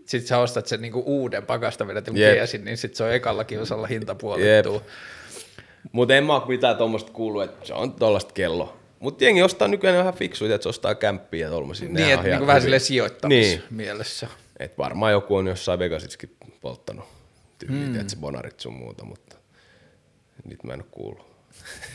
Sitten 0.05 0.27
sä 0.27 0.37
ostat 0.37 0.67
sen 0.67 0.81
niinku 0.81 1.03
uuden 1.05 1.45
pakasta 1.45 1.87
vedetyn 1.87 2.17
Jep. 2.17 2.33
kiesin, 2.33 2.65
niin 2.65 2.77
sitten 2.77 2.97
se 2.97 3.03
on 3.03 3.13
ekalla 3.13 3.43
kiusalla 3.43 3.87
hinta 3.87 4.15
puolittuu. 4.15 4.81
Mutta 5.91 6.15
en 6.15 6.25
mä 6.25 6.33
oo 6.33 6.45
mitään 6.47 6.77
tuommoista 6.77 7.11
kuullut, 7.11 7.43
että 7.43 7.65
se 7.65 7.73
on 7.73 7.93
tollasta 7.93 8.33
kello. 8.33 8.77
Mutta 8.99 9.23
jengi 9.23 9.43
ostaa 9.43 9.67
nykyään 9.67 9.97
vähän 9.97 10.13
fiksuja, 10.13 10.55
että 10.55 10.63
se 10.63 10.69
ostaa 10.69 10.95
kämppiä 10.95 11.47
ja. 11.47 11.89
Niin, 11.89 12.13
että 12.13 12.27
niinku 12.27 12.47
vähän 12.47 12.61
silleen 12.61 12.81
sijoittamismielessä. 12.81 14.25
Niin. 14.25 14.35
Et 14.59 14.77
varmaan 14.77 15.11
joku 15.11 15.35
on 15.35 15.47
jossain 15.47 15.79
Vegasissakin 15.79 16.35
polttanut 16.61 17.05
tyyliä, 17.59 17.87
mm. 17.87 17.99
että 17.99 18.11
se 18.11 18.17
bonarit 18.17 18.59
sun 18.59 18.73
muuta, 18.73 19.05
mutta 19.05 19.35
nyt 20.45 20.63
mä 20.63 20.73
en 20.73 20.81
oo 20.81 20.87
kuullut. 20.91 21.31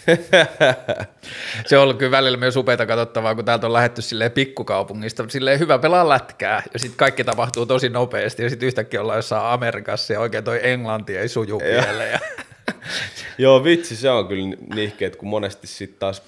Se 1.67 1.77
on 1.77 1.83
ollut 1.83 1.99
kyllä 1.99 2.11
välillä 2.11 2.39
myös 2.39 2.57
upeata 2.57 2.87
katsottavaa, 2.87 3.35
kun 3.35 3.45
täältä 3.45 3.67
on 3.67 3.73
lähetty 3.73 4.03
silleen 4.03 4.31
pikkukaupungista, 4.31 5.25
silleen 5.29 5.59
hyvä 5.59 5.79
pelaa 5.79 6.09
lätkää, 6.09 6.63
ja 6.73 6.79
sitten 6.79 6.97
kaikki 6.97 7.25
tapahtuu 7.25 7.67
tosi 7.67 7.89
nopeasti, 7.89 8.43
ja 8.43 8.51
sitten 8.51 8.67
yhtäkkiä 8.67 9.01
ollaan 9.01 9.19
jossain 9.19 9.47
Amerikassa, 9.47 10.13
ja 10.13 10.21
oikein 10.21 10.45
toi 10.45 10.61
englanti 10.63 11.17
ei 11.17 11.29
suju 11.29 11.61
vielä. 11.61 12.05
Ja... 12.05 12.19
Joo, 13.39 13.65
vitsi, 13.65 13.97
se 13.97 14.11
on 14.11 14.29
kyllä 14.29 14.57
nihkeet, 14.75 15.17
kun 15.17 15.29
monesti 15.29 15.67
sitten 15.67 15.99
taas, 15.99 16.23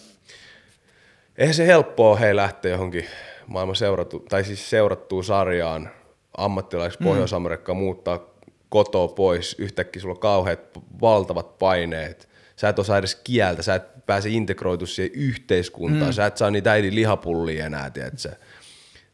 eihän 1.38 1.54
se 1.54 1.66
helppoa 1.66 2.16
hei 2.16 2.36
lähteä 2.36 2.70
johonkin 2.70 3.06
maailman 3.46 3.76
seuratu, 3.76 4.24
tai 4.28 4.44
siis 4.44 4.70
seurattuun 4.70 5.24
sarjaan 5.24 5.90
ammattilaiseksi 6.36 7.04
Pohjois-Amerikkaan 7.04 7.78
muuttaa 7.78 8.20
kotoa 8.68 9.08
pois, 9.08 9.56
yhtäkkiä 9.58 10.02
sulla 10.02 10.14
on 10.14 10.20
kauheat 10.20 10.60
valtavat 11.00 11.58
paineet, 11.58 12.28
sä 12.56 12.68
et 12.68 12.78
osaa 12.78 12.98
edes 12.98 13.14
kieltä, 13.14 13.62
sä 13.62 13.74
et 13.74 14.06
pääse 14.06 14.28
integroitu 14.28 14.86
siihen 14.86 15.12
yhteiskuntaan, 15.14 16.10
mm. 16.10 16.12
sä 16.12 16.26
et 16.26 16.36
saa 16.36 16.50
niitä 16.50 16.72
äidin 16.72 16.94
lihapullia 16.94 17.66
enää, 17.66 17.90
tiedätkö? 17.90 18.28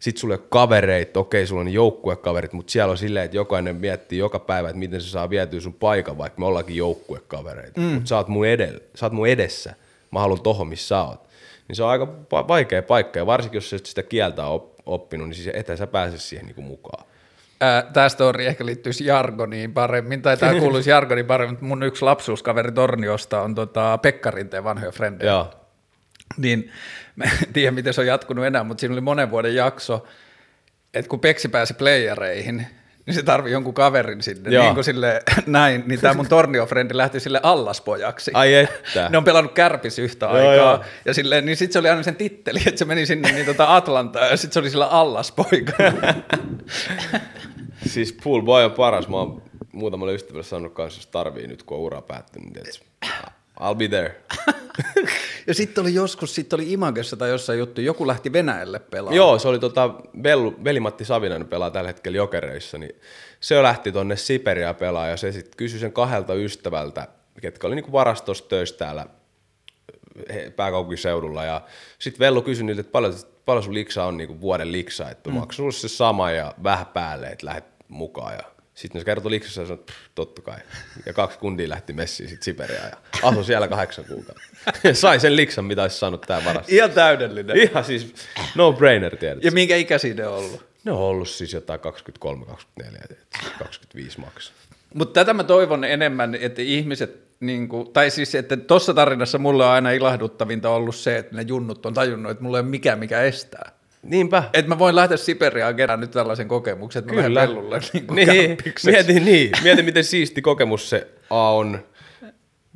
Sitten 0.05 0.21
sulla 0.21 0.35
ei 0.35 0.41
ole 0.41 0.47
kavereita, 0.49 1.21
okei, 1.21 1.47
sulla 1.47 1.61
on 1.61 1.73
joukkuekaverit, 1.73 2.53
mutta 2.53 2.71
siellä 2.71 2.91
on 2.91 2.99
silleen, 2.99 3.25
että 3.25 3.37
jokainen 3.37 3.77
miettii 3.77 4.19
joka 4.19 4.39
päivä, 4.39 4.69
että 4.69 4.79
miten 4.79 5.01
se 5.01 5.09
saa 5.09 5.31
vietyä 5.31 5.61
sun 5.61 5.75
paikan, 5.75 6.19
vaikka 6.19 6.41
me 6.41 6.47
ollaankin 6.47 6.77
joukkuekavereita. 6.77 7.81
Mm. 7.81 7.87
Mutta 7.87 8.09
sä, 8.09 8.17
oot 8.17 8.29
mun 8.29 8.47
edellä, 8.47 8.81
sä 8.95 9.07
oot 9.07 9.13
mun 9.13 9.29
edessä, 9.29 9.75
mä 10.11 10.21
haluan 10.21 10.41
tohon, 10.41 10.69
missä 10.69 10.89
sä 10.89 11.03
oot. 11.03 11.21
Niin 11.69 11.77
se 11.77 11.83
on 11.83 11.89
aika 11.91 12.09
va- 12.33 12.49
vaikea 12.49 12.83
paikka, 12.83 13.19
ja 13.19 13.27
varsinkin 13.27 13.57
jos 13.57 13.71
sä 13.71 13.79
sitä 13.85 14.03
kieltä 14.03 14.47
op- 14.47 14.75
oppinut, 14.87 15.29
niin 15.29 15.35
siis 15.35 15.51
ethän 15.55 15.79
sä 15.79 15.87
pääse 15.87 16.19
siihen 16.19 16.47
niinku 16.47 16.63
mukaan. 16.63 17.05
Tämä 17.93 18.09
story 18.09 18.47
ehkä 18.47 18.67
liittyisi 18.67 19.07
jargoniin 19.07 19.73
paremmin, 19.73 20.23
tai 20.23 20.37
tämä 20.37 20.55
kuuluisi 20.61 20.91
jargoniin 20.91 21.27
paremmin, 21.27 21.53
mutta 21.53 21.67
mun 21.67 21.83
yksi 21.83 22.05
lapsuuskaveri 22.05 22.73
Torniosta 22.73 23.41
on 23.43 23.55
tota 23.55 23.99
Pekka 24.03 24.31
Rinteen 24.31 24.65
vanhoja 24.65 24.93
frendejä. 24.93 25.31
Joo. 25.31 25.51
Niin 26.37 26.71
mä 27.17 27.25
en 27.25 27.53
tiedä, 27.53 27.71
miten 27.71 27.95
se 27.95 28.01
on 28.01 28.07
jatkunut 28.07 28.45
enää, 28.45 28.65
mutta 28.65 28.81
siinä 28.81 28.93
oli 28.93 29.01
monen 29.01 29.31
vuoden 29.31 29.55
jakso, 29.55 30.07
että 30.95 31.09
kun 31.09 31.21
Peksi 31.21 31.49
pääsi 31.49 31.75
playereihin, 31.75 32.67
niin 33.07 33.15
se 33.15 33.23
tarvii 33.23 33.53
jonkun 33.53 33.75
kaverin 33.75 34.23
sinne, 34.23 34.51
Joo. 34.51 34.65
niin 34.65 34.75
kuin 34.75 34.85
sille, 34.85 35.23
näin, 35.47 35.85
niin 35.87 36.01
tämä 36.01 36.15
mun 36.15 36.27
Tornio-frendi 36.27 36.97
lähti 36.97 37.21
sille 37.21 37.41
allaspojaksi. 37.43 38.31
Ai 38.35 38.55
että. 38.55 39.09
Ne 39.09 39.19
on 39.19 39.25
pelannut 39.25 39.53
kärpis 39.53 39.99
yhtä 39.99 40.27
Joo, 40.27 40.35
aikaa, 40.35 40.55
joo. 40.55 40.85
ja 41.05 41.15
silleen, 41.15 41.47
niin 41.47 41.57
sitten 41.57 41.73
se 41.73 41.79
oli 41.79 41.89
aina 41.89 42.03
sen 42.03 42.17
titteli, 42.17 42.59
että 42.67 42.79
se 42.79 42.85
meni 42.85 43.07
sinne 43.07 43.33
niin 43.33 43.47
tota 43.47 43.77
Atlantaan, 43.77 44.31
ja 44.31 44.37
sitten 44.37 44.53
se 44.53 44.59
oli 44.59 44.71
sillä 44.71 44.87
allaspoika. 44.87 45.73
Siis 47.87 48.13
pool 48.25 48.43
boy 48.43 48.65
on 48.65 48.73
paras. 48.73 49.09
Mä 49.09 49.17
oon 49.17 49.43
muutamalle 49.73 50.15
ystävälle 50.15 50.45
sanonut 50.45 50.75
kanssa, 50.75 50.99
jos 50.99 51.07
tarvii 51.07 51.47
nyt, 51.47 51.63
kun 51.63 51.77
on 51.77 51.83
ura 51.83 52.03
päättynyt. 52.03 52.55
niin 52.55 52.65
I'll 53.61 53.75
be 53.77 53.89
there. 53.89 54.21
Ja 55.47 55.55
sitten 55.55 55.83
oli 55.83 55.95
joskus, 55.95 56.35
sitten 56.35 56.57
oli 56.57 56.73
Imagessa 56.73 57.17
tai 57.17 57.31
jossain 57.31 57.59
juttu, 57.59 57.81
joku 57.81 58.07
lähti 58.07 58.33
Venäjälle 58.33 58.79
pelaamaan. 58.79 59.17
Joo, 59.17 59.39
se 59.39 59.49
oli 59.49 59.59
tota, 59.59 59.95
Bellu, 60.21 60.55
veli-Matti 60.65 61.05
Savinainen 61.05 61.49
pelaa 61.49 61.71
tällä 61.71 61.89
hetkellä 61.89 62.17
jokereissa, 62.17 62.79
niin 62.79 63.01
se 63.41 63.63
lähti 63.63 63.93
tonne 63.93 64.17
Siperia 64.17 64.75
pelaa 64.75 65.09
ja 65.09 65.17
se 65.17 65.33
sitten 65.33 65.57
kysyi 65.57 65.81
sen 65.81 65.93
kahdelta 65.93 66.35
ystävältä, 66.35 67.09
ketkä 67.41 67.67
oli 67.67 67.75
niinku 67.75 67.93
varastossa 67.93 68.45
töissä 68.49 68.77
täällä 68.77 69.07
pääkaupunkiseudulla 70.57 71.45
ja 71.45 71.61
sitten 71.99 72.19
Vellu 72.19 72.43
kysyi 72.43 72.65
niiltä, 72.65 72.81
että 72.81 72.93
paljon, 72.93 73.15
paljon 73.45 73.63
sun 73.65 73.75
liksa 73.75 74.05
on 74.05 74.17
niinku 74.17 74.41
vuoden 74.41 74.73
liksa, 74.73 75.11
että 75.11 75.31
mm. 75.31 75.37
sulle 75.51 75.73
se 75.73 75.89
sama 75.89 76.31
ja 76.31 76.55
vähän 76.63 76.87
päälle, 76.87 77.27
että 77.27 77.47
lähdet 77.47 77.65
mukaan 77.89 78.35
ja 78.35 78.54
sitten 78.75 78.99
ne 79.01 79.05
kertoi 79.05 79.31
liksassa 79.31 79.61
ja 79.61 79.67
sanoi, 79.67 79.81
että 79.81 79.93
"Pff, 79.93 80.01
totta 80.15 80.43
kai. 80.43 80.59
Ja 81.07 81.13
kaksi 81.13 81.39
kundia 81.39 81.69
lähti 81.69 81.93
messiin 81.93 82.29
sitten 82.29 82.45
Siperiaan 82.45 82.89
ja 82.91 82.97
asui 83.23 83.45
siellä 83.45 83.69
kahdeksan 83.69 84.05
kuukautta. 84.05 84.43
Sai 84.93 85.21
sen 85.21 85.37
liksan, 85.37 85.65
mitä 85.65 85.83
olisi 85.83 85.99
saanut 85.99 86.21
tää 86.21 86.45
varasto. 86.45 86.75
Ihan 86.75 86.91
täydellinen. 86.91 87.57
Ihan 87.57 87.85
siis 87.85 88.15
no 88.55 88.73
brainer, 88.73 89.17
tiedät. 89.17 89.45
Ja 89.45 89.53
minkä 89.53 89.77
ikäisiä 89.77 90.15
ne 90.15 90.27
on 90.27 90.35
ollut? 90.39 90.67
Ne 90.85 90.93
on 90.93 90.99
ollut 90.99 91.29
siis 91.29 91.53
jotain 91.53 91.81
23, 91.81 92.47
24, 92.47 93.01
25 93.59 94.21
maksaa. 94.21 94.55
Mutta 94.95 95.21
tätä 95.21 95.35
mä 95.35 95.45
toivon 95.45 95.85
enemmän, 95.85 96.35
että 96.35 96.63
ihmiset 96.63 97.25
niin 97.41 97.69
kuin, 97.69 97.93
tai 97.93 98.11
siis, 98.11 98.35
että 98.35 98.57
tuossa 98.57 98.95
tarinassa 98.95 99.39
mulle 99.39 99.65
on 99.65 99.71
aina 99.71 99.91
ilahduttavinta 99.91 100.71
ollut 100.71 100.97
se, 100.97 101.19
että 101.19 101.37
ne 101.37 101.43
junnut 101.43 101.87
on 101.87 101.95
tajunnut, 101.95 102.31
että 102.33 102.45
mulla 102.45 102.59
ei 102.59 102.63
ole 102.63 102.71
mikään, 102.71 102.99
mikä 102.99 103.23
estää. 103.23 103.73
Niinpä. 104.05 104.43
Että 104.53 104.69
mä 104.69 104.79
voin 104.79 104.97
lähteä 104.97 105.17
Siperiaan 105.17 105.77
kerran 105.77 106.01
nyt 106.01 106.11
tällaisen 106.11 106.49
kokemuksen, 106.49 107.01
että 107.01 107.15
mä 107.15 107.23
Kyllä. 107.23 107.35
lähden 107.35 107.55
pellulle 107.57 107.81
niin 107.93 108.07
Niin, 108.11 108.49
kämpikseksi. 108.49 108.91
mieti, 108.91 109.21
niin, 109.21 109.51
mieti 109.63 109.83
miten 109.83 110.05
siisti 110.05 110.43
kokemus 110.43 110.91
se 110.91 111.07
A 111.31 111.53
on. 111.55 111.85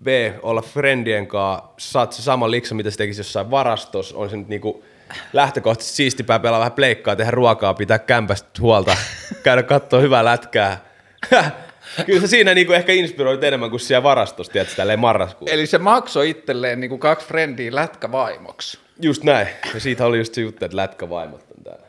B, 0.02 0.06
olla 0.42 0.62
friendien 0.62 1.26
kanssa, 1.26 1.64
saat 1.78 2.12
se 2.12 2.22
sama 2.22 2.50
liksa, 2.50 2.74
mitä 2.74 2.90
se 2.90 2.96
tekisi 2.96 3.20
jossain 3.20 3.50
varastossa, 3.50 4.16
on 4.18 4.30
se 4.30 4.36
nyt 4.36 4.48
niinku 4.48 4.84
lähtökohtaisesti 5.32 5.96
siistipää 5.96 6.38
pelaa 6.38 6.58
vähän 6.58 6.72
pleikkaa, 6.72 7.16
tehdä 7.16 7.30
ruokaa, 7.30 7.74
pitää 7.74 7.98
kämpästä 7.98 8.48
huolta, 8.60 8.96
käydä 9.42 9.62
katsoa 9.62 10.00
hyvää 10.00 10.24
lätkää. 10.24 10.84
Kyllä 12.06 12.20
se 12.20 12.26
siinä 12.26 12.54
niinku 12.54 12.72
ehkä 12.72 12.92
inspiroit 12.92 13.44
enemmän 13.44 13.70
kuin 13.70 13.80
siellä 13.80 14.02
varastossa, 14.02 14.52
tiedätkö, 14.52 14.76
tälleen 14.76 14.98
marraskuussa. 14.98 15.54
Eli 15.54 15.66
se 15.66 15.78
maksoi 15.78 16.30
itselleen 16.30 16.80
niin 16.80 16.88
kuin 16.88 16.98
kaksi 17.00 17.26
frendiä 17.26 17.74
lätkävaimoksi. 17.74 18.78
Just 19.00 19.24
näin. 19.24 19.48
Ja 19.74 19.80
siitä 19.80 20.06
oli 20.06 20.18
just 20.18 20.34
se 20.34 20.40
juttu, 20.40 20.64
että 20.64 20.76
lätkävaimot 20.76 21.44
on 21.58 21.64
täällä. 21.64 21.86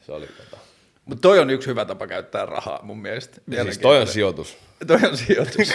Se 0.00 0.12
oli 0.12 0.26
tota. 0.26 0.56
Mutta 1.04 1.22
toi 1.22 1.38
on 1.38 1.50
yksi 1.50 1.68
hyvä 1.68 1.84
tapa 1.84 2.06
käyttää 2.06 2.46
rahaa 2.46 2.80
mun 2.82 2.98
mielestä. 2.98 3.40
Siis 3.62 3.78
toi 3.78 4.00
on 4.00 4.06
sijoitus. 4.06 4.56
toi 4.86 4.98
on 5.10 5.16
sijoitus. 5.16 5.74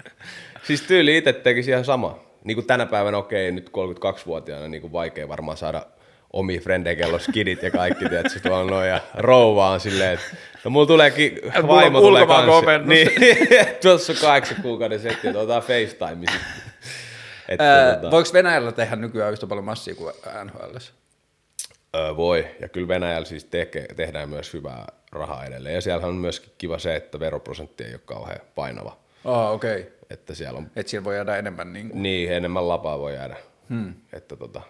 Siis 0.66 0.82
tyyli 0.82 1.16
itse 1.16 1.32
tekisi 1.32 1.70
ihan 1.70 1.84
sama. 1.84 2.18
Niin 2.44 2.54
kuin 2.54 2.66
tänä 2.66 2.86
päivänä, 2.86 3.18
okei, 3.18 3.52
nyt 3.52 3.68
32-vuotiaana 3.68 4.68
niin 4.68 4.80
kuin 4.80 4.92
vaikea 4.92 5.28
varmaan 5.28 5.56
saada 5.56 5.86
omia 6.32 6.60
frendejä, 6.60 6.96
kello 6.96 7.18
skidit 7.18 7.62
ja 7.62 7.70
kaikki, 7.70 8.08
tiedätkö, 8.08 8.40
tuolla 8.40 8.70
noin, 8.70 8.88
ja 8.88 9.00
rouva 9.14 9.70
on 9.70 9.80
silleen, 9.80 10.12
että 10.12 10.36
no 10.64 10.70
mulla 10.70 10.86
tuleekin, 10.86 11.40
vaimo 11.66 12.00
tulee 12.00 12.26
kanssa. 12.26 12.78
Niin, 12.84 13.10
tuossa 13.82 14.12
on 14.12 14.18
kahdeksan 14.20 14.62
kuukauden 14.62 15.00
setti, 15.00 15.26
että 15.28 15.38
otetaan 15.38 15.62
FaceTime 15.62 16.26
sitten. 16.32 16.65
Että, 17.48 17.94
tota, 17.94 18.10
voiko 18.10 18.30
Venäjällä 18.32 18.72
tehdä 18.72 18.96
nykyään 18.96 19.32
yhtä 19.32 19.46
paljon 19.46 19.64
massia 19.64 19.94
kuin 19.94 20.14
NHL? 20.44 20.76
öö, 21.96 22.16
voi, 22.16 22.46
ja 22.60 22.68
kyllä 22.68 22.88
Venäjällä 22.88 23.26
siis 23.26 23.44
teke, 23.44 23.86
tehdään 23.96 24.28
myös 24.28 24.52
hyvää 24.52 24.86
rahaa 25.12 25.44
edelleen, 25.44 25.74
ja 25.74 25.80
siellä 25.80 26.06
on 26.06 26.14
myöskin 26.14 26.52
kiva 26.58 26.78
se, 26.78 26.96
että 26.96 27.20
veroprosentti 27.20 27.84
ei 27.84 27.92
ole 27.92 28.00
kauhean 28.04 28.40
painava, 28.54 28.98
Ah, 29.24 29.52
okei. 29.52 29.80
Okay. 29.80 29.92
että 30.10 30.34
siellä 30.34 30.58
on 30.58 30.70
Että 30.76 30.90
siellä 30.90 31.04
voi 31.04 31.14
jäädä 31.14 31.36
enemmän 31.36 31.72
niin 31.72 31.88
kuin. 31.90 32.02
Niin, 32.02 32.32
enemmän 32.32 32.68
lapaa 32.68 32.98
voi 32.98 33.14
jäädä. 33.14 33.36
Hmm. 33.68 33.94
Että 34.12 34.36
tota. 34.36 34.60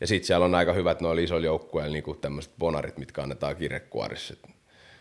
Ja 0.00 0.06
sitten 0.06 0.26
siellä 0.26 0.44
on 0.44 0.54
aika 0.54 0.72
hyvät 0.72 1.00
noilla 1.00 1.22
isoilla 1.22 1.46
joukkueilla 1.46 1.92
niinku 1.92 2.14
tämmöiset 2.14 2.52
bonarit, 2.58 2.98
mitkä 2.98 3.22
annetaan 3.22 3.56
kirjekuorissa. 3.56 4.34
Et, 4.34 4.54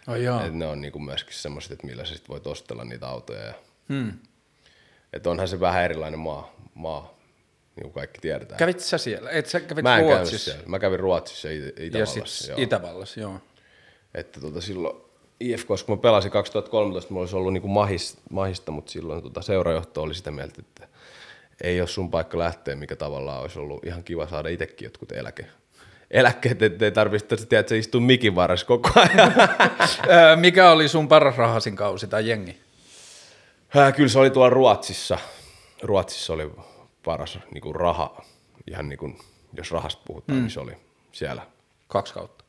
Oh, 0.08 0.46
et 0.46 0.54
ne 0.54 0.66
on 0.66 0.82
niinku 0.82 1.00
myöskin 1.00 1.34
semmoiset, 1.34 1.72
että 1.72 1.88
millä 1.88 2.06
sä 2.06 2.16
sit 2.16 2.30
voit 2.30 2.48
ostella 2.48 2.86
niitä 2.86 3.08
autoja. 3.08 3.44
Ja, 3.44 3.54
hmm. 3.90 4.14
Et 5.14 5.28
onhan 5.28 5.48
se 5.48 5.60
vähän 5.60 5.84
erilainen 5.84 6.20
maa, 6.20 6.54
maa 6.74 7.14
niin 7.76 7.84
kuin 7.84 7.94
kaikki 7.94 8.22
tiedetään. 8.22 8.60
Kävit 8.60 8.80
sä 8.80 8.98
siellä? 8.98 9.30
Et 9.30 9.46
sä 9.46 9.60
kävit 9.60 9.84
Mä 9.84 9.98
en 9.98 10.02
käynyt 10.06 10.18
Ruotsissa? 10.20 10.52
siellä. 10.52 10.68
Mä 10.70 10.80
kävin 10.80 11.00
Ruotsissa 11.00 11.48
ja 11.48 11.54
Itä- 11.68 11.82
Ja 11.82 11.86
Itävallassa. 11.86 12.26
sit 12.44 12.48
joo. 12.50 12.58
Itävallassa, 12.62 13.20
joo. 13.20 13.40
Että 14.16 14.42
tota 14.42 14.62
silloin 14.62 14.98
IFK, 15.40 15.68
kun 15.68 15.78
mä 15.88 15.98
pelasin 15.98 16.32
2013, 16.32 17.12
mulla 17.14 17.22
olisi 17.24 17.36
ollut 17.36 17.54
niinku 17.54 17.68
mahis, 17.68 18.18
mahista, 18.32 18.72
mutta 18.72 18.92
silloin 18.92 19.24
tota 19.24 19.42
seurajohto 19.42 20.02
oli 20.02 20.16
sitä 20.16 20.32
mieltä, 20.32 20.54
että 20.60 20.88
ei 21.64 21.82
ole 21.82 21.88
sun 21.88 22.12
paikka 22.12 22.38
lähteä, 22.40 22.76
mikä 22.76 22.96
tavallaan 22.96 23.42
olisi 23.42 23.60
ollut 23.60 23.86
ihan 23.86 24.04
kiva 24.04 24.28
saada 24.28 24.50
itsekin 24.50 24.86
jotkut 24.86 25.12
eläke. 25.12 25.46
Eläkkeet, 26.12 26.62
ettei 26.62 26.92
tarvitse, 26.92 27.38
tiedä, 27.38 27.60
että 27.60 27.70
se 27.70 27.78
istuu 27.78 28.02
mikin 28.02 28.36
varassa 28.36 28.66
koko 28.66 28.90
ajan. 28.96 29.34
Mikä 30.40 30.72
oli 30.72 30.88
sun 30.88 31.08
paras 31.08 31.38
rahasin 31.38 31.76
kausi 31.76 32.08
tai 32.08 32.28
jengi? 32.30 32.58
Äh, 33.78 33.94
Kyllä 33.94 34.10
se 34.10 34.20
oli 34.20 34.30
tuolla 34.30 34.50
Ruotsissa. 34.50 35.18
Ruotsissa 35.82 36.34
oli 36.34 36.52
paras 37.06 37.40
niin 37.54 37.62
kuin 37.62 37.76
raha, 37.76 38.22
ihan 38.68 38.90
niin 38.90 39.00
kuin, 39.00 39.18
jos 39.54 39.72
rahasta 39.72 40.02
puhutaan, 40.06 40.38
mm. 40.38 40.42
niin 40.42 40.52
se 40.52 40.60
oli 40.60 40.74
siellä. 41.12 41.48
Kaksi 41.88 42.14
kautta. 42.14 42.44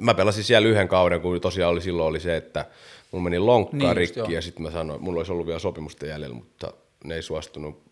Mä 0.00 0.14
pelasin 0.14 0.44
siellä 0.44 0.68
yhden 0.68 0.88
kauden, 0.88 1.20
kun 1.20 1.40
tosiaan 1.40 1.72
oli, 1.72 1.80
silloin 1.80 2.08
oli 2.08 2.20
se, 2.20 2.36
että 2.36 2.64
mulla 3.12 3.24
meni 3.24 3.38
lonkka 3.38 3.76
Niin 3.76 3.94
niin 3.94 4.02
just, 4.02 4.16
rikki 4.16 4.32
ja 4.32 4.42
sitten 4.42 4.62
mä 4.62 4.70
sanoin, 4.70 5.02
mulla 5.02 5.20
olisi 5.20 5.32
ollut 5.32 5.46
vielä 5.46 5.58
sopimusta 5.58 6.06
jäljellä, 6.06 6.34
mutta 6.34 6.72
ne 7.04 7.14
ei 7.14 7.22
suostunut 7.22 7.82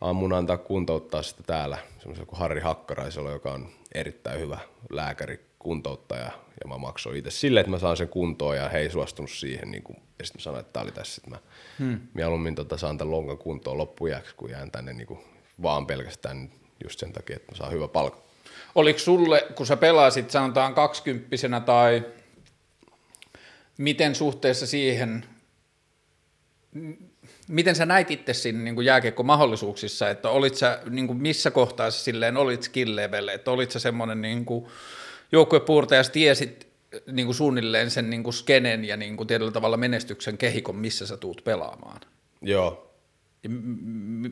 aamun 0.00 0.32
antaa 0.32 0.56
kuntouttaa 0.56 1.22
sitä 1.22 1.42
täällä 1.46 1.78
semmoisella 1.98 2.26
kuin 2.26 2.38
Harri 2.38 2.60
Hakkaraisella, 2.60 3.30
joka 3.30 3.52
on 3.52 3.68
erittäin 3.94 4.40
hyvä 4.40 4.58
lääkäri, 4.90 5.40
kuntouttaja 5.64 6.30
ja 6.64 6.68
mä 6.68 6.78
maksoin 6.78 7.16
itse 7.16 7.30
sille, 7.30 7.60
että 7.60 7.70
mä 7.70 7.78
saan 7.78 7.96
sen 7.96 8.08
kuntoon 8.08 8.56
ja 8.56 8.68
he 8.68 8.78
ei 8.78 8.90
suostunut 8.90 9.30
siihen 9.30 9.70
niin 9.70 9.82
kuin, 9.82 9.96
ja 10.18 10.24
sitten 10.24 10.40
mä 10.40 10.42
sanoin, 10.42 10.60
että 10.60 10.72
tää 10.72 10.82
oli 10.82 10.92
tässä, 10.92 11.20
että 11.20 11.30
mä 11.30 11.38
hmm. 11.78 12.00
mieluummin 12.14 12.54
tota, 12.54 12.76
saan 12.76 12.98
tämän 12.98 13.12
lonkan 13.12 13.38
kuntoon 13.38 13.78
loppujaksi, 13.78 14.34
kun 14.34 14.50
jään 14.50 14.70
tänne 14.70 14.92
niin 14.92 15.06
kuin, 15.06 15.20
vaan 15.62 15.86
pelkästään 15.86 16.50
just 16.84 16.98
sen 16.98 17.12
takia, 17.12 17.36
että 17.36 17.52
mä 17.52 17.56
saan 17.56 17.72
hyvä 17.72 17.88
palkka. 17.88 18.24
Oliko 18.74 18.98
sulle, 18.98 19.46
kun 19.54 19.66
sä 19.66 19.76
pelasit 19.76 20.30
sanotaan 20.30 20.74
kaksikymppisenä 20.74 21.60
tai 21.60 22.02
miten 23.78 24.14
suhteessa 24.14 24.66
siihen, 24.66 25.24
miten 27.48 27.74
sä 27.74 27.86
näit 27.86 28.10
itse 28.10 28.34
siinä 28.34 28.58
niin 28.58 28.74
kuin 28.74 28.86
jääkiekko-mahdollisuuksissa, 28.86 30.10
että 30.10 30.30
olit 30.30 30.54
sä, 30.54 30.80
niin 30.90 31.06
kuin 31.06 31.18
missä 31.18 31.50
kohtaa 31.50 31.90
sä 31.90 32.04
silleen 32.04 32.36
olit 32.36 32.62
skill 32.62 32.96
level, 32.96 33.28
että 33.28 33.50
olit 33.50 33.70
sä 33.70 33.78
semmoinen 33.78 34.22
niin 34.22 34.44
kuin 34.44 34.66
joukkuepuurtaja, 35.34 35.98
ja 35.98 36.04
sä 36.04 36.12
tiesit 36.12 36.68
niin 37.12 37.26
kuin 37.26 37.34
suunnilleen 37.34 37.90
sen 37.90 38.10
niin 38.10 38.22
kuin 38.22 38.34
skenen 38.34 38.84
ja 38.84 38.96
niin 38.96 39.16
kuin 39.16 39.26
tietyllä 39.26 39.52
tavalla 39.52 39.76
menestyksen 39.76 40.38
kehikon, 40.38 40.76
missä 40.76 41.06
sä 41.06 41.16
tuut 41.16 41.40
pelaamaan. 41.44 42.00
Joo, 42.42 42.90
Ja 43.44 43.50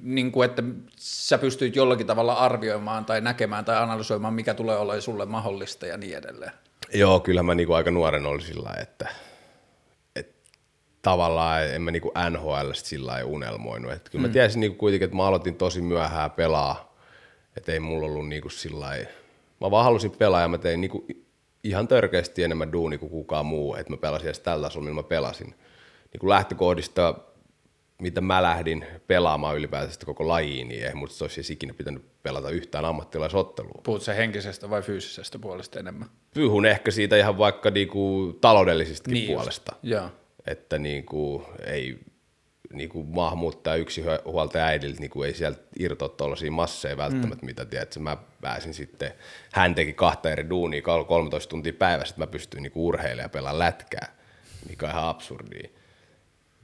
niin 0.03 0.33
kuin, 0.33 0.51
että 0.51 0.63
sä 0.97 1.39
pystyt 1.39 1.77
jollakin 1.77 2.07
tavalla 2.07 2.35
arvioimaan 2.35 3.05
tai 3.05 3.21
näkemään 3.21 3.65
tai 3.65 3.77
analysoimaan, 3.77 4.35
mikä 4.35 4.55
tulee 4.55 4.77
olemaan 4.77 5.03
sulle 5.03 5.27
mahdollista 5.27 5.87
ja 5.87 5.97
niin 5.97 6.17
edelleen. 6.17 6.53
Joo, 6.95 7.21
kyllä 7.21 7.43
mä 7.43 7.55
niinku 7.55 7.73
aika 7.73 7.91
nuoren 7.91 8.27
olin 8.27 8.43
sillä 8.43 8.75
että, 8.83 9.09
että 10.17 10.51
tavallaan 11.03 11.69
en 11.69 11.83
mä 11.83 11.91
niinku 11.91 12.13
NHL 12.31 12.71
sillä 12.73 13.13
lailla 13.13 13.31
unelmoinut. 13.31 13.93
Että 13.93 14.11
kyllä 14.11 14.27
mä 14.27 14.33
tiesin 14.33 14.61
niinku 14.61 14.79
kuitenkin, 14.79 15.05
että 15.05 15.17
mä 15.17 15.27
aloitin 15.27 15.55
tosi 15.55 15.81
myöhään 15.81 16.31
pelaa, 16.31 16.97
että 17.57 17.73
ei 17.73 17.81
mulla 17.81 18.07
ollut 18.07 18.29
niinku 18.29 18.49
sillä 18.49 18.81
lailla, 18.81 19.11
mä 19.63 19.71
vaan 19.71 19.85
halusin 19.85 20.11
pelaa 20.11 20.41
ja 20.41 20.49
mä 20.49 20.59
tein 20.59 20.81
niinku 20.81 21.07
ihan 21.65 21.89
törkeästi 21.89 22.43
enemmän 22.43 22.73
duuni 22.73 22.99
kuin 22.99 23.11
kukaan 23.11 23.47
muu, 23.47 23.75
että 23.75 23.93
mä 23.93 23.97
pelasin 23.97 24.27
edes 24.27 24.41
tällä 24.41 24.67
tasolla, 24.67 24.85
millä 24.85 24.95
mä 25.03 25.09
pelasin. 25.09 25.55
Niinku 26.13 26.29
lähtökohdista, 26.29 27.15
mitä 27.99 28.21
mä 28.21 28.43
lähdin 28.43 28.87
pelaamaan 29.07 29.57
ylipäätään 29.57 29.97
koko 30.07 30.29
lajiin, 30.29 30.69
niin 30.69 30.87
ei 30.87 30.95
musta 30.95 31.19
se 31.19 31.25
olisi 31.25 31.41
edes 31.41 31.51
ikinä 31.51 31.75
pitänyt 31.75 32.03
pelata 32.23 32.51
yhtään 32.51 32.85
ammattilaisottelua. 32.85 33.81
Puhut 33.85 34.03
sä 34.03 34.15
henkisestä 34.15 34.71
vai 34.71 34.83
fyysisestä 34.83 35.39
puolesta 35.39 35.81
enemmän? 35.81 36.09
Puhun 36.35 36.67
ehkä 36.67 36.91
siitä 36.91 37.17
ihan 37.17 37.39
vaikka 37.39 37.71
niinku 37.71 38.33
taloudellisestakin 38.41 39.15
Niin 39.15 39.25
just. 39.33 39.37
puolesta. 39.37 39.73
Joo. 39.83 40.09
Että 40.47 40.79
niinku 40.79 41.45
ei 41.67 41.99
niinku 42.73 43.05
maahanmuuttaa 43.05 43.77
yksi 43.77 44.05
huolta 44.25 44.59
äidiltä, 44.59 45.01
niinku 45.01 45.23
ei 45.23 45.35
sieltä 45.35 45.61
irtoa 45.79 46.09
tuollaisia 46.09 46.51
masseja 46.51 46.97
välttämättä, 46.97 47.43
mm. 47.43 47.47
mitä 47.47 47.65
tiedät, 47.65 47.97
mä 47.99 48.17
pääsin 48.41 48.75
sitten, 48.75 49.13
hän 49.53 49.75
teki 49.75 49.93
kahta 49.93 50.31
eri 50.31 50.51
duunia, 50.51 50.83
kol- 50.83 51.05
13 51.05 51.51
tuntia 51.51 51.73
päivässä, 51.73 52.13
että 52.13 52.23
mä 52.23 52.27
pystyin 52.27 52.63
niinku 52.63 52.87
urheilemaan 52.87 53.25
ja 53.25 53.29
pelaamaan 53.29 53.59
lätkää, 53.59 54.15
mikä 54.69 54.87
on 54.87 54.93
ihan 54.93 55.09
absurdia. 55.09 55.69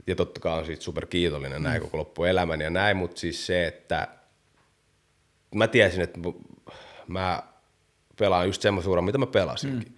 Ja 0.06 0.16
totta 0.16 0.40
kai 0.40 0.58
on 0.58 0.66
siitä 0.66 0.82
super 0.82 1.06
kiitollinen 1.06 1.62
näin 1.62 1.80
koko 1.80 1.98
loppuelämäni 1.98 2.64
ja 2.64 2.70
näin, 2.70 2.96
mutta 2.96 3.20
siis 3.20 3.46
se, 3.46 3.66
että 3.66 4.08
mä 5.54 5.68
tiesin, 5.68 6.00
että 6.00 6.20
mä 7.06 7.42
pelaan 8.18 8.46
just 8.46 8.62
semmoisen 8.62 8.92
uran, 8.92 9.04
mitä 9.04 9.18
mä 9.18 9.26
pelasinkin. 9.26 9.88
Mm. 9.88 9.97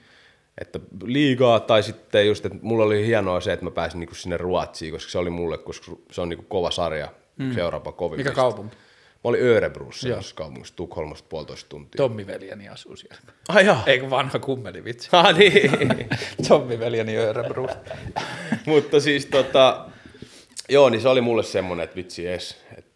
Että 0.60 0.80
liigaa 1.04 1.60
tai 1.60 1.82
sitten 1.82 2.26
just, 2.26 2.46
että 2.46 2.58
mulla 2.62 2.84
oli 2.84 3.06
hienoa 3.06 3.40
se, 3.40 3.52
että 3.52 3.64
mä 3.64 3.70
pääsin 3.70 4.00
niinku 4.00 4.14
sinne 4.14 4.36
Ruotsiin, 4.36 4.92
koska 4.92 5.10
se 5.10 5.18
oli 5.18 5.30
mulle, 5.30 5.58
koska 5.58 5.92
se 6.10 6.20
on 6.20 6.28
niinku 6.28 6.44
kova 6.48 6.70
sarja, 6.70 7.08
mm. 7.36 7.54
seuraava 7.54 7.92
kovin. 7.92 8.20
Mikä 8.20 8.32
kaupunki? 8.32 8.76
Mä 9.24 9.28
olin 9.28 9.42
Örebrussa, 9.42 10.08
jos 10.08 10.32
kaupungissa, 10.32 10.76
Tukholmasta 10.76 11.26
puolitoista 11.28 11.68
tuntia. 11.68 11.96
Tommi 11.96 12.26
veljeni 12.26 12.68
asuu 12.68 12.96
siellä. 12.96 13.16
Ai 13.48 13.66
jaa. 13.66 13.82
Eikö 13.86 14.10
vanha 14.10 14.38
kummeli 14.38 14.84
vitsi? 14.84 15.08
Ah, 15.12 15.38
niin. 15.38 16.08
Tommi 16.48 16.78
veljeni 16.78 17.16
Örebro. 17.16 17.68
Mutta 18.66 19.00
siis 19.00 19.26
tota, 19.26 19.86
joo, 20.68 20.88
niin 20.88 21.00
se 21.00 21.08
oli 21.08 21.20
mulle 21.20 21.42
semmonen, 21.42 21.84
että 21.84 21.96
vitsi 21.96 22.26
ees, 22.26 22.56
että 22.78 22.90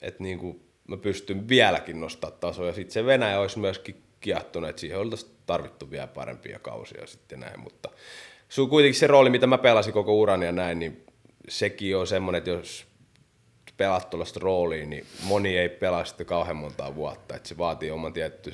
et 0.00 0.20
niinku 0.20 0.60
mä 0.88 0.96
pystyn 0.96 1.48
vieläkin 1.48 2.00
nostaa 2.00 2.30
tasoa. 2.30 2.66
Ja 2.66 2.72
sitten 2.72 2.92
se 2.92 3.06
Venäjä 3.06 3.40
olisi 3.40 3.58
myöskin 3.58 4.02
kiehtonut, 4.20 4.70
että 4.70 4.80
siihen 4.80 4.98
oltaisiin 4.98 5.35
tarvittu 5.46 5.90
vielä 5.90 6.06
parempia 6.06 6.58
kausia 6.58 7.06
sitten 7.06 7.40
näin. 7.40 7.60
Mutta 7.60 7.88
sun 8.48 8.68
kuitenkin 8.68 9.00
se 9.00 9.06
rooli, 9.06 9.30
mitä 9.30 9.46
mä 9.46 9.58
pelasin 9.58 9.92
koko 9.92 10.14
uran 10.14 10.42
ja 10.42 10.52
näin, 10.52 10.78
niin 10.78 11.04
sekin 11.48 11.96
on 11.96 12.06
semmoinen, 12.06 12.38
että 12.38 12.50
jos 12.50 12.86
pelaat 13.76 14.10
tuollaista 14.10 14.40
roolia, 14.42 14.86
niin 14.86 15.06
moni 15.22 15.58
ei 15.58 15.68
pelaa 15.68 16.04
sitten 16.04 16.26
kauhean 16.26 16.56
montaa 16.56 16.94
vuotta. 16.94 17.36
Että 17.36 17.48
se 17.48 17.58
vaatii 17.58 17.90
oman 17.90 18.12
tietty, 18.12 18.52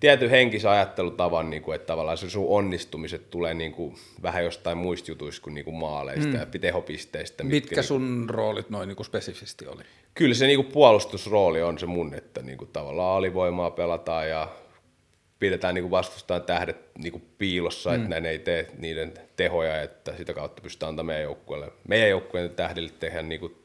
tietyn 0.00 0.30
henkisen 0.30 0.70
ajattelutavan, 0.70 1.50
niin 1.50 1.62
kuin, 1.62 1.74
että 1.74 1.86
tavallaan 1.86 2.18
se 2.18 2.30
sun 2.30 2.48
onnistumiset 2.48 3.30
tulee 3.30 3.54
niin 3.54 3.72
kuin, 3.72 3.94
vähän 4.22 4.44
jostain 4.44 4.78
muista 4.78 5.10
jutuista 5.10 5.42
kuin, 5.44 5.54
niin 5.54 5.64
kuin 5.64 5.76
maaleista 5.76 6.28
mm. 6.28 6.34
ja 6.34 6.46
tehopisteistä. 6.60 7.44
Mitkä 7.44 7.82
sun 7.82 8.26
roolit 8.30 8.70
noin 8.70 8.88
niin 8.88 8.96
kuin 8.96 9.06
spesifisti 9.06 9.66
oli? 9.66 9.82
Kyllä 10.14 10.34
se 10.34 10.46
niin 10.46 10.58
kuin 10.58 10.72
puolustusrooli 10.72 11.62
on 11.62 11.78
se 11.78 11.86
mun, 11.86 12.14
että 12.14 12.42
niin 12.42 12.58
kuin, 12.58 12.70
tavallaan 12.72 13.16
alivoimaa 13.16 13.70
pelataan 13.70 14.28
ja 14.28 14.48
pidetään 15.44 15.74
niin 15.74 15.90
vastustajan 15.90 16.42
tähdet 16.42 16.76
niin 16.98 17.22
piilossa, 17.38 17.90
mm. 17.90 17.96
että 17.96 18.20
ne 18.20 18.30
ei 18.30 18.38
tee 18.38 18.68
niiden 18.78 19.14
tehoja, 19.36 19.82
että 19.82 20.16
sitä 20.16 20.34
kautta 20.34 20.62
pystytään 20.62 20.88
antamaan 20.88 21.06
meidän 21.06 21.22
joukkueelle, 21.22 21.72
meidän 21.88 22.10
joukkueen 22.10 22.50
tähdille 22.50 22.90
tehdä 23.00 23.22
niin 23.22 23.56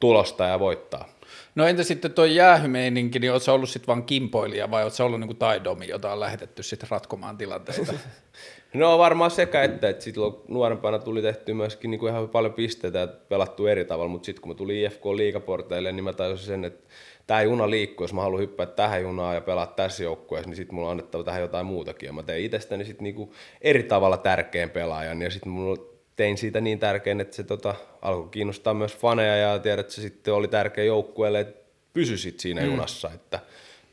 tulosta 0.00 0.44
ja 0.44 0.60
voittaa. 0.60 1.08
No 1.54 1.66
entä 1.66 1.82
sitten 1.82 2.12
tuo 2.12 2.24
jäähymeininki, 2.24 3.18
niin 3.18 3.32
oletko 3.32 3.52
ollut 3.52 3.70
sitten 3.70 3.86
vaan 3.86 4.02
kimpoilija 4.02 4.70
vai 4.70 4.82
oletko 4.82 5.04
ollut 5.04 5.20
niinku 5.20 5.34
taidomi, 5.34 5.88
jota 5.88 6.12
on 6.12 6.20
lähetetty 6.20 6.62
sitten 6.62 6.88
ratkomaan 6.90 7.36
tilanteita? 7.36 7.92
no 8.74 8.98
varmaan 8.98 9.30
sekä 9.30 9.62
että, 9.62 9.88
että 9.88 10.04
silloin 10.04 10.34
nuorempana 10.48 10.98
tuli 10.98 11.22
tehty 11.22 11.54
myöskin 11.54 11.90
niinku 11.90 12.06
ihan 12.06 12.28
paljon 12.28 12.54
pisteitä 12.54 12.98
ja 12.98 13.06
pelattu 13.06 13.66
eri 13.66 13.84
tavalla, 13.84 14.10
mutta 14.10 14.26
sitten 14.26 14.42
kun 14.42 14.50
mä 14.50 14.54
tulin 14.54 14.76
IFK 14.76 15.06
liikaporteille, 15.06 15.92
niin 15.92 16.04
mä 16.04 16.12
tajusin 16.12 16.46
sen, 16.46 16.64
että 16.64 16.88
tämä 17.26 17.42
juna 17.42 17.70
liikkuu, 17.70 18.04
jos 18.04 18.12
mä 18.12 18.22
haluan 18.22 18.40
hyppää 18.40 18.66
tähän 18.66 19.02
junaan 19.02 19.34
ja 19.34 19.40
pelaa 19.40 19.66
tässä 19.66 20.02
joukkueessa, 20.02 20.48
niin 20.48 20.56
sitten 20.56 20.74
mulla 20.74 20.88
on 20.88 20.90
annettava 20.90 21.24
tähän 21.24 21.40
jotain 21.40 21.66
muutakin. 21.66 22.06
Ja 22.06 22.12
mä 22.12 22.22
tein 22.22 22.44
itsestäni 22.44 22.84
sitten 22.84 23.04
niinku 23.04 23.34
eri 23.60 23.82
tavalla 23.82 24.16
tärkeän 24.16 24.70
pelaajan 24.70 25.22
ja 25.22 25.30
sitten 25.30 25.52
mulla 25.52 25.92
tein 26.16 26.38
siitä 26.38 26.60
niin 26.60 26.78
tärkeän, 26.78 27.20
että 27.20 27.36
se 27.36 27.42
tota, 27.42 27.74
alkoi 28.02 28.28
kiinnostaa 28.30 28.74
myös 28.74 28.96
faneja 28.96 29.36
ja 29.36 29.58
tiedät, 29.58 29.80
että 29.80 29.94
se 29.94 30.02
sitten 30.02 30.34
oli 30.34 30.48
tärkeä 30.48 30.84
joukkueelle, 30.84 31.40
että 31.40 31.62
pysyisit 31.92 32.40
siinä 32.40 32.60
mm. 32.60 32.66
junassa. 32.66 33.10
Että 33.14 33.40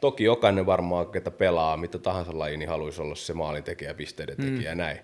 toki 0.02 0.24
jokainen 0.24 0.66
varmaan, 0.66 1.08
ketä 1.08 1.32
pelaa, 1.32 1.78
mitä 1.78 1.98
tahansa 1.98 2.40
laji, 2.40 2.58
niin 2.58 2.70
haluaisi 2.70 3.02
olla 3.02 3.16
se 3.16 3.34
maalintekijä, 3.34 3.94
pisteiden 3.94 4.38
tekijä 4.38 4.60
mm. 4.60 4.66
ja 4.66 4.76
näin. 4.76 5.00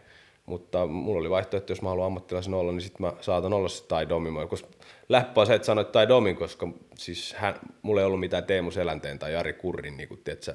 Mutta 0.45 0.87
mulla 0.87 1.19
oli 1.19 1.29
vaihtoehto, 1.29 1.71
jos 1.71 1.81
mä 1.81 1.89
haluan 1.89 2.07
ammattilaisen 2.07 2.53
olla, 2.53 2.71
niin 2.71 2.81
sitten 2.81 3.05
mä 3.05 3.13
saatan 3.21 3.53
olla 3.53 3.69
se 3.69 3.83
Tai 3.83 4.09
Domi. 4.09 4.47
Koska 4.49 4.69
läppää 5.09 5.45
se, 5.45 5.55
että 5.55 5.65
sanoit 5.65 5.91
Tai 5.91 6.07
Domin, 6.07 6.35
koska 6.35 6.67
siis 6.95 7.33
hän, 7.33 7.55
mulla 7.81 8.01
ei 8.01 8.05
ollut 8.07 8.19
mitään 8.19 8.43
Teemu 8.43 8.71
Selänteen 8.71 9.19
tai 9.19 9.33
Jari 9.33 9.53
Kurrin, 9.53 9.97
niin 9.97 10.09
kuin, 10.09 10.21
tiedätkö, 10.23 10.53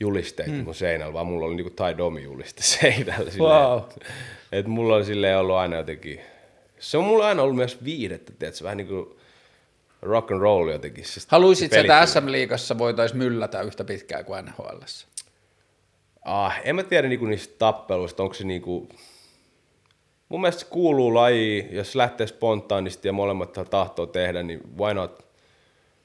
julisteet 0.00 0.50
mm. 0.50 0.64
mun 0.64 0.74
seinällä, 0.74 1.12
vaan 1.12 1.26
mulla 1.26 1.46
oli 1.46 1.56
niinku 1.56 1.70
Tai 1.70 1.98
Domi 1.98 2.22
juliste 2.22 2.62
seinällä. 2.80 3.30
Wow. 3.38 3.78
Että, 3.78 4.06
et 4.52 4.66
mulla 4.66 4.96
on 4.96 5.04
silleen 5.04 5.38
ollut 5.38 5.56
aina 5.56 5.76
jotenkin, 5.76 6.20
se 6.78 6.98
on 6.98 7.04
mulla 7.04 7.26
aina 7.26 7.42
ollut 7.42 7.56
myös 7.56 7.84
viidettä, 7.84 8.32
tiedätkö, 8.38 8.64
vähän 8.64 8.76
niin 8.76 8.88
kuin 8.88 9.16
rock 10.02 10.30
and 10.30 10.40
roll 10.40 10.68
jotenkin. 10.68 11.04
Siis 11.04 11.26
Haluaisit 11.28 11.72
että 11.72 12.06
SM-liigassa 12.06 12.78
voitaisiin 12.78 13.18
myllätä 13.18 13.62
yhtä 13.62 13.84
pitkään 13.84 14.24
kuin 14.24 14.44
NHL? 14.44 14.78
Ah, 16.24 16.60
en 16.64 16.76
mä 16.76 16.82
tiedä 16.82 17.08
niinku 17.08 17.26
niistä 17.26 17.54
tappeluista, 17.58 18.22
onko 18.22 18.34
se 18.34 18.44
niinku... 18.44 18.88
Mun 20.28 20.40
mielestä 20.40 20.60
se 20.60 20.66
kuuluu 20.70 21.14
laji, 21.14 21.68
jos 21.70 21.94
lähtee 21.94 22.26
spontaanisti 22.26 23.08
ja 23.08 23.12
molemmat 23.12 23.58
tahtoo 23.70 24.06
tehdä, 24.06 24.42
niin 24.42 24.60
why 24.78 24.94
not? 24.94 25.26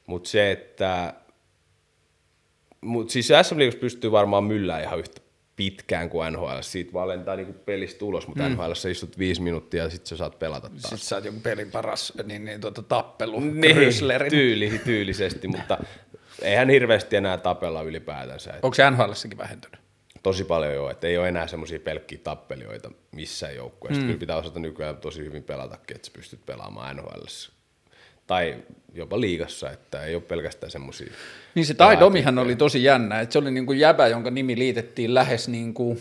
Mutta 0.08 0.30
se, 0.30 0.52
että 0.52 1.14
mutta 2.82 3.14
siis 3.14 3.28
SM 3.42 3.80
pystyy 3.80 4.12
varmaan 4.12 4.44
myllään 4.44 4.84
ihan 4.84 5.00
yhtä 5.00 5.22
pitkään 5.56 6.10
kuin 6.10 6.34
NHL. 6.34 6.62
Siitä 6.62 6.94
vaan 6.94 7.08
lentää 7.08 7.36
niinku 7.36 7.54
pelistä 7.66 8.06
ulos, 8.06 8.28
mutta 8.28 8.44
mm. 8.44 8.54
NHL 8.54 8.72
istut 8.92 9.18
viisi 9.18 9.42
minuuttia 9.42 9.84
ja 9.84 9.90
sitten 9.90 10.08
sä 10.08 10.18
saat 10.18 10.40
pelata 10.40 10.70
taas. 10.70 10.82
Sitten 10.82 11.00
sä 11.00 11.16
oot 11.16 11.26
joku 11.26 11.40
pelin 11.40 11.72
paras 11.72 12.14
niin, 12.24 12.46
niin, 12.46 12.62
tuota, 12.62 12.82
tappelu, 12.82 13.40
niin, 13.40 13.76
tyyli, 14.30 14.82
tyylisesti, 14.86 15.48
mutta 15.48 15.78
eihän 16.42 16.70
hirveästi 16.70 17.16
enää 17.16 17.38
tapella 17.38 17.82
ylipäätänsä. 17.82 18.54
Onko 18.62 18.74
se 18.74 18.92
nhl 18.92 19.12
vähentynyt? 19.38 19.80
Tosi 20.24 20.44
paljon 20.44 20.74
joo, 20.74 20.90
että 20.90 21.08
ei 21.08 21.18
ole 21.18 21.28
enää 21.28 21.48
semmoisia 21.48 21.80
pelkkiä 21.80 22.20
tappelijoita 22.24 22.92
missään 23.12 23.56
joukkueessa. 23.56 24.02
Mm. 24.02 24.08
Kyllä 24.08 24.20
pitää 24.20 24.38
osata 24.38 24.60
nykyään 24.60 24.98
tosi 24.98 25.26
hyvin 25.26 25.44
pelatakin, 25.44 25.96
että 25.96 26.06
sä 26.06 26.12
pystyt 26.16 26.46
pelaamaan 26.46 26.98
NHL 26.98 27.24
tai 28.28 28.56
jopa 28.94 29.22
liigassa, 29.22 29.72
että 29.72 30.04
ei 30.04 30.16
ole 30.16 30.24
pelkästään 30.24 30.72
semmoisia. 30.72 31.12
Niin 31.56 31.66
se 31.66 31.74
Tai 31.74 32.00
Domihan 32.00 32.40
oli 32.40 32.56
tosi 32.56 32.84
jännä, 32.84 33.20
että 33.20 33.34
se 33.34 33.40
oli 33.40 33.52
niin 33.52 33.66
kuin 33.66 33.80
jäbä, 33.80 34.08
jonka 34.08 34.32
nimi 34.32 34.58
liitettiin 34.58 35.14
lähes 35.14 35.48
niin 35.48 35.74
kuin 35.74 36.00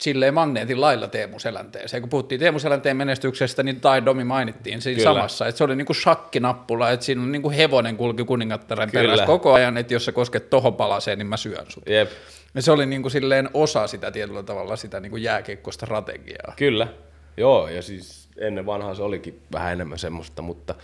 silleen 0.00 0.34
magneetin 0.34 0.80
lailla 0.80 1.08
Teemu 1.08 1.38
Selänteeseen. 1.38 2.02
Kun 2.02 2.10
puhuttiin 2.10 2.38
Teemu 2.38 2.58
Selänteen 2.58 2.96
menestyksestä, 2.96 3.62
niin 3.62 3.80
Tai 3.80 4.04
Domi 4.04 4.24
mainittiin 4.24 4.82
siinä 4.82 4.98
Kyllä. 4.98 5.14
samassa, 5.14 5.46
että 5.46 5.58
se 5.58 5.64
oli 5.64 5.76
niin 5.76 5.86
kuin 5.86 5.96
shakkinappula, 5.96 6.90
että 6.90 7.06
siinä 7.06 7.22
on 7.22 7.32
niin 7.32 7.42
kuin 7.42 7.54
hevonen 7.54 7.96
kulki 7.96 8.24
kuningattaren 8.24 8.90
perässä 8.90 9.26
koko 9.26 9.52
ajan, 9.52 9.76
että 9.76 9.94
jos 9.94 10.04
sä 10.04 10.12
kosket 10.12 10.50
tohon 10.50 10.74
palaseen, 10.74 11.18
niin 11.18 11.26
mä 11.26 11.36
syön 11.36 11.66
sut. 11.68 11.86
Jep. 11.86 12.10
Ja 12.54 12.62
se 12.62 12.72
oli 12.72 12.86
niin 12.86 13.02
kuin 13.02 13.12
silleen 13.12 13.50
osa 13.54 13.86
sitä 13.86 14.10
tietyllä 14.10 14.42
tavalla 14.42 14.76
sitä 14.76 15.00
niin 15.00 15.10
kuin 15.10 15.22
jääkiekkostrategiaa. 15.22 16.54
Kyllä, 16.56 16.88
joo, 17.36 17.68
ja 17.68 17.82
siis 17.82 18.28
ennen 18.38 18.66
vanhaa 18.66 18.94
se 18.94 19.02
olikin 19.02 19.42
vähän 19.52 19.72
enemmän 19.72 19.98
semmoista, 19.98 20.42
mutta 20.42 20.74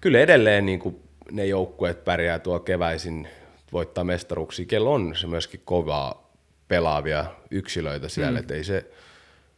kyllä 0.00 0.18
edelleen 0.18 0.66
niin 0.66 0.78
kuin 0.78 1.02
ne 1.30 1.46
joukkueet 1.46 2.04
pärjää 2.04 2.38
tuo 2.38 2.60
keväisin 2.60 3.28
voittaa 3.72 4.04
mestaruuksia, 4.04 4.66
kello 4.66 4.92
on 4.92 5.16
se 5.16 5.26
myöskin 5.26 5.60
kovaa 5.64 6.32
pelaavia 6.68 7.24
yksilöitä 7.50 8.08
siellä, 8.08 8.30
mm. 8.30 8.36
että 8.36 8.54
ei 8.54 8.64
se 8.64 8.90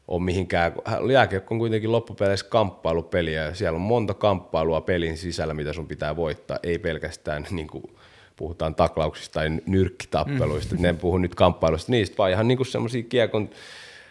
ole 0.09 0.23
mihinkään, 0.23 0.73
jääkiekko 1.12 1.55
on 1.55 1.59
kuitenkin 1.59 1.93
loppupeleissä 1.93 2.47
kamppailupeliä 2.49 3.45
ja 3.45 3.55
siellä 3.55 3.77
on 3.77 3.81
monta 3.81 4.15
kamppailua 4.15 4.81
pelin 4.81 5.17
sisällä, 5.17 5.55
mitä 5.55 5.73
sun 5.73 5.89
pitää 5.89 6.17
voittaa, 6.17 6.59
ei 6.62 6.79
pelkästään 6.79 7.47
niin 7.51 7.67
kuin 7.67 7.93
puhutaan 8.37 8.74
taklauksista 8.74 9.35
tai 9.35 9.51
nyrkkitappeluista, 9.66 10.74
mm. 10.74 10.82
ne 10.82 10.93
puhun 10.93 11.22
nyt 11.22 11.35
kamppailusta 11.35 11.93
niistä, 11.93 12.16
vaan 12.18 12.30
ihan 12.30 12.49
niin 12.49 12.66
semmoisia 12.66 13.03
kiekon 13.03 13.51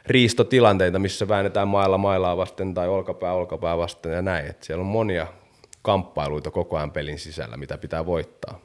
riistotilanteita, 0.05 0.99
missä 0.99 1.27
väännetään 1.27 1.67
mailla 1.67 1.97
mailaa 1.97 2.37
vasten 2.37 2.73
tai 2.73 2.87
olkapää 2.87 3.33
olkapää 3.33 3.77
vasten 3.77 4.13
ja 4.13 4.21
näin, 4.21 4.45
että 4.45 4.65
siellä 4.65 4.81
on 4.81 4.87
monia 4.87 5.27
kamppailuita 5.81 6.51
koko 6.51 6.77
ajan 6.77 6.91
pelin 6.91 7.19
sisällä, 7.19 7.57
mitä 7.57 7.77
pitää 7.77 8.05
voittaa. 8.05 8.59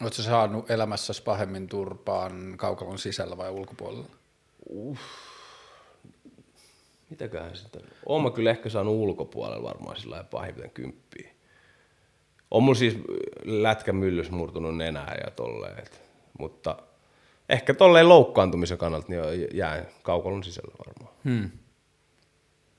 Oletko 0.00 0.22
saanut 0.22 0.70
elämässäsi 0.70 1.22
pahemmin 1.22 1.68
turpaan 1.68 2.54
kaukalon 2.56 2.98
sisällä 2.98 3.36
vai 3.36 3.50
ulkopuolella? 3.50 4.06
Uh. 4.68 4.98
Mitäköhän 7.10 7.56
sitä? 7.56 7.80
Olen 8.06 8.22
mä 8.22 8.30
kyllä 8.30 8.50
ehkä 8.50 8.68
saanut 8.68 8.94
ulkopuolella 8.94 9.62
varmaan 9.62 10.00
sillä 10.00 10.24
pahimmiten 10.24 10.70
kymppiä. 10.70 11.35
On 12.50 12.62
mun 12.62 12.76
siis 12.76 12.98
lätkän 13.44 13.96
myllys 13.96 14.30
murtunut 14.30 14.76
nenää 14.76 15.18
ja 15.24 15.30
tolleen, 15.30 15.78
et, 15.78 16.02
mutta 16.38 16.76
ehkä 17.48 17.74
tolleen 17.74 18.08
loukkaantumisen 18.08 18.78
kannalta 18.78 19.06
niin 19.08 19.48
jää 19.54 19.84
kaukalon 20.02 20.44
sisällä 20.44 20.74
varmaan. 20.86 21.16
Hmm. 21.24 21.50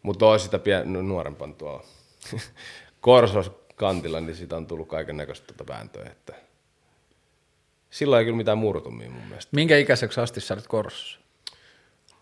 Mutta 0.04 0.28
on 0.28 0.40
sitä 0.40 0.60
pien, 0.60 0.94
nuorempan 0.94 1.56
tuolla 1.56 1.84
Korsos 3.02 3.52
kantilla, 3.76 4.22
niin 4.22 4.36
siitä 4.36 4.58
on 4.58 4.68
tullut 4.68 4.88
kaiken 4.88 5.18
näköistä 5.18 5.54
tuota 5.54 5.74
vääntöä, 5.74 6.10
että 6.12 6.34
silloin 7.90 8.20
ei 8.20 8.26
kyllä 8.26 8.38
mitään 8.38 8.58
murtumia 8.58 9.10
mun 9.10 9.28
mielestä. 9.28 9.56
Minkä 9.56 9.78
ikäiseksi 9.78 10.22
asti 10.22 10.42
sä 10.42 10.54
olit 10.54 10.68
Korsossa? 10.68 11.20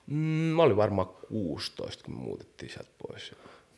Mm, 0.08 0.18
mä 0.56 0.64
olin 0.64 0.78
varmaan 0.78 1.08
16, 1.08 2.04
kun 2.04 2.14
me 2.14 2.20
muutettiin 2.20 2.70
sieltä 2.70 2.92
pois. 3.08 3.36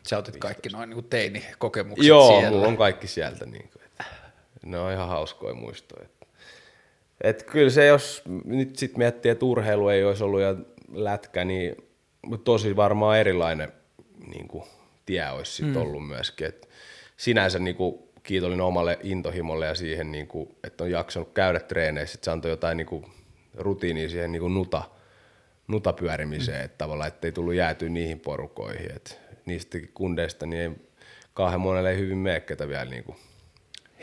Sä 0.10 0.18
otit 0.18 0.34
15. 0.34 0.48
kaikki 0.48 0.70
noin 0.70 0.90
niin 0.90 1.10
teini-kokemukset 1.10 2.08
Joo, 2.08 2.28
siellä. 2.28 2.44
Joo, 2.44 2.52
mulla 2.52 2.68
on 2.68 2.78
kaikki 2.78 3.08
sieltä. 3.08 3.46
Niin 3.46 3.70
kuin, 3.74 3.84
että 3.86 4.06
ne 4.66 4.80
on 4.80 4.92
ihan 4.92 5.08
hauskoja 5.08 5.54
muistoja. 5.54 6.06
Että, 6.06 6.28
että 7.22 7.44
kyllä 7.44 7.70
se, 7.70 7.86
jos 7.86 8.22
nyt 8.46 8.76
sitten 8.76 9.00
miettii, 9.00 9.32
että 9.32 9.46
urheilu 9.46 9.90
ei 9.90 10.04
olisi 10.04 10.24
ollut 10.24 10.42
ja 10.42 10.56
lätkä, 10.94 11.46
niin 11.46 11.76
tosi 12.44 12.76
varmaan 12.76 13.18
erilainen 13.18 13.72
niin 14.28 14.48
kuin, 14.48 14.64
tie 15.06 15.32
olisi 15.32 15.52
sit 15.52 15.66
mm. 15.66 15.78
ollut 15.78 16.08
myöskin. 16.08 16.48
Että 16.48 16.68
sinänsä 17.18 17.60
niin 17.60 17.76
kuin, 17.76 18.00
kiitollinen 18.24 18.66
omalle 18.66 19.00
intohimolle 19.04 19.66
ja 19.66 19.76
siihen, 19.76 20.12
niin 20.12 20.28
kuin, 20.28 20.56
että 20.64 20.84
on 20.84 20.92
jaksanut 20.92 21.34
käydä 21.34 21.60
treeneissä, 21.60 22.16
että 22.16 22.26
se 22.26 22.32
antoi 22.32 22.52
jotain 22.52 22.78
niin 22.78 22.88
kuin, 22.88 23.06
rutiinia 23.54 24.10
siihen 24.10 24.32
niin 24.32 24.42
kuin 24.42 24.54
nuta, 24.54 24.84
nuta 25.68 25.94
pyörimiseen, 25.94 26.60
mm. 26.60 26.66
että 26.66 26.78
tavallaan 26.78 27.08
ettei 27.08 27.32
tullut 27.32 27.54
jäätyä 27.54 27.90
niihin 27.90 28.20
porukoihin, 28.20 28.92
että 28.96 29.27
niistäkin 29.48 29.92
kundeista 29.94 30.46
niin 30.46 30.62
ei 30.62 30.72
kauhean 31.34 31.62
monelle 31.62 31.92
ei 31.92 31.98
hyvin 31.98 32.18
mene, 32.18 32.40
ketä 32.40 32.68
vielä 32.68 32.86
niin 32.86 33.04
kuin 33.04 33.18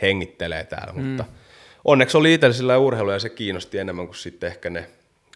hengittelee 0.01 0.63
täällä, 0.63 0.93
mm. 0.93 1.03
mutta 1.03 1.25
onneksi 1.85 2.17
oli 2.17 2.33
itsellä 2.33 2.53
sillä 2.53 2.77
urheilu 2.77 3.11
ja 3.11 3.19
se 3.19 3.29
kiinnosti 3.29 3.77
enemmän 3.77 4.05
kuin 4.05 4.15
sitten 4.15 4.47
ehkä 4.47 4.69
ne 4.69 4.89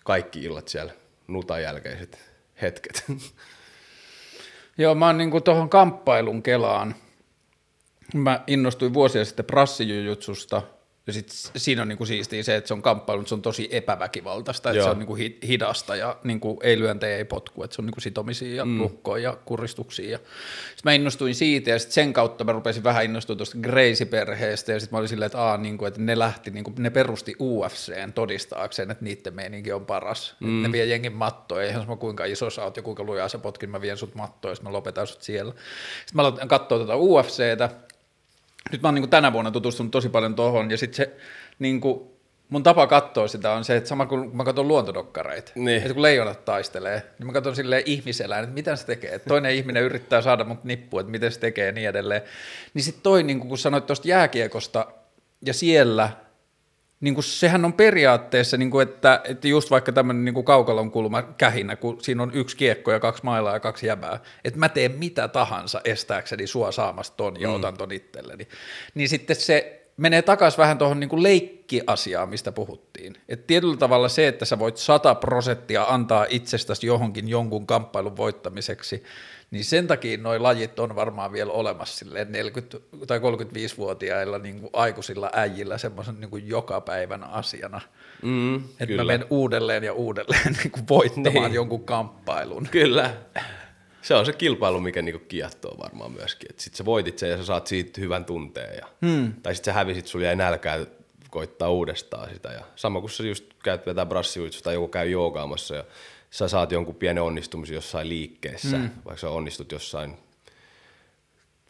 kaikki 0.03 0.44
illat 0.44 0.68
siellä 0.68 0.94
nutan 1.27 1.61
jälkeiset 1.61 2.19
hetket. 2.61 3.06
Joo, 4.77 4.95
mä 4.95 5.06
oon 5.06 5.18
niin 5.18 5.44
tuohon 5.44 5.69
kamppailun 5.69 6.44
kelaan. 6.44 6.95
Mä 8.14 8.44
innostuin 8.48 8.94
vuosia 8.94 9.26
sitten 9.26 9.45
prassijujutsusta 9.45 10.61
Ja 11.10 11.14
sit 11.14 11.52
siinä 11.56 11.81
on 11.81 11.88
niinku 11.88 12.06
siistiä 12.06 12.44
se, 12.44 12.56
että 12.56 12.68
se 12.68 12.73
on 12.73 12.81
kamppailu, 12.81 13.19
mutta 13.19 13.30
se 13.30 13.36
on 13.36 13.41
tosi 13.41 13.68
epäväkivaltaista, 13.72 14.69
että 14.69 14.77
Joo. 14.77 14.86
se 14.86 14.91
on 14.91 14.99
niinku 14.99 15.15
hi- 15.15 15.38
hidasta 15.48 15.95
ja 15.95 16.18
niinku 16.23 16.60
ei 16.64 16.80
lyöntejä, 16.80 17.18
ei 17.18 17.26
potku, 17.26 17.64
että 17.64 17.76
se 17.76 17.81
on 17.81 17.86
niinku 17.86 18.02
sitomisia 18.02 18.56
ja 18.56 18.65
mm. 18.65 18.80
lukkoja 18.80 19.23
ja 19.23 19.38
kuristuksia. 19.45 20.11
Ja 20.11 20.19
sit 20.76 20.86
mä 20.86 20.94
innostuin 20.94 21.36
siitä 21.36 21.69
ja 21.69 21.80
sit 21.80 21.91
sen 21.91 22.14
kautta 22.14 22.44
mä 22.44 22.52
rupesin 22.52 22.84
vähän 22.84 23.06
innostumaan 23.06 23.38
tuosta 23.38 23.57
Gracie-perheestä 23.61 24.72
ja 24.72 24.80
sitten 24.80 24.95
mä 24.95 24.98
olin 24.98 25.10
silleen, 25.10 25.26
että, 25.26 25.41
aa, 25.41 25.57
niinku, 25.57 25.86
että 25.86 26.02
ne 26.02 26.19
lähti, 26.19 26.52
niinku, 26.52 26.73
ne 26.80 26.90
perusti 26.90 27.36
UFCn 27.40 28.14
todistaakseen, 28.15 28.91
että 28.91 29.03
niiden 29.03 29.34
meininki 29.34 29.72
on 29.72 29.86
paras. 29.86 30.36
Mm. 30.40 30.61
Ne 30.61 30.72
vie 30.72 30.86
jengin 30.86 31.14
mattoja, 31.14 31.69
ihan 31.69 31.81
sama 31.81 31.95
kuinka 31.95 32.26
iso 32.26 32.49
sä 32.49 32.64
oot 32.64 32.77
ja 32.77 32.84
kuinka 32.84 33.03
lujaa 33.03 33.30
sä 33.30 33.38
potkin, 33.38 33.69
mä 33.69 33.81
vien 33.81 33.98
sut 33.98 34.15
mattoja, 34.15 34.56
sit 34.56 34.64
mä 34.64 34.72
lopetan 34.72 35.07
sut 35.07 35.22
siellä. 35.22 35.53
Sitten 35.53 36.15
mä 36.15 36.22
aloitin 36.22 36.48
katsoa 36.48 36.80
tätä 36.80 36.95
UFCtä, 36.95 37.69
nyt 38.72 38.82
mä 38.82 38.88
oon 38.88 38.96
niin 38.96 39.10
tänä 39.10 39.34
vuonna 39.34 39.52
tutustunut 39.52 39.91
tosi 39.91 40.10
paljon 40.10 40.36
tohon, 40.36 40.72
ja 40.72 40.78
sitten 40.78 40.96
se 40.96 41.16
niin 41.60 41.82
kuin, 41.82 42.10
mun 42.50 42.64
tapa 42.64 42.88
katsoa 42.88 43.28
sitä 43.28 43.52
on 43.52 43.64
se, 43.64 43.76
että 43.78 43.90
sama 43.90 44.06
kuin 44.06 44.36
mä 44.38 44.44
katson 44.44 44.68
luontodokkareita, 44.68 45.52
Niin. 45.56 45.82
että 45.82 45.94
kun 45.94 46.02
leijonat 46.04 46.46
taistelee, 46.46 47.04
niin 47.20 47.28
mä 47.28 47.34
katson 47.34 47.56
silleen 47.56 47.84
ihmiselään, 47.86 48.44
että 48.44 48.54
mitä 48.54 48.76
se 48.76 48.86
tekee, 48.86 49.16
että 49.16 49.28
toinen 49.28 49.56
ihminen 49.56 49.84
yrittää 49.84 50.22
saada 50.22 50.44
mut 50.44 50.64
nippuun, 50.64 51.02
että 51.02 51.12
miten 51.12 51.32
se 51.32 51.40
tekee 51.40 51.66
ja 51.66 51.72
niin 51.72 51.90
edelleen. 51.90 52.22
Niin 52.74 52.84
sitten 52.84 53.04
toi, 53.04 53.24
niin 53.24 53.40
kun 53.40 53.58
sanoit 53.58 53.86
tuosta 53.86 54.08
jääkiekosta, 54.08 54.86
ja 55.46 55.54
siellä, 55.54 56.10
niin 57.01 57.13
kuin 57.13 57.23
sehän 57.23 57.65
on 57.65 57.73
periaatteessa, 57.73 58.57
niin 58.57 58.71
kuin 58.71 58.89
että, 58.89 59.21
että 59.23 59.47
just 59.47 59.71
vaikka 59.71 59.91
tämmöinen 59.91 60.26
niin 60.26 60.34
kuin 60.34 60.45
kaukalon 60.45 60.91
kulma 60.91 61.21
kähinä, 61.21 61.76
kun 61.76 62.03
siinä 62.03 62.23
on 62.23 62.31
yksi 62.34 62.57
kiekko 62.57 62.91
ja 62.91 62.99
kaksi 62.99 63.23
mailaa 63.23 63.53
ja 63.53 63.59
kaksi 63.59 63.88
jäbää, 63.88 64.19
että 64.43 64.59
mä 64.59 64.69
teen 64.69 64.91
mitä 64.91 65.27
tahansa 65.27 65.81
estääkseni 65.84 66.47
sua 66.47 66.71
saamasta 66.71 67.17
ton 67.17 67.41
ja 67.41 67.47
mm. 67.47 67.55
otan 67.55 67.77
ton 67.77 67.91
itselleni. 67.91 68.47
Niin 68.93 69.09
sitten 69.09 69.35
se 69.35 69.89
menee 69.99 70.21
takaisin 70.21 70.57
vähän 70.57 70.77
tuohon 70.77 70.99
niin 70.99 71.23
leikkiasiaan, 71.23 72.30
mistä 72.30 72.51
puhuttiin. 72.51 73.15
Et 73.30 73.47
tietyllä 73.47 73.77
tavalla 73.77 74.09
se, 74.09 74.27
että 74.27 74.45
sä 74.45 74.59
voit 74.59 74.77
100 74.77 75.15
prosenttia 75.15 75.84
antaa 75.84 76.26
itsestäsi 76.30 76.88
johonkin 76.88 77.30
jonkun 77.30 77.67
kamppailun 77.67 78.17
voittamiseksi, 78.17 79.03
niin 79.51 79.65
sen 79.65 79.88
takia 79.88 80.17
noi 80.17 80.39
lajit 80.39 80.80
on 80.80 80.95
varmaan 80.95 81.31
vielä 81.31 81.51
olemassa 81.51 81.97
silleen 81.97 82.27
40- 82.27 83.05
tai 83.07 83.19
35-vuotiailla 83.19 84.39
niin 84.39 84.59
kuin 84.59 84.69
aikuisilla 84.73 85.30
äijillä 85.34 85.77
semmoisen 85.77 86.19
niin 86.19 86.30
kuin 86.30 86.47
joka 86.47 86.81
päivän 86.81 87.23
asiana. 87.23 87.81
Mm, 88.21 88.55
Että 88.55 88.95
mä 88.95 89.03
menen 89.03 89.27
uudelleen 89.30 89.84
ja 89.84 89.93
uudelleen 89.93 90.53
niin 90.63 90.71
kuin 90.71 90.88
voittamaan 90.89 91.34
niin. 91.45 91.53
jonkun 91.53 91.84
kamppailun. 91.84 92.67
Kyllä. 92.71 93.13
Se 94.01 94.15
on 94.15 94.26
se 94.26 94.34
kilpailu, 94.34 94.80
mikä 94.80 95.01
niinku 95.01 95.26
kiehtoo 95.27 95.77
varmaan 95.80 96.11
myöskin. 96.11 96.47
Että 96.49 96.63
sit 96.63 96.76
sä 96.76 96.85
voitit 96.85 97.17
sen 97.17 97.30
ja 97.30 97.38
sä 97.38 97.45
saat 97.45 97.67
siitä 97.67 98.01
hyvän 98.01 98.26
tunteen. 98.26 98.77
Ja, 98.77 98.88
hmm. 99.01 99.34
Tai 99.43 99.55
sit 99.55 99.65
sä 99.65 99.73
hävisit, 99.73 100.07
sulla 100.07 100.26
jäi 100.26 100.35
nälkää 100.35 100.85
koittaa 101.30 101.69
uudestaan 101.69 102.30
sitä. 102.34 102.49
Ja 102.49 102.61
sama 102.76 102.99
kuin 102.99 103.11
sä 103.11 103.23
just 103.23 103.45
käyt 103.63 103.85
vetää 103.85 104.05
brassiuitsusta 104.05 104.63
tai 104.63 104.73
joku 104.73 104.88
käy 104.88 105.09
joogaamassa 105.09 105.76
ja 105.76 105.84
sä 106.31 106.47
saat 106.47 106.71
jonkun 106.71 106.95
pienen 106.95 107.23
onnistumisen 107.23 107.76
jossain 107.76 108.09
liikkeessä, 108.09 108.77
hmm. 108.77 108.89
vaikka 109.05 109.21
sä 109.21 109.30
onnistut 109.30 109.71
jossain 109.71 110.17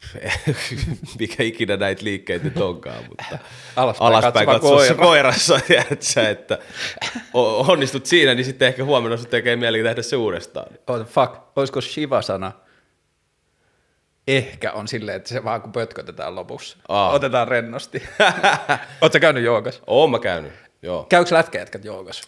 mikä 1.20 1.44
ikinä 1.44 1.78
näitä 1.78 2.04
liikkeitä 2.04 2.46
nyt 2.46 2.58
onkaan, 2.58 3.04
mutta 3.10 3.38
Alaspäin 3.76 4.08
alaspäin 4.08 4.46
katsossa 4.46 4.94
koira. 4.94 5.06
koirassa, 5.06 5.60
tiedät 5.68 6.02
sä, 6.02 6.30
että 6.30 6.60
onnistut 7.34 8.06
siinä, 8.06 8.34
niin 8.34 8.46
sitten 8.46 8.68
ehkä 8.68 8.84
huomenna 8.84 9.18
sun 9.18 9.28
tekee 9.28 9.56
mieli 9.56 9.84
tehdä 9.84 10.02
se 10.02 10.16
uudestaan. 10.16 10.68
Oh, 10.88 11.06
fuck, 11.06 11.34
olisiko 11.56 11.82
Shiva-sana? 11.82 12.52
Ehkä 14.28 14.72
on 14.72 14.88
silleen, 14.88 15.18
että 15.18 15.30
se 15.30 15.44
vaan 15.44 15.62
kun 15.62 15.72
pötkötetään 15.72 16.36
lopussa. 16.36 16.78
Aa. 16.88 17.10
Otetaan 17.10 17.48
rennosti. 17.48 18.04
Oletko 19.02 19.20
käynyt 19.20 19.44
joogas? 19.44 19.82
Oon 19.88 20.12
mä 20.12 20.20
käynyt, 20.20 20.54
joo. 20.82 21.04
Käykö 21.10 21.36
lätkäjätkät 21.36 21.86
joogas? 21.86 22.22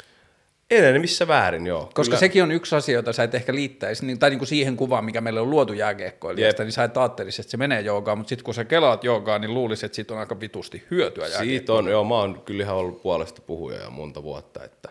Ennen 0.71 1.01
missä 1.01 1.27
väärin, 1.27 1.67
joo. 1.67 1.81
Koska 1.93 2.03
Kyllä. 2.03 2.19
sekin 2.19 2.43
on 2.43 2.51
yksi 2.51 2.75
asia, 2.75 2.95
jota 2.95 3.13
sä 3.13 3.23
et 3.23 3.35
ehkä 3.35 3.55
liittäisi, 3.55 4.05
niin, 4.05 4.19
tai 4.19 4.29
niin 4.29 4.37
kuin 4.37 4.47
siihen 4.47 4.77
kuvaan, 4.77 5.05
mikä 5.05 5.21
meille 5.21 5.39
on 5.39 5.49
luotu 5.49 5.73
jääkiekkoilijasta, 5.73 6.61
Jep. 6.61 6.65
niin 6.67 6.73
sä 6.73 6.83
et 6.83 6.97
ajattelisi, 6.97 7.41
että 7.41 7.51
se 7.51 7.57
menee 7.57 7.81
joogaan, 7.81 8.17
mutta 8.17 8.29
sitten 8.29 8.45
kun 8.45 8.53
sä 8.53 8.65
kelaat 8.65 9.03
joogaa, 9.03 9.39
niin 9.39 9.53
luulisi, 9.53 9.85
että 9.85 9.95
siitä 9.95 10.13
on 10.13 10.19
aika 10.19 10.39
vitusti 10.39 10.83
hyötyä 10.91 11.29
Siitä 11.29 11.73
on, 11.73 11.87
joo, 11.87 12.03
mä 12.03 12.15
oon 12.15 12.41
kyllä 12.45 12.63
ihan 12.63 12.75
ollut 12.75 13.01
puolesta 13.01 13.41
puhuja 13.41 13.83
jo 13.83 13.89
monta 13.89 14.23
vuotta, 14.23 14.63
että 14.63 14.89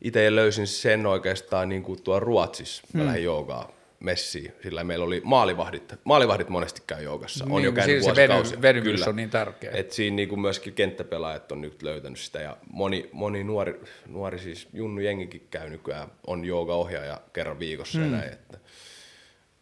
itse 0.00 0.34
löysin 0.34 0.66
sen 0.66 1.06
oikeastaan 1.06 1.68
niin 1.68 1.82
kuin 1.82 2.02
tuo 2.02 2.20
Ruotsissa, 2.20 2.82
mä 2.92 3.00
hmm. 3.00 3.06
lähdin 3.06 3.24
joogaa 3.24 3.81
messiin, 4.02 4.52
sillä 4.62 4.84
meillä 4.84 5.04
oli 5.04 5.20
maalivahdit, 5.24 5.94
maalivahdit 6.04 6.48
monesti 6.48 6.82
käy 6.86 7.02
joogassa, 7.02 7.44
on 7.44 7.50
Niin, 7.50 7.64
jo 7.64 7.72
kun 7.72 7.76
käynyt 7.76 8.46
se 8.46 8.62
venymys 8.62 8.92
Kyllä. 8.92 9.06
on 9.08 9.16
niin 9.16 9.30
tärkeä. 9.30 9.70
Et 9.74 9.92
siinä 9.92 10.16
niin 10.16 10.28
kuin 10.28 10.40
myöskin 10.40 10.72
kenttäpelaajat 10.72 11.52
on 11.52 11.60
nyt 11.60 11.82
löytänyt 11.82 12.18
sitä 12.18 12.40
ja 12.40 12.56
moni, 12.72 13.08
moni 13.12 13.44
nuori, 13.44 13.80
nuori 14.06 14.38
siis 14.38 14.68
Junnu 14.72 15.00
jengikin 15.00 15.46
käy 15.50 15.70
nykyään, 15.70 16.08
on 16.26 16.44
joogaohjaaja 16.44 17.20
kerran 17.32 17.58
viikossa 17.58 18.00
ja 18.00 18.06
näin, 18.06 18.32
että 18.32 18.58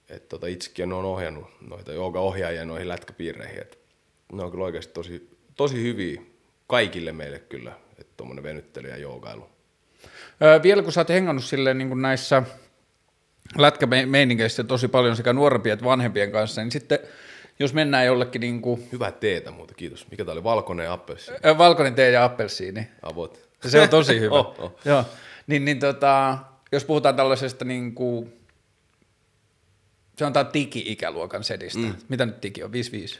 et 0.08 0.28
tota, 0.28 0.46
itsekin 0.46 0.92
on 0.92 1.04
ohjannut 1.04 1.46
noita 1.68 1.92
joogaohjaajia 1.92 2.64
noihin 2.64 2.88
lätkäpiireihin, 2.88 3.60
että 3.60 3.76
ne 4.32 4.42
on 4.42 4.50
kyllä 4.50 4.64
oikeasti 4.64 4.92
tosi, 4.92 5.30
tosi 5.56 5.82
hyviä 5.82 6.22
kaikille 6.66 7.12
meille 7.12 7.38
kyllä, 7.38 7.72
että 7.98 8.12
tuommoinen 8.16 8.42
venyttely 8.44 8.88
ja 8.88 8.96
joogailu. 8.96 9.48
Öö, 10.42 10.62
vielä 10.62 10.82
kun 10.82 10.92
sä 10.92 11.00
oot 11.00 11.08
hengannut 11.08 11.44
silleen 11.44 11.78
niin 11.78 11.88
kuin 11.88 12.02
näissä 12.02 12.42
lätkämeiningeissä 13.58 14.64
tosi 14.64 14.88
paljon 14.88 15.16
sekä 15.16 15.32
nuorempien 15.32 15.72
että 15.74 15.84
vanhempien 15.84 16.32
kanssa, 16.32 16.60
niin 16.60 16.72
sitten 16.72 16.98
jos 17.58 17.74
mennään 17.74 18.06
jollekin 18.06 18.40
niin 18.40 18.62
kuin, 18.62 18.88
Hyvää 18.92 19.12
teetä 19.12 19.50
muuta, 19.50 19.74
kiitos. 19.74 20.10
Mikä 20.10 20.24
tää 20.24 20.32
oli? 20.32 20.44
Valkoinen 20.44 20.84
ja 20.84 20.92
appelsi. 20.92 21.30
ö, 21.46 21.58
valkoinen 21.58 21.94
tee 21.94 22.10
ja 22.10 22.24
appelsiini, 22.24 22.88
Avot. 23.02 23.48
se 23.66 23.80
on 23.80 23.88
tosi 23.88 24.20
hyvä. 24.20 24.34
Oh, 24.38 24.54
oh. 24.58 24.80
Joo. 24.84 25.04
Niin, 25.46 25.64
niin 25.64 25.78
tota, 25.78 26.38
jos 26.72 26.84
puhutaan 26.84 27.16
tällaisesta 27.16 27.64
niin 27.64 27.94
kuin, 27.94 28.32
sanotaan 30.18 30.46
tiki-ikäluokan 30.46 31.44
sedistä, 31.44 31.78
mm. 31.80 31.94
mitä 32.08 32.26
nyt 32.26 32.40
tiki 32.40 32.62
on, 32.62 32.70
5-5? 32.70 33.18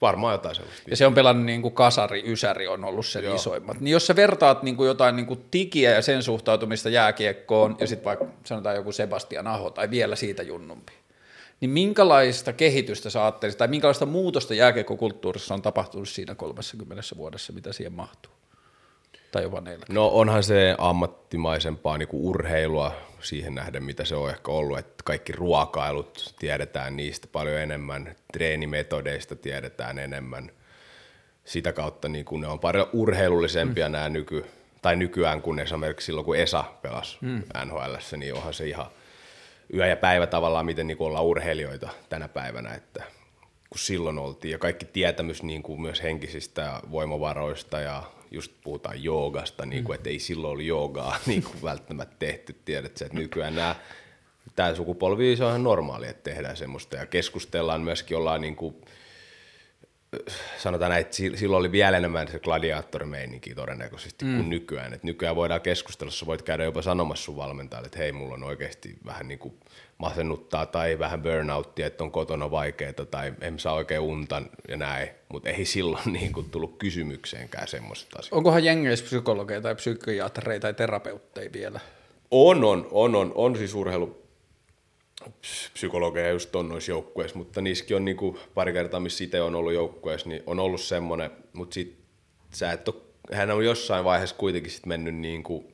Varmaan 0.00 0.34
jotain 0.34 0.54
sellaista. 0.54 0.90
Ja 0.90 0.96
se 0.96 1.06
on 1.06 1.14
pelannut 1.14 1.46
niin 1.46 1.62
kuin 1.62 1.74
kasari, 1.74 2.22
ysäri 2.26 2.68
on 2.68 2.84
ollut 2.84 3.06
sen 3.06 3.24
Joo. 3.24 3.34
isoimmat. 3.34 3.80
Niin 3.80 3.92
jos 3.92 4.06
sä 4.06 4.16
vertaat 4.16 4.62
niin 4.62 4.76
kuin 4.76 4.86
jotain 4.86 5.16
niin 5.16 5.26
kuin 5.26 5.44
tikiä 5.50 5.90
ja 5.90 6.02
sen 6.02 6.22
suhtautumista 6.22 6.88
jääkiekkoon, 6.88 7.76
ja 7.80 7.86
sitten 7.86 8.04
vaikka 8.04 8.26
sanotaan 8.44 8.76
joku 8.76 8.92
Sebastian 8.92 9.46
Aho 9.46 9.70
tai 9.70 9.90
vielä 9.90 10.16
siitä 10.16 10.42
junnumpi, 10.42 10.92
niin 11.60 11.70
minkälaista 11.70 12.52
kehitystä 12.52 13.10
sä 13.10 13.24
ajattelisit, 13.24 13.58
tai 13.58 13.68
minkälaista 13.68 14.06
muutosta 14.06 14.54
jääkiekkokulttuurissa 14.54 15.54
on 15.54 15.62
tapahtunut 15.62 16.08
siinä 16.08 16.34
30 16.34 17.02
vuodessa, 17.16 17.52
mitä 17.52 17.72
siihen 17.72 17.92
mahtuu? 17.92 18.32
Tai 19.32 19.42
jopa 19.42 19.60
40. 19.60 19.92
No 19.92 20.08
onhan 20.08 20.42
se 20.42 20.74
ammattimaisempaa 20.78 21.98
niinku 21.98 22.28
urheilua 22.28 22.92
siihen 23.24 23.54
nähden, 23.54 23.84
mitä 23.84 24.04
se 24.04 24.14
on 24.14 24.30
ehkä 24.30 24.52
ollut. 24.52 24.78
Että 24.78 24.94
kaikki 25.04 25.32
ruokailut 25.32 26.34
tiedetään 26.38 26.96
niistä 26.96 27.26
paljon 27.32 27.58
enemmän, 27.58 28.14
treenimetodeista 28.32 29.36
tiedetään 29.36 29.98
enemmän. 29.98 30.50
Sitä 31.44 31.72
kautta 31.72 32.08
niinku 32.08 32.36
ne 32.36 32.46
on 32.46 32.60
paljon 32.60 32.88
urheilullisempia 32.92 33.88
mm. 33.88 33.92
nämä 33.92 34.08
nyky, 34.08 34.46
tai 34.82 34.96
nykyään 34.96 35.42
kuin 35.42 35.58
esimerkiksi 35.58 36.06
silloin, 36.06 36.24
kun 36.24 36.36
Esa 36.36 36.64
pelasi 36.82 37.18
mm. 37.20 37.42
NHL, 37.64 37.94
niin 38.16 38.34
onhan 38.34 38.54
se 38.54 38.68
ihan 38.68 38.86
yö 39.74 39.86
ja 39.86 39.96
päivä 39.96 40.26
tavallaan, 40.26 40.66
miten 40.66 40.86
niinku 40.86 41.04
ollaan 41.04 41.24
urheilijoita 41.24 41.88
tänä 42.08 42.28
päivänä, 42.28 42.74
että 42.74 43.04
kun 43.70 43.78
silloin 43.78 44.18
oltiin, 44.18 44.52
ja 44.52 44.58
kaikki 44.58 44.84
tietämys 44.84 45.42
niin 45.42 45.62
kuin 45.62 45.80
myös 45.80 46.02
henkisistä 46.02 46.80
voimavaroista, 46.90 47.80
ja 47.80 48.02
just 48.34 48.52
puhutaan 48.64 49.02
joogasta, 49.02 49.66
niin 49.66 49.84
kuin, 49.84 49.94
että 49.94 50.10
ei 50.10 50.18
silloin 50.18 50.50
ollut 50.50 50.64
joogaa 50.64 51.16
niin 51.26 51.42
kuin 51.42 51.62
välttämättä 51.62 52.16
tehty, 52.18 52.56
tiedät 52.64 53.02
että 53.02 53.16
nykyään 53.16 53.54
nämä, 53.54 53.76
tämä 54.56 54.74
sukupolvi 54.74 55.36
se 55.36 55.44
on 55.44 55.50
ihan 55.50 55.64
normaali, 55.64 56.08
että 56.08 56.30
tehdään 56.30 56.56
semmoista, 56.56 56.96
ja 56.96 57.06
keskustellaan 57.06 57.80
myöskin, 57.80 58.16
ollaan 58.16 58.40
niin 58.40 58.56
kuin, 58.56 58.74
sanotaan 60.58 60.90
näin, 60.90 61.00
että 61.00 61.16
si- 61.16 61.36
silloin 61.36 61.60
oli 61.60 61.72
vielä 61.72 61.96
enemmän 61.96 62.28
se 62.28 62.38
gladiaattorimeininki 62.38 63.54
todennäköisesti 63.54 64.24
mm. 64.24 64.36
kuin 64.36 64.50
nykyään. 64.50 64.94
Et 64.94 65.02
nykyään 65.02 65.36
voidaan 65.36 65.60
keskustella, 65.60 66.10
sä 66.10 66.26
voit 66.26 66.42
käydä 66.42 66.64
jopa 66.64 66.82
sanomassa 66.82 67.24
sun 67.24 67.36
valmentajalle, 67.36 67.86
että 67.86 67.98
hei, 67.98 68.12
mulla 68.12 68.34
on 68.34 68.42
oikeasti 68.42 68.96
vähän 69.06 69.28
niin 69.28 69.38
kuin 69.38 69.54
masennuttaa 70.04 70.66
tai 70.66 70.98
vähän 70.98 71.22
burnouttia, 71.22 71.86
että 71.86 72.04
on 72.04 72.10
kotona 72.10 72.50
vaikeaa 72.50 72.92
tai 73.10 73.32
en 73.40 73.58
saa 73.58 73.74
oikein 73.74 74.00
unta 74.00 74.42
ja 74.68 74.76
näin, 74.76 75.08
mutta 75.28 75.48
ei 75.48 75.64
silloin 75.64 76.12
niin 76.20 76.32
kuin 76.32 76.50
tullut 76.50 76.78
kysymykseenkään 76.78 77.68
semmoista 77.68 78.18
asiaa. 78.18 78.36
Onkohan 78.36 78.64
jengeissä 78.64 79.04
psykologeja 79.04 79.60
tai 79.60 79.74
psykiatreja 79.74 80.60
tai 80.60 80.74
terapeutteja 80.74 81.52
vielä? 81.52 81.80
On, 82.30 82.64
on, 82.64 82.88
on, 82.90 83.14
on, 83.14 83.32
on 83.34 83.56
siis 83.56 83.74
urheilu 83.74 84.24
ps- 85.30 85.70
psykologeja 85.72 86.30
just 86.30 86.56
on 86.56 86.68
noissa 86.68 86.92
joukkueissa, 86.92 87.38
mutta 87.38 87.60
niissäkin 87.60 87.96
on 87.96 88.04
niinku 88.04 88.38
pari 88.54 88.72
kertaa, 88.72 89.00
missä 89.00 89.24
itse 89.24 89.42
on 89.42 89.54
ollut 89.54 89.72
joukkueessa, 89.72 90.28
niin 90.28 90.42
on 90.46 90.60
ollut 90.60 90.80
semmoinen, 90.80 91.30
mutta 91.52 91.74
sit 91.74 91.96
sä 92.50 92.72
et 92.72 92.88
ole, 92.88 92.96
hän 93.32 93.50
on 93.50 93.64
jossain 93.64 94.04
vaiheessa 94.04 94.36
kuitenkin 94.36 94.72
sit 94.72 94.86
mennyt 94.86 95.14
niinku 95.14 95.72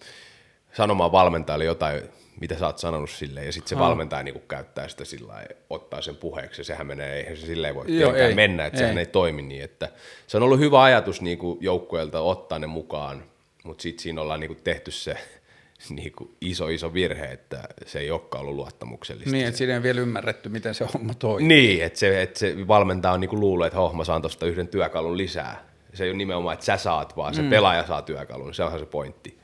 sanomaan 0.73 1.12
valmentajalle 1.12 1.65
jotain, 1.65 2.02
mitä 2.41 2.59
sä 2.59 2.67
oot 2.67 2.79
sanonut 2.79 3.11
silleen, 3.11 3.47
ja 3.47 3.53
sitten 3.53 3.69
se 3.69 3.79
valmentaja 3.79 4.23
niin 4.23 4.43
käyttää 4.49 4.89
sitä 4.89 5.05
sillä 5.05 5.45
ottaa 5.71 6.03
sen 6.03 6.17
puheeksi, 6.17 6.61
ja 6.61 6.65
sehän 6.65 6.87
menee, 6.87 7.21
eihän 7.21 7.37
se 7.37 7.47
silleen 7.47 7.75
voi 7.75 7.85
Joo, 7.89 8.15
ei, 8.15 8.35
mennä, 8.35 8.67
että 8.67 8.79
ei. 8.79 8.81
sehän 8.81 8.99
ei 8.99 9.07
toimi 9.07 9.43
niin, 9.43 9.65
että 9.65 9.89
se 10.27 10.37
on 10.37 10.43
ollut 10.43 10.61
hyvä 10.61 10.83
ajatus 10.83 11.23
niin 11.23 11.39
joukkueelta 11.61 12.21
ottaa 12.21 12.59
ne 12.59 12.67
mukaan, 12.67 13.25
mutta 13.65 13.83
sitten 13.83 14.03
siinä 14.03 14.21
ollaan 14.21 14.41
niin 14.41 14.57
tehty 14.65 14.91
se 14.91 15.17
niin 15.91 16.12
iso, 16.41 16.69
iso 16.69 16.95
virhe, 16.95 17.25
että 17.25 17.69
se 17.87 17.99
ei 17.99 18.11
olekaan 18.11 18.43
ollut 18.43 18.57
luottamuksellista. 18.57 19.31
Niin, 19.31 19.47
että 19.47 19.59
siinä 19.59 19.75
ei 19.75 19.83
vielä 19.83 20.01
ymmärretty, 20.01 20.49
miten 20.49 20.75
se 20.75 20.87
homma 20.95 21.15
toimii. 21.15 21.49
Niin, 21.49 21.85
että 21.85 21.99
se, 21.99 22.23
että 22.23 22.39
se 22.39 22.69
valmentaja 22.69 23.12
on 23.12 23.21
niinku 23.21 23.41
luullut, 23.41 23.67
että 23.67 23.79
mä 23.97 24.05
saan 24.05 24.23
tuosta 24.23 24.47
yhden 24.47 24.69
työkalun 24.69 25.17
lisää. 25.17 25.71
Se 25.95 26.05
ei 26.05 26.11
ole 26.11 26.17
nimenomaan, 26.17 26.55
että 26.55 26.67
sä 26.67 26.77
saat, 26.77 27.17
vaan 27.17 27.35
se 27.35 27.43
mm. 27.43 27.51
pelaaja 27.51 27.87
saa 27.87 28.03
työkalun. 28.03 28.55
Se 28.55 28.65
onhan 28.65 28.81
se 28.81 28.87
pointti. 28.87 29.40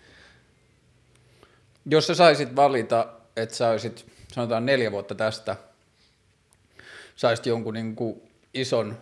Jos 1.91 2.07
sä 2.07 2.15
saisit 2.15 2.57
valita, 2.57 3.09
että 3.37 3.55
sä 3.55 3.71
olisit, 3.71 4.07
sanotaan 4.33 4.67
neljä 4.67 4.93
vuotta 4.93 5.15
tästä, 5.15 5.57
saisit 7.17 7.47
jonkun 7.47 7.75
niin 7.75 7.97
kuin 7.97 8.23
ison 8.55 8.97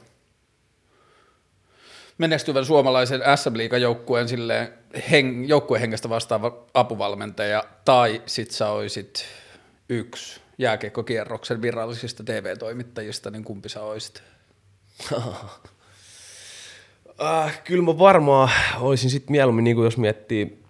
menestyvän 2.19 2.65
suomalaisen 2.65 3.21
SM 3.37 3.81
joukkueen 3.81 4.29
silleen 4.29 4.69
heng, 5.11 5.49
joukkuehengestä 5.49 6.09
vastaava 6.09 6.65
apuvalmentaja, 6.75 7.65
tai 7.85 8.23
sit 8.27 8.51
sä 8.51 8.69
olisit 8.69 9.25
yksi 9.89 10.41
jääkiekkokierroksen 10.59 11.63
virallisista 11.63 12.25
TV-toimittajista, 12.25 13.31
niin 13.31 13.45
kumpi 13.45 13.69
sä 13.69 13.83
olisit? 13.83 14.23
Äh, 17.23 17.63
kyllä 17.65 17.85
mä 17.85 17.99
varmaan 17.99 18.51
olisin 18.81 19.11
sitten 19.11 19.33
mieluummin, 19.33 19.65
niin 19.65 19.85
jos 19.85 19.97
miettii, 19.97 20.64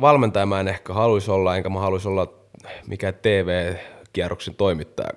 valmentaja 0.00 0.46
mä 0.46 0.60
en 0.60 0.68
ehkä 0.68 0.92
haluaisi 0.92 1.30
olla, 1.30 1.56
enkä 1.56 1.68
mä 1.68 1.80
haluaisi 1.80 2.08
olla 2.08 2.34
mikään 2.86 3.14
TV-kierroksen 3.14 4.54
toimittaja. 4.54 5.10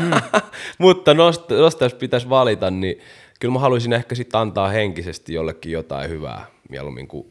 Mm. 0.00 0.10
Mutta 0.78 1.14
nosta, 1.14 1.54
nosta 1.54 1.84
jos 1.84 1.94
pitäisi 1.94 2.28
valita, 2.28 2.70
niin 2.70 3.00
kyllä 3.40 3.52
mä 3.52 3.58
haluaisin 3.58 3.92
ehkä 3.92 4.14
sitten 4.14 4.40
antaa 4.40 4.68
henkisesti 4.68 5.34
jollekin 5.34 5.72
jotain 5.72 6.10
hyvää, 6.10 6.46
mieluummin 6.68 7.08
kuin 7.08 7.26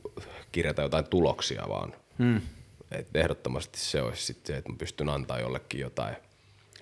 kirjata 0.51 0.81
jotain 0.81 1.05
tuloksia 1.09 1.65
vaan. 1.69 1.93
Mm. 2.17 2.41
Et 2.91 3.07
ehdottomasti 3.13 3.79
se 3.79 4.01
olisi 4.01 4.25
sitten 4.25 4.53
se, 4.53 4.57
että 4.57 4.71
mä 4.71 4.75
pystyn 4.77 5.09
antaa 5.09 5.39
jollekin 5.39 5.79
jotain 5.81 6.15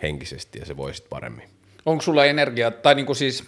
henkisesti 0.01 0.59
ja 0.59 0.65
se 0.65 0.77
voisi 0.77 1.03
paremmin. 1.09 1.49
Onko 1.85 2.01
sulla 2.01 2.25
energiaa, 2.25 2.71
tai 2.71 2.95
niin 2.95 3.05
kuin 3.05 3.15
siis, 3.15 3.43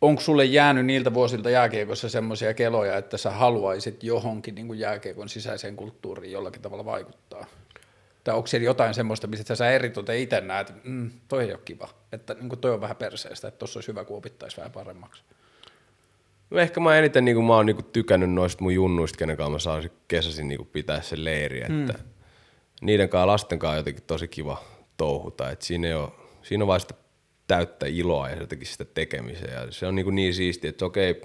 onko 0.00 0.20
sulle 0.20 0.44
jäänyt 0.44 0.86
niiltä 0.86 1.14
vuosilta 1.14 1.50
jääkiekossa 1.50 2.08
semmoisia 2.08 2.54
keloja, 2.54 2.96
että 2.96 3.16
sä 3.16 3.30
haluaisit 3.30 4.02
johonkin 4.02 4.54
niin 4.54 4.66
kuin 4.66 4.78
jääkiekon 4.78 5.28
sisäiseen 5.28 5.76
kulttuuriin 5.76 6.32
jollakin 6.32 6.62
tavalla 6.62 6.84
vaikuttaa? 6.84 7.46
Tai 8.24 8.34
onko 8.34 8.46
siellä 8.46 8.64
jotain 8.64 8.94
semmoista, 8.94 9.26
missä 9.26 9.54
sä 9.54 9.70
eritoten 9.70 10.18
itse 10.18 10.40
näet, 10.40 10.70
että 10.70 10.88
mm, 10.88 11.10
toi 11.28 11.44
ei 11.44 11.52
ole 11.52 11.60
kiva, 11.64 11.88
että 12.12 12.34
niin 12.34 12.48
kuin 12.48 12.58
toi 12.58 12.70
on 12.70 12.80
vähän 12.80 12.96
perseestä, 12.96 13.48
että 13.48 13.58
tossa 13.58 13.78
olisi 13.78 13.88
hyvä, 13.88 14.04
kun 14.04 14.16
opittaisi 14.16 14.56
vähän 14.56 14.72
paremmaksi. 14.72 15.22
No 16.50 16.58
ehkä 16.58 16.80
mä 16.80 16.96
eniten 16.96 17.24
niin 17.24 17.44
mä 17.44 17.54
oon 17.54 17.66
niin 17.66 17.84
tykännyt 17.92 18.30
noista 18.30 18.62
mun 18.62 18.74
junnuista, 18.74 19.18
kenen 19.18 19.36
kanssa 19.36 19.52
mä 19.52 19.58
saan 19.58 19.90
kesäisin 20.08 20.48
niin 20.48 20.66
pitää 20.66 21.02
se 21.02 21.24
leiri, 21.24 21.60
että 21.60 21.92
mm. 21.92 22.08
niiden 22.80 23.08
kanssa 23.08 23.26
lasten 23.26 23.58
kanssa 23.58 23.72
on 23.72 23.76
jotenkin 23.76 24.04
tosi 24.06 24.28
kiva 24.28 24.64
touhuta, 24.96 25.50
että 25.50 25.64
siinä, 25.64 25.88
ei 25.88 25.94
ole, 25.94 26.08
siinä 26.42 26.64
on 26.64 26.68
vaan 26.68 26.80
sitä 26.80 26.94
täyttä 27.48 27.86
iloa 27.86 28.28
ja 28.28 28.36
jotenkin 28.36 28.68
sitä 28.68 28.84
tekemistä 28.84 29.46
ja 29.46 29.72
se 29.72 29.86
on 29.86 29.94
niin, 29.94 30.14
niin 30.14 30.34
siistiä, 30.34 30.70
että 30.70 30.86
okei, 30.86 31.22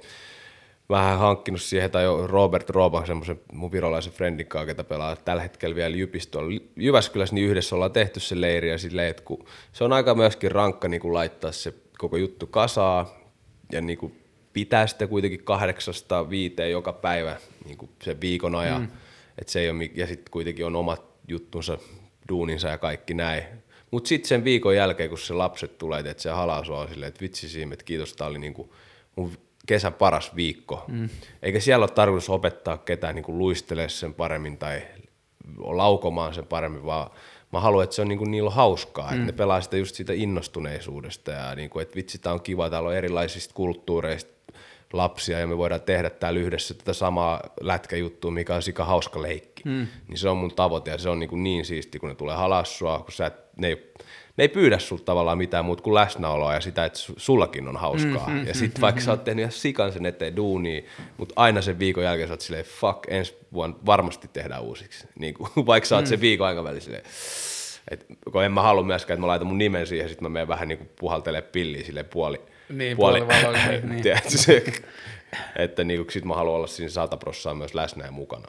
vähän 0.89 1.19
hankkinut 1.19 1.61
siihen, 1.61 1.91
tai 1.91 2.03
Robert 2.25 2.69
Roba, 2.69 3.05
semmoisen 3.05 3.39
mun 3.53 3.71
virolaisen 3.71 4.13
friendin 4.13 4.47
kanssa, 4.47 4.65
ketä 4.65 4.83
pelaa 4.83 5.15
tällä 5.15 5.41
hetkellä 5.41 5.75
vielä 5.75 5.95
Jypis 5.95 6.27
tuolla 6.27 6.59
Jyväskylässä, 6.75 7.35
niin 7.35 7.47
yhdessä 7.49 7.75
ollaan 7.75 7.91
tehty 7.91 8.19
se 8.19 8.41
leiri 8.41 8.69
ja 8.69 8.77
silleen, 8.77 9.09
että 9.09 9.23
kun 9.23 9.45
se 9.73 9.83
on 9.83 9.93
aika 9.93 10.15
myöskin 10.15 10.51
rankka 10.51 10.87
niin 10.87 11.01
kuin 11.01 11.13
laittaa 11.13 11.51
se 11.51 11.73
koko 11.97 12.17
juttu 12.17 12.47
kasaa 12.47 13.19
ja 13.71 13.81
niin 13.81 13.97
kuin 13.97 14.19
pitää 14.53 14.87
sitä 14.87 15.07
kuitenkin 15.07 15.43
kahdeksasta 15.43 16.29
viiteen 16.29 16.71
joka 16.71 16.93
päivä 16.93 17.35
niin 17.65 17.77
kuin 17.77 17.91
sen 18.03 18.21
viikon 18.21 18.55
ajan, 18.55 18.81
mm. 18.81 18.87
että 19.37 19.51
se 19.51 19.59
ei 19.59 19.69
ole, 19.69 19.89
ja 19.95 20.07
sitten 20.07 20.31
kuitenkin 20.31 20.65
on 20.65 20.75
omat 20.75 21.03
juttunsa, 21.27 21.77
duuninsa 22.29 22.67
ja 22.67 22.77
kaikki 22.77 23.13
näin. 23.13 23.43
Mutta 23.93 24.07
sitten 24.07 24.27
sen 24.27 24.43
viikon 24.43 24.75
jälkeen, 24.75 25.09
kun 25.09 25.17
se 25.17 25.33
lapset 25.33 25.77
tulee, 25.77 25.99
että 25.99 26.23
se 26.23 26.29
halaa 26.29 26.63
sua 26.63 26.87
silleen, 26.87 27.07
että 27.07 27.21
vitsi 27.21 27.49
siinä, 27.49 27.73
että 27.73 27.85
kiitos, 27.85 28.13
tää 28.13 28.27
oli 28.27 28.39
niinku 28.39 28.73
mun 29.15 29.31
kesän 29.65 29.93
paras 29.93 30.35
viikko. 30.35 30.85
Mm. 30.87 31.09
Eikä 31.41 31.59
siellä 31.59 31.83
ole 31.83 31.91
tarkoitus 31.91 32.29
opettaa 32.29 32.77
ketään 32.77 33.15
niin 33.15 33.25
luistelemaan 33.27 33.89
sen 33.89 34.13
paremmin 34.13 34.57
tai 34.57 34.81
laukomaan 35.57 36.33
sen 36.33 36.45
paremmin, 36.45 36.85
vaan 36.85 37.11
mä 37.51 37.59
haluan, 37.59 37.83
että 37.83 37.95
se 37.95 38.01
on 38.01 38.07
niin 38.07 38.17
kuin, 38.17 38.31
niillä 38.31 38.47
on 38.47 38.53
hauskaa, 38.53 39.11
mm. 39.11 39.13
että 39.13 39.25
ne 39.25 39.31
pelaa 39.31 39.61
sitä 39.61 39.77
just 39.77 39.95
siitä 39.95 40.13
innostuneisuudesta 40.13 41.31
ja 41.31 41.55
niin 41.55 41.69
kuin, 41.69 41.81
että 41.81 41.95
vitsi, 41.95 42.17
tää 42.17 42.33
on 42.33 42.41
kiva, 42.41 42.69
täällä 42.69 42.89
on 42.89 42.95
erilaisista 42.95 43.53
kulttuureista 43.53 44.33
lapsia 44.93 45.39
ja 45.39 45.47
me 45.47 45.57
voidaan 45.57 45.81
tehdä 45.81 46.09
täällä 46.09 46.39
yhdessä 46.39 46.73
tätä 46.73 46.93
samaa 46.93 47.41
lätkäjuttua, 47.61 48.31
mikä 48.31 48.55
on 48.55 48.61
sika 48.61 48.85
hauska 48.85 49.21
leikki. 49.21 49.63
Mm. 49.65 49.87
Niin 50.07 50.17
se 50.17 50.29
on 50.29 50.37
mun 50.37 50.55
tavoite 50.55 50.91
ja 50.91 50.97
se 50.97 51.09
on 51.09 51.19
niin, 51.19 51.29
kuin 51.29 51.43
niin 51.43 51.65
siisti, 51.65 51.99
kun 51.99 52.09
ne 52.09 52.15
tulee 52.15 52.35
halassua, 52.35 52.99
kun 52.99 53.11
sä 53.11 53.25
et, 53.25 53.42
ne 53.57 53.67
ei 53.67 53.93
ne 54.37 54.43
ei 54.43 54.49
pyydä 54.49 54.79
sulta 54.79 55.03
tavallaan 55.03 55.37
mitään 55.37 55.65
muuta 55.65 55.83
kuin 55.83 55.93
läsnäoloa 55.93 56.53
ja 56.53 56.61
sitä, 56.61 56.85
että 56.85 56.99
sullakin 57.17 57.67
on 57.67 57.77
hauskaa. 57.77 58.27
Mm, 58.27 58.33
mm, 58.33 58.47
ja 58.47 58.53
sitten 58.53 58.79
mm, 58.79 58.81
vaikka 58.81 59.01
mm, 59.01 59.05
sä 59.05 59.11
oot 59.11 59.23
tehnyt 59.23 59.41
ihan 59.41 59.51
sikan 59.51 59.93
sen 59.93 60.05
eteen 60.05 60.35
duunia, 60.35 60.81
mutta 61.17 61.33
aina 61.37 61.61
sen 61.61 61.79
viikon 61.79 62.03
jälkeen 62.03 62.27
sä 62.27 62.33
oot 62.33 62.41
silleen, 62.41 62.65
fuck, 62.65 63.03
ensi 63.07 63.37
vuonna 63.53 63.75
varmasti 63.85 64.29
tehdään 64.33 64.61
uusiksi. 64.61 65.07
Niin 65.19 65.33
kuin, 65.33 65.49
vaikka 65.65 65.87
sä 65.87 65.95
oot 65.95 66.05
mm. 66.05 66.09
sen 66.09 66.21
viikon 66.21 66.47
aikavälin 66.47 66.81
silleen, 66.81 67.03
et, 67.91 68.05
kun 68.31 68.43
en 68.43 68.51
mä 68.51 68.61
halua 68.61 68.83
myöskään, 68.83 69.15
että 69.15 69.21
mä 69.21 69.27
laitan 69.27 69.47
mun 69.47 69.57
nimen 69.57 69.87
siihen, 69.87 70.09
sitten 70.09 70.25
mä 70.25 70.29
menen 70.29 70.47
vähän 70.47 70.67
niin 70.67 70.77
kuin 70.77 70.89
puhaltelemaan 70.99 71.51
pilliä 71.51 71.83
silleen 71.83 72.05
puoli. 72.05 72.41
Niin, 72.69 72.97
puoli, 72.97 73.21
puoli 73.21 73.57
niin. 73.89 74.01
Tiedätkö, 74.01 74.29
se, 74.29 74.63
että 75.55 75.83
niin 75.83 75.99
kuin, 75.99 76.11
sit 76.11 76.25
mä 76.25 76.35
haluan 76.35 76.55
olla 76.55 76.67
siinä 76.67 76.89
sata 76.89 77.17
prossaa 77.17 77.53
myös 77.53 77.73
läsnä 77.73 78.05
ja 78.05 78.11
mukana. 78.11 78.47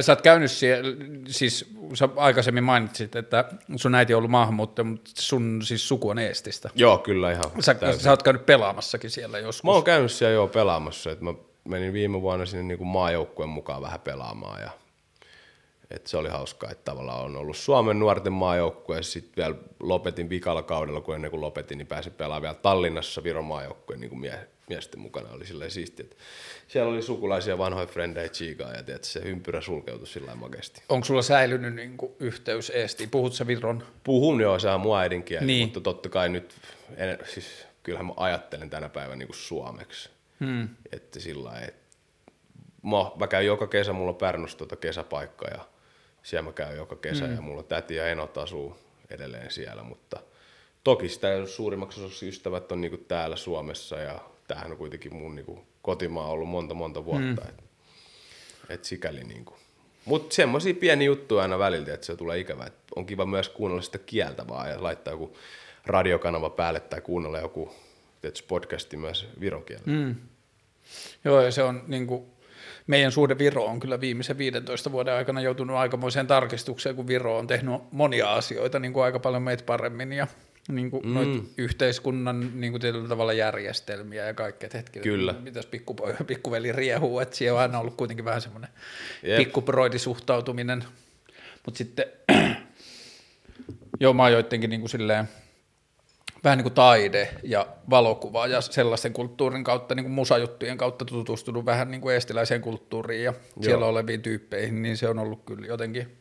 Sä 0.00 0.12
oot 0.12 0.22
käynyt 0.22 0.50
siellä, 0.50 0.90
siis 1.28 1.74
sä 1.94 2.08
aikaisemmin 2.16 2.64
mainitsit, 2.64 3.16
että 3.16 3.44
sun 3.76 3.94
äiti 3.94 4.14
on 4.14 4.18
ollut 4.18 4.30
maahanmuuttaja, 4.30 4.84
mutta 4.84 5.10
sun 5.14 5.60
siis 5.64 5.88
suku 5.88 6.08
on 6.08 6.18
Eestistä. 6.18 6.70
Joo, 6.74 6.98
kyllä 6.98 7.32
ihan. 7.32 7.44
Sä, 7.60 7.76
sä 7.98 8.10
oot 8.10 8.22
käynyt 8.22 8.46
pelaamassakin 8.46 9.10
siellä 9.10 9.38
joskus. 9.38 9.64
Mä 9.64 9.70
oon 9.70 9.84
käynyt 9.84 10.12
siellä 10.12 10.34
jo 10.34 10.46
pelaamassa, 10.46 11.10
että 11.10 11.24
mä 11.24 11.34
menin 11.64 11.92
viime 11.92 12.22
vuonna 12.22 12.46
sinne 12.46 12.62
niin 12.62 12.78
kuin 12.78 12.88
maajoukkueen 12.88 13.48
mukaan 13.48 13.82
vähän 13.82 14.00
pelaamaan 14.00 14.60
ja 14.62 14.70
et 15.90 16.06
se 16.06 16.16
oli 16.16 16.28
hauskaa, 16.28 16.70
että 16.70 16.84
tavallaan 16.84 17.24
on 17.24 17.36
ollut 17.36 17.56
Suomen 17.56 17.98
nuorten 17.98 18.32
maajoukkue 18.32 18.96
ja 18.96 19.02
sitten 19.02 19.32
vielä 19.36 19.54
lopetin 19.80 20.28
vikalla 20.28 20.62
kaudella, 20.62 21.00
kun 21.00 21.14
ennen 21.14 21.30
kuin 21.30 21.40
lopetin, 21.40 21.78
niin 21.78 21.86
pääsin 21.86 22.12
pelaamaan 22.12 22.42
vielä 22.42 22.54
Tallinnassa 22.54 23.22
Viron 23.22 23.44
maajoukkueen 23.44 24.00
niin 24.00 24.10
kuin 24.10 24.20
mie- 24.20 24.48
miesten 24.68 25.00
mukana. 25.00 25.30
Oli 25.30 25.46
silleen 25.46 25.70
siistiä, 25.70 26.04
että 26.04 26.16
siellä 26.68 26.92
oli 26.92 27.02
sukulaisia 27.02 27.58
vanhoja 27.58 27.86
frendejä 27.86 28.28
Chigaa 28.28 28.72
ja 28.72 28.82
tiedät, 28.82 29.04
se 29.04 29.18
ympyrä 29.18 29.60
sulkeutui 29.60 30.06
sillä 30.06 30.34
makesti. 30.34 30.82
Onko 30.88 31.04
sulla 31.04 31.22
säilynyt 31.22 31.74
niin 31.74 31.96
kuin, 31.96 32.12
yhteys 32.20 32.70
Eestiin? 32.70 33.10
Puhut 33.10 33.34
sä 33.34 33.46
Viron? 33.46 33.82
Puhun 34.04 34.40
joo, 34.40 34.58
se 34.58 34.68
on 34.68 34.80
mun 34.80 34.98
äidinkieli, 34.98 35.46
niin. 35.46 35.66
mutta 35.66 35.80
totta 35.80 36.08
kai 36.08 36.28
nyt, 36.28 36.54
en, 36.96 37.18
siis 37.24 37.66
kyllähän 37.82 38.06
mä 38.06 38.12
ajattelen 38.16 38.70
tänä 38.70 38.88
päivänä 38.88 39.16
niin 39.16 39.28
kuin 39.28 39.36
suomeksi. 39.36 40.10
Hmm. 40.40 40.68
Että 40.92 41.20
sillä 41.20 41.60
että 41.60 41.86
mä, 42.82 43.10
mä 43.16 43.26
käyn 43.26 43.46
joka 43.46 43.66
kesä, 43.66 43.92
mulla 43.92 44.10
on 44.10 44.16
Pärnussa 44.16 44.58
tuota 44.58 44.76
kesäpaikka 44.76 45.48
ja 45.48 45.64
siellä 46.22 46.48
mä 46.48 46.52
käyn 46.52 46.76
joka 46.76 46.96
kesä 46.96 47.26
mm. 47.26 47.34
ja 47.34 47.40
mulla 47.40 47.62
täti 47.62 47.94
ja 47.94 48.08
enot 48.08 48.38
asuu 48.38 48.76
edelleen 49.10 49.50
siellä, 49.50 49.82
mutta 49.82 50.20
toki 50.84 51.08
sitä 51.08 51.46
suurimmaksi 51.46 52.00
osaksi 52.00 52.28
ystävät 52.28 52.72
on 52.72 52.80
niinku 52.80 52.96
täällä 52.96 53.36
Suomessa 53.36 53.96
ja 53.96 54.20
tämähän 54.48 54.70
on 54.70 54.78
kuitenkin 54.78 55.14
mun 55.14 55.34
niinku 55.34 55.66
kotimaa 55.82 56.28
ollut 56.28 56.48
monta 56.48 56.74
monta 56.74 57.04
vuotta, 57.04 57.42
mm. 57.42 57.48
et, 57.48 57.64
et 58.68 58.84
sikäli 58.84 59.24
niinku. 59.24 59.56
Mutta 60.04 60.34
semmoisia 60.34 60.74
pieniä 60.74 61.06
juttuja 61.06 61.42
aina 61.42 61.58
väliltä, 61.58 61.94
että 61.94 62.06
se 62.06 62.16
tulee 62.16 62.38
ikävä. 62.38 62.64
Et 62.64 62.74
on 62.96 63.06
kiva 63.06 63.26
myös 63.26 63.48
kuunnella 63.48 63.82
sitä 63.82 63.98
kieltä 63.98 64.48
vaan 64.48 64.70
ja 64.70 64.82
laittaa 64.82 65.12
joku 65.12 65.36
radiokanava 65.86 66.50
päälle 66.50 66.80
tai 66.80 67.00
kuunnella 67.00 67.38
joku 67.38 67.74
podcasti 68.48 68.96
myös 68.96 69.28
viron 69.40 69.64
kielellä. 69.64 69.92
Mm. 69.92 70.14
Joo, 71.24 71.40
ja 71.40 71.50
se 71.50 71.62
on 71.62 71.82
niinku, 71.86 72.26
meidän 72.86 73.12
suhde 73.12 73.38
Viro 73.38 73.64
on 73.64 73.80
kyllä 73.80 74.00
viimeisen 74.00 74.38
15 74.38 74.92
vuoden 74.92 75.14
aikana 75.14 75.40
joutunut 75.40 75.76
aikamoiseen 75.76 76.26
tarkistukseen, 76.26 76.96
kun 76.96 77.06
Viro 77.06 77.38
on 77.38 77.46
tehnyt 77.46 77.74
monia 77.92 78.34
asioita 78.34 78.78
niin 78.78 78.92
kuin 78.92 79.04
aika 79.04 79.18
paljon 79.18 79.42
meitä 79.42 79.64
paremmin 79.64 80.12
ja 80.12 80.26
niin 80.68 80.90
kuin 80.90 81.06
mm. 81.06 81.46
yhteiskunnan 81.58 82.60
niin 82.60 82.72
kuin 82.72 82.80
tietyllä 82.80 83.08
tavalla 83.08 83.32
järjestelmiä 83.32 84.26
ja 84.26 84.34
kaikkea. 84.34 84.70
Hetki, 84.74 85.00
Kyllä. 85.00 85.34
Mitäs 85.40 85.66
pikkupoi, 85.66 86.14
pikkuveli 86.26 86.72
riehuu, 86.72 87.20
että 87.20 87.36
siellä 87.36 87.56
on 87.56 87.62
aina 87.62 87.80
ollut 87.80 87.94
kuitenkin 87.94 88.24
vähän 88.24 88.40
semmoinen 88.40 88.70
yep. 89.24 89.36
pikkuproidisuhtautuminen. 89.36 90.84
Mutta 91.64 91.78
sitten, 91.78 92.06
joo 94.00 94.12
mä 94.12 94.22
oon 94.22 94.32
joidenkin 94.32 94.70
niin 94.70 94.80
kuin 94.80 94.90
silleen, 94.90 95.28
vähän 96.44 96.58
niin 96.58 96.64
kuin 96.64 96.74
taide 96.74 97.28
ja 97.42 97.66
valokuva 97.90 98.46
ja 98.46 98.60
sellaisen 98.60 99.12
kulttuurin 99.12 99.64
kautta, 99.64 99.94
niin 99.94 100.04
kuin 100.04 100.12
musajuttujen 100.12 100.78
kautta 100.78 101.04
tutustunut 101.04 101.64
vähän 101.64 101.90
niin 101.90 102.00
kuin 102.00 102.14
eestiläiseen 102.14 102.60
kulttuuriin 102.60 103.24
ja 103.24 103.32
Joo. 103.32 103.62
siellä 103.62 103.86
oleviin 103.86 104.22
tyyppeihin, 104.22 104.82
niin 104.82 104.96
se 104.96 105.08
on 105.08 105.18
ollut 105.18 105.44
kyllä 105.44 105.66
jotenkin 105.66 106.16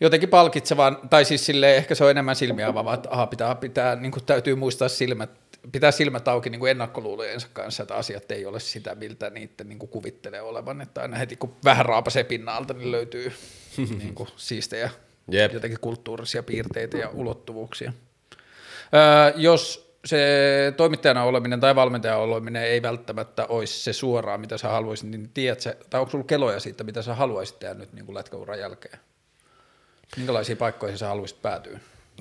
jotenkin 0.00 0.28
palkitsevaa, 0.28 1.00
tai 1.10 1.24
siis 1.24 1.46
sille 1.46 1.76
ehkä 1.76 1.94
se 1.94 2.04
on 2.04 2.10
enemmän 2.10 2.36
silmiä 2.36 2.68
avaava, 2.68 2.94
että 2.94 3.08
aha, 3.10 3.26
pitää, 3.26 3.54
pitää, 3.54 3.96
niin 3.96 4.12
kuin 4.12 4.24
täytyy 4.24 4.54
muistaa 4.54 4.88
silmät, 4.88 5.30
pitää 5.72 5.90
silmät 5.90 6.28
auki 6.28 6.50
niin 6.50 6.58
kuin 6.58 6.70
ennakkoluulojensa 6.70 7.48
kanssa, 7.52 7.82
että 7.82 7.94
asiat 7.94 8.30
ei 8.30 8.46
ole 8.46 8.60
sitä, 8.60 8.94
miltä 8.94 9.30
niitä 9.30 9.64
niin 9.64 9.78
kuin 9.78 9.88
kuvittelee 9.88 10.42
olevan, 10.42 10.80
että 10.80 11.02
aina 11.02 11.16
heti 11.16 11.36
kun 11.36 11.56
vähän 11.64 11.86
raapasee 11.86 12.24
pinnalta, 12.24 12.74
niin 12.74 12.92
löytyy 12.92 13.32
niin 13.98 14.14
kuin 14.14 14.28
siistejä 14.36 14.90
Jep. 15.30 15.52
jotenkin 15.52 15.80
kulttuurisia 15.80 16.42
piirteitä 16.42 16.98
ja 16.98 17.08
ulottuvuuksia. 17.08 17.92
Öö, 18.94 19.32
jos 19.36 19.88
se 20.04 20.72
toimittajana 20.76 21.24
oleminen 21.24 21.60
tai 21.60 21.74
valmentajan 21.74 22.18
oleminen 22.18 22.62
ei 22.62 22.82
välttämättä 22.82 23.46
olisi 23.46 23.82
se 23.82 23.92
suoraan, 23.92 24.40
mitä 24.40 24.58
sä 24.58 24.68
haluaisit, 24.68 25.10
niin 25.10 25.30
tiedätkö, 25.34 25.76
tai 25.90 26.00
onko 26.00 26.10
sulla 26.10 26.24
keloja 26.24 26.60
siitä, 26.60 26.84
mitä 26.84 27.02
sä 27.02 27.14
haluaisit 27.14 27.58
tehdä 27.58 27.74
nyt 27.74 27.92
niin 27.92 28.06
kuin 28.06 28.14
lätkäuran 28.14 28.58
jälkeen? 28.58 28.98
Minkälaisiin 30.16 30.58
paikkoihin 30.58 30.98
sä 30.98 31.08
haluaisit 31.08 31.42
päätyä? 31.42 31.80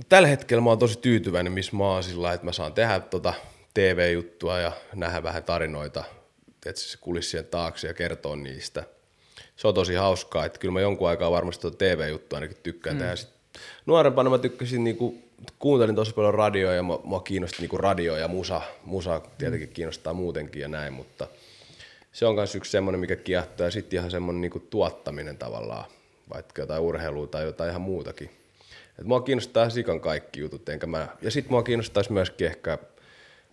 Tällä 0.10 0.28
hetkellä 0.28 0.62
mä 0.62 0.70
oon 0.70 0.80
tosi 0.80 1.00
tyytyväinen, 1.00 1.54
missä 1.54 1.76
mä 1.76 1.84
oon 1.84 2.04
sillä 2.04 2.34
että 2.34 2.46
mä 2.46 2.52
saan 2.52 2.74
tehdä 2.74 3.00
tota 3.00 3.34
TV-juttua 3.74 4.60
ja 4.60 4.72
nähdä 4.96 5.24
vähän 5.24 5.44
tarinoita, 5.44 6.04
että 6.66 6.82
se 6.82 6.98
kulissien 6.98 7.46
taakse 7.46 7.88
ja 7.88 7.94
kertoa 7.94 8.36
niistä. 8.36 8.84
Se 9.56 9.68
on 9.68 9.74
tosi 9.74 9.96
hauskaa, 9.96 10.46
että 10.46 10.60
kyllä 10.60 10.72
mä 10.72 10.82
jonkun 10.82 11.10
aikaa 11.10 11.32
varmasti 11.32 11.62
tuota 11.62 11.78
TV-juttua 11.78 12.38
ainakin 12.38 12.58
tykkään 12.64 12.96
mm. 12.96 13.00
tehdä. 13.00 13.16
Sitten 13.16 13.62
nuorempana 13.86 14.30
mä 14.30 14.38
tykkäsin 14.38 14.84
niinku, 14.84 15.24
kuuntelin 15.60 15.96
tosi 15.96 16.14
paljon 16.14 16.34
radioa 16.34 16.74
ja 16.74 16.84
mua, 16.84 17.20
kiinnosti 17.20 17.62
niinku 17.62 17.78
radio 17.78 18.18
ja 18.18 18.28
musa. 18.28 18.62
Musa 18.86 19.22
tietenkin 19.38 19.70
kiinnostaa 19.70 20.14
muutenkin 20.14 20.62
ja 20.62 20.68
näin, 20.68 20.94
mutta 20.94 21.28
se 22.12 22.26
on 22.26 22.36
myös 22.36 22.56
yksi 22.56 22.72
semmoinen, 22.72 23.00
mikä 23.00 23.16
kiehtoo 23.16 23.66
ja 23.66 23.72
sitten 23.72 23.98
ihan 23.98 24.12
semmoinen 24.12 24.42
niinku 24.42 24.60
tuottaminen 24.60 25.38
tavallaan 25.38 25.86
vaikka 26.34 26.62
jotain 26.62 26.82
urheilua 26.82 27.28
tai 27.28 27.44
jotain 27.44 27.70
ihan 27.70 27.82
muutakin. 27.82 28.30
Et 29.00 29.06
mua 29.06 29.22
kiinnostaa 29.22 29.70
sikan 29.70 30.02
kaikki 30.02 30.40
jutut, 30.40 30.70
enkä 30.70 30.88
mä, 30.88 31.08
ja 31.22 31.32
sitten 31.32 31.52
mua 31.52 31.64
kiinnostaisi 31.64 32.12
myöskin 32.12 32.48
ehkä 32.48 32.78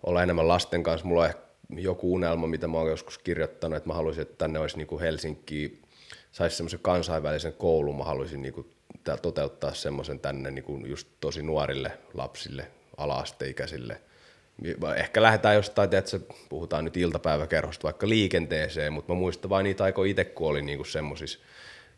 olla 0.03 0.23
enemmän 0.23 0.49
lasten 0.49 0.83
kanssa. 0.83 1.07
Mulla 1.07 1.23
on 1.23 1.29
ehkä 1.29 1.43
joku 1.71 2.15
unelma, 2.15 2.47
mitä 2.47 2.69
mä 2.69 2.79
oon 2.79 2.91
joskus 2.91 3.19
kirjoittanut, 3.19 3.77
että 3.77 3.89
mä 3.89 3.95
haluaisin, 3.95 4.23
että 4.23 4.35
tänne 4.39 4.59
olisi 4.59 4.77
niin 4.77 5.01
Helsinki, 5.01 5.83
saisi 6.33 6.57
semmoisen 6.57 6.81
kansainvälisen 6.83 7.53
koulun, 7.53 7.97
mä 7.97 8.05
haluaisin 8.05 8.43
niin 8.43 8.55
kuin 8.55 8.71
toteuttaa 9.23 9.75
semmoisen 9.75 10.21
tänne 10.21 10.51
niin 10.51 10.87
just 10.87 11.09
tosi 11.21 11.43
nuorille 11.43 11.93
lapsille, 12.15 12.67
ala-asteikäisille. 12.97 14.01
Ehkä 14.97 15.23
lähdetään 15.23 15.55
jostain, 15.55 15.95
että 15.95 16.21
puhutaan 16.49 16.85
nyt 16.85 16.97
iltapäiväkerhosta 16.97 17.85
vaikka 17.85 18.09
liikenteeseen, 18.09 18.93
mutta 18.93 19.13
mä 19.13 19.19
muistan 19.19 19.51
vain 19.51 19.65
niitä 19.65 19.85
aikoja 19.85 20.11
itse, 20.11 20.25
kun 20.25 20.49
oli 20.49 20.63
niin 20.63 20.87
semmoisissa 20.87 21.39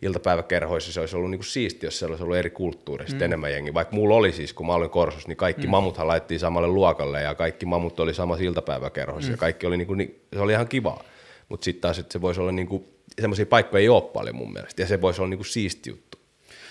iltapäiväkerhoissa 0.03 0.93
se 0.93 1.01
olisi 1.01 1.17
ollut 1.17 1.31
niin 1.31 1.39
kuin 1.39 1.47
siisti, 1.47 1.87
jos 1.87 1.99
siellä 1.99 2.13
olisi 2.13 2.25
ollut 2.25 2.37
eri 2.37 2.51
kulttuureista 2.51 3.17
mm. 3.17 3.23
enemmän 3.23 3.53
jengi. 3.53 3.75
Vaikka 3.75 3.97
mulla 3.97 4.15
oli 4.15 4.33
siis, 4.33 4.53
kun 4.53 4.67
mä 4.67 4.75
olin 4.75 4.91
Korsos, 4.91 5.29
niin 5.29 5.37
kaikki 5.37 5.67
mm. 5.67 5.71
mamuthan 5.71 6.09
laitettiin 6.09 6.41
samalle 6.41 6.69
luokalle 6.69 7.23
ja 7.23 7.35
kaikki 7.35 7.67
mamut 7.67 8.01
oli 8.01 8.15
samassa 8.15 8.45
iltapäiväkerhoissa 8.45 9.31
mm. 9.31 9.35
ja 9.35 9.39
kaikki 9.39 9.67
oli, 9.67 9.77
niin 9.77 9.87
kuin, 9.87 10.21
se 10.33 10.41
oli 10.41 10.53
ihan 10.53 10.69
kivaa. 10.69 11.05
Mutta 11.49 11.65
sitten 11.65 11.81
taas, 11.81 11.99
että 11.99 12.13
se 12.13 12.21
voisi 12.21 12.41
olla 12.41 12.53
niin 12.53 12.69
kuin, 12.69 12.85
semmoisia 13.21 13.47
paikkoja 13.47 13.81
ei 13.81 13.89
ole 13.89 14.03
paljon 14.03 14.37
mun 14.37 14.53
mielestä 14.53 14.83
ja 14.83 14.87
se 14.87 15.01
voisi 15.01 15.21
olla 15.21 15.31
niin 15.31 15.39
kuin 15.39 15.47
siisti 15.47 15.91
juttu. 15.91 16.19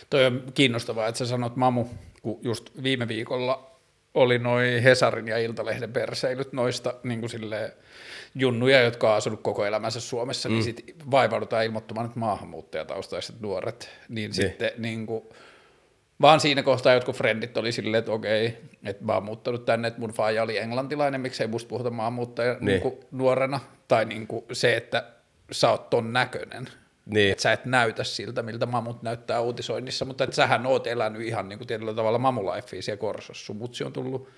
Toi 0.10 0.26
on 0.26 0.43
kiinnostavaa, 0.53 1.07
että 1.07 1.19
sä 1.19 1.26
sanot 1.26 1.56
mamu, 1.56 1.85
kun 2.22 2.39
just 2.41 2.84
viime 2.84 3.07
viikolla 3.07 3.72
oli 4.14 4.39
noin 4.39 4.84
Hesarin 4.84 5.27
ja 5.27 5.38
Iltalehden 5.38 5.93
perseilyt 5.93 6.53
noista 6.53 6.93
niin 7.03 7.19
kuin 7.19 7.30
silleen, 7.30 7.72
junnuja, 8.36 8.82
jotka 8.82 9.12
on 9.12 9.18
asunut 9.18 9.41
koko 9.41 9.66
elämänsä 9.66 9.99
Suomessa, 9.99 10.49
niin 10.49 10.60
mm. 10.60 10.66
niin 10.66 10.76
sitten 10.78 11.12
vaivaudutaan 11.12 11.66
ilmoittamaan, 11.66 12.06
että 12.06 12.20
maahanmuuttajataustaiset 12.20 13.40
nuoret, 13.40 13.90
niin, 14.10 14.16
niin. 14.16 14.34
sitten 14.34 14.72
niin 14.78 15.06
kuin, 15.06 15.24
vaan 16.22 16.40
siinä 16.40 16.64
kohtaa 16.64 16.94
jotkut 16.94 17.16
frendit 17.16 17.57
oli 17.57 17.72
silleen, 17.72 17.99
että 17.99 18.12
okei, 18.12 18.57
että 18.86 19.06
mä 19.06 19.14
oon 19.14 19.24
muuttanut 19.24 19.66
tänne, 19.66 19.88
että 19.88 19.99
mun 19.99 20.14
faija 20.14 20.44
oli 20.44 20.57
englantilainen, 20.57 21.22
miksei 21.22 21.48
musta 21.48 21.70
puhuta 21.70 21.90
maahanmuuttaja 21.90 22.53
niin. 22.53 22.66
Niin 22.66 22.82
kuin 22.82 22.95
nuorena, 23.12 23.60
tai 23.88 24.06
niin 24.06 24.28
kuin 24.28 24.45
se, 24.52 24.76
että 24.76 25.03
sä 25.52 25.70
oot 25.70 25.90
ton 25.90 26.14
näköinen, 26.14 26.68
niin. 27.06 27.32
Että 27.32 27.41
sä 27.41 27.52
et 27.52 27.66
näytä 27.66 28.03
siltä, 28.03 28.44
miltä 28.44 28.66
mamut 28.66 29.03
näyttää 29.03 29.41
uutisoinnissa, 29.41 30.06
mutta 30.06 30.24
että 30.24 30.36
sähän 30.36 30.66
oot 30.66 30.88
elänyt 30.88 31.22
ihan 31.22 31.49
niin 31.49 31.60
kuin 31.60 31.68
tietyllä 31.68 31.94
tavalla 31.94 32.20
mamulifea 32.20 32.82
siellä 32.82 32.99
Korsossa. 32.99 33.53
Mutsi 33.53 33.84
on 33.84 33.94
tullut 33.94 34.30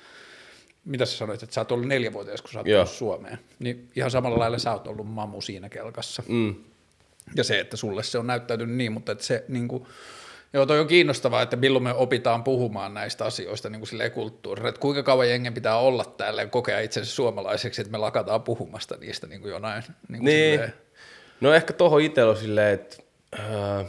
mitä 0.88 1.06
sä 1.06 1.18
sanoit, 1.18 1.44
että 1.44 1.54
sä 1.54 1.62
oot 1.62 1.72
ollut 1.72 1.88
neljävuotias, 1.88 2.42
kun 2.42 2.52
sä 2.52 2.60
oot 2.60 2.68
tullut 2.68 2.90
Suomeen, 2.90 3.40
niin 3.60 3.90
ihan 3.96 4.12
samalla 4.12 4.40
lailla 4.40 4.60
sä 4.60 4.72
oot 4.72 4.88
ollut 4.88 5.08
mamu 5.08 5.42
siinä 5.42 5.70
kelkassa. 5.70 6.24
Mm. 6.28 6.56
Ja 7.36 7.44
se, 7.44 7.60
että 7.60 7.78
sulle 7.78 8.04
se 8.04 8.18
on 8.18 8.28
näyttäytynyt 8.28 8.76
niin, 8.76 8.92
mutta 8.92 9.12
että 9.12 9.24
se 9.24 9.46
niin 9.48 9.68
kuin, 9.68 9.88
Joo, 10.54 10.66
toi 10.66 10.80
on 10.80 10.88
kiinnostavaa, 10.88 11.42
että 11.42 11.56
milloin 11.56 11.84
me 11.84 11.94
opitaan 11.94 12.44
puhumaan 12.44 12.94
näistä 12.94 13.26
asioista 13.26 13.70
niin 13.70 13.80
kuin 13.80 14.12
kulttuurille, 14.12 14.70
että 14.70 14.82
kuinka 14.82 15.04
kauan 15.04 15.30
jengen 15.30 15.54
pitää 15.54 15.78
olla 15.78 16.06
täällä 16.06 16.42
ja 16.42 16.48
kokea 16.48 16.80
itsensä 16.80 17.12
suomalaiseksi, 17.12 17.82
että 17.82 17.92
me 17.92 17.98
lakataan 17.98 18.44
puhumasta 18.44 18.98
niistä 18.98 19.28
niin 19.28 19.42
kuin 19.42 19.52
jonain. 19.52 19.84
Niin, 20.10 20.20
kuin 20.20 20.26
niin. 20.26 20.74
no 21.42 21.54
ehkä 21.54 21.74
tuohon 21.74 22.02
itsellä 22.02 22.32
on 22.32 22.38
silleen, 22.38 22.74
että 22.74 22.98
äh, 23.40 23.86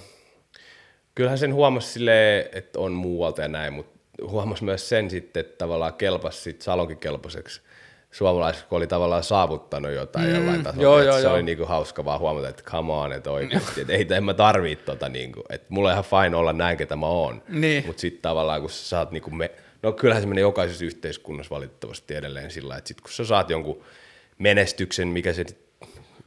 kyllähän 1.15 1.39
sen 1.39 1.55
huomasi 1.55 1.93
silleen, 1.93 2.49
että 2.53 2.81
on 2.81 2.93
muualta 2.93 3.43
ja 3.43 3.49
näin, 3.49 3.73
mutta 3.73 3.98
huomasi 4.23 4.65
myös 4.65 4.89
sen 4.89 5.11
sitten, 5.11 5.41
että 5.41 5.59
tavallaan 5.59 5.95
kelpasi 5.95 6.41
sitten 6.41 6.65
Salonkin 6.65 6.99
kelpoiseksi 6.99 7.61
suomalaiset, 8.11 8.65
kun 8.65 8.79
oli 8.79 8.87
tavallaan 8.87 9.23
saavuttanut 9.23 9.93
jotain 9.93 10.29
mm, 10.29 10.35
jollain 10.35 10.63
tasolla. 10.63 10.83
Joo, 10.83 11.03
joo, 11.03 11.17
se 11.17 11.23
joo. 11.23 11.33
oli 11.33 11.43
niinku 11.43 11.65
hauska 11.65 12.05
vaan 12.05 12.21
huomata, 12.21 12.49
että 12.49 12.63
come 12.63 12.93
on, 12.93 13.13
että 13.13 13.31
oikeasti, 13.31 13.81
että 13.81 13.93
ei, 13.93 14.07
en 14.17 14.25
mä 14.25 14.35
tarvii 14.35 14.77
tota, 14.77 15.09
niinku, 15.09 15.45
että 15.51 15.67
mulla 15.69 15.89
on 15.89 15.93
ihan 15.93 16.05
fine 16.05 16.37
olla 16.37 16.53
näin, 16.53 16.77
ketä 16.77 16.97
mä 16.97 17.07
oon. 17.07 17.43
Niin. 17.49 17.87
Mutta 17.87 18.01
sitten 18.01 18.23
tavallaan, 18.23 18.61
kun 18.61 18.71
sä 18.71 18.89
saat 18.89 19.11
niinku 19.11 19.31
me, 19.31 19.51
no 19.83 19.93
kyllähän 19.93 20.23
se 20.23 20.29
menee 20.29 20.43
jokaisessa 20.43 20.85
yhteiskunnassa 20.85 21.55
valitettavasti 21.55 22.15
edelleen 22.15 22.51
sillä, 22.51 22.77
että 22.77 22.89
sit 22.89 23.01
kun 23.01 23.11
sä 23.11 23.25
saat 23.25 23.51
jonkun 23.51 23.83
menestyksen, 24.39 25.09
mikä 25.09 25.33
se 25.33 25.45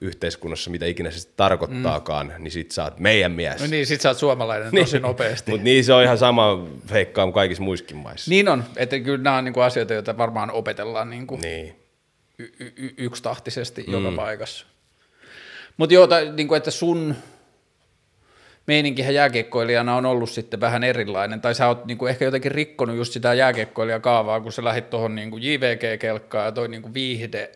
yhteiskunnassa, 0.01 0.71
mitä 0.71 0.85
ikinä 0.85 1.11
se 1.11 1.27
tarkoittaakaan, 1.37 2.33
mm. 2.37 2.43
niin 2.43 2.51
sit 2.51 2.71
sä 2.71 2.83
oot 2.83 2.99
meidän 2.99 3.31
mies. 3.31 3.61
No 3.61 3.67
niin, 3.67 3.85
sit 3.85 4.01
sä 4.01 4.09
oot 4.09 4.17
suomalainen 4.17 4.71
tosi 4.75 4.95
niin. 4.95 5.01
nopeasti. 5.01 5.51
Mutta 5.51 5.63
niin 5.63 5.83
se 5.83 5.93
on 5.93 6.03
ihan 6.03 6.17
sama 6.17 6.67
feikkaa 6.87 7.25
kuin 7.25 7.33
kaikissa 7.33 7.63
muissakin 7.63 7.97
maissa. 7.97 8.31
Niin 8.31 8.49
on, 8.49 8.63
että 8.75 8.99
kyllä 8.99 9.23
nämä 9.23 9.37
on 9.37 9.43
niinku 9.43 9.59
asioita, 9.59 9.93
joita 9.93 10.17
varmaan 10.17 10.51
opetellaan 10.51 11.09
niinku 11.09 11.39
niin. 11.43 11.75
y- 12.39 12.73
y- 12.75 12.93
yksitahtisesti 12.97 13.83
mm. 13.87 13.93
joka 13.93 14.15
paikassa. 14.15 14.65
Mutta 15.77 15.93
joo, 15.93 16.07
niinku, 16.35 16.53
että 16.53 16.71
sun 16.71 17.15
meininkihän 18.67 19.13
jääkiekkoilijana 19.13 19.95
on 19.95 20.05
ollut 20.05 20.29
sitten 20.29 20.61
vähän 20.61 20.83
erilainen, 20.83 21.41
tai 21.41 21.55
sä 21.55 21.67
oot 21.67 21.85
niinku 21.85 22.05
ehkä 22.05 22.25
jotenkin 22.25 22.51
rikkonut 22.51 22.95
just 22.95 23.13
sitä 23.13 23.33
jääkiekkoilijakaavaa, 23.33 24.41
kun 24.41 24.51
sä 24.51 24.63
lähit 24.63 24.89
tuohon 24.89 25.15
niinku 25.15 25.37
JVG-kelkkaan 25.37 26.45
ja 26.45 26.51
toi 26.51 26.67
niinku 26.67 26.93
viihde 26.93 27.51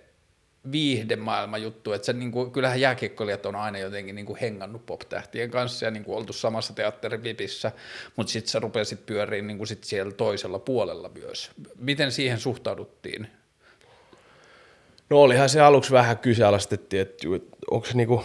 viihdemaailman 0.71 1.61
juttu, 1.61 1.93
että 1.93 2.05
se, 2.05 2.13
niin 2.13 2.31
kuin, 2.31 2.51
kyllähän 2.51 2.81
jääkiekkoilijat 2.81 3.45
on 3.45 3.55
aina 3.55 3.79
jotenkin 3.79 4.15
niin 4.15 4.25
kuin 4.25 4.39
hengannut 4.39 4.85
pop-tähtien 4.85 5.51
kanssa 5.51 5.85
ja 5.85 5.91
niin 5.91 6.03
kuin 6.03 6.17
oltu 6.17 6.33
samassa 6.33 6.73
teatterivipissä, 6.73 7.71
mutta 8.15 8.31
sitten 8.31 8.51
sä 8.51 8.59
rupesit 8.59 9.05
pyöriin 9.05 9.47
niin 9.47 9.57
kuin 9.57 9.67
sit 9.67 9.83
siellä 9.83 10.11
toisella 10.11 10.59
puolella 10.59 11.11
myös. 11.13 11.51
Miten 11.79 12.11
siihen 12.11 12.39
suhtauduttiin? 12.39 13.27
No 15.09 15.21
olihan 15.21 15.49
se 15.49 15.61
aluksi 15.61 15.91
vähän 15.91 16.17
kyseenalaistettiin, 16.17 17.01
että 17.01 17.27
onko 17.71 17.87
se 17.87 17.93
niinku 17.93 18.23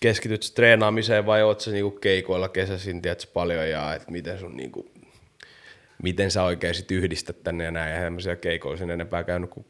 keskityt 0.00 0.52
treenaamiseen 0.54 1.26
vai 1.26 1.42
oot 1.42 1.60
se 1.60 1.70
niinku 1.70 1.90
keikoilla 1.90 2.48
kesäisin, 2.48 3.02
tiedätkö, 3.02 3.30
paljon 3.32 3.70
ja 3.70 3.94
että 3.94 4.12
miten 4.12 4.38
sun 4.38 4.56
niinku, 4.56 4.90
miten 6.02 6.30
sä 6.30 6.42
oikein 6.42 6.74
sit 6.74 6.90
yhdistät 6.90 7.42
tänne 7.42 7.64
ja 7.64 7.70
näin, 7.70 7.94
ja 7.94 8.00
tämmöisiä 8.00 8.36
keikoilla 8.36 8.78
sen 8.78 8.90
enempää 8.90 9.24
käynyt 9.24 9.50
kuin 9.50 9.66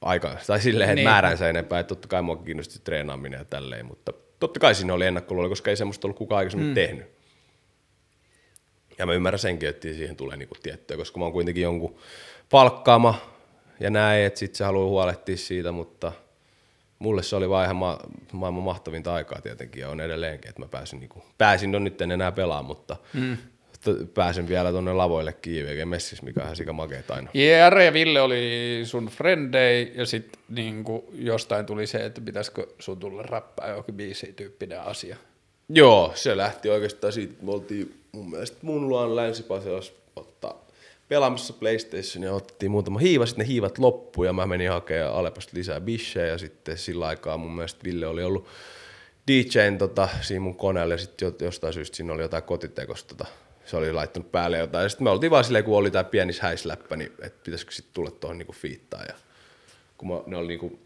aika, 0.00 0.36
tai 0.46 0.60
silleen, 0.60 0.90
että 0.90 0.94
niin. 0.94 1.08
määränsä 1.08 1.48
enempää, 1.48 1.80
että 1.80 1.88
totta 1.88 2.08
kai 2.08 2.22
mua 2.22 2.36
kiinnosti 2.36 2.78
treenaaminen 2.84 3.38
ja 3.38 3.44
tälleen, 3.44 3.86
mutta 3.86 4.12
totta 4.40 4.60
kai 4.60 4.74
siinä 4.74 4.94
oli 4.94 5.06
ennakkoluulo, 5.06 5.48
koska 5.48 5.70
ei 5.70 5.76
semmoista 5.76 6.06
ollut 6.06 6.18
kukaan 6.18 6.38
aikaisemmin 6.38 6.68
mm. 6.68 6.74
tehnyt. 6.74 7.16
Ja 8.98 9.06
mä 9.06 9.12
ymmärrän 9.12 9.38
senkin, 9.38 9.68
että 9.68 9.88
siihen 9.88 10.16
tulee 10.16 10.36
niinku 10.36 10.56
tiettyä, 10.62 10.96
koska 10.96 11.18
mä 11.18 11.24
oon 11.24 11.32
kuitenkin 11.32 11.62
jonkun 11.62 11.98
palkkaama 12.50 13.20
ja 13.80 13.90
näin, 13.90 14.24
että 14.24 14.38
sit 14.38 14.54
se 14.54 14.64
haluaa 14.64 14.88
huolehtia 14.88 15.36
siitä, 15.36 15.72
mutta 15.72 16.12
mulle 16.98 17.22
se 17.22 17.36
oli 17.36 17.50
vaan 17.50 17.64
ihan 17.64 17.76
ma- 17.76 18.00
maailman 18.32 18.62
mahtavinta 18.62 19.14
aikaa 19.14 19.40
tietenkin 19.40 19.80
ja 19.80 19.88
on 19.88 20.00
edelleenkin, 20.00 20.48
että 20.48 20.62
mä 20.62 20.68
pääsin, 20.68 21.00
niinku, 21.00 21.24
pääsin 21.38 21.72
no 21.72 21.78
nyt 21.78 22.00
en 22.00 22.10
enää 22.10 22.32
pelaa, 22.32 22.62
mutta 22.62 22.96
mm 23.12 23.36
pääsen 24.14 24.48
vielä 24.48 24.70
tuonne 24.70 24.92
lavoille 24.92 25.32
kiiveen 25.32 25.88
messissä, 25.88 26.24
mikä 26.24 26.44
on 26.44 26.56
sika 26.56 26.72
makeet 26.72 27.10
aina. 27.10 27.30
Jere 27.34 27.84
ja 27.84 27.92
Ville 27.92 28.20
oli 28.20 28.80
sun 28.84 29.06
frendei 29.06 29.92
ja 29.94 30.06
sitten 30.06 30.40
niinku 30.48 31.10
jostain 31.14 31.66
tuli 31.66 31.86
se, 31.86 32.04
että 32.04 32.20
pitäisikö 32.20 32.66
sun 32.78 32.98
tulla 32.98 33.22
räppää 33.22 33.68
jokin 33.68 33.94
biisi 33.94 34.32
tyyppinen 34.32 34.80
asia. 34.80 35.16
Joo, 35.68 36.12
se 36.14 36.36
lähti 36.36 36.68
oikeastaan 36.68 37.12
siitä, 37.12 37.34
me 37.42 37.52
oltiin 37.52 38.00
mun 38.12 38.30
mielestä 38.30 38.56
mun 38.62 38.88
luon 38.88 39.16
länsi 39.16 39.44
ottaa 40.16 40.66
pelaamassa 41.08 41.52
PlayStationia, 41.52 42.34
otettiin 42.34 42.70
muutama 42.70 42.98
hiiva, 42.98 43.26
sitten 43.26 43.46
ne 43.46 43.48
hiivat 43.48 43.78
loppu 43.78 44.24
ja 44.24 44.32
mä 44.32 44.46
menin 44.46 44.70
hakemaan 44.70 45.14
Alepasta 45.14 45.52
lisää 45.54 45.80
bishejä 45.80 46.26
ja 46.26 46.38
sitten 46.38 46.78
sillä 46.78 47.06
aikaa 47.06 47.36
mun 47.36 47.52
mielestä 47.52 47.84
Ville 47.84 48.06
oli 48.06 48.24
ollut 48.24 48.46
DJn 49.30 49.78
tota, 49.78 50.08
siinä 50.20 50.40
mun 50.40 50.56
koneella 50.56 50.94
ja 50.94 50.98
sitten 50.98 51.34
jostain 51.40 51.72
syystä 51.72 51.96
siinä 51.96 52.12
oli 52.12 52.22
jotain 52.22 52.42
kotitekosta 52.42 53.14
tota, 53.14 53.30
se 53.66 53.76
oli 53.76 53.92
laittanut 53.92 54.32
päälle 54.32 54.58
jotain. 54.58 54.82
Ja 54.82 54.88
sitten 54.88 55.04
me 55.04 55.10
oltiin 55.10 55.30
vaan 55.30 55.44
silleen, 55.44 55.64
kun 55.64 55.78
oli 55.78 55.90
tämä 55.90 56.04
pieni 56.04 56.32
häisläppä, 56.40 56.96
niin 56.96 57.12
että 57.22 57.44
pitäisikö 57.44 57.72
sitten 57.72 57.94
tulla 57.94 58.10
tuohon 58.10 58.38
niinku 58.38 58.52
fiittaan. 58.52 59.04
Ja 59.08 59.14
kun 59.98 60.08
mä, 60.08 60.14
ne 60.26 60.36
oli 60.36 60.48
niinku, 60.48 60.78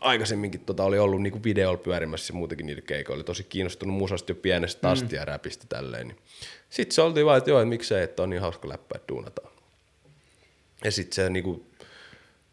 aikaisemminkin 0.00 0.60
tota, 0.60 0.84
oli 0.84 0.98
ollut 0.98 1.22
niinku 1.22 1.44
videolla 1.44 1.78
pyörimässä 1.78 2.32
ja 2.32 2.38
muutenkin 2.38 2.66
niiden 2.66 2.84
keikoilla. 2.84 3.18
Oli 3.18 3.24
tosi 3.24 3.44
kiinnostunut 3.44 3.96
musasta 3.96 4.32
jo 4.32 4.36
pienestä 4.36 4.90
asti 4.90 5.16
ja 5.16 5.24
räpistä 5.24 5.64
tälleen. 5.68 6.08
Niin. 6.08 6.18
Sitten 6.70 6.94
se 6.94 7.02
oltiin 7.02 7.26
vaan, 7.26 7.38
että 7.38 7.50
joo, 7.50 7.60
että 7.60 7.68
miksei, 7.68 8.02
että 8.02 8.22
on 8.22 8.30
niin 8.30 8.40
hauska 8.40 8.68
läppä, 8.68 8.94
että 8.96 9.08
duunataan. 9.08 9.52
Ja 10.84 10.90
sitten 10.90 11.14
se, 11.14 11.30
niinku, 11.30 11.66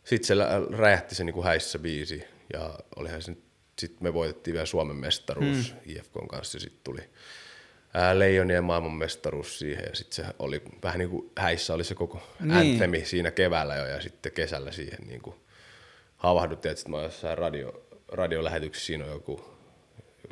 sit 0.04 0.24
se 0.24 0.34
räjähti 0.78 1.16
se 1.16 1.24
niinku 1.24 1.44
häissä 1.44 1.80
biisi 1.80 2.24
ja 2.54 2.80
olihan 2.96 3.22
se 3.22 3.36
sitten 3.80 4.04
me 4.04 4.14
voitettiin 4.14 4.54
vielä 4.54 4.66
Suomen 4.66 4.96
mestaruus 4.96 5.74
mm. 5.74 5.92
IFKn 5.92 6.28
kanssa 6.28 6.56
ja 6.56 6.60
sitten 6.60 6.82
tuli 6.84 7.02
ää, 7.96 8.20
Leijonien 8.20 8.64
maailmanmestaruus 8.64 9.60
siihen 9.60 9.84
ja 9.90 9.96
sitten 9.96 10.26
se 10.26 10.32
oli 10.40 10.62
vähän 10.84 11.00
niin 11.00 11.10
kuin 11.10 11.32
häissä 11.38 11.74
oli 11.74 11.84
se 11.84 11.96
koko 11.96 12.22
Niin. 12.40 12.52
anthemi 12.52 13.06
siinä 13.06 13.32
keväällä 13.32 13.76
jo 13.76 13.86
ja 13.86 14.02
sitten 14.02 14.32
kesällä 14.32 14.72
siihen 14.72 15.00
niin 15.08 15.22
kuin 15.22 15.36
havahduttiin, 16.18 16.70
että 16.72 16.80
sitten 16.80 16.96
mä 16.96 17.04
jossain 17.04 17.38
radio, 17.38 17.86
radiolähetyksessä 18.08 18.86
siinä 18.88 19.06
on 19.06 19.12
joku 19.12 19.56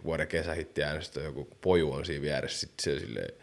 vuoden 0.03 0.27
kesähitti 0.27 0.83
äänestö, 0.83 1.21
joku 1.21 1.47
poju 1.61 1.91
on 1.93 2.05
siinä 2.05 2.21
vieressä, 2.21 2.59
sitten 2.59 2.83
se 2.93 2.99
silleen, 2.99 3.33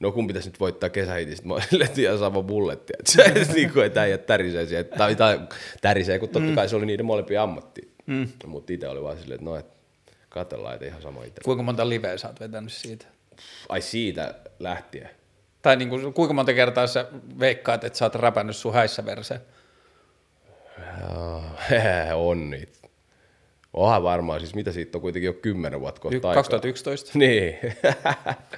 no 0.00 0.12
kun 0.12 0.26
pitäisi 0.26 0.48
nyt 0.48 0.60
voittaa 0.60 0.90
kesähitin, 0.90 1.36
sitten 1.36 1.48
mä 1.48 1.54
oon 1.54 1.62
silleen, 1.70 1.88
että 1.88 2.00
ihan 2.00 2.18
sama 2.18 2.42
bulletti, 2.42 2.92
että 2.98 3.12
se 3.46 3.52
niin 3.54 3.70
kuin, 3.72 3.86
että 3.86 4.02
äijät 4.02 4.26
tärisee 4.26 4.66
siihen, 4.66 4.86
tai, 4.98 5.16
tai 5.16 5.40
tärisee, 5.80 6.18
kun 6.18 6.28
totta 6.28 6.54
kai 6.54 6.68
se 6.68 6.76
oli 6.76 6.86
niiden 6.86 7.06
molempia 7.06 7.42
ammatti, 7.42 7.94
mm. 8.06 8.28
mutta 8.46 8.72
itse 8.72 8.88
oli 8.88 9.02
vaan 9.02 9.18
silleen, 9.18 9.34
että 9.40 9.50
no, 9.50 9.56
että 9.56 9.74
katsellaan, 10.28 10.74
että 10.74 10.86
ihan 10.86 11.02
sama 11.02 11.24
itse. 11.24 11.40
Kuinka 11.44 11.62
monta 11.62 11.88
liveä 11.88 12.16
sä 12.16 12.28
oot 12.28 12.40
vetänyt 12.40 12.72
siitä? 12.72 13.06
Ai 13.68 13.80
siitä 13.80 14.34
lähtien. 14.58 15.10
Tai 15.62 15.76
niin 15.76 15.88
kuin, 15.88 16.14
kuinka 16.14 16.34
monta 16.34 16.52
kertaa 16.52 16.86
sä 16.86 17.06
veikkaat, 17.38 17.84
että 17.84 17.98
sä 17.98 18.04
oot 18.04 18.14
räpännyt 18.14 18.56
sun 18.56 18.74
häissä 18.74 19.04
verse? 19.06 19.40
Joo, 21.00 21.42
on 22.28 22.50
niitä. 22.50 22.78
Onhan 23.74 24.02
varmaan, 24.02 24.40
siis 24.40 24.54
mitä 24.54 24.72
siitä 24.72 24.98
on 24.98 25.02
kuitenkin 25.02 25.26
jo 25.26 25.32
kymmenen 25.32 25.80
vuotta 25.80 26.00
kohta 26.00 26.16
aikaa. 26.16 26.34
2011? 26.34 27.10
Niin. 27.18 27.58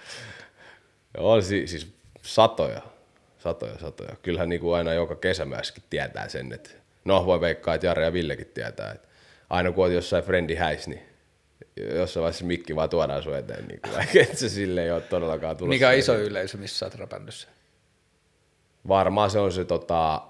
on 1.18 1.42
si- 1.42 1.66
siis 1.66 1.92
satoja, 2.22 2.82
satoja, 3.38 3.78
satoja. 3.78 4.16
Kyllähän 4.22 4.48
niin 4.48 4.60
kuin 4.60 4.76
aina 4.76 4.92
joka 4.92 5.14
kesämässäkin 5.14 5.82
tietää 5.90 6.28
sen, 6.28 6.52
että 6.52 6.70
no 7.04 7.26
voi 7.26 7.40
veikkaa, 7.40 7.74
että 7.74 7.86
Jari 7.86 8.04
ja 8.04 8.12
Villekin 8.12 8.50
tietää, 8.54 8.92
että 8.92 9.08
aina 9.50 9.72
kun 9.72 9.84
oot 9.84 9.92
jossain 9.92 10.24
frendi 10.24 10.54
häis, 10.54 10.88
niin 10.88 11.02
jossain 11.76 12.22
vaiheessa 12.22 12.44
mikki 12.44 12.76
vaan 12.76 12.90
tuodaan 12.90 13.22
sun 13.22 13.36
eteen, 13.36 13.68
niin 13.68 13.80
kuin, 13.80 13.94
vaikka 13.94 14.18
et 14.20 14.38
se 14.38 14.48
silleen 14.48 14.86
ei 14.86 14.92
ole 14.92 15.00
todellakaan 15.00 15.56
tulossa. 15.56 15.74
Mikä 15.74 15.88
on 15.88 15.94
iso 15.94 16.18
yleisö, 16.18 16.58
missä 16.58 16.78
sä 16.78 16.86
oot? 17.02 17.48
Varmaan 18.88 19.30
se 19.30 19.38
on 19.38 19.52
se, 19.52 19.64
tota, 19.64 20.22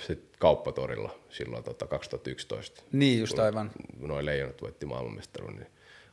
se 0.00 0.18
kauppatorilla 0.38 1.14
silloin 1.28 1.64
tota, 1.64 1.86
2011. 1.86 2.82
Niin, 2.92 3.20
just 3.20 3.38
aivan. 3.38 3.70
Noin 4.00 4.26
leijonat 4.26 4.62
voitti 4.62 4.86
maailmanmestaruun, 4.86 5.56
niin 5.56 5.66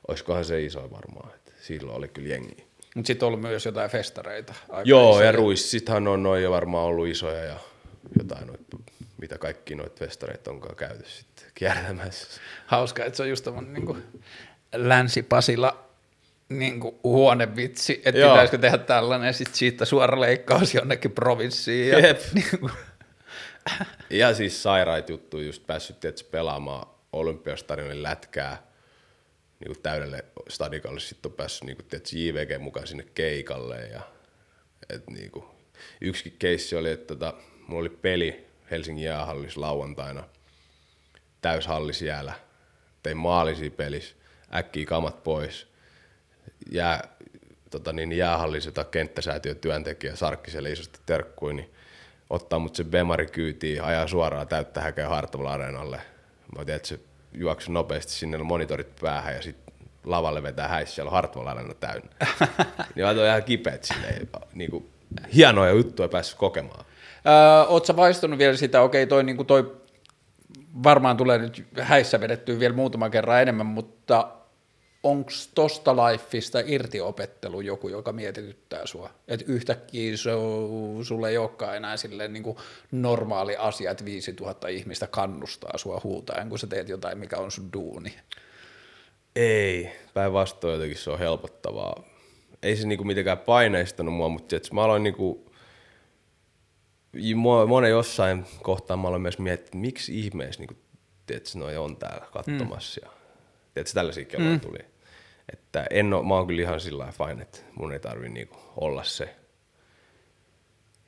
olisikohan 0.08 0.46
se 0.46 0.64
iso 0.64 0.92
varmaan, 0.92 1.36
että 1.36 1.52
silloin 1.62 1.98
oli 1.98 2.08
kyllä 2.08 2.30
jengi. 2.30 2.70
Mutta 2.96 3.08
sitten 3.08 3.26
on 3.26 3.28
ollut 3.28 3.42
myös 3.42 3.66
jotain 3.66 3.92
festareita. 3.92 4.54
aika 4.70 4.90
Joo, 4.90 5.12
isoja. 5.12 5.26
ja 5.26 5.32
ruissithan 5.32 6.08
on 6.08 6.24
noin 6.24 6.44
jo 6.44 6.52
varmaan 6.52 6.86
ollut 6.86 7.08
isoja 7.08 7.44
ja 7.44 7.56
jotain 8.18 8.48
noit, 8.48 8.62
mitä 9.20 9.38
kaikki 9.38 9.76
noita 9.76 10.00
festareita 10.00 10.52
onkaan 10.52 10.76
käyty 10.76 11.10
sitten 11.10 11.46
kiertämässä. 11.56 12.42
Hauska, 12.66 13.06
että 13.06 13.18
se 13.18 13.24
on 13.24 13.30
just 13.30 13.44
tämmöinen 13.46 13.74
niin 13.74 14.04
Länsi-Pasila 14.76 15.90
niin 16.50 16.80
kuin 16.80 16.96
huonevitsi, 17.04 18.02
että 18.06 18.20
Joo. 18.20 18.32
pitäisikö 18.32 18.58
tehdä 18.58 18.78
tällainen 18.78 19.34
sitten 19.34 19.56
siitä 19.56 19.86
suora 19.86 20.22
leikkaus 20.22 20.74
jonnekin 20.74 21.12
provinssiin. 21.12 21.90
Ja, 21.90 22.00
Jep. 22.00 22.22
niin 22.34 22.60
kuin, 22.60 22.72
Ja 24.10 24.34
siis 24.34 24.64
sairaat 24.64 25.10
juttuja, 25.10 25.46
just 25.46 25.68
päässyt 25.68 26.00
tietysti 26.00 26.30
pelaamaan 26.32 26.88
olympiastadionin 27.14 28.04
lätkää 28.04 28.64
niin 29.60 29.68
kuin 29.68 29.84
täydelle 29.84 30.26
stadikalle, 30.50 31.00
sitten 31.00 31.30
on 31.30 31.36
päässyt 31.36 31.64
niin 31.64 31.76
kuin, 31.76 31.86
tietysti 31.86 32.28
JVG 32.28 32.62
mukaan 32.62 32.88
sinne 32.88 33.06
keikalle 33.16 33.88
ja 33.88 34.02
et, 34.90 35.08
niin 35.10 35.32
kuin, 35.32 35.46
yksikin 36.02 36.36
keissi 36.40 36.76
oli, 36.76 36.92
että 36.92 37.16
tota, 37.16 37.34
mulla 37.68 37.82
oli 37.82 37.90
peli 37.90 38.49
Helsingin 38.72 39.06
jäähallissa 39.06 39.62
lauantaina, 39.62 40.24
täyshalli 41.42 41.94
siellä, 41.94 42.34
tein 43.04 43.18
maalisia 43.18 43.72
pelissä, 43.72 44.16
äkkiä 44.56 44.86
kamat 44.86 45.24
pois, 45.24 45.68
jää, 46.72 47.08
tota 47.70 47.94
niin, 47.94 48.12
jäähalli 48.12 48.62
sitä 48.62 48.84
kenttäsäätiön 48.84 49.56
työntekijä 49.56 50.16
Sarkkiselle 50.16 50.72
isosti 50.72 51.00
terkkuin, 51.06 51.56
niin 51.56 51.70
ottaa 52.30 52.60
mut 52.60 52.76
se 52.76 52.84
Bemari 52.84 53.28
kyytiin, 53.28 53.84
ajaa 53.84 54.08
suoraan 54.08 54.48
täyttä 54.48 54.82
häkeä 54.82 55.10
Hartwell 55.10 55.48
Areenalle. 55.48 56.02
Mä 56.58 56.66
tiedän, 56.66 56.76
että 56.76 56.88
se 56.88 57.00
juoksi 57.34 57.72
nopeasti 57.72 58.12
sinne 58.12 58.38
monitorit 58.38 58.96
päähän 59.02 59.36
ja 59.36 59.42
sitten 59.42 59.74
lavalle 60.04 60.44
vetää 60.44 60.68
häissä, 60.68 60.96
siellä 60.96 61.10
on 61.10 61.16
Hartwell 61.16 61.48
Areena 61.48 61.74
täynnä. 61.74 62.10
niin 62.96 63.06
mä 63.06 63.26
ihan 63.26 63.44
kipeät 63.44 63.84
silleen, 63.84 64.30
niin 64.54 64.72
kuin, 64.72 64.90
hienoja 65.36 65.72
juttuja 65.72 66.08
päässyt 66.08 66.38
kokemaan. 66.38 66.86
Öö, 67.26 67.86
sä 67.86 67.96
vaistunut 67.96 68.40
vielä 68.40 68.58
sitä, 68.58 68.82
okei 68.82 69.08
toi, 69.08 69.24
niin 69.24 69.46
toi 69.46 69.76
varmaan 70.84 71.18
tulee 71.18 71.38
nyt 71.38 71.66
häissä 71.80 72.20
vedettyä 72.20 72.60
vielä 72.60 72.76
muutaman 72.76 73.12
kerran 73.12 73.42
enemmän, 73.42 73.66
mutta 73.66 74.28
onko 75.04 75.32
tosta 75.56 75.96
lifeista 75.96 76.60
irtiopettelu 76.66 77.62
joku, 77.62 77.90
joka 77.90 78.12
mietityttää 78.12 78.86
sua? 78.86 79.10
Että 79.28 79.46
yhtäkkiä 79.48 80.18
se, 80.18 80.30
sulle 81.04 81.30
ei 81.30 81.38
olekaan 81.38 81.78
enää 81.78 81.98
silleen 81.98 82.34
niin 82.34 82.56
normaali 82.92 83.56
asia, 83.56 83.92
että 83.92 84.06
5000 84.06 84.68
ihmistä 84.68 85.08
kannustaa 85.08 85.78
sua 85.78 86.02
huutaen, 86.04 86.50
kun 86.50 86.60
sä 86.60 86.68
teet 86.68 86.90
jotain, 86.90 87.18
mikä 87.18 87.38
on 87.38 87.52
sun 87.52 87.74
duuni. 87.74 88.14
Ei, 89.36 89.92
päinvastoin 90.14 90.74
jotenkin 90.74 90.98
se 90.98 91.10
on 91.12 91.20
helpottavaa. 91.20 92.04
Ei 92.64 92.76
se 92.76 92.88
niinku 92.88 93.04
mitenkään 93.04 93.38
paineistanut 93.38 94.14
mua, 94.14 94.30
mutta 94.30 94.56
mä 94.72 94.84
aloin 94.84 95.04
niinku, 95.04 95.49
monen 97.68 97.90
jossain 97.90 98.46
kohtaa 98.64 98.98
mä 98.98 99.08
aloin 99.08 99.22
myös 99.22 99.40
miettiä, 99.40 99.66
että 99.66 99.78
miksi 99.78 100.20
ihmeessä 100.20 100.62
niinku, 100.62 100.76
tiiätkö, 101.26 101.50
noi 101.56 101.78
on 101.78 101.98
täällä 101.98 102.26
katsomassa. 102.32 103.02
Mm. 103.04 103.12
Ja, 103.76 103.84
tällaisia 103.94 104.26
kelloja 104.26 104.54
mm. 104.54 104.60
tuli. 104.60 104.80
Että 105.54 105.86
en 105.90 106.14
oo, 106.14 106.24
mä 106.24 106.34
oon 106.34 106.48
kyllä 106.48 106.62
ihan 106.62 106.80
sillä 106.80 107.04
lailla 107.04 107.26
fine, 107.28 107.42
että 107.42 107.60
mun 107.76 107.94
ei 107.94 108.00
tarvi 108.00 108.30
niinku 108.30 108.58
olla 108.78 109.04
se 109.04 109.36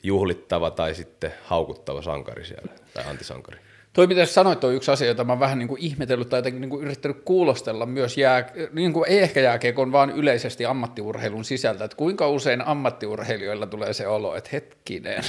juhlittava 0.03 0.71
tai 0.71 0.95
sitten 0.95 1.33
haukuttava 1.43 2.01
sankari 2.01 2.45
siellä, 2.45 2.73
tai 2.93 3.03
antisankari. 3.07 3.59
Toi, 3.93 4.07
mitä 4.07 4.25
sä 4.25 4.33
sanoit, 4.33 4.63
on 4.63 4.73
yksi 4.73 4.91
asia, 4.91 5.07
jota 5.07 5.23
mä 5.23 5.39
vähän 5.39 5.59
niin 5.59 5.67
kuin 5.67 5.81
ihmetellyt 5.81 6.29
tai 6.29 6.37
jotenkin 6.37 6.61
niin 6.61 6.69
kuin 6.69 6.85
yrittänyt 6.85 7.21
kuulostella 7.25 7.85
myös, 7.85 8.17
jää, 8.17 8.51
niin 8.73 8.93
kuin 8.93 9.09
ei 9.09 9.19
ehkä 9.19 9.39
jääkiekon, 9.39 9.91
vaan 9.91 10.09
yleisesti 10.09 10.65
ammattiurheilun 10.65 11.45
sisältä, 11.45 11.85
että 11.85 11.97
kuinka 11.97 12.29
usein 12.29 12.61
ammattiurheilijoilla 12.61 13.67
tulee 13.67 13.93
se 13.93 14.07
olo, 14.07 14.35
että 14.35 14.49
hetkinen, 14.53 15.23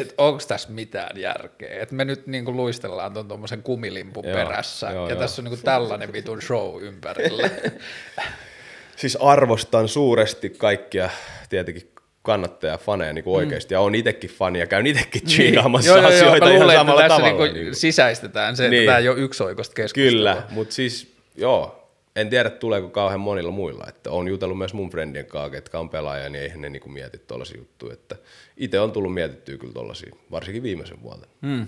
että 0.00 0.14
onko 0.18 0.42
tässä 0.48 0.68
mitään 0.70 1.20
järkeä, 1.20 1.82
että 1.82 1.94
me 1.94 2.04
nyt 2.04 2.26
niin 2.26 2.44
kuin 2.44 2.56
luistellaan 2.56 3.12
tuon 3.12 3.28
tuommoisen 3.28 3.62
kumilimpun 3.62 4.24
Joo, 4.24 4.34
perässä, 4.34 4.90
joo, 4.90 5.04
ja 5.08 5.10
joo. 5.12 5.20
tässä 5.20 5.42
on 5.42 5.44
niin 5.44 5.54
kuin 5.54 5.64
tällainen 5.64 6.12
vitun 6.12 6.42
show 6.42 6.82
ympärillä. 6.82 7.50
Siis 8.96 9.16
arvostan 9.20 9.88
suuresti 9.88 10.50
kaikkia 10.50 11.10
tietenkin 11.48 11.90
kannattajia, 12.22 12.78
faneja 12.78 13.12
niin 13.12 13.24
oikeasti, 13.26 13.74
ja 13.74 13.80
on 13.80 13.94
itsekin 13.94 14.30
fani 14.30 14.58
ja 14.58 14.66
käyn 14.66 14.86
itsekin 14.86 15.22
chillaamassa 15.26 15.94
Niin. 15.94 16.02
Joo, 16.02 16.10
joo, 16.12 16.20
joo, 16.20 16.28
asioita 16.28 16.46
ihan 16.50 16.60
luulen, 16.60 16.74
että 16.76 16.80
samalla 16.80 17.00
tässä 17.02 17.16
tavalla. 17.16 17.28
niin 17.28 17.36
kuin 17.36 17.54
niin 17.54 17.66
kuin. 17.66 17.74
sisäistetään 17.74 18.56
se, 18.56 18.64
että 18.64 18.70
Niin. 18.76 18.86
tämä 18.86 18.98
ei 18.98 19.08
ole 19.08 19.18
yksioikoista 19.18 19.74
keskustelua. 19.74 20.10
Kyllä, 20.10 20.42
mutta 20.50 20.74
siis 20.74 21.14
joo, 21.36 21.77
en 22.20 22.30
tiedä 22.30 22.50
tuleeko 22.50 22.88
kauhean 22.88 23.20
monilla 23.20 23.50
muilla, 23.50 23.84
että 23.88 24.10
on 24.10 24.28
jutellut 24.28 24.58
myös 24.58 24.74
mun 24.74 24.90
friendien 24.90 25.26
kanssa, 25.26 25.50
ketkä 25.50 25.78
on 25.78 25.90
pelaajia, 25.90 26.28
niin 26.28 26.42
eihän 26.42 26.60
ne 26.60 26.68
niinku 26.68 26.88
mieti 26.88 27.18
tollaisia 27.18 27.58
juttuja, 27.58 27.92
että 27.92 28.16
itse 28.56 28.80
on 28.80 28.92
tullut 28.92 29.14
mietittyä 29.14 29.56
kyllä 29.56 29.72
tollaisia, 29.72 30.16
varsinkin 30.30 30.62
viimeisen 30.62 31.02
vuoden. 31.02 31.28
Mm. 31.40 31.66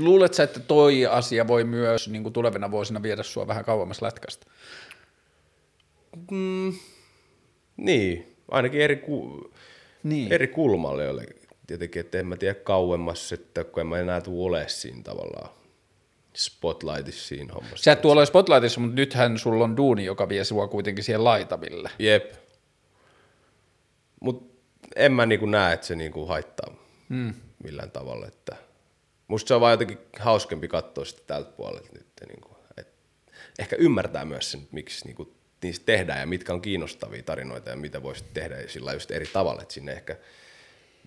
Luuletko 0.00 0.34
sä, 0.34 0.42
että 0.42 0.60
toi 0.60 1.06
asia 1.06 1.48
voi 1.48 1.64
myös 1.64 2.08
niin 2.08 2.22
kuin 2.22 2.32
tulevina 2.32 2.70
vuosina 2.70 3.02
viedä 3.02 3.22
sua 3.22 3.46
vähän 3.46 3.64
kauemmas 3.64 4.02
lätkästä? 4.02 4.46
Niin, 7.76 8.36
ainakin 8.50 8.80
eri, 8.80 8.96
ku, 8.96 9.50
Niin. 10.02 10.32
eri 10.32 10.48
kulmalle 10.48 11.08
oli 11.08 11.24
tietenkin, 11.66 12.00
että 12.00 12.18
en 12.18 12.26
mä 12.26 12.36
tiedä 12.36 12.54
kauemmas, 12.54 13.32
että 13.32 13.64
kun 13.64 13.80
en 13.80 13.86
mä 13.86 13.98
enää 13.98 14.20
tule 14.20 14.48
ole 14.48 14.68
siinä 14.68 15.02
tavallaan 15.02 15.61
spotlightissa 16.36 17.28
siinä 17.28 17.54
hommassa. 17.54 17.84
Sä 17.84 17.92
et 17.92 18.00
tuolla 18.00 18.24
Spotlightissa, 18.26 18.80
mutta 18.80 18.96
nythän 18.96 19.38
sulla 19.38 19.64
on 19.64 19.76
duuni, 19.76 20.04
joka 20.04 20.28
vie 20.28 20.44
sua 20.44 20.68
kuitenkin 20.68 21.04
siihen 21.04 21.24
laitaville. 21.24 21.90
Jep. 21.98 22.32
Mut 24.20 24.52
en 24.96 25.12
mä 25.12 25.26
niinku 25.26 25.46
näe, 25.46 25.74
että 25.74 25.86
se 25.86 25.96
niinku 25.96 26.26
haittaa. 26.26 26.74
mm. 27.08 27.34
millään 27.64 27.90
tavalla. 27.90 28.26
Että 28.26 28.56
musta 29.28 29.48
se 29.48 29.54
on 29.54 29.60
vaan 29.60 29.72
jotenkin 29.72 29.98
hauskempi 30.18 30.68
katsoa 30.68 31.04
sitä 31.04 31.22
tältä 31.26 31.50
puolelta 31.50 31.88
nyt. 31.92 32.06
Niin 32.28 32.40
kuin, 32.40 32.56
että 32.76 32.92
ehkä 33.58 33.76
ymmärtää 33.76 34.24
myös 34.24 34.52
sen, 34.52 34.68
miksi 34.72 35.04
niin 35.04 35.16
kuin, 35.16 35.34
niistä 35.62 35.86
tehdään 35.86 36.20
ja 36.20 36.26
mitkä 36.26 36.52
on 36.52 36.62
kiinnostavia 36.62 37.22
tarinoita 37.22 37.70
ja 37.70 37.76
mitä 37.76 38.02
voisi 38.02 38.24
tehdä 38.34 38.68
sillä 38.68 38.92
just 38.92 39.10
eri 39.10 39.26
tavalla, 39.26 39.62
että 39.62 39.74
sinne 39.74 39.92
ehkä 39.92 40.16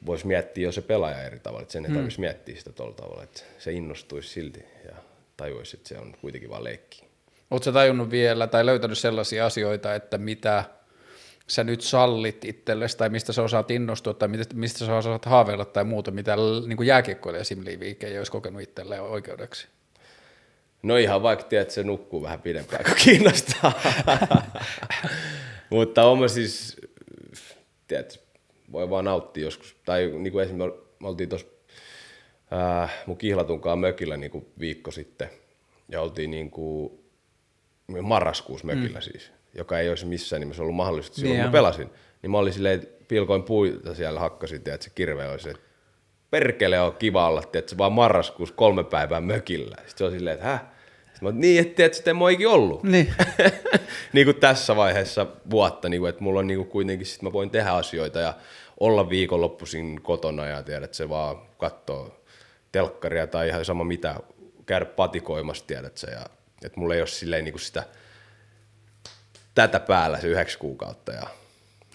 voisi 0.06 0.28
miettiä 0.28 0.64
jo 0.64 0.72
se 0.72 0.82
pelaaja 0.82 1.24
eri 1.24 1.40
tavalla, 1.40 1.62
että 1.62 1.72
sen 1.72 1.86
ei 1.86 1.90
mm. 1.90 1.96
tarvitsisi 1.96 2.20
miettiä 2.20 2.56
sitä 2.56 2.72
tuolla 2.72 2.96
tavalla, 2.96 3.24
että 3.24 3.42
se 3.60 3.72
innostuisi 3.72 4.30
silti 4.30 4.66
ja 4.86 4.96
tajuisi, 5.38 5.78
että 5.78 5.90
se 5.90 5.98
on 5.98 6.16
kuitenkin 6.22 6.49
vaan 6.49 6.64
leikki. 6.64 7.03
Oletko 7.52 7.72
tajunnut 7.72 8.12
vielä 8.12 8.48
tai 8.48 8.66
löytänyt 8.66 8.98
sellaisia 8.98 9.45
asioita, 9.45 9.95
että 9.95 10.18
mitä 10.18 10.64
sä 11.48 11.64
nyt 11.64 11.82
sallit 11.82 12.45
itsellesi 12.45 12.98
tai 12.98 13.10
mistä 13.10 13.34
sä 13.34 13.44
osaat 13.44 13.72
innostua 13.72 14.14
tai 14.14 14.30
mistä 14.53 14.86
sä 14.86 14.95
osaat 14.95 15.26
haaveilla 15.26 15.66
tai 15.66 15.84
muuta, 15.84 16.12
mitä 16.12 16.36
niin 16.68 16.86
jääkiekkoilija 16.86 17.44
Simliiviike 17.44 18.07
ei 18.07 18.18
olisi 18.18 18.32
kokenut 18.32 18.62
itselleen 18.62 19.02
oikeudeksi? 19.02 19.68
No 20.84 20.98
ihan 20.98 21.24
vaikka 21.24 21.45
tiedät, 21.45 21.62
että 21.62 21.74
se 21.74 21.84
nukkuu 21.84 22.22
vähän 22.24 22.41
pidempään, 22.41 22.84
kun 22.84 22.94
kiinnostaa. 23.03 23.74
Mutta 25.70 26.06
on 26.06 26.30
siis, 26.30 26.82
tiedät, 27.88 28.20
voi 28.72 28.90
vaan 28.90 29.06
nauttia 29.06 29.44
joskus. 29.44 29.76
Tai 29.86 30.12
niin 30.18 30.32
kuin 30.32 30.44
esimerkiksi 30.44 30.82
me 30.99 31.07
oltiin 31.07 31.30
tuossa 31.30 31.48
äh, 32.56 32.94
mun 33.06 33.18
kihlatunkaan 33.18 33.80
mökillä 33.80 34.18
niin 34.18 34.32
kuin 34.32 34.45
viikko 34.60 34.91
sitten. 34.91 35.30
Ja 35.90 36.02
oltiin 36.02 36.32
niin 36.32 36.52
kuin 36.52 36.99
marraskuussa 38.02 38.68
mökillä 38.68 38.99
mm. 38.99 39.03
siis, 39.03 39.32
joka 39.53 39.80
ei 39.80 39.90
olisi 39.90 40.06
missään 40.06 40.40
nimessä 40.40 40.64
ollut 40.64 40.76
mahdollista 40.76 41.15
silloin, 41.15 41.34
niin 41.34 41.44
kun 41.44 41.52
mä 41.52 41.57
pelasin. 41.57 41.90
Niin 42.22 42.32
mä 42.32 42.38
olin 42.38 42.53
silleen, 42.53 42.88
pilkoin 43.07 43.44
puita 43.44 43.95
siellä, 43.95 44.19
hakkasin, 44.19 44.57
että 44.57 44.77
se 44.80 44.90
kirve 44.95 45.30
olisi, 45.30 45.49
että 45.49 45.61
perkele 46.30 46.82
on 46.82 46.94
kiva 46.94 47.27
olla, 47.27 47.44
että 47.53 47.77
vaan 47.77 47.94
marraskuussa 47.94 48.56
kolme 48.56 48.84
päivää 48.84 49.22
mökillä. 49.22 49.76
Sitten 49.76 49.98
se 49.98 50.03
on 50.03 50.11
silleen, 50.11 50.34
että 50.34 50.45
häh? 50.45 50.64
Sitten 51.14 51.34
mä 51.34 51.40
niin, 51.40 51.61
että 51.61 51.86
että 51.86 51.95
sitten 51.95 52.18
mä 52.18 52.26
ollut. 52.49 52.84
Niin. 52.84 53.14
niin 54.14 54.26
kuin 54.26 54.40
tässä 54.40 54.76
vaiheessa 54.76 55.27
vuotta, 55.49 55.90
niin 55.90 55.99
kuin, 55.99 56.10
että 56.10 56.23
mulla 56.23 56.40
on 56.40 56.48
niin 56.48 56.57
kuin 56.57 56.69
kuitenkin, 56.69 57.07
sit 57.07 57.22
mä 57.22 57.34
voin 57.34 57.49
tehdä 57.49 57.72
asioita 57.72 58.19
ja 58.19 58.34
olla 58.80 59.10
viikonloppuisin 59.10 60.02
kotona 60.02 60.45
ja 60.45 60.64
tiedät, 60.64 60.84
että 60.84 60.98
se 60.98 61.10
vaan 61.10 61.38
katsoo 61.57 62.25
telkkaria 62.76 63.28
tai 63.28 63.48
ihan 63.48 63.66
sama 63.66 63.84
mitä, 63.84 64.16
käydä 64.66 64.86
patikoimassa, 64.86 65.68
tiedät 65.68 65.98
sä, 65.98 66.12
ja 66.12 66.26
että 66.66 66.80
mulla 66.80 66.96
ei 66.96 67.02
ole 67.02 67.08
silleen 67.08 67.44
niin 67.44 67.54
kuin 67.54 67.62
sitä 67.62 67.84
tätä 69.56 69.80
päällä 69.80 70.20
se 70.20 70.28
yhdeksän 70.28 70.60
kuukautta 70.60 71.12
ja 71.12 71.28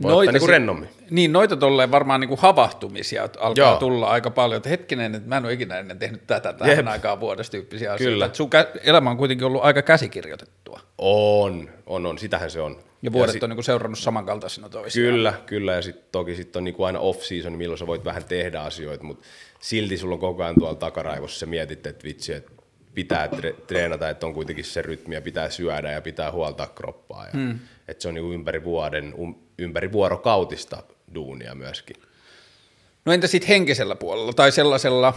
noita 0.02 0.32
niin 0.32 0.40
kuin 0.40 0.48
rennommin. 0.48 0.88
Niin, 1.10 1.32
noita 1.32 1.56
tolleen 1.56 1.90
varmaan 1.90 2.20
niin 2.20 2.28
kuin 2.28 2.40
havahtumisia 2.40 3.22
alkaa 3.22 3.64
Joo. 3.70 3.76
tulla 3.76 4.08
aika 4.08 4.30
paljon, 4.30 4.56
että 4.56 4.68
hetkinen, 4.68 5.14
että 5.14 5.28
mä 5.28 5.36
en 5.36 5.44
ole 5.44 5.52
ikinä 5.52 5.78
ennen 5.78 5.98
tehnyt 5.98 6.26
tätä 6.26 6.52
tähän 6.52 6.76
Jep. 6.76 6.88
aikaan 6.88 7.20
vuodesta 7.20 7.50
tyyppisiä 7.50 7.92
asioita. 7.92 8.12
Kyllä. 8.12 8.26
Että 8.26 8.36
sun 8.36 8.50
elämä 8.82 9.10
on 9.10 9.16
kuitenkin 9.16 9.46
ollut 9.46 9.64
aika 9.64 9.82
käsikirjoitettua. 9.82 10.80
On, 10.98 11.70
on, 11.86 12.06
on, 12.06 12.18
sitähän 12.18 12.50
se 12.50 12.60
on. 12.60 12.76
Ja 13.02 13.12
vuodet 13.12 13.28
ja 13.28 13.32
sit, 13.32 13.42
on 13.42 13.50
niin 13.50 13.56
kuin 13.56 13.64
seurannut 13.64 13.98
samankaltaisina 13.98 14.68
toisiaan. 14.68 15.14
Kyllä, 15.14 15.34
kyllä, 15.46 15.72
ja 15.72 15.82
sitten 15.82 16.04
toki 16.12 16.36
sit 16.36 16.56
on 16.56 16.64
niin 16.64 16.74
kuin 16.74 16.86
aina 16.86 16.98
off-season, 16.98 17.52
milloin 17.52 17.78
sä 17.78 17.86
voit 17.86 18.04
vähän 18.04 18.24
tehdä 18.24 18.60
asioita, 18.60 19.04
mutta 19.04 19.26
silti 19.60 19.96
sulla 19.96 20.14
on 20.14 20.20
koko 20.20 20.42
ajan 20.42 20.54
tuolla 20.58 20.74
takaraivossa 20.74 21.38
sä 21.38 21.46
mietit, 21.46 21.86
että 21.86 22.04
vitsi, 22.04 22.32
että 22.32 22.52
pitää 22.94 23.26
tre- 23.26 23.60
treenata, 23.66 24.08
että 24.08 24.26
on 24.26 24.34
kuitenkin 24.34 24.64
se 24.64 24.82
rytmi 24.82 25.14
ja 25.14 25.20
pitää 25.20 25.50
syödä 25.50 25.92
ja 25.92 26.00
pitää 26.00 26.32
huoltaa 26.32 26.66
kroppaa. 26.66 27.24
Ja, 27.24 27.30
hmm. 27.32 27.58
Että 27.88 28.02
se 28.02 28.08
on 28.08 28.14
niin 28.14 28.32
ympäri 28.32 28.64
vuoden, 28.64 29.14
um, 29.14 29.34
ympäri 29.58 29.92
vuorokautista 29.92 30.82
duunia 31.14 31.54
myöskin. 31.54 31.96
No 33.04 33.12
entä 33.12 33.26
sitten 33.26 33.48
henkisellä 33.48 33.94
puolella 33.94 34.32
tai 34.32 34.52
sellaisella, 34.52 35.14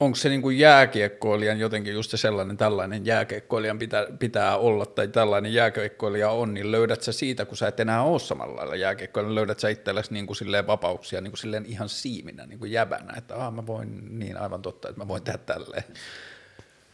onko 0.00 0.16
se 0.16 0.28
niin 0.28 0.58
jääkiekkoilijan 0.58 1.58
jotenkin 1.58 1.94
just 1.94 2.10
se 2.10 2.16
sellainen 2.16 2.56
tällainen 2.56 3.06
jääkiekkoilijan 3.06 3.78
pitää, 3.78 4.06
pitää 4.18 4.56
olla 4.56 4.86
tai 4.86 5.08
tällainen 5.08 5.54
jääkiekkoilija 5.54 6.30
on, 6.30 6.54
niin 6.54 6.72
löydät 6.72 7.02
sä 7.02 7.12
siitä, 7.12 7.44
kun 7.44 7.56
sä 7.56 7.68
et 7.68 7.80
enää 7.80 8.02
ole 8.02 8.18
samalla 8.18 8.56
lailla 8.56 8.76
jääkiekkoilija, 8.76 9.34
löydät 9.34 9.60
sä 9.60 9.68
itsellesi 9.68 10.12
niin 10.12 10.26
kuin 10.26 10.36
silleen 10.36 10.66
vapauksia 10.66 11.20
niin 11.20 11.30
kuin 11.30 11.38
silleen 11.38 11.66
ihan 11.66 11.88
siiminä, 11.88 12.46
niin 12.46 12.58
kuin 12.58 12.72
jäbänä, 12.72 13.14
että 13.16 13.46
ah, 13.46 13.52
mä 13.52 13.66
voin, 13.66 14.18
niin 14.18 14.36
aivan 14.36 14.62
totta, 14.62 14.88
että 14.88 15.00
mä 15.00 15.08
voin 15.08 15.22
tehdä 15.22 15.38
tälleen. 15.38 15.84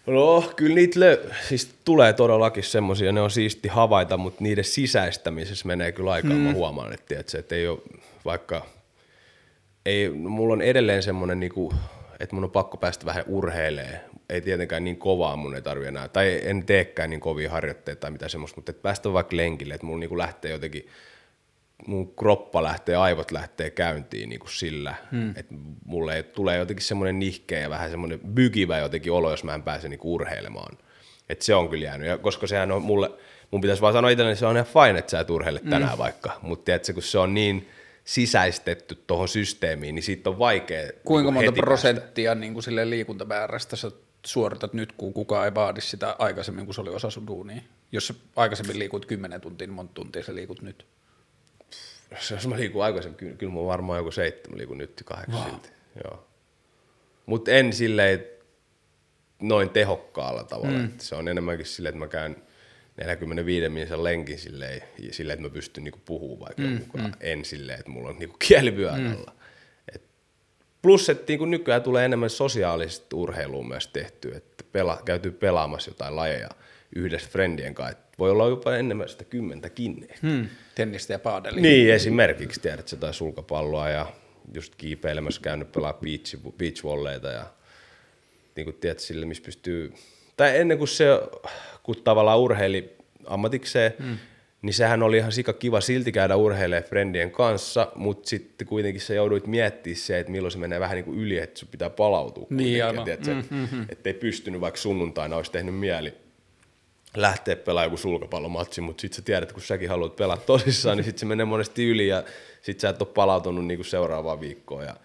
No, 0.06 0.52
kyllä 0.56 0.74
niitä 0.74 1.00
lö- 1.00 1.34
siis 1.48 1.74
tulee 1.84 2.12
todellakin 2.12 2.64
semmoisia, 2.64 3.12
ne 3.12 3.20
on 3.20 3.30
siisti 3.30 3.68
havaita, 3.68 4.16
mutta 4.16 4.44
niiden 4.44 4.64
sisäistämisessä 4.64 5.66
menee 5.66 5.92
kyllä 5.92 6.12
aikaa, 6.12 6.30
hmm. 6.30 6.40
mä 6.40 6.52
huomaan, 6.52 6.92
että, 6.92 7.18
että, 7.18 7.38
että 7.38 7.54
ei 7.54 7.68
ole 7.68 7.78
vaikka, 8.24 8.66
ei, 9.86 10.08
mulla 10.10 10.52
on 10.52 10.62
edelleen 10.62 11.02
semmoinen 11.02 11.40
niinku, 11.40 11.74
että 12.20 12.34
mun 12.34 12.44
on 12.44 12.50
pakko 12.50 12.76
päästä 12.76 13.06
vähän 13.06 13.24
urheilee. 13.26 14.04
Ei 14.28 14.40
tietenkään 14.40 14.84
niin 14.84 14.96
kovaa 14.96 15.36
mun 15.36 15.54
ei 15.54 15.62
tarvi 15.62 15.86
enää, 15.86 16.08
tai 16.08 16.40
en 16.44 16.66
teekään 16.66 17.10
niin 17.10 17.20
kovia 17.20 17.50
harjoitteita 17.50 18.00
tai 18.00 18.10
mitä 18.10 18.28
semmoista, 18.28 18.56
mutta 18.56 18.70
että 18.70 18.82
päästä 18.82 19.12
vaikka 19.12 19.36
lenkille, 19.36 19.74
että 19.74 19.86
mulla 19.86 20.00
niin 20.00 20.18
lähtee 20.18 20.50
jotenkin, 20.50 20.88
mun 21.86 22.14
kroppa 22.14 22.62
lähtee, 22.62 22.96
aivot 22.96 23.30
lähtee 23.30 23.70
käyntiin 23.70 24.28
niin 24.28 24.40
kuin 24.40 24.50
sillä, 24.50 24.94
hmm. 25.10 25.30
että 25.36 25.54
mulle 25.84 26.22
tulee 26.22 26.58
jotenkin 26.58 26.86
semmoinen 26.86 27.18
nihkeä 27.18 27.58
ja 27.58 27.70
vähän 27.70 27.90
semmoinen 27.90 28.20
bygivä 28.20 28.78
jotenkin 28.78 29.12
olo, 29.12 29.30
jos 29.30 29.44
mä 29.44 29.54
en 29.54 29.62
pääse 29.62 29.88
niin 29.88 30.00
urheilemaan. 30.02 30.78
Että 31.28 31.44
se 31.44 31.54
on 31.54 31.68
kyllä 31.68 31.84
jäänyt, 31.84 32.08
ja 32.08 32.18
koska 32.18 32.46
sehän 32.46 32.72
on 32.72 32.82
mulle, 32.82 33.10
mun 33.50 33.60
pitäisi 33.60 33.82
vaan 33.82 33.92
sanoa 33.92 34.10
itselleni, 34.10 34.32
että 34.32 34.40
se 34.40 34.46
on 34.46 34.56
ihan 34.56 34.66
fine, 34.66 34.98
että 34.98 35.10
sä 35.10 35.20
et 35.20 35.30
urheile 35.30 35.60
tänään 35.60 35.92
hmm. 35.92 35.98
vaikka, 35.98 36.38
mutta 36.42 36.64
tiedätkö, 36.64 36.92
kun 36.92 37.02
se 37.02 37.18
on 37.18 37.34
niin, 37.34 37.68
sisäistetty 38.10 38.94
tuohon 39.06 39.28
systeemiin, 39.28 39.94
niin 39.94 40.02
siitä 40.02 40.30
on 40.30 40.38
vaikea 40.38 40.92
Kuinka 41.04 41.30
monta 41.30 41.52
prosenttia 41.52 42.34
niin 42.34 42.52
kuin 42.52 42.62
sille 42.62 42.90
liikuntamäärästä 42.90 43.76
sä 43.76 43.90
suoritat 44.26 44.72
nyt, 44.72 44.92
kun 44.92 45.12
kukaan 45.12 45.44
ei 45.44 45.54
vaadi 45.54 45.80
sitä 45.80 46.16
aikaisemmin, 46.18 46.64
kun 46.64 46.74
se 46.74 46.80
oli 46.80 46.90
osa 46.90 47.10
sun 47.10 47.26
duunia? 47.26 47.62
Jos 47.92 48.06
sä 48.06 48.14
aikaisemmin 48.36 48.78
liikut 48.78 49.06
10 49.06 49.40
tuntia, 49.40 49.66
niin 49.66 49.74
monta 49.74 49.94
tuntia 49.94 50.22
sä 50.22 50.34
liikut 50.34 50.62
nyt? 50.62 50.86
Jos 52.30 52.46
mä 52.46 52.56
liikun 52.56 52.84
aikaisemmin, 52.84 53.16
kyllä, 53.16 53.36
kyllä 53.36 53.52
mä 53.52 53.64
varmaan 53.64 53.98
joku 53.98 54.10
seitsemän 54.10 54.58
liikun 54.58 54.78
nyt 54.78 55.02
kahdeksan 55.04 55.50
wow. 55.50 55.60
Joo. 56.04 56.26
Mutta 57.26 57.50
en 57.50 57.72
silleen 57.72 58.24
noin 59.42 59.70
tehokkaalla 59.70 60.44
tavalla. 60.44 60.78
Mm. 60.78 60.90
Se 60.98 61.14
on 61.14 61.28
enemmänkin 61.28 61.66
silleen, 61.66 61.94
että 61.94 62.04
mä 62.04 62.08
käyn– 62.08 62.36
45 63.04 63.68
minuutin 63.68 64.04
lenkin 64.04 64.38
silleen, 64.38 64.82
silleen, 65.10 65.34
että 65.34 65.48
mä 65.48 65.54
pystyn 65.54 65.84
niinku 65.84 66.00
puhumaan 66.04 66.40
vaikka 66.40 66.62
mm, 66.62 66.78
mukaan. 66.86 67.10
Mm. 67.10 67.16
En 67.20 67.44
silleen, 67.44 67.78
että 67.78 67.90
mulla 67.90 68.08
on 68.08 68.16
niinku 68.18 68.36
kielivyön 68.48 69.00
mm. 69.00 69.12
alla. 69.12 69.32
Et 69.94 70.02
plus, 70.82 71.08
että 71.08 71.24
niinku 71.28 71.44
nykyään 71.44 71.82
tulee 71.82 72.04
enemmän 72.04 72.30
sosiaalista 72.30 73.16
urheilua 73.16 73.64
myös 73.64 73.86
tehty, 73.88 74.32
että 74.34 74.64
pela, 74.72 75.02
käytyy 75.04 75.32
pelaamassa 75.32 75.90
jotain 75.90 76.16
lajeja 76.16 76.48
yhdessä 76.96 77.28
friendien 77.30 77.74
kanssa. 77.74 77.98
Et 77.98 78.18
voi 78.18 78.30
olla 78.30 78.48
jopa 78.48 78.76
enemmän 78.76 79.08
sitä 79.08 79.24
kymmentäkin. 79.24 80.08
Hmm. 80.22 80.48
Tennistä 80.74 81.12
ja 81.12 81.18
paadelia. 81.18 81.62
Niin, 81.62 81.94
esimerkiksi 81.94 82.60
tiedät 82.60 82.88
sä 82.88 82.96
tai 82.96 83.14
sulkapalloa 83.14 83.88
ja 83.88 84.06
just 84.54 84.74
kiipeilemässä 84.76 85.40
käynyt 85.40 85.72
pelaa 85.72 85.92
beach, 85.92 86.36
beach 86.58 86.84
volleyta 86.84 87.28
ja 87.28 87.46
niin 88.56 88.64
kuin 88.64 88.76
tiedät 88.80 88.98
sille, 88.98 89.26
missä 89.26 89.42
pystyy, 89.44 89.92
tai 90.40 90.58
ennen 90.58 90.78
kuin 90.78 90.88
se 90.88 91.06
kun 91.82 91.96
tavallaan 92.04 92.38
urheili 92.38 92.96
ammatikseen, 93.26 93.92
mm. 93.98 94.18
niin 94.62 94.74
sehän 94.74 95.02
oli 95.02 95.16
ihan 95.16 95.32
sika 95.32 95.52
kiva 95.52 95.80
silti 95.80 96.12
käydä 96.12 96.36
urheilemaan 96.36 96.88
friendien 96.88 97.30
kanssa, 97.30 97.92
mutta 97.94 98.28
sitten 98.28 98.66
kuitenkin 98.66 99.00
sä 99.00 99.14
jouduit 99.14 99.46
miettimään 99.46 99.96
se, 99.96 100.18
että 100.18 100.32
milloin 100.32 100.52
se 100.52 100.58
menee 100.58 100.80
vähän 100.80 100.94
niin 100.94 101.04
kuin 101.04 101.18
yli, 101.18 101.38
että 101.38 101.58
sun 101.58 101.68
pitää 101.68 101.90
palautua. 101.90 102.46
Niin, 102.50 102.84
aivan. 102.84 103.04
Tiedätkö, 103.04 103.34
mm, 103.34 103.44
mm, 103.50 103.68
mm. 103.72 103.86
Että 103.88 104.10
ei 104.10 104.14
pystynyt 104.14 104.60
vaikka 104.60 104.80
sunnuntaina, 104.80 105.36
olisi 105.36 105.52
tehnyt 105.52 105.74
mieli 105.74 106.14
lähteä 107.16 107.56
pelaamaan 107.56 107.86
joku 107.86 107.96
sulkapallomatsi, 107.96 108.80
mutta 108.80 109.00
sitten 109.00 109.16
sä 109.16 109.22
tiedät, 109.22 109.42
että 109.42 109.54
kun 109.54 109.62
säkin 109.62 109.88
haluat 109.88 110.16
pelata 110.16 110.42
tosissaan, 110.46 110.96
niin 110.96 111.04
sitten 111.04 111.20
se 111.20 111.26
menee 111.26 111.46
monesti 111.46 111.90
yli 111.90 112.08
ja 112.08 112.24
sitten 112.62 112.80
sä 112.80 112.88
et 112.88 113.02
ole 113.02 113.08
palautunut 113.14 113.66
niin 113.66 113.84
seuraavaan 113.84 114.40
viikkoon. 114.40 114.84
Ja 114.84 114.96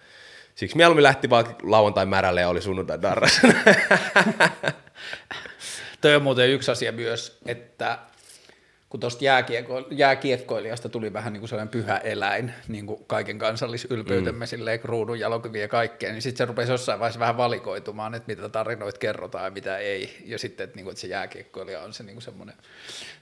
siksi 0.54 0.76
mieluummin 0.76 1.02
lähti 1.02 1.30
vaan 1.30 1.46
lauantai 1.62 2.06
märälle 2.06 2.40
ja 2.40 2.48
oli 2.48 2.62
sunnuntai 2.62 3.02
darras. 3.02 3.40
Toi 6.00 6.14
on 6.14 6.22
muuten 6.22 6.50
yksi 6.50 6.70
asia 6.70 6.92
myös, 6.92 7.38
että 7.46 7.98
kun 8.88 9.00
tuosta 9.00 9.24
jääkiekko, 9.24 9.86
jääkiekkoilijasta 9.90 10.88
tuli 10.88 11.12
vähän 11.12 11.32
niin 11.32 11.40
kuin 11.40 11.48
sellainen 11.48 11.72
pyhä 11.72 11.98
eläin, 11.98 12.52
niin 12.68 12.86
kuin 12.86 13.04
kaiken 13.06 13.38
kansallisylpeytemme 13.38 14.44
mm. 14.44 14.48
silleen, 14.48 14.80
ruudun 14.84 15.20
jalokuvia 15.20 15.62
ja 15.62 15.68
kaikkea, 15.68 16.12
niin 16.12 16.22
sitten 16.22 16.38
se 16.38 16.44
rupesi 16.44 16.72
jossain 16.72 17.00
vaiheessa 17.00 17.20
vähän 17.20 17.36
valikoitumaan, 17.36 18.14
että 18.14 18.26
mitä 18.26 18.48
tarinoita 18.48 18.98
kerrotaan 18.98 19.44
ja 19.44 19.50
mitä 19.50 19.78
ei. 19.78 20.16
Ja 20.24 20.38
sitten, 20.38 20.64
että, 20.64 20.76
niin 20.76 20.84
kuin, 20.84 20.92
että 20.92 21.00
se 21.00 21.06
jääkiekkoilija 21.06 21.80
on 21.80 21.92
se 21.92 22.02
niin 22.02 22.14
kuin 22.14 22.22
semmoinen 22.22 22.56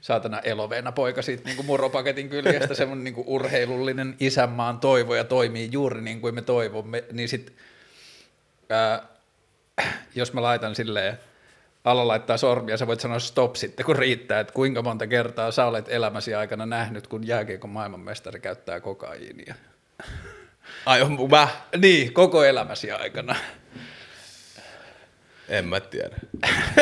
saatana 0.00 0.40
eloveena 0.40 0.92
poika 0.92 1.22
siitä 1.22 1.44
niin 1.44 1.56
kuin 1.56 1.66
muropaketin 1.66 2.28
kyljestä, 2.28 2.74
semmoinen 2.84 3.04
niin 3.04 3.14
kuin 3.14 3.28
urheilullinen 3.28 4.16
isänmaan 4.20 4.80
toivo 4.80 5.14
ja 5.14 5.24
toimii 5.24 5.68
juuri 5.72 6.00
niin 6.00 6.20
kuin 6.20 6.34
me 6.34 6.42
toivomme, 6.42 7.04
niin 7.12 7.28
sitten 7.28 7.54
jos 10.14 10.32
mä 10.32 10.42
laitan 10.42 10.74
silleen, 10.74 11.18
alla 11.84 12.08
laittaa 12.08 12.36
sormia, 12.36 12.76
sä 12.76 12.86
voit 12.86 13.00
sanoa 13.00 13.18
stop 13.18 13.54
sitten, 13.56 13.86
kun 13.86 13.96
riittää, 13.96 14.40
että 14.40 14.52
kuinka 14.52 14.82
monta 14.82 15.06
kertaa 15.06 15.50
sä 15.50 15.66
olet 15.66 15.86
elämäsi 15.88 16.34
aikana 16.34 16.66
nähnyt, 16.66 17.06
kun 17.06 17.26
jääkiekon 17.26 17.70
maailmanmestari 17.70 18.40
käyttää 18.40 18.80
kokaiinia. 18.80 19.54
Ai, 20.86 21.02
on 21.02 21.18
mä? 21.30 21.48
Niin, 21.78 22.12
koko 22.12 22.44
elämäsi 22.44 22.90
aikana. 22.90 23.36
En 25.48 25.68
mä 25.68 25.80
tiedä. 25.80 26.16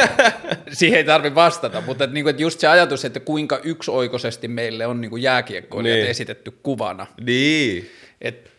Siihen 0.73 0.99
ei 0.99 1.05
tarvi 1.05 1.35
vastata, 1.35 1.81
mutta 1.81 2.05
et, 2.05 2.13
niinku, 2.13 2.29
et 2.29 2.41
just 2.41 2.61
se 2.61 2.67
ajatus, 2.67 3.05
että 3.05 3.21
kuinka 3.21 3.61
yksioikoisesti 3.63 4.49
meille 4.49 4.87
on 4.87 5.01
niinku 5.01 5.17
jääkiekkoilijat 5.17 5.97
Niin. 5.97 6.11
esitetty 6.11 6.51
kuvana. 6.63 7.07
Niin. 7.21 7.91
Et, 8.21 8.52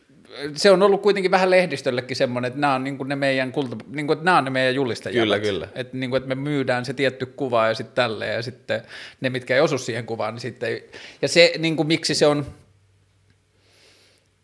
se 0.56 0.72
on 0.72 0.82
ollut 0.82 1.02
kuitenkin 1.02 1.32
vähän 1.32 1.50
lehdistöllekin 1.50 2.18
semmoinen, 2.18 2.48
että 2.48 2.60
nämä 2.60 2.76
on 2.76 2.84
niinku 2.84 3.04
ne 3.04 3.16
meidän 3.16 3.52
kulta, 3.52 3.76
niinku, 3.88 4.14
että 4.14 4.26
nämä 4.26 4.38
on 4.38 4.44
ne 4.44 4.50
meidän 4.50 4.76
julistajat. 4.76 5.14
Kyllä, 5.14 5.40
kyllä. 5.40 5.68
Että 5.76 5.98
niinku, 5.98 6.16
et 6.16 6.26
me 6.26 6.36
myydään 6.36 6.86
se 6.86 6.94
tietty 6.94 7.26
kuva 7.26 7.68
ja 7.68 7.74
sitten 7.74 7.96
tälleen, 7.96 8.34
ja 8.34 8.42
sitten 8.42 8.82
ne, 9.22 9.30
mitkä 9.30 9.56
ei 9.56 9.62
osu 9.62 9.78
siihen 9.78 10.06
kuvaan, 10.06 10.34
niin 10.34 10.42
sitten 10.42 10.70
ei. 10.70 10.90
Ja 11.22 11.28
se, 11.28 11.54
niinku, 11.58 11.84
miksi 11.84 12.16
se 12.16 12.28
on, 12.28 12.46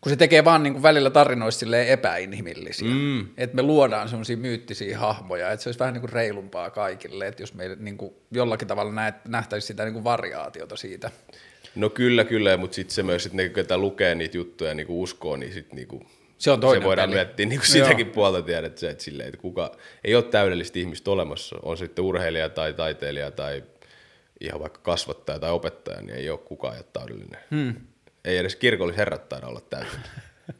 kun 0.00 0.10
se 0.10 0.16
tekee 0.16 0.44
vaan 0.44 0.62
niinku 0.62 0.82
välillä 0.82 1.10
tarinoista 1.10 1.76
epäinhimillisiä. 1.86 2.88
Mm. 2.88 3.28
Että 3.36 3.56
me 3.56 3.62
luodaan 3.62 4.08
semmoisia 4.08 4.36
myyttisiä 4.36 4.98
hahmoja, 4.98 5.50
että 5.50 5.62
se 5.62 5.68
olisi 5.68 5.80
vähän 5.80 5.94
niinku 5.94 6.06
reilumpaa 6.06 6.70
kaikille, 6.70 7.26
että 7.26 7.42
jos 7.42 7.54
me 7.54 7.76
niinku 7.78 8.22
jollakin 8.30 8.68
tavalla 8.68 8.92
näet, 8.92 9.14
nähtäisiin 9.28 9.68
sitä 9.68 9.84
niinku 9.84 10.04
variaatiota 10.04 10.76
siitä. 10.76 11.10
No 11.74 11.90
kyllä, 11.90 12.24
kyllä, 12.24 12.56
mutta 12.56 12.74
sitten 12.74 12.94
se 12.94 13.02
myös, 13.02 13.26
että 13.26 13.36
ne, 13.36 13.48
ketä 13.48 13.78
lukee 13.78 14.14
niitä 14.14 14.36
juttuja 14.36 14.74
niin 14.74 14.86
uskoo, 14.88 15.36
niin 15.36 15.52
sitten 15.52 15.76
niin 15.76 16.06
Se 16.38 16.50
on 16.50 16.60
toinen 16.60 16.82
se 16.82 16.86
voidaan 16.86 17.08
peli. 17.10 17.16
miettiä 17.16 17.46
niin 17.46 17.56
Joo. 17.58 17.64
sitäkin 17.64 18.06
puolta 18.10 18.42
tiedät, 18.42 18.78
se, 18.78 18.90
että, 18.90 19.04
silleen, 19.04 19.28
että 19.28 19.40
kuka, 19.40 19.76
ei 20.04 20.14
ole 20.14 20.22
täydellistä 20.24 20.78
ihmistä 20.78 21.10
olemassa, 21.10 21.56
on 21.62 21.76
sitten 21.76 22.04
urheilija 22.04 22.48
tai 22.48 22.72
taiteilija 22.72 23.30
tai 23.30 23.62
ihan 24.40 24.60
vaikka 24.60 24.80
kasvattaja 24.82 25.38
tai 25.38 25.50
opettaja, 25.50 26.00
niin 26.02 26.16
ei 26.16 26.30
ole 26.30 26.38
kukaan 26.38 26.76
ole 26.76 26.84
täydellinen. 26.92 27.40
Hmm. 27.50 27.74
Ei 28.24 28.38
edes 28.38 28.56
kirkollisherrat 28.56 29.28
taida 29.28 29.46
olla 29.46 29.60
täydellinen. 29.60 30.10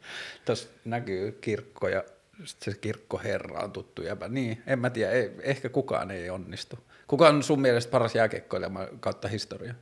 Tässä 0.45 0.69
näkyy 0.85 1.32
kirkko 1.32 1.89
ja 1.89 2.05
sitten 2.45 2.74
se 2.74 2.81
kirkkoherra 2.81 3.61
on 3.61 3.73
tuttu 3.73 4.03
jäbä. 4.03 4.28
Niin, 4.28 4.62
en 4.66 4.78
mä 4.78 4.91
tiedä, 4.91 5.12
ei, 5.12 5.31
ehkä 5.43 5.69
kukaan 5.69 6.11
ei 6.11 6.31
onnistu. 6.31 6.78
Kuka 7.07 7.28
on 7.28 7.43
sun 7.43 7.61
mielestä 7.61 7.91
paras 7.91 8.15
jääkiekkoilija 8.15 8.89
kautta 9.01 9.28
historia? 9.28 9.74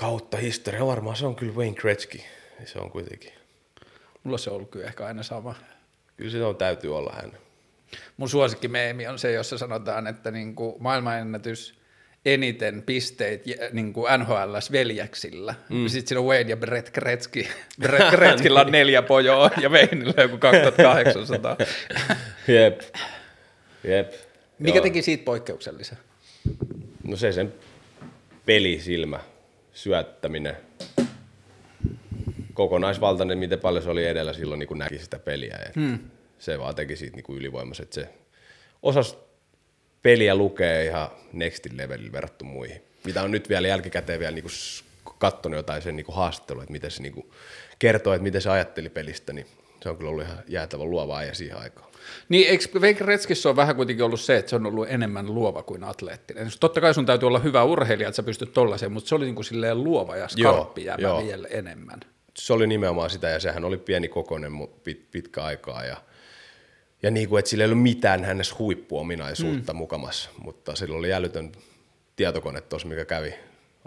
Kautta 0.00 0.36
historia, 0.36 0.86
varmaan 0.86 1.16
se 1.16 1.26
on 1.26 1.36
kyllä 1.36 1.52
Wayne 1.52 1.74
Gretzky. 1.74 2.18
Se 2.64 2.78
on 2.78 2.90
kuitenkin. 2.90 3.32
Mulla 4.24 4.38
se 4.38 4.50
on 4.50 4.56
ollut 4.56 4.70
kyllä 4.70 4.86
ehkä 4.86 5.06
aina 5.06 5.22
sama. 5.22 5.54
Kyllä 6.16 6.30
se 6.30 6.44
on, 6.44 6.56
täytyy 6.56 6.96
olla 6.96 7.12
hän. 7.16 7.32
Mun 8.16 8.28
suosikkimeemi 8.28 9.06
on 9.06 9.18
se, 9.18 9.32
jossa 9.32 9.58
sanotaan, 9.58 10.06
että 10.06 10.30
niin 10.30 10.54
kuin 10.54 10.74
maailmanennätys 10.78 11.78
eniten 12.24 12.82
pisteet 12.82 13.44
niin 13.72 13.92
kuin 13.92 14.20
NHLs 14.20 14.72
veljeksillä. 14.72 15.54
Mm. 15.68 15.88
Sitten 15.88 16.08
siinä 16.08 16.20
on 16.20 16.26
Wayne 16.26 16.50
ja 16.50 16.56
Brett 16.56 16.94
Gretzky. 16.94 17.46
Brett 17.82 18.10
Gretzkyllä 18.10 18.60
on 18.60 18.72
neljä 18.72 19.02
pojoa 19.02 19.50
ja 19.62 19.68
Wayneillä 19.68 20.22
joku 20.22 20.38
2800. 20.38 21.56
Jep. 22.48 22.80
Jep. 23.84 24.12
Mikä 24.58 24.78
Joo. 24.78 24.82
teki 24.82 25.02
siitä 25.02 25.24
poikkeuksellisen? 25.24 25.98
No 27.04 27.16
se 27.16 27.32
sen 27.32 27.54
pelisilmä, 28.46 29.20
syöttäminen, 29.78 30.56
kokonaisvaltainen, 32.54 33.38
miten 33.38 33.60
paljon 33.60 33.82
se 33.82 33.90
oli 33.90 34.06
edellä 34.06 34.32
silloin, 34.32 34.58
niin 34.58 34.68
kun 34.68 34.78
näki 34.78 34.98
sitä 34.98 35.18
peliä. 35.18 35.58
Hmm. 35.74 35.98
Se 36.38 36.58
vaan 36.58 36.74
teki 36.74 36.96
siitä 36.96 37.16
niin 37.16 37.24
kuin 37.24 37.38
ylivoimaiset. 37.38 37.92
Se 37.92 38.08
osasi 38.82 39.16
peliä 40.02 40.34
lukee 40.34 40.84
ihan 40.84 41.08
nextin 41.32 41.76
levelillä 41.76 42.12
verrattuna 42.12 42.50
muihin. 42.50 42.82
Mitä 43.04 43.22
on 43.22 43.30
nyt 43.30 43.48
vielä 43.48 43.68
jälkikäteen 43.68 44.20
vielä 44.20 44.34
niin 44.34 44.44
katsonut 45.18 45.56
jotain 45.56 45.82
sen 45.82 45.96
niin 45.96 46.06
kuin 46.06 46.16
haastattelua, 46.16 46.62
että 46.62 46.72
miten 46.72 46.90
se 46.90 47.02
niin 47.02 47.14
kuin 47.14 47.30
kertoo, 47.78 48.12
että 48.12 48.22
miten 48.22 48.42
se 48.42 48.50
ajatteli 48.50 48.88
pelistä, 48.88 49.32
niin 49.32 49.46
se 49.82 49.88
on 49.88 49.96
kyllä 49.96 50.10
ollut 50.10 50.24
ihan 50.24 50.38
jäätävän 50.48 50.90
luova 50.90 51.22
ja 51.22 51.34
siihen 51.34 51.58
aikaan. 51.58 51.87
Niin, 52.28 52.48
eikö 52.48 53.04
Gretzkyssä 53.04 53.48
on 53.48 53.56
vähän 53.56 53.76
kuitenkin 53.76 54.04
ollut 54.04 54.20
se, 54.20 54.36
että 54.36 54.50
se 54.50 54.56
on 54.56 54.66
ollut 54.66 54.86
enemmän 54.90 55.34
luova 55.34 55.62
kuin 55.62 55.84
atleettinen? 55.84 56.50
Totta 56.60 56.80
kai 56.80 56.94
sun 56.94 57.06
täytyy 57.06 57.26
olla 57.26 57.38
hyvä 57.38 57.64
urheilija, 57.64 58.08
että 58.08 58.16
sä 58.16 58.22
pystyt 58.22 58.52
tollaiseen, 58.52 58.92
mutta 58.92 59.08
se 59.08 59.14
oli 59.14 59.24
niin 59.24 59.34
kuin 59.34 59.44
silleen 59.44 59.84
luova 59.84 60.16
ja 60.16 60.28
skarppi 60.28 60.84
jäbä 60.84 61.02
joo. 61.02 61.24
vielä 61.24 61.48
enemmän. 61.48 62.00
se 62.34 62.52
oli 62.52 62.66
nimenomaan 62.66 63.10
sitä, 63.10 63.28
ja 63.28 63.40
sehän 63.40 63.64
oli 63.64 63.76
pieni 63.78 64.08
kokoinen 64.08 64.52
pit, 64.84 65.10
pitkä 65.10 65.44
aikaa, 65.44 65.84
ja, 65.84 65.96
ja 67.02 67.10
niin 67.10 67.28
kuin, 67.28 67.38
että 67.38 67.48
sillä 67.48 67.64
ei 67.64 67.70
ollut 67.70 67.82
mitään 67.82 68.24
hänessä 68.24 68.54
huippuominaisuutta 68.58 69.72
mm. 69.72 69.76
mukamassa, 69.76 70.30
mutta 70.38 70.74
sillä 70.74 70.96
oli 70.96 71.12
älytön 71.12 71.52
tietokone 72.16 72.60
tuossa, 72.60 72.88
mikä 72.88 73.04
kävi 73.04 73.34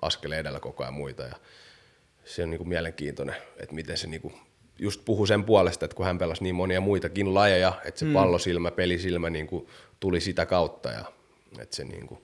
askeleen 0.01 0.41
edellä 0.41 0.59
koko 0.59 0.83
ajan 0.83 0.93
muita, 0.93 1.23
ja 1.23 1.35
se 2.25 2.43
on 2.43 2.49
niin 2.49 2.57
kuin 2.57 2.69
mielenkiintoinen, 2.69 3.35
että 3.57 3.75
miten 3.75 3.97
se 3.97 4.07
niin 4.07 4.21
kuin 4.21 4.33
just 4.81 5.01
puhui 5.05 5.27
sen 5.27 5.43
puolesta, 5.43 5.85
että 5.85 5.95
kun 5.95 6.05
hän 6.05 6.17
pelasi 6.17 6.43
niin 6.43 6.55
monia 6.55 6.81
muitakin 6.81 7.33
lajeja, 7.33 7.73
että 7.85 7.99
se 7.99 8.05
mm. 8.05 8.13
pallosilmä, 8.13 8.71
pelisilmä 8.71 9.29
niin 9.29 9.47
kuin 9.47 9.67
tuli 9.99 10.21
sitä 10.21 10.45
kautta, 10.45 10.89
ja 10.89 11.05
että 11.59 11.75
se 11.75 11.83
niin 11.83 12.07
kuin, 12.07 12.21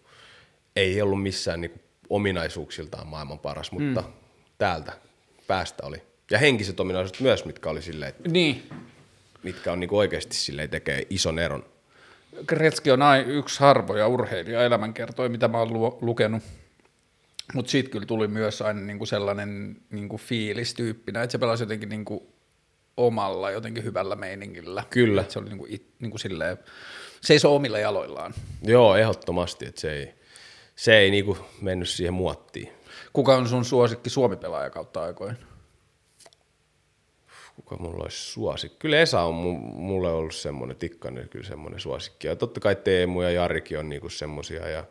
ei 0.76 1.02
ollut 1.02 1.24
missään 1.24 1.62
niin 1.62 1.72
kuin 1.72 1.82
ominaisuuksiltaan 2.10 3.08
maailman 3.08 3.40
paras, 3.40 3.72
mutta 3.72 4.02
mm. 4.02 4.08
täältä 4.58 4.94
päästä 5.48 5.86
oli. 5.86 6.02
Ja 6.32 6.38
henkiset 6.38 6.80
ominaisuudet 6.80 7.22
myös, 7.22 7.46
mitkä 7.46 7.70
oli 7.70 7.82
silleen, 7.82 8.10
että 8.10 8.30
Niin, 8.30 8.70
mitkä 9.44 9.72
on 9.72 9.80
niinku 9.80 9.98
oikeasti 9.98 10.36
silleen 10.36 10.70
tekee 10.70 11.08
ison 11.10 11.40
eron. 11.40 11.66
Gretzky 12.46 12.92
on 12.92 13.02
ai- 13.02 13.26
yksi 13.28 13.60
harvoja 13.60 14.08
urheilija 14.08 14.66
elämänkertoja, 14.66 15.30
mitä 15.30 15.48
mä 15.48 15.60
oon 15.60 15.74
lu- 15.74 15.98
lukenut. 16.02 16.44
Mutta 17.54 17.72
siitä 17.72 17.90
kyllä 17.90 18.06
tuli 18.06 18.28
myös 18.28 18.62
aina 18.62 18.82
niinku 18.82 19.06
sellainen 19.06 19.78
niinku 19.90 20.18
fiilis 20.18 20.74
tyyppinä, 20.74 21.24
että 21.24 21.32
se 21.32 21.38
pelasi 21.38 21.64
jotenkin 21.64 21.90
niinku 21.90 22.37
omalla 22.98 23.52
jotenkin 23.52 23.84
hyvällä 23.84 24.16
meiningillä. 24.16 24.84
Kyllä. 24.90 25.22
Et 25.22 25.32
se 25.32 25.40
oli 25.40 25.50
niinku, 25.50 25.66
it, 25.70 25.88
niinku 26.00 26.18
silleen, 26.18 26.58
seisoo 27.22 27.56
omilla 27.56 27.80
jaloillaan. 27.80 28.34
Joo, 28.64 28.96
ehdottomasti, 28.96 29.66
että 29.66 29.82
se 29.82 29.94
ei, 29.94 30.14
se 30.76 30.98
ei 30.98 31.12
niinku 31.12 31.38
mennyt 31.62 31.90
siihen 31.90 32.14
muottiin. 32.14 32.70
Kuka 33.14 33.36
on 33.36 33.48
sun 33.50 33.66
suosikki 33.66 34.10
Suomi-pelaaja 34.10 34.70
kautta 34.70 35.04
aikoin? 35.04 35.38
Kuka 37.56 37.76
mulla 37.78 38.04
olisi 38.04 38.18
suosikki? 38.32 38.78
Kyllä 38.80 39.00
Esa 39.02 39.22
on 39.22 39.34
mu- 39.36 39.76
mulle 39.76 40.12
ollut 40.12 40.36
semmoinen, 40.36 40.78
Tikkanen 40.78 41.30
kyllä 41.30 41.48
semmoinen 41.48 41.80
suosikki. 41.80 42.28
Ja 42.28 42.36
totta 42.36 42.60
kai 42.60 42.76
Teemu 42.76 43.22
ja 43.22 43.32
Jarikin 43.32 43.80
on 43.80 43.90
niinku 43.90 44.10
semmoisia 44.10 44.68
ja 44.68 44.86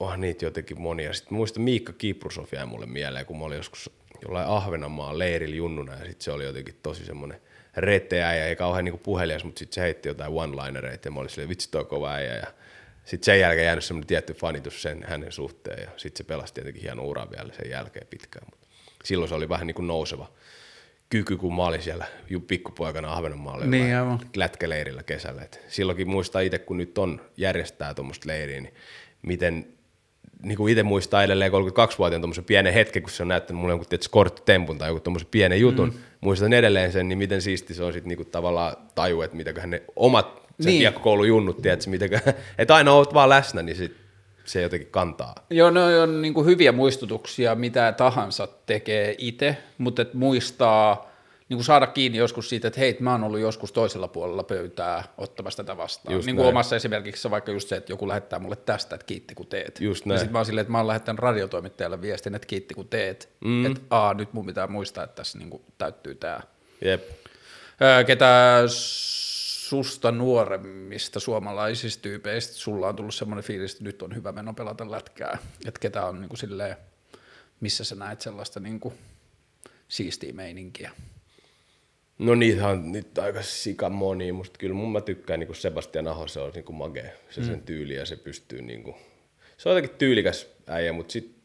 onhan 0.00 0.20
niitä 0.20 0.44
jotenkin 0.44 0.80
monia. 0.80 1.12
Sitten 1.12 1.34
mä 1.34 1.36
muistan 1.36 1.62
Miikka 1.62 1.92
Kiprusov 1.92 2.46
jäi 2.52 2.66
mulle 2.66 2.86
mieleen, 2.86 3.26
kun 3.26 3.38
mä 3.38 3.44
olin 3.44 3.56
joskus 3.56 3.90
jollain 4.26 4.48
Ahvenanmaan 4.48 5.18
leirillä 5.18 5.56
junnuna 5.56 5.92
ja 5.92 5.98
sitten 5.98 6.24
se 6.24 6.30
oli 6.32 6.44
jotenkin 6.44 6.74
tosi 6.82 7.04
semmoinen 7.04 7.40
reteä 7.76 8.34
ja 8.36 8.46
ei 8.46 8.56
kauhean 8.56 8.84
niinku 8.84 8.98
puhelias, 8.98 9.44
mutta 9.44 9.58
sitten 9.58 9.74
se 9.74 9.80
heitti 9.80 10.08
jotain 10.08 10.32
one-linereita 10.32 11.06
ja 11.08 11.10
mä 11.10 11.20
olin 11.20 11.30
silleen, 11.30 11.48
vitsi 11.48 11.70
toi 11.70 11.84
kova 11.84 12.12
äijä 12.12 12.34
ja 12.36 12.46
sitten 13.04 13.24
sen 13.24 13.40
jälkeen 13.40 13.64
jäänyt 13.66 13.84
semmoinen 13.84 14.06
tietty 14.06 14.32
fanitus 14.34 14.82
sen 14.82 15.04
hänen 15.08 15.32
suhteen 15.32 15.82
ja 15.82 15.88
sitten 15.96 16.18
se 16.24 16.28
pelasi 16.28 16.54
tietenkin 16.54 16.82
hieno 16.82 17.04
ura 17.04 17.30
vielä 17.30 17.52
sen 17.52 17.70
jälkeen 17.70 18.06
pitkään, 18.10 18.46
mutta 18.50 18.66
silloin 19.04 19.28
se 19.28 19.34
oli 19.34 19.48
vähän 19.48 19.66
niin 19.66 19.74
kuin 19.74 19.86
nouseva 19.86 20.30
kyky, 21.10 21.36
kun 21.36 21.56
mä 21.56 21.62
olin 21.66 21.82
siellä 21.82 22.06
ju- 22.30 22.40
pikkupoikana 22.40 23.12
Ahvenanmaalla 23.12 23.66
Niin, 23.66 23.96
aivan. 23.96 24.20
lätkäleirillä 24.36 25.02
kesällä. 25.02 25.42
Et 25.42 25.60
silloinkin 25.68 26.08
muistaa 26.08 26.40
itse, 26.40 26.58
kun 26.58 26.76
nyt 26.76 26.98
on 26.98 27.20
järjestää 27.36 27.94
tuommoista 27.94 28.28
leiriä, 28.28 28.60
niin 28.60 28.74
miten 29.22 29.66
niin 30.42 30.56
kuin 30.56 30.72
itse 30.72 30.82
muistaa 30.82 31.22
edelleen 31.22 31.52
32-vuotiaan 31.52 32.22
tuommoisen 32.22 32.44
pienen 32.44 32.72
hetken, 32.72 33.02
kun 33.02 33.10
se 33.10 33.22
on 33.22 33.28
näyttänyt 33.28 33.60
mulle 33.60 33.72
jonkun 33.72 33.88
tietysti 33.88 34.10
korttitempun 34.10 34.78
tai 34.78 34.88
joku 34.88 35.00
tuommoisen 35.00 35.28
pienen 35.30 35.60
jutun. 35.60 35.88
Mm. 35.88 35.94
Muistan 36.20 36.52
edelleen 36.52 36.92
sen, 36.92 37.08
niin 37.08 37.18
miten 37.18 37.42
siisti 37.42 37.74
se 37.74 37.84
on 37.84 37.92
sitten 37.92 38.08
niinku 38.08 38.24
tavallaan 38.24 38.76
taju, 38.94 39.22
että 39.22 39.36
mitäköhän 39.36 39.70
ne 39.70 39.82
omat 39.96 40.26
sen 40.34 40.42
Niin. 40.58 40.66
niin. 40.66 40.78
kiekkokoulun 40.80 41.28
junnut, 41.28 41.62
tiedätkö, 41.62 41.90
mitäkö, 41.90 42.20
että 42.58 42.74
aina 42.74 42.92
oot 42.92 43.14
vaan 43.14 43.28
läsnä, 43.28 43.62
niin 43.62 43.76
sit 43.76 43.96
se 44.44 44.62
jotenkin 44.62 44.90
kantaa. 44.90 45.34
Joo, 45.50 45.70
ne 45.70 46.00
on 46.00 46.22
niin 46.22 46.34
kuin 46.34 46.46
hyviä 46.46 46.72
muistutuksia, 46.72 47.54
mitä 47.54 47.94
tahansa 47.96 48.48
tekee 48.66 49.14
itse, 49.18 49.56
mutta 49.78 50.02
et 50.02 50.14
muistaa 50.14 51.10
niin 51.48 51.56
kuin 51.56 51.64
saada 51.64 51.86
kiinni 51.86 52.18
joskus 52.18 52.48
siitä, 52.48 52.68
että 52.68 52.80
hei, 52.80 52.96
mä 53.00 53.12
oon 53.12 53.24
ollut 53.24 53.40
joskus 53.40 53.72
toisella 53.72 54.08
puolella 54.08 54.42
pöytää 54.42 55.04
ottamassa 55.18 55.64
tätä 55.64 55.76
vastaan. 55.76 56.14
Just 56.14 56.26
niin 56.26 56.36
kuin 56.36 56.44
näin. 56.44 56.54
omassa 56.54 56.76
esimerkiksi 56.76 57.30
vaikka 57.30 57.52
just 57.52 57.68
se, 57.68 57.76
että 57.76 57.92
joku 57.92 58.08
lähettää 58.08 58.38
mulle 58.38 58.56
tästä, 58.56 58.94
että 58.94 59.06
kiitti 59.06 59.34
kun 59.34 59.46
teet. 59.46 59.80
Just 59.80 60.06
Ja 60.06 60.08
näin. 60.08 60.18
sitten 60.18 60.32
mä 60.32 60.38
oon 60.38 60.46
silleen, 60.46 60.62
että 60.62 60.72
mä 60.72 60.78
oon 60.78 60.86
lähettänyt 60.86 61.18
radiotoimittajalle 61.18 62.00
viestin, 62.00 62.34
että 62.34 62.46
kiitti 62.46 62.74
kun 62.74 62.88
teet. 62.88 63.28
Mm. 63.40 63.66
Että 63.66 63.80
aa, 63.90 64.14
nyt 64.14 64.32
mun 64.32 64.46
pitää 64.46 64.66
muistaa, 64.66 65.04
että 65.04 65.16
tässä 65.16 65.38
niin 65.38 65.50
kuin 65.50 65.62
täyttyy 65.78 66.14
tämä. 66.14 66.40
Jep. 66.84 67.10
Ketä 68.06 68.62
susta 68.66 70.12
nuoremmista 70.12 71.20
suomalaisista 71.20 72.02
tyypeistä 72.02 72.54
sulla 72.54 72.88
on 72.88 72.96
tullut 72.96 73.14
semmoinen 73.14 73.44
fiilis, 73.44 73.72
että 73.72 73.84
nyt 73.84 74.02
on 74.02 74.14
hyvä 74.14 74.32
meno 74.32 74.54
pelata 74.54 74.90
lätkää, 74.90 75.38
että 75.66 75.80
ketä 75.80 76.06
on 76.06 76.20
niin 76.20 76.28
kuin 76.28 76.38
silleen, 76.38 76.76
missä 77.60 77.84
sä 77.84 77.94
näet 77.94 78.20
sellaista 78.20 78.60
niin 78.60 78.80
kuin 78.80 78.94
siistiä 79.88 80.32
meininkiä. 80.32 80.90
No 82.18 82.34
niitä 82.34 82.68
on 82.68 82.92
nyt 82.92 83.18
aika 83.18 83.42
sika 83.42 83.90
moni, 83.90 84.32
musta 84.32 84.58
kyllä 84.58 84.74
mun 84.74 84.92
mä 84.92 85.00
tykkään 85.00 85.40
niin 85.40 85.54
Sebastian 85.54 86.08
Aho, 86.08 86.28
se 86.28 86.40
on 86.40 86.52
niin 86.54 86.64
kuin 86.64 86.76
mage, 86.76 87.12
se 87.30 87.44
sen 87.44 87.62
tyyli 87.62 87.94
ja 87.94 88.06
se 88.06 88.16
pystyy 88.16 88.62
niin 88.62 88.82
kuin, 88.82 88.96
se 89.56 89.68
on 89.68 89.76
jotenkin 89.76 89.98
tyylikäs 89.98 90.48
äijä, 90.66 90.92
mutta 90.92 91.12
sit 91.12 91.36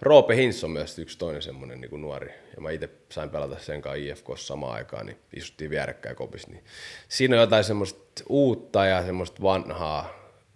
Roope 0.00 0.36
Hintz 0.36 0.64
on 0.64 0.70
myös 0.70 0.98
yksi 0.98 1.18
toinen 1.18 1.42
semmoinen 1.42 1.80
niin 1.80 2.00
nuori, 2.00 2.30
ja 2.56 2.60
mä 2.60 2.70
itse 2.70 2.88
sain 3.08 3.30
pelata 3.30 3.58
sen 3.58 3.82
kanssa 3.82 4.04
IFK 4.04 4.26
samaan 4.36 4.74
aikaan, 4.74 5.06
niin 5.06 5.18
istuttiin 5.36 5.70
vierekkäin 5.70 6.16
kopissa. 6.16 6.50
Niin 6.50 6.64
siinä 7.08 7.36
on 7.36 7.40
jotain 7.40 7.64
semmoista 7.64 8.24
uutta 8.28 8.86
ja 8.86 9.06
semmoista 9.06 9.42
vanhaa, 9.42 10.14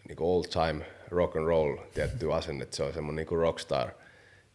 niin 0.09 0.17
kuin 0.17 0.29
old 0.29 0.45
time 0.45 0.85
rock 1.09 1.37
and 1.37 1.47
roll 1.47 1.77
tietty 1.95 2.33
asenne, 2.33 2.63
että 2.63 2.77
se 2.77 2.83
on 2.83 2.95
semmoinen 2.95 3.27
niin 3.31 3.39
rockstar 3.39 3.91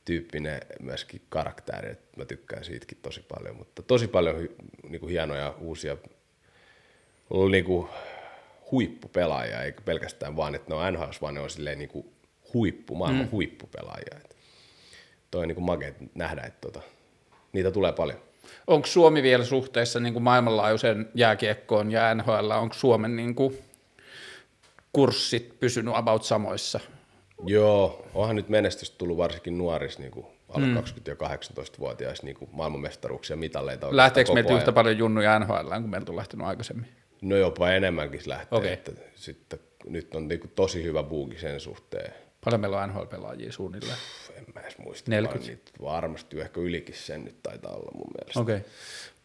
tyyppinen 0.06 0.62
myöskin 0.80 1.22
karakteri, 1.30 1.92
että 1.92 2.18
mä 2.18 2.26
tykkään 2.26 2.64
siitäkin 2.64 2.98
tosi 3.02 3.22
paljon, 3.22 3.56
mutta 3.56 3.82
tosi 3.82 4.08
paljon 4.08 4.50
niin 4.90 5.00
kuin 5.00 5.10
hienoja 5.10 5.56
uusia 5.60 5.98
niin 7.52 7.66
kuin 7.66 7.88
huippupelaajia, 8.72 9.64
eikä 9.64 9.82
pelkästään 9.82 10.36
vaan, 10.36 10.56
että 10.56 10.70
ne 10.70 10.76
on 10.76 10.94
NHL, 10.94 11.12
vaan 11.22 11.34
ne 11.34 11.40
on 11.40 11.50
silleen 11.50 11.78
niin 11.78 11.90
kuin 11.90 12.16
huippu, 12.54 12.96
maailman 12.96 13.26
mm. 13.26 13.32
huippupelaajia. 13.32 14.16
Et 14.18 14.36
toi 15.32 15.42
on 15.42 15.48
niin 15.48 15.56
kuin 15.56 15.66
makea 15.66 15.92
nähdä, 16.16 16.42
että 16.42 16.62
tota, 16.62 16.82
niitä 17.54 17.72
tulee 17.72 17.92
paljon. 17.92 18.20
Onko 18.68 18.88
Suomi 18.88 19.24
vielä 19.24 19.46
suhteessa 19.46 20.00
niin 20.00 20.14
kuin 20.14 20.24
maailmanlaajuisen 20.24 21.10
jääkiekkoon 21.16 21.92
ja 21.92 22.16
NHL, 22.16 22.52
onko 22.52 22.74
Suomen 22.74 23.16
niin 23.16 23.36
kuin 23.36 23.58
kurssit 24.94 25.60
pysynyt 25.60 25.96
about 25.96 26.24
samoissa? 26.24 26.80
Joo, 27.46 28.06
onhan 28.14 28.36
nyt 28.36 28.50
menestystä 28.50 28.98
tullut 28.98 29.18
varsinkin 29.18 29.58
nuorissa 29.58 30.00
niin 30.00 30.12
kuin 30.12 30.26
alle 30.50 30.68
mm. 30.68 30.78
20- 30.78 30.82
ja 31.08 31.16
18-vuotiaissa 31.16 32.26
niin 32.26 32.36
kuin 32.36 32.50
maailmanmestaruuksia, 32.54 33.36
mitalleita. 33.36 33.88
Lähteekö 33.98 34.34
meiltä 34.34 34.54
yhtä 34.54 34.72
paljon 34.72 34.98
junnuja 34.98 35.40
NHL 35.40 35.70
kuin 35.70 35.90
meiltä 35.90 36.12
on 36.12 36.16
lähtenyt 36.16 36.48
aikaisemmin? 36.48 36.88
No 37.22 37.36
jopa 37.38 37.72
enemmänkin 37.72 38.22
lähtee. 38.26 38.58
Okei. 38.58 38.74
Että 38.74 38.92
sitten 39.16 39.60
nyt 39.86 40.16
on 40.16 40.28
niin 40.28 40.40
kuin 40.40 40.52
tosi 40.56 40.84
hyvä 40.84 41.04
buuki 41.04 41.40
sen 41.40 41.60
suhteen. 41.60 42.14
Paljon 42.46 42.62
meillä 42.62 42.82
on 42.82 42.90
NHL-pelaajia 42.90 43.52
suunnilleen? 43.52 43.98
En 44.38 44.46
mä 44.56 44.62
edes 44.62 44.78
muista. 44.78 45.12
40. 45.12 45.48
vaan 45.48 45.56
Niitä 45.58 45.72
varmasti 45.82 46.42
ehkä 46.42 46.60
ylikin 46.62 46.96
sen 46.96 47.26
nyt 47.26 47.44
taitaa 47.44 47.72
olla 47.74 47.92
mun 47.96 48.08
mielestä. 48.20 48.40
Okei. 48.40 48.60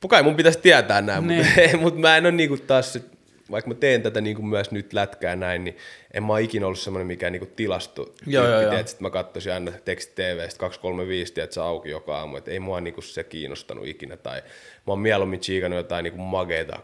Pukai 0.01 0.23
mun 0.23 0.37
pitäisi 0.37 0.59
tietää 0.59 1.01
näin, 1.03 1.27
Niin. 1.27 1.47
mutta, 1.63 1.77
mutta 1.77 2.01
mä 2.01 2.17
en 2.17 2.25
ole 2.27 2.33
niinku 2.33 2.57
taas, 2.57 2.93
se- 2.93 3.03
vaikka 3.51 3.71
mä 3.71 3.75
teen 3.75 4.03
tätä 4.03 4.21
niinku 4.21 4.43
myös 4.43 4.71
nyt 4.71 4.93
lätkää 4.93 5.37
näin, 5.37 5.65
niin 5.65 5.77
en 6.15 6.23
mä 6.23 6.39
ikinä 6.39 6.67
ollut 6.67 6.79
semmoinen 6.79 7.07
mikään 7.07 7.33
niinku 7.33 7.53
tilasto. 7.57 8.15
Joo, 8.27 8.49
joo, 8.49 8.61
joo. 8.61 8.77
Sitten 8.77 9.03
mä 9.03 9.11
katsoisin 9.11 9.53
aina 9.53 9.73
teksti 9.85 10.13
TVstä 10.15 10.59
235, 10.59 11.33
tiedät 11.33 11.53
sä 11.53 11.65
auki 11.65 11.91
joka 11.91 12.19
aamu, 12.19 12.37
että 12.37 12.51
ei 12.51 12.61
mua 12.61 12.81
niinku 12.81 13.03
se 13.03 13.25
kiinnostanut 13.25 13.87
ikinä. 13.87 14.17
Tai 14.17 14.43
mä 14.87 14.93
oon 14.93 15.01
mieluummin 15.01 15.41
chiikannut 15.41 15.77
jotain 15.77 16.05
niinku 16.05 16.21
mageita 16.21 16.81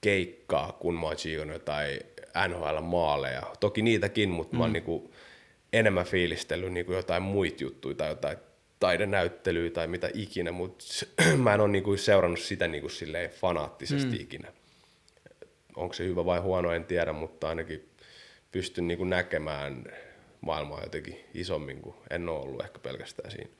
keikkaa, 0.00 0.76
kun 0.80 0.94
mä 0.94 1.06
oon 1.06 1.16
chiikannut 1.16 1.54
jotain 1.54 2.00
NHL-maaleja. 2.48 3.42
Toki 3.60 3.82
niitäkin, 3.82 4.30
mutta 4.30 4.56
mm. 4.56 4.58
mä 4.58 4.64
oon 4.64 4.72
niinku 4.72 5.12
enemmän 5.72 6.06
fiilistellyt 6.06 6.72
niinku 6.72 6.92
jotain 6.92 7.22
muita 7.22 7.64
juttuja 7.64 7.94
tai 7.94 8.08
jotain 8.08 8.38
taidenäyttelyä 8.80 9.70
tai 9.70 9.86
mitä 9.86 10.10
ikinä, 10.14 10.52
mutta 10.52 10.84
mä 11.42 11.54
en 11.54 11.60
ole 11.60 11.68
niinku 11.68 11.96
seurannut 11.96 12.40
sitä 12.40 12.68
niinku 12.68 12.88
silleen 12.88 13.30
fanaattisesti 13.30 14.16
mm. 14.16 14.20
ikinä. 14.22 14.52
Onko 15.78 15.94
se 15.94 16.04
hyvä 16.04 16.24
vai 16.24 16.38
huono, 16.38 16.72
en 16.72 16.84
tiedä, 16.84 17.12
mutta 17.12 17.48
ainakin 17.48 17.88
pystyn 18.52 18.88
niinku 18.88 19.04
näkemään 19.04 19.84
maailmaa 20.40 20.82
jotenkin 20.82 21.24
isommin 21.34 21.80
kuin 21.80 21.96
en 22.10 22.28
ole 22.28 22.38
ollut 22.38 22.64
ehkä 22.64 22.78
pelkästään 22.78 23.30
siinä. 23.30 23.50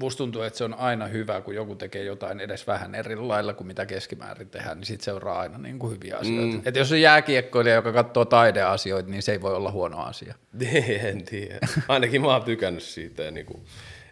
Musta 0.00 0.18
tuntuu, 0.18 0.42
että 0.42 0.56
se 0.56 0.64
on 0.64 0.74
aina 0.74 1.06
hyvä, 1.06 1.40
kun 1.40 1.54
joku 1.54 1.74
tekee 1.74 2.04
jotain 2.04 2.40
edes 2.40 2.66
vähän 2.66 2.94
eri 2.94 3.16
lailla 3.16 3.54
kuin 3.54 3.66
mitä 3.66 3.86
keskimäärin 3.86 4.50
tehdään, 4.50 4.78
niin 4.78 4.86
siitä 4.86 5.04
seuraa 5.04 5.40
aina 5.40 5.58
niin 5.58 5.78
kuin 5.78 5.92
hyviä 5.92 6.16
asioita. 6.16 6.56
Mm. 6.56 6.62
Et 6.64 6.76
jos 6.76 6.92
on 6.92 7.00
jääkiekkoilija, 7.00 7.74
joka 7.74 7.92
katsoo 7.92 8.24
taideasioita, 8.24 9.10
niin 9.10 9.22
se 9.22 9.32
ei 9.32 9.42
voi 9.42 9.54
olla 9.54 9.70
huono 9.70 10.02
asia. 10.02 10.34
en 11.10 11.24
tiedä. 11.24 11.58
Ainakin 11.88 12.20
mä 12.20 12.26
oon 12.26 12.42
tykännyt 12.42 12.82
siitä. 12.82 13.22
Ja 13.22 13.30
niinku, 13.30 13.64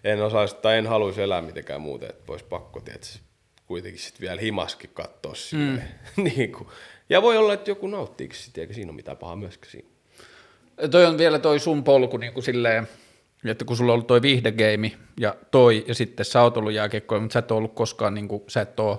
en 0.04 0.22
osaisi 0.22 0.56
tai 0.56 0.78
en 0.78 0.86
haluaisi 0.86 1.22
elää 1.22 1.42
mitenkään 1.42 1.80
muuten, 1.80 2.10
että 2.10 2.32
olisi 2.32 2.44
pakko 2.44 2.80
tietysti 2.80 3.20
kuitenkin 3.66 4.00
sitten 4.00 4.20
vielä 4.20 4.40
himaskin 4.40 4.90
katsoa. 4.94 5.32
Mm. 5.52 5.78
niinku. 6.36 6.72
Ja 7.10 7.22
voi 7.22 7.36
olla, 7.36 7.52
että 7.52 7.70
joku 7.70 7.86
nauttiikin 7.86 8.38
sitä, 8.38 8.60
eikä 8.60 8.72
siinä 8.72 8.90
ole 8.90 8.96
mitään 8.96 9.16
pahaa 9.16 9.36
myöskään 9.36 9.70
siinä. 9.70 9.88
Toi 10.90 11.06
on 11.06 11.18
vielä 11.18 11.38
toi 11.38 11.58
sun 11.58 11.84
polku 11.84 12.16
niin 12.16 12.32
kuin 12.32 12.44
silleen, 12.44 12.88
että 13.44 13.64
kun 13.64 13.76
sulla 13.76 13.92
on 13.92 13.94
ollut 13.94 14.06
toi 14.06 14.22
viihdegeimi 14.22 14.96
ja 15.20 15.34
toi, 15.50 15.84
ja 15.88 15.94
sitten 15.94 16.26
sä 16.26 16.42
oot 16.42 16.56
ollut 16.56 16.72
jääkiekkoja, 16.72 17.20
mutta 17.20 17.32
sä 17.32 17.38
et 17.38 17.50
ole 17.50 17.58
ollut 17.58 17.74
koskaan, 17.74 18.14
niin 18.14 18.28
kuin, 18.28 18.42
sä 18.48 18.60
et 18.60 18.80
ole, 18.80 18.98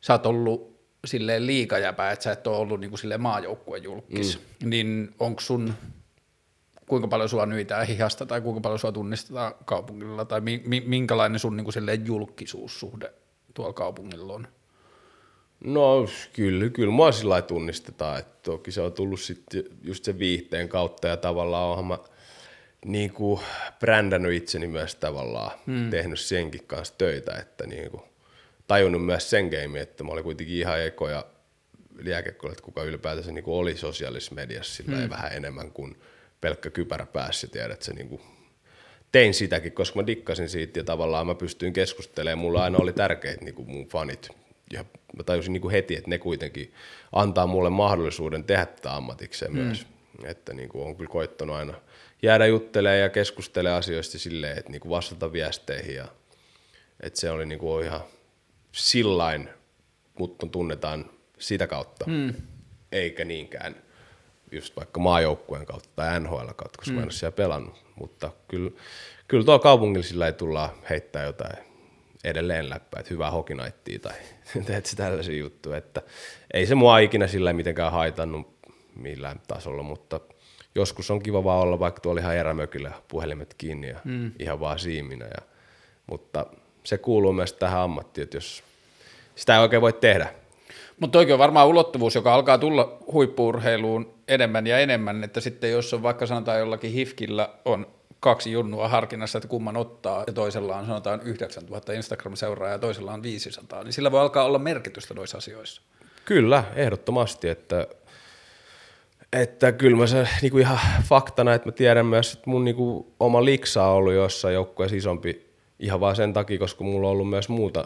sä 0.00 0.12
oot 0.12 0.26
ollut 0.26 0.78
silleen 1.06 1.46
liikajäpä, 1.46 2.10
että 2.10 2.22
sä 2.22 2.32
et 2.32 2.46
ole 2.46 2.56
ollut 2.56 2.80
niin 2.80 2.90
kuin 2.90 2.98
silleen 2.98 3.20
maajoukkueen 3.20 3.82
julkis, 3.82 4.38
mm. 4.62 4.70
niin 4.70 5.14
onko 5.18 5.40
sun, 5.40 5.74
kuinka 6.88 7.08
paljon 7.08 7.28
sua 7.28 7.46
nyitään 7.46 7.86
hihasta 7.86 8.26
tai 8.26 8.40
kuinka 8.40 8.60
paljon 8.60 8.78
sua 8.78 8.92
tunnistetaan 8.92 9.54
kaupungilla 9.64 10.24
tai 10.24 10.40
mi, 10.40 10.62
mi, 10.66 10.82
minkälainen 10.86 11.38
sun 11.38 11.56
niin 11.56 11.64
kuin 11.64 11.74
silleen 11.74 12.06
julkisuussuhde 12.06 13.12
tuolla 13.54 13.72
kaupungilla 13.72 14.32
on? 14.32 14.48
No 15.64 16.06
kyllä, 16.32 16.70
kyllä 16.70 16.92
mua 16.92 17.12
sillä 17.12 17.30
lailla 17.30 17.46
tunnistetaan, 17.46 18.18
että 18.18 18.38
toki 18.42 18.70
se 18.70 18.80
on 18.80 18.92
tullut 18.92 19.20
sitten 19.20 19.64
just 19.82 20.04
sen 20.04 20.18
viihteen 20.18 20.68
kautta 20.68 21.08
ja 21.08 21.16
tavallaan 21.16 21.68
onhan 21.68 21.86
mä 21.86 21.98
niin 22.84 23.12
kuin 23.12 23.40
brändännyt 23.80 24.32
itseni 24.32 24.66
myös 24.66 24.94
tavallaan, 24.94 25.50
hmm. 25.66 25.90
tehnyt 25.90 26.20
senkin 26.20 26.64
kanssa 26.66 26.94
töitä, 26.98 27.34
että 27.34 27.66
niin 27.66 27.90
kuin, 27.90 28.02
tajunnut 28.66 29.06
myös 29.06 29.30
sen 29.30 29.48
game, 29.48 29.80
että 29.80 30.04
mä 30.04 30.12
olin 30.12 30.24
kuitenkin 30.24 30.56
ihan 30.56 30.82
ekoja 30.82 31.24
liäkekkoilla, 31.98 32.56
kuka 32.62 32.82
ylipäätänsä 32.82 33.32
niin 33.32 33.44
kuin 33.44 33.54
oli 33.54 33.76
sosiaalisessa 33.76 34.34
mediassa 34.34 34.74
sillä 34.74 34.96
hmm. 34.96 35.10
vähän 35.10 35.32
enemmän 35.32 35.72
kuin 35.72 35.96
pelkkä 36.40 36.70
kypärä 36.70 37.06
päässä, 37.06 37.46
tiedät 37.46 37.82
se 37.82 37.92
niin 37.92 38.08
kuin, 38.08 38.20
tein 39.12 39.34
sitäkin, 39.34 39.72
koska 39.72 40.00
mä 40.00 40.06
dikkasin 40.06 40.48
siitä 40.48 40.80
ja 40.80 40.84
tavallaan 40.84 41.26
mä 41.26 41.34
pystyin 41.34 41.72
keskustelemaan, 41.72 42.38
mulla 42.38 42.64
aina 42.64 42.78
oli 42.78 42.92
tärkeitä 42.92 43.44
niin 43.44 43.54
kuin 43.54 43.70
mun 43.70 43.86
fanit, 43.86 44.28
ja 44.72 44.84
mä 45.16 45.22
tajusin 45.22 45.52
niin 45.52 45.60
kuin 45.60 45.72
heti, 45.72 45.96
että 45.96 46.10
ne 46.10 46.18
kuitenkin 46.18 46.74
antaa 47.12 47.46
mulle 47.46 47.70
mahdollisuuden 47.70 48.44
tehdä 48.44 48.66
tätä 48.66 48.96
ammatikseen 48.96 49.52
mm. 49.52 49.58
myös. 49.58 49.86
Että 50.24 50.52
niin 50.52 50.68
kuin 50.68 50.86
on 50.86 50.96
kyllä 50.96 51.10
koittanut 51.10 51.56
aina 51.56 51.74
jäädä 52.22 52.46
juttelemaan 52.46 53.00
ja 53.00 53.08
keskustelemaan 53.08 53.78
asioista 53.78 54.18
silleen, 54.18 54.58
että 54.58 54.70
niin 54.70 54.80
kuin 54.80 54.90
vastata 54.90 55.32
viesteihin. 55.32 55.94
Ja, 55.94 56.08
että 57.00 57.20
se 57.20 57.30
oli 57.30 57.46
niin 57.46 57.58
kuin 57.58 57.86
ihan 57.86 58.00
sillain, 58.72 59.48
mutta 60.18 60.46
tunnetaan 60.46 61.10
sitä 61.38 61.66
kautta, 61.66 62.04
mm. 62.08 62.34
eikä 62.92 63.24
niinkään 63.24 63.76
just 64.52 64.76
vaikka 64.76 65.00
maajoukkueen 65.00 65.66
kautta 65.66 65.88
tai 65.96 66.20
NHL 66.20 66.36
kautta, 66.36 66.78
koska 66.78 66.90
mm. 66.90 66.94
mä 66.94 67.00
en 67.00 67.06
ole 67.06 67.12
siellä 67.12 67.36
pelannut. 67.36 67.84
Mutta 67.94 68.30
kyllä, 68.48 68.70
kyllä 69.28 69.44
tuolla 69.44 69.62
kaupungilla 69.62 70.06
sillä 70.06 70.26
ei 70.26 70.32
tulla 70.32 70.78
heittää 70.90 71.24
jotain 71.24 71.67
edelleen 72.24 72.70
läppää, 72.70 73.00
että 73.00 73.14
hyvää 73.14 73.30
hokinaittia 73.30 73.98
tai 73.98 74.12
teet 74.66 74.86
se 74.86 74.96
tällaisia 74.96 75.38
juttuja, 75.38 75.76
että 75.76 76.02
ei 76.54 76.66
se 76.66 76.74
mua 76.74 76.98
ikinä 76.98 77.26
sillä 77.26 77.52
mitenkään 77.52 77.92
haitannut 77.92 78.58
millään 78.96 79.40
tasolla, 79.48 79.82
mutta 79.82 80.20
joskus 80.74 81.10
on 81.10 81.22
kiva 81.22 81.44
vaan 81.44 81.60
olla 81.60 81.78
vaikka 81.78 82.00
tuolla 82.00 82.20
ihan 82.20 82.36
erämökillä 82.36 82.92
puhelimet 83.08 83.54
kiinni 83.58 83.88
ja 83.88 84.00
mm. 84.04 84.32
ihan 84.38 84.60
vaan 84.60 84.78
siiminä, 84.78 85.24
ja, 85.24 85.42
mutta 86.06 86.46
se 86.84 86.98
kuuluu 86.98 87.32
myös 87.32 87.52
tähän 87.52 87.80
ammattiin, 87.80 88.22
että 88.22 88.36
jos 88.36 88.62
sitä 89.34 89.54
ei 89.54 89.60
oikein 89.60 89.82
voi 89.82 89.92
tehdä, 89.92 90.34
Mutta 91.00 91.12
toikin 91.12 91.32
on 91.32 91.38
varmaan 91.38 91.68
ulottuvuus, 91.68 92.14
joka 92.14 92.34
alkaa 92.34 92.58
tulla 92.58 92.98
huippuurheiluun 93.12 94.14
enemmän 94.28 94.66
ja 94.66 94.78
enemmän, 94.78 95.24
että 95.24 95.40
sitten 95.40 95.70
jos 95.70 95.94
on 95.94 96.02
vaikka 96.02 96.26
sanotaan 96.26 96.58
jollakin 96.58 96.92
hifkillä 96.92 97.48
on 97.64 97.86
kaksi 98.20 98.52
junnua 98.52 98.88
harkinnassa, 98.88 99.38
että 99.38 99.48
kumman 99.48 99.76
ottaa, 99.76 100.24
ja 100.26 100.32
toisella 100.32 100.76
on 100.76 100.86
sanotaan 100.86 101.20
9000 101.24 101.92
Instagram-seuraajaa 101.92 102.74
ja 102.74 102.78
toisella 102.78 103.12
on 103.12 103.22
500, 103.22 103.84
niin 103.84 103.92
sillä 103.92 104.12
voi 104.12 104.20
alkaa 104.20 104.44
olla 104.44 104.58
merkitystä 104.58 105.14
noissa 105.14 105.38
asioissa. 105.38 105.82
Kyllä, 106.24 106.64
ehdottomasti, 106.74 107.48
että, 107.48 107.86
että 109.32 109.72
kyllä 109.72 109.96
mä 109.96 110.06
se 110.06 110.28
niin 110.42 110.52
kuin 110.52 110.60
ihan 110.60 110.78
faktana, 111.04 111.54
että 111.54 111.68
mä 111.68 111.72
tiedän 111.72 112.06
myös, 112.06 112.32
että 112.32 112.50
mun 112.50 112.64
niin 112.64 112.76
kuin 112.76 113.06
oma 113.20 113.44
liksa 113.44 113.84
on 113.86 113.94
ollut 113.94 114.12
jossain 114.12 114.54
joukkueessa 114.54 114.96
isompi 114.96 115.48
ihan 115.78 116.00
vaan 116.00 116.16
sen 116.16 116.32
takia, 116.32 116.58
koska 116.58 116.84
mulla 116.84 117.06
on 117.06 117.12
ollut 117.12 117.28
myös 117.28 117.48
muuta 117.48 117.84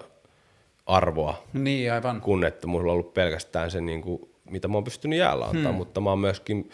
arvoa 0.86 1.42
Niin, 1.52 1.92
aivan. 1.92 2.20
kun 2.20 2.44
että 2.44 2.66
mulla 2.66 2.92
on 2.92 2.94
ollut 2.94 3.14
pelkästään 3.14 3.70
se, 3.70 3.80
niin 3.80 4.02
kuin, 4.02 4.30
mitä 4.50 4.68
mä 4.68 4.74
oon 4.74 4.84
pystynyt 4.84 5.18
jäällä 5.18 5.44
antaa, 5.44 5.72
hmm. 5.72 5.74
mutta 5.74 6.00
mä 6.00 6.10
oon 6.10 6.18
myöskin 6.18 6.70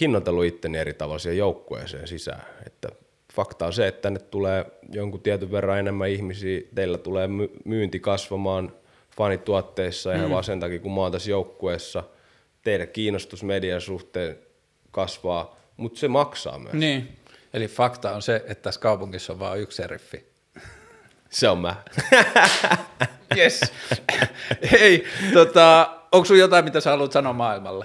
hinnoitellut 0.00 0.44
itteni 0.44 0.78
eri 0.78 0.94
tavalla 0.94 1.18
siihen 1.18 1.38
joukkueeseen 1.38 2.08
sisään. 2.08 2.42
Että 2.66 2.88
fakta 3.34 3.66
on 3.66 3.72
se, 3.72 3.86
että 3.88 4.02
tänne 4.02 4.20
tulee 4.20 4.66
jonkun 4.92 5.20
tietyn 5.20 5.52
verran 5.52 5.78
enemmän 5.78 6.08
ihmisiä, 6.08 6.60
teillä 6.74 6.98
tulee 6.98 7.28
my- 7.28 7.50
myynti 7.64 8.00
kasvamaan 8.00 8.72
fanituotteissa 9.16 10.12
ihan 10.14 10.30
vaan 10.30 10.44
sen 10.44 10.60
takia, 10.60 10.78
kun 10.78 10.94
mä 10.94 11.00
oon 11.00 11.12
tässä 11.12 11.30
joukkueessa, 11.30 12.04
teidän 12.62 12.88
kiinnostus 12.88 13.42
median 13.42 13.80
suhteen 13.80 14.38
kasvaa, 14.90 15.56
mutta 15.76 16.00
se 16.00 16.08
maksaa 16.08 16.58
myös. 16.58 16.74
Niin, 16.74 17.18
eli 17.54 17.68
fakta 17.68 18.14
on 18.14 18.22
se, 18.22 18.36
että 18.36 18.62
tässä 18.62 18.80
kaupungissa 18.80 19.32
on 19.32 19.38
vain 19.38 19.60
yksi 19.60 19.76
seriffi. 19.76 20.26
Se 21.30 21.48
on 21.48 21.58
mä. 21.58 21.76
Yes. 23.36 23.60
Hei, 24.72 25.04
tota, 25.32 25.96
onko 26.12 26.24
sun 26.24 26.38
jotain, 26.38 26.64
mitä 26.64 26.80
sä 26.80 26.90
haluat 26.90 27.12
sanoa 27.12 27.32
maailmalle? 27.32 27.84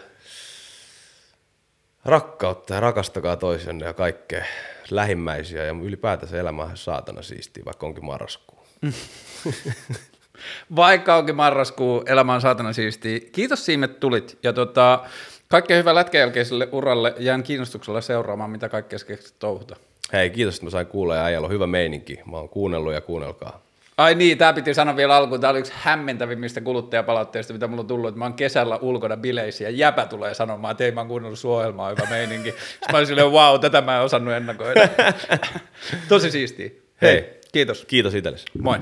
Rakkautta 2.06 2.74
ja 2.74 2.80
rakastakaa 2.80 3.36
toisenne 3.36 3.86
ja 3.86 3.94
kaikkea 3.94 4.46
lähimmäisiä 4.92 5.64
ja 5.64 5.76
ylipäätänsä 5.84 6.40
elämä 6.40 6.64
on 6.64 6.78
saatana 6.78 7.22
siistiä, 7.22 7.66
vaikka 7.66 7.86
onkin 7.86 8.06
marraskuu. 8.06 8.60
Vaikka 10.76 11.16
onkin 11.16 11.36
marraskuu, 11.36 12.04
elämä 12.06 12.34
on 12.34 12.42
saatana 12.42 12.74
siistiä. 12.74 13.20
Kiitos 13.32 13.66
Siim, 13.66 13.84
että 13.84 14.00
tulit. 14.00 14.38
Ja 14.44 14.54
tota, 14.54 15.06
kaikkea 15.48 15.78
hyvää 15.78 15.96
lätkän 15.96 16.20
jälkeiselle 16.20 16.70
uralle. 16.72 17.16
Jään 17.18 17.44
kiinnostuksella 17.44 18.02
seuraamaan, 18.02 18.50
mitä 18.50 18.70
kaikkea 18.70 19.00
keksit 19.08 19.36
touhuta. 19.40 19.76
Hei, 20.14 20.30
kiitos, 20.30 20.56
että 20.56 20.66
mä 20.66 20.70
sain 20.70 20.88
kuulla 20.88 21.16
ja 21.16 21.24
äijällä 21.24 21.46
on 21.46 21.52
hyvä 21.52 21.68
meininki. 21.68 22.20
Mä 22.32 22.38
oon 22.38 22.50
kuunnellut 22.50 22.94
ja 22.94 23.02
kuunnelkaa. 23.02 23.63
Ai 23.98 24.16
niin, 24.16 24.38
tämä 24.38 24.54
piti 24.54 24.74
sanoa 24.74 24.96
vielä 24.96 25.16
alkuun. 25.16 25.42
Tämä 25.42 25.52
oli 25.52 25.60
yksi 25.60 25.74
hämmentävimmistä 25.76 26.62
kuluttajapalautteista, 26.62 27.54
mitä 27.54 27.68
mulla 27.68 27.82
on 27.82 27.88
tullut, 27.88 28.08
että 28.08 28.20
mä 28.20 28.26
oon 28.26 28.34
kesällä 28.34 28.78
ulkona 28.78 29.18
bileissä 29.18 29.64
ja 29.64 29.70
jäpä 29.70 30.06
tulee 30.06 30.34
sanomaan, 30.34 30.72
että 30.72 30.84
ei 30.84 30.92
mä 30.92 31.00
oon 31.00 31.08
kuunnellut 31.08 31.40
sun 31.40 31.52
ohjelmaa, 31.52 31.90
hyvä 31.90 32.08
meininki. 32.10 32.52
Sitten 32.52 32.92
mä 32.92 32.98
olin 32.98 33.08
silleen, 33.08 33.32
wow, 33.32 33.60
tätä 33.60 33.82
mä 33.82 33.98
en 33.98 34.04
osannut 34.04 34.34
ennakoida. 34.34 34.90
Tosi 36.10 36.32
siistiä. 36.32 36.70
Hei, 37.02 37.12
Hei. 37.12 37.40
kiitos. 37.52 37.86
Kiitos 37.86 38.16
itsellesi. 38.16 38.46
Moi. 38.62 38.78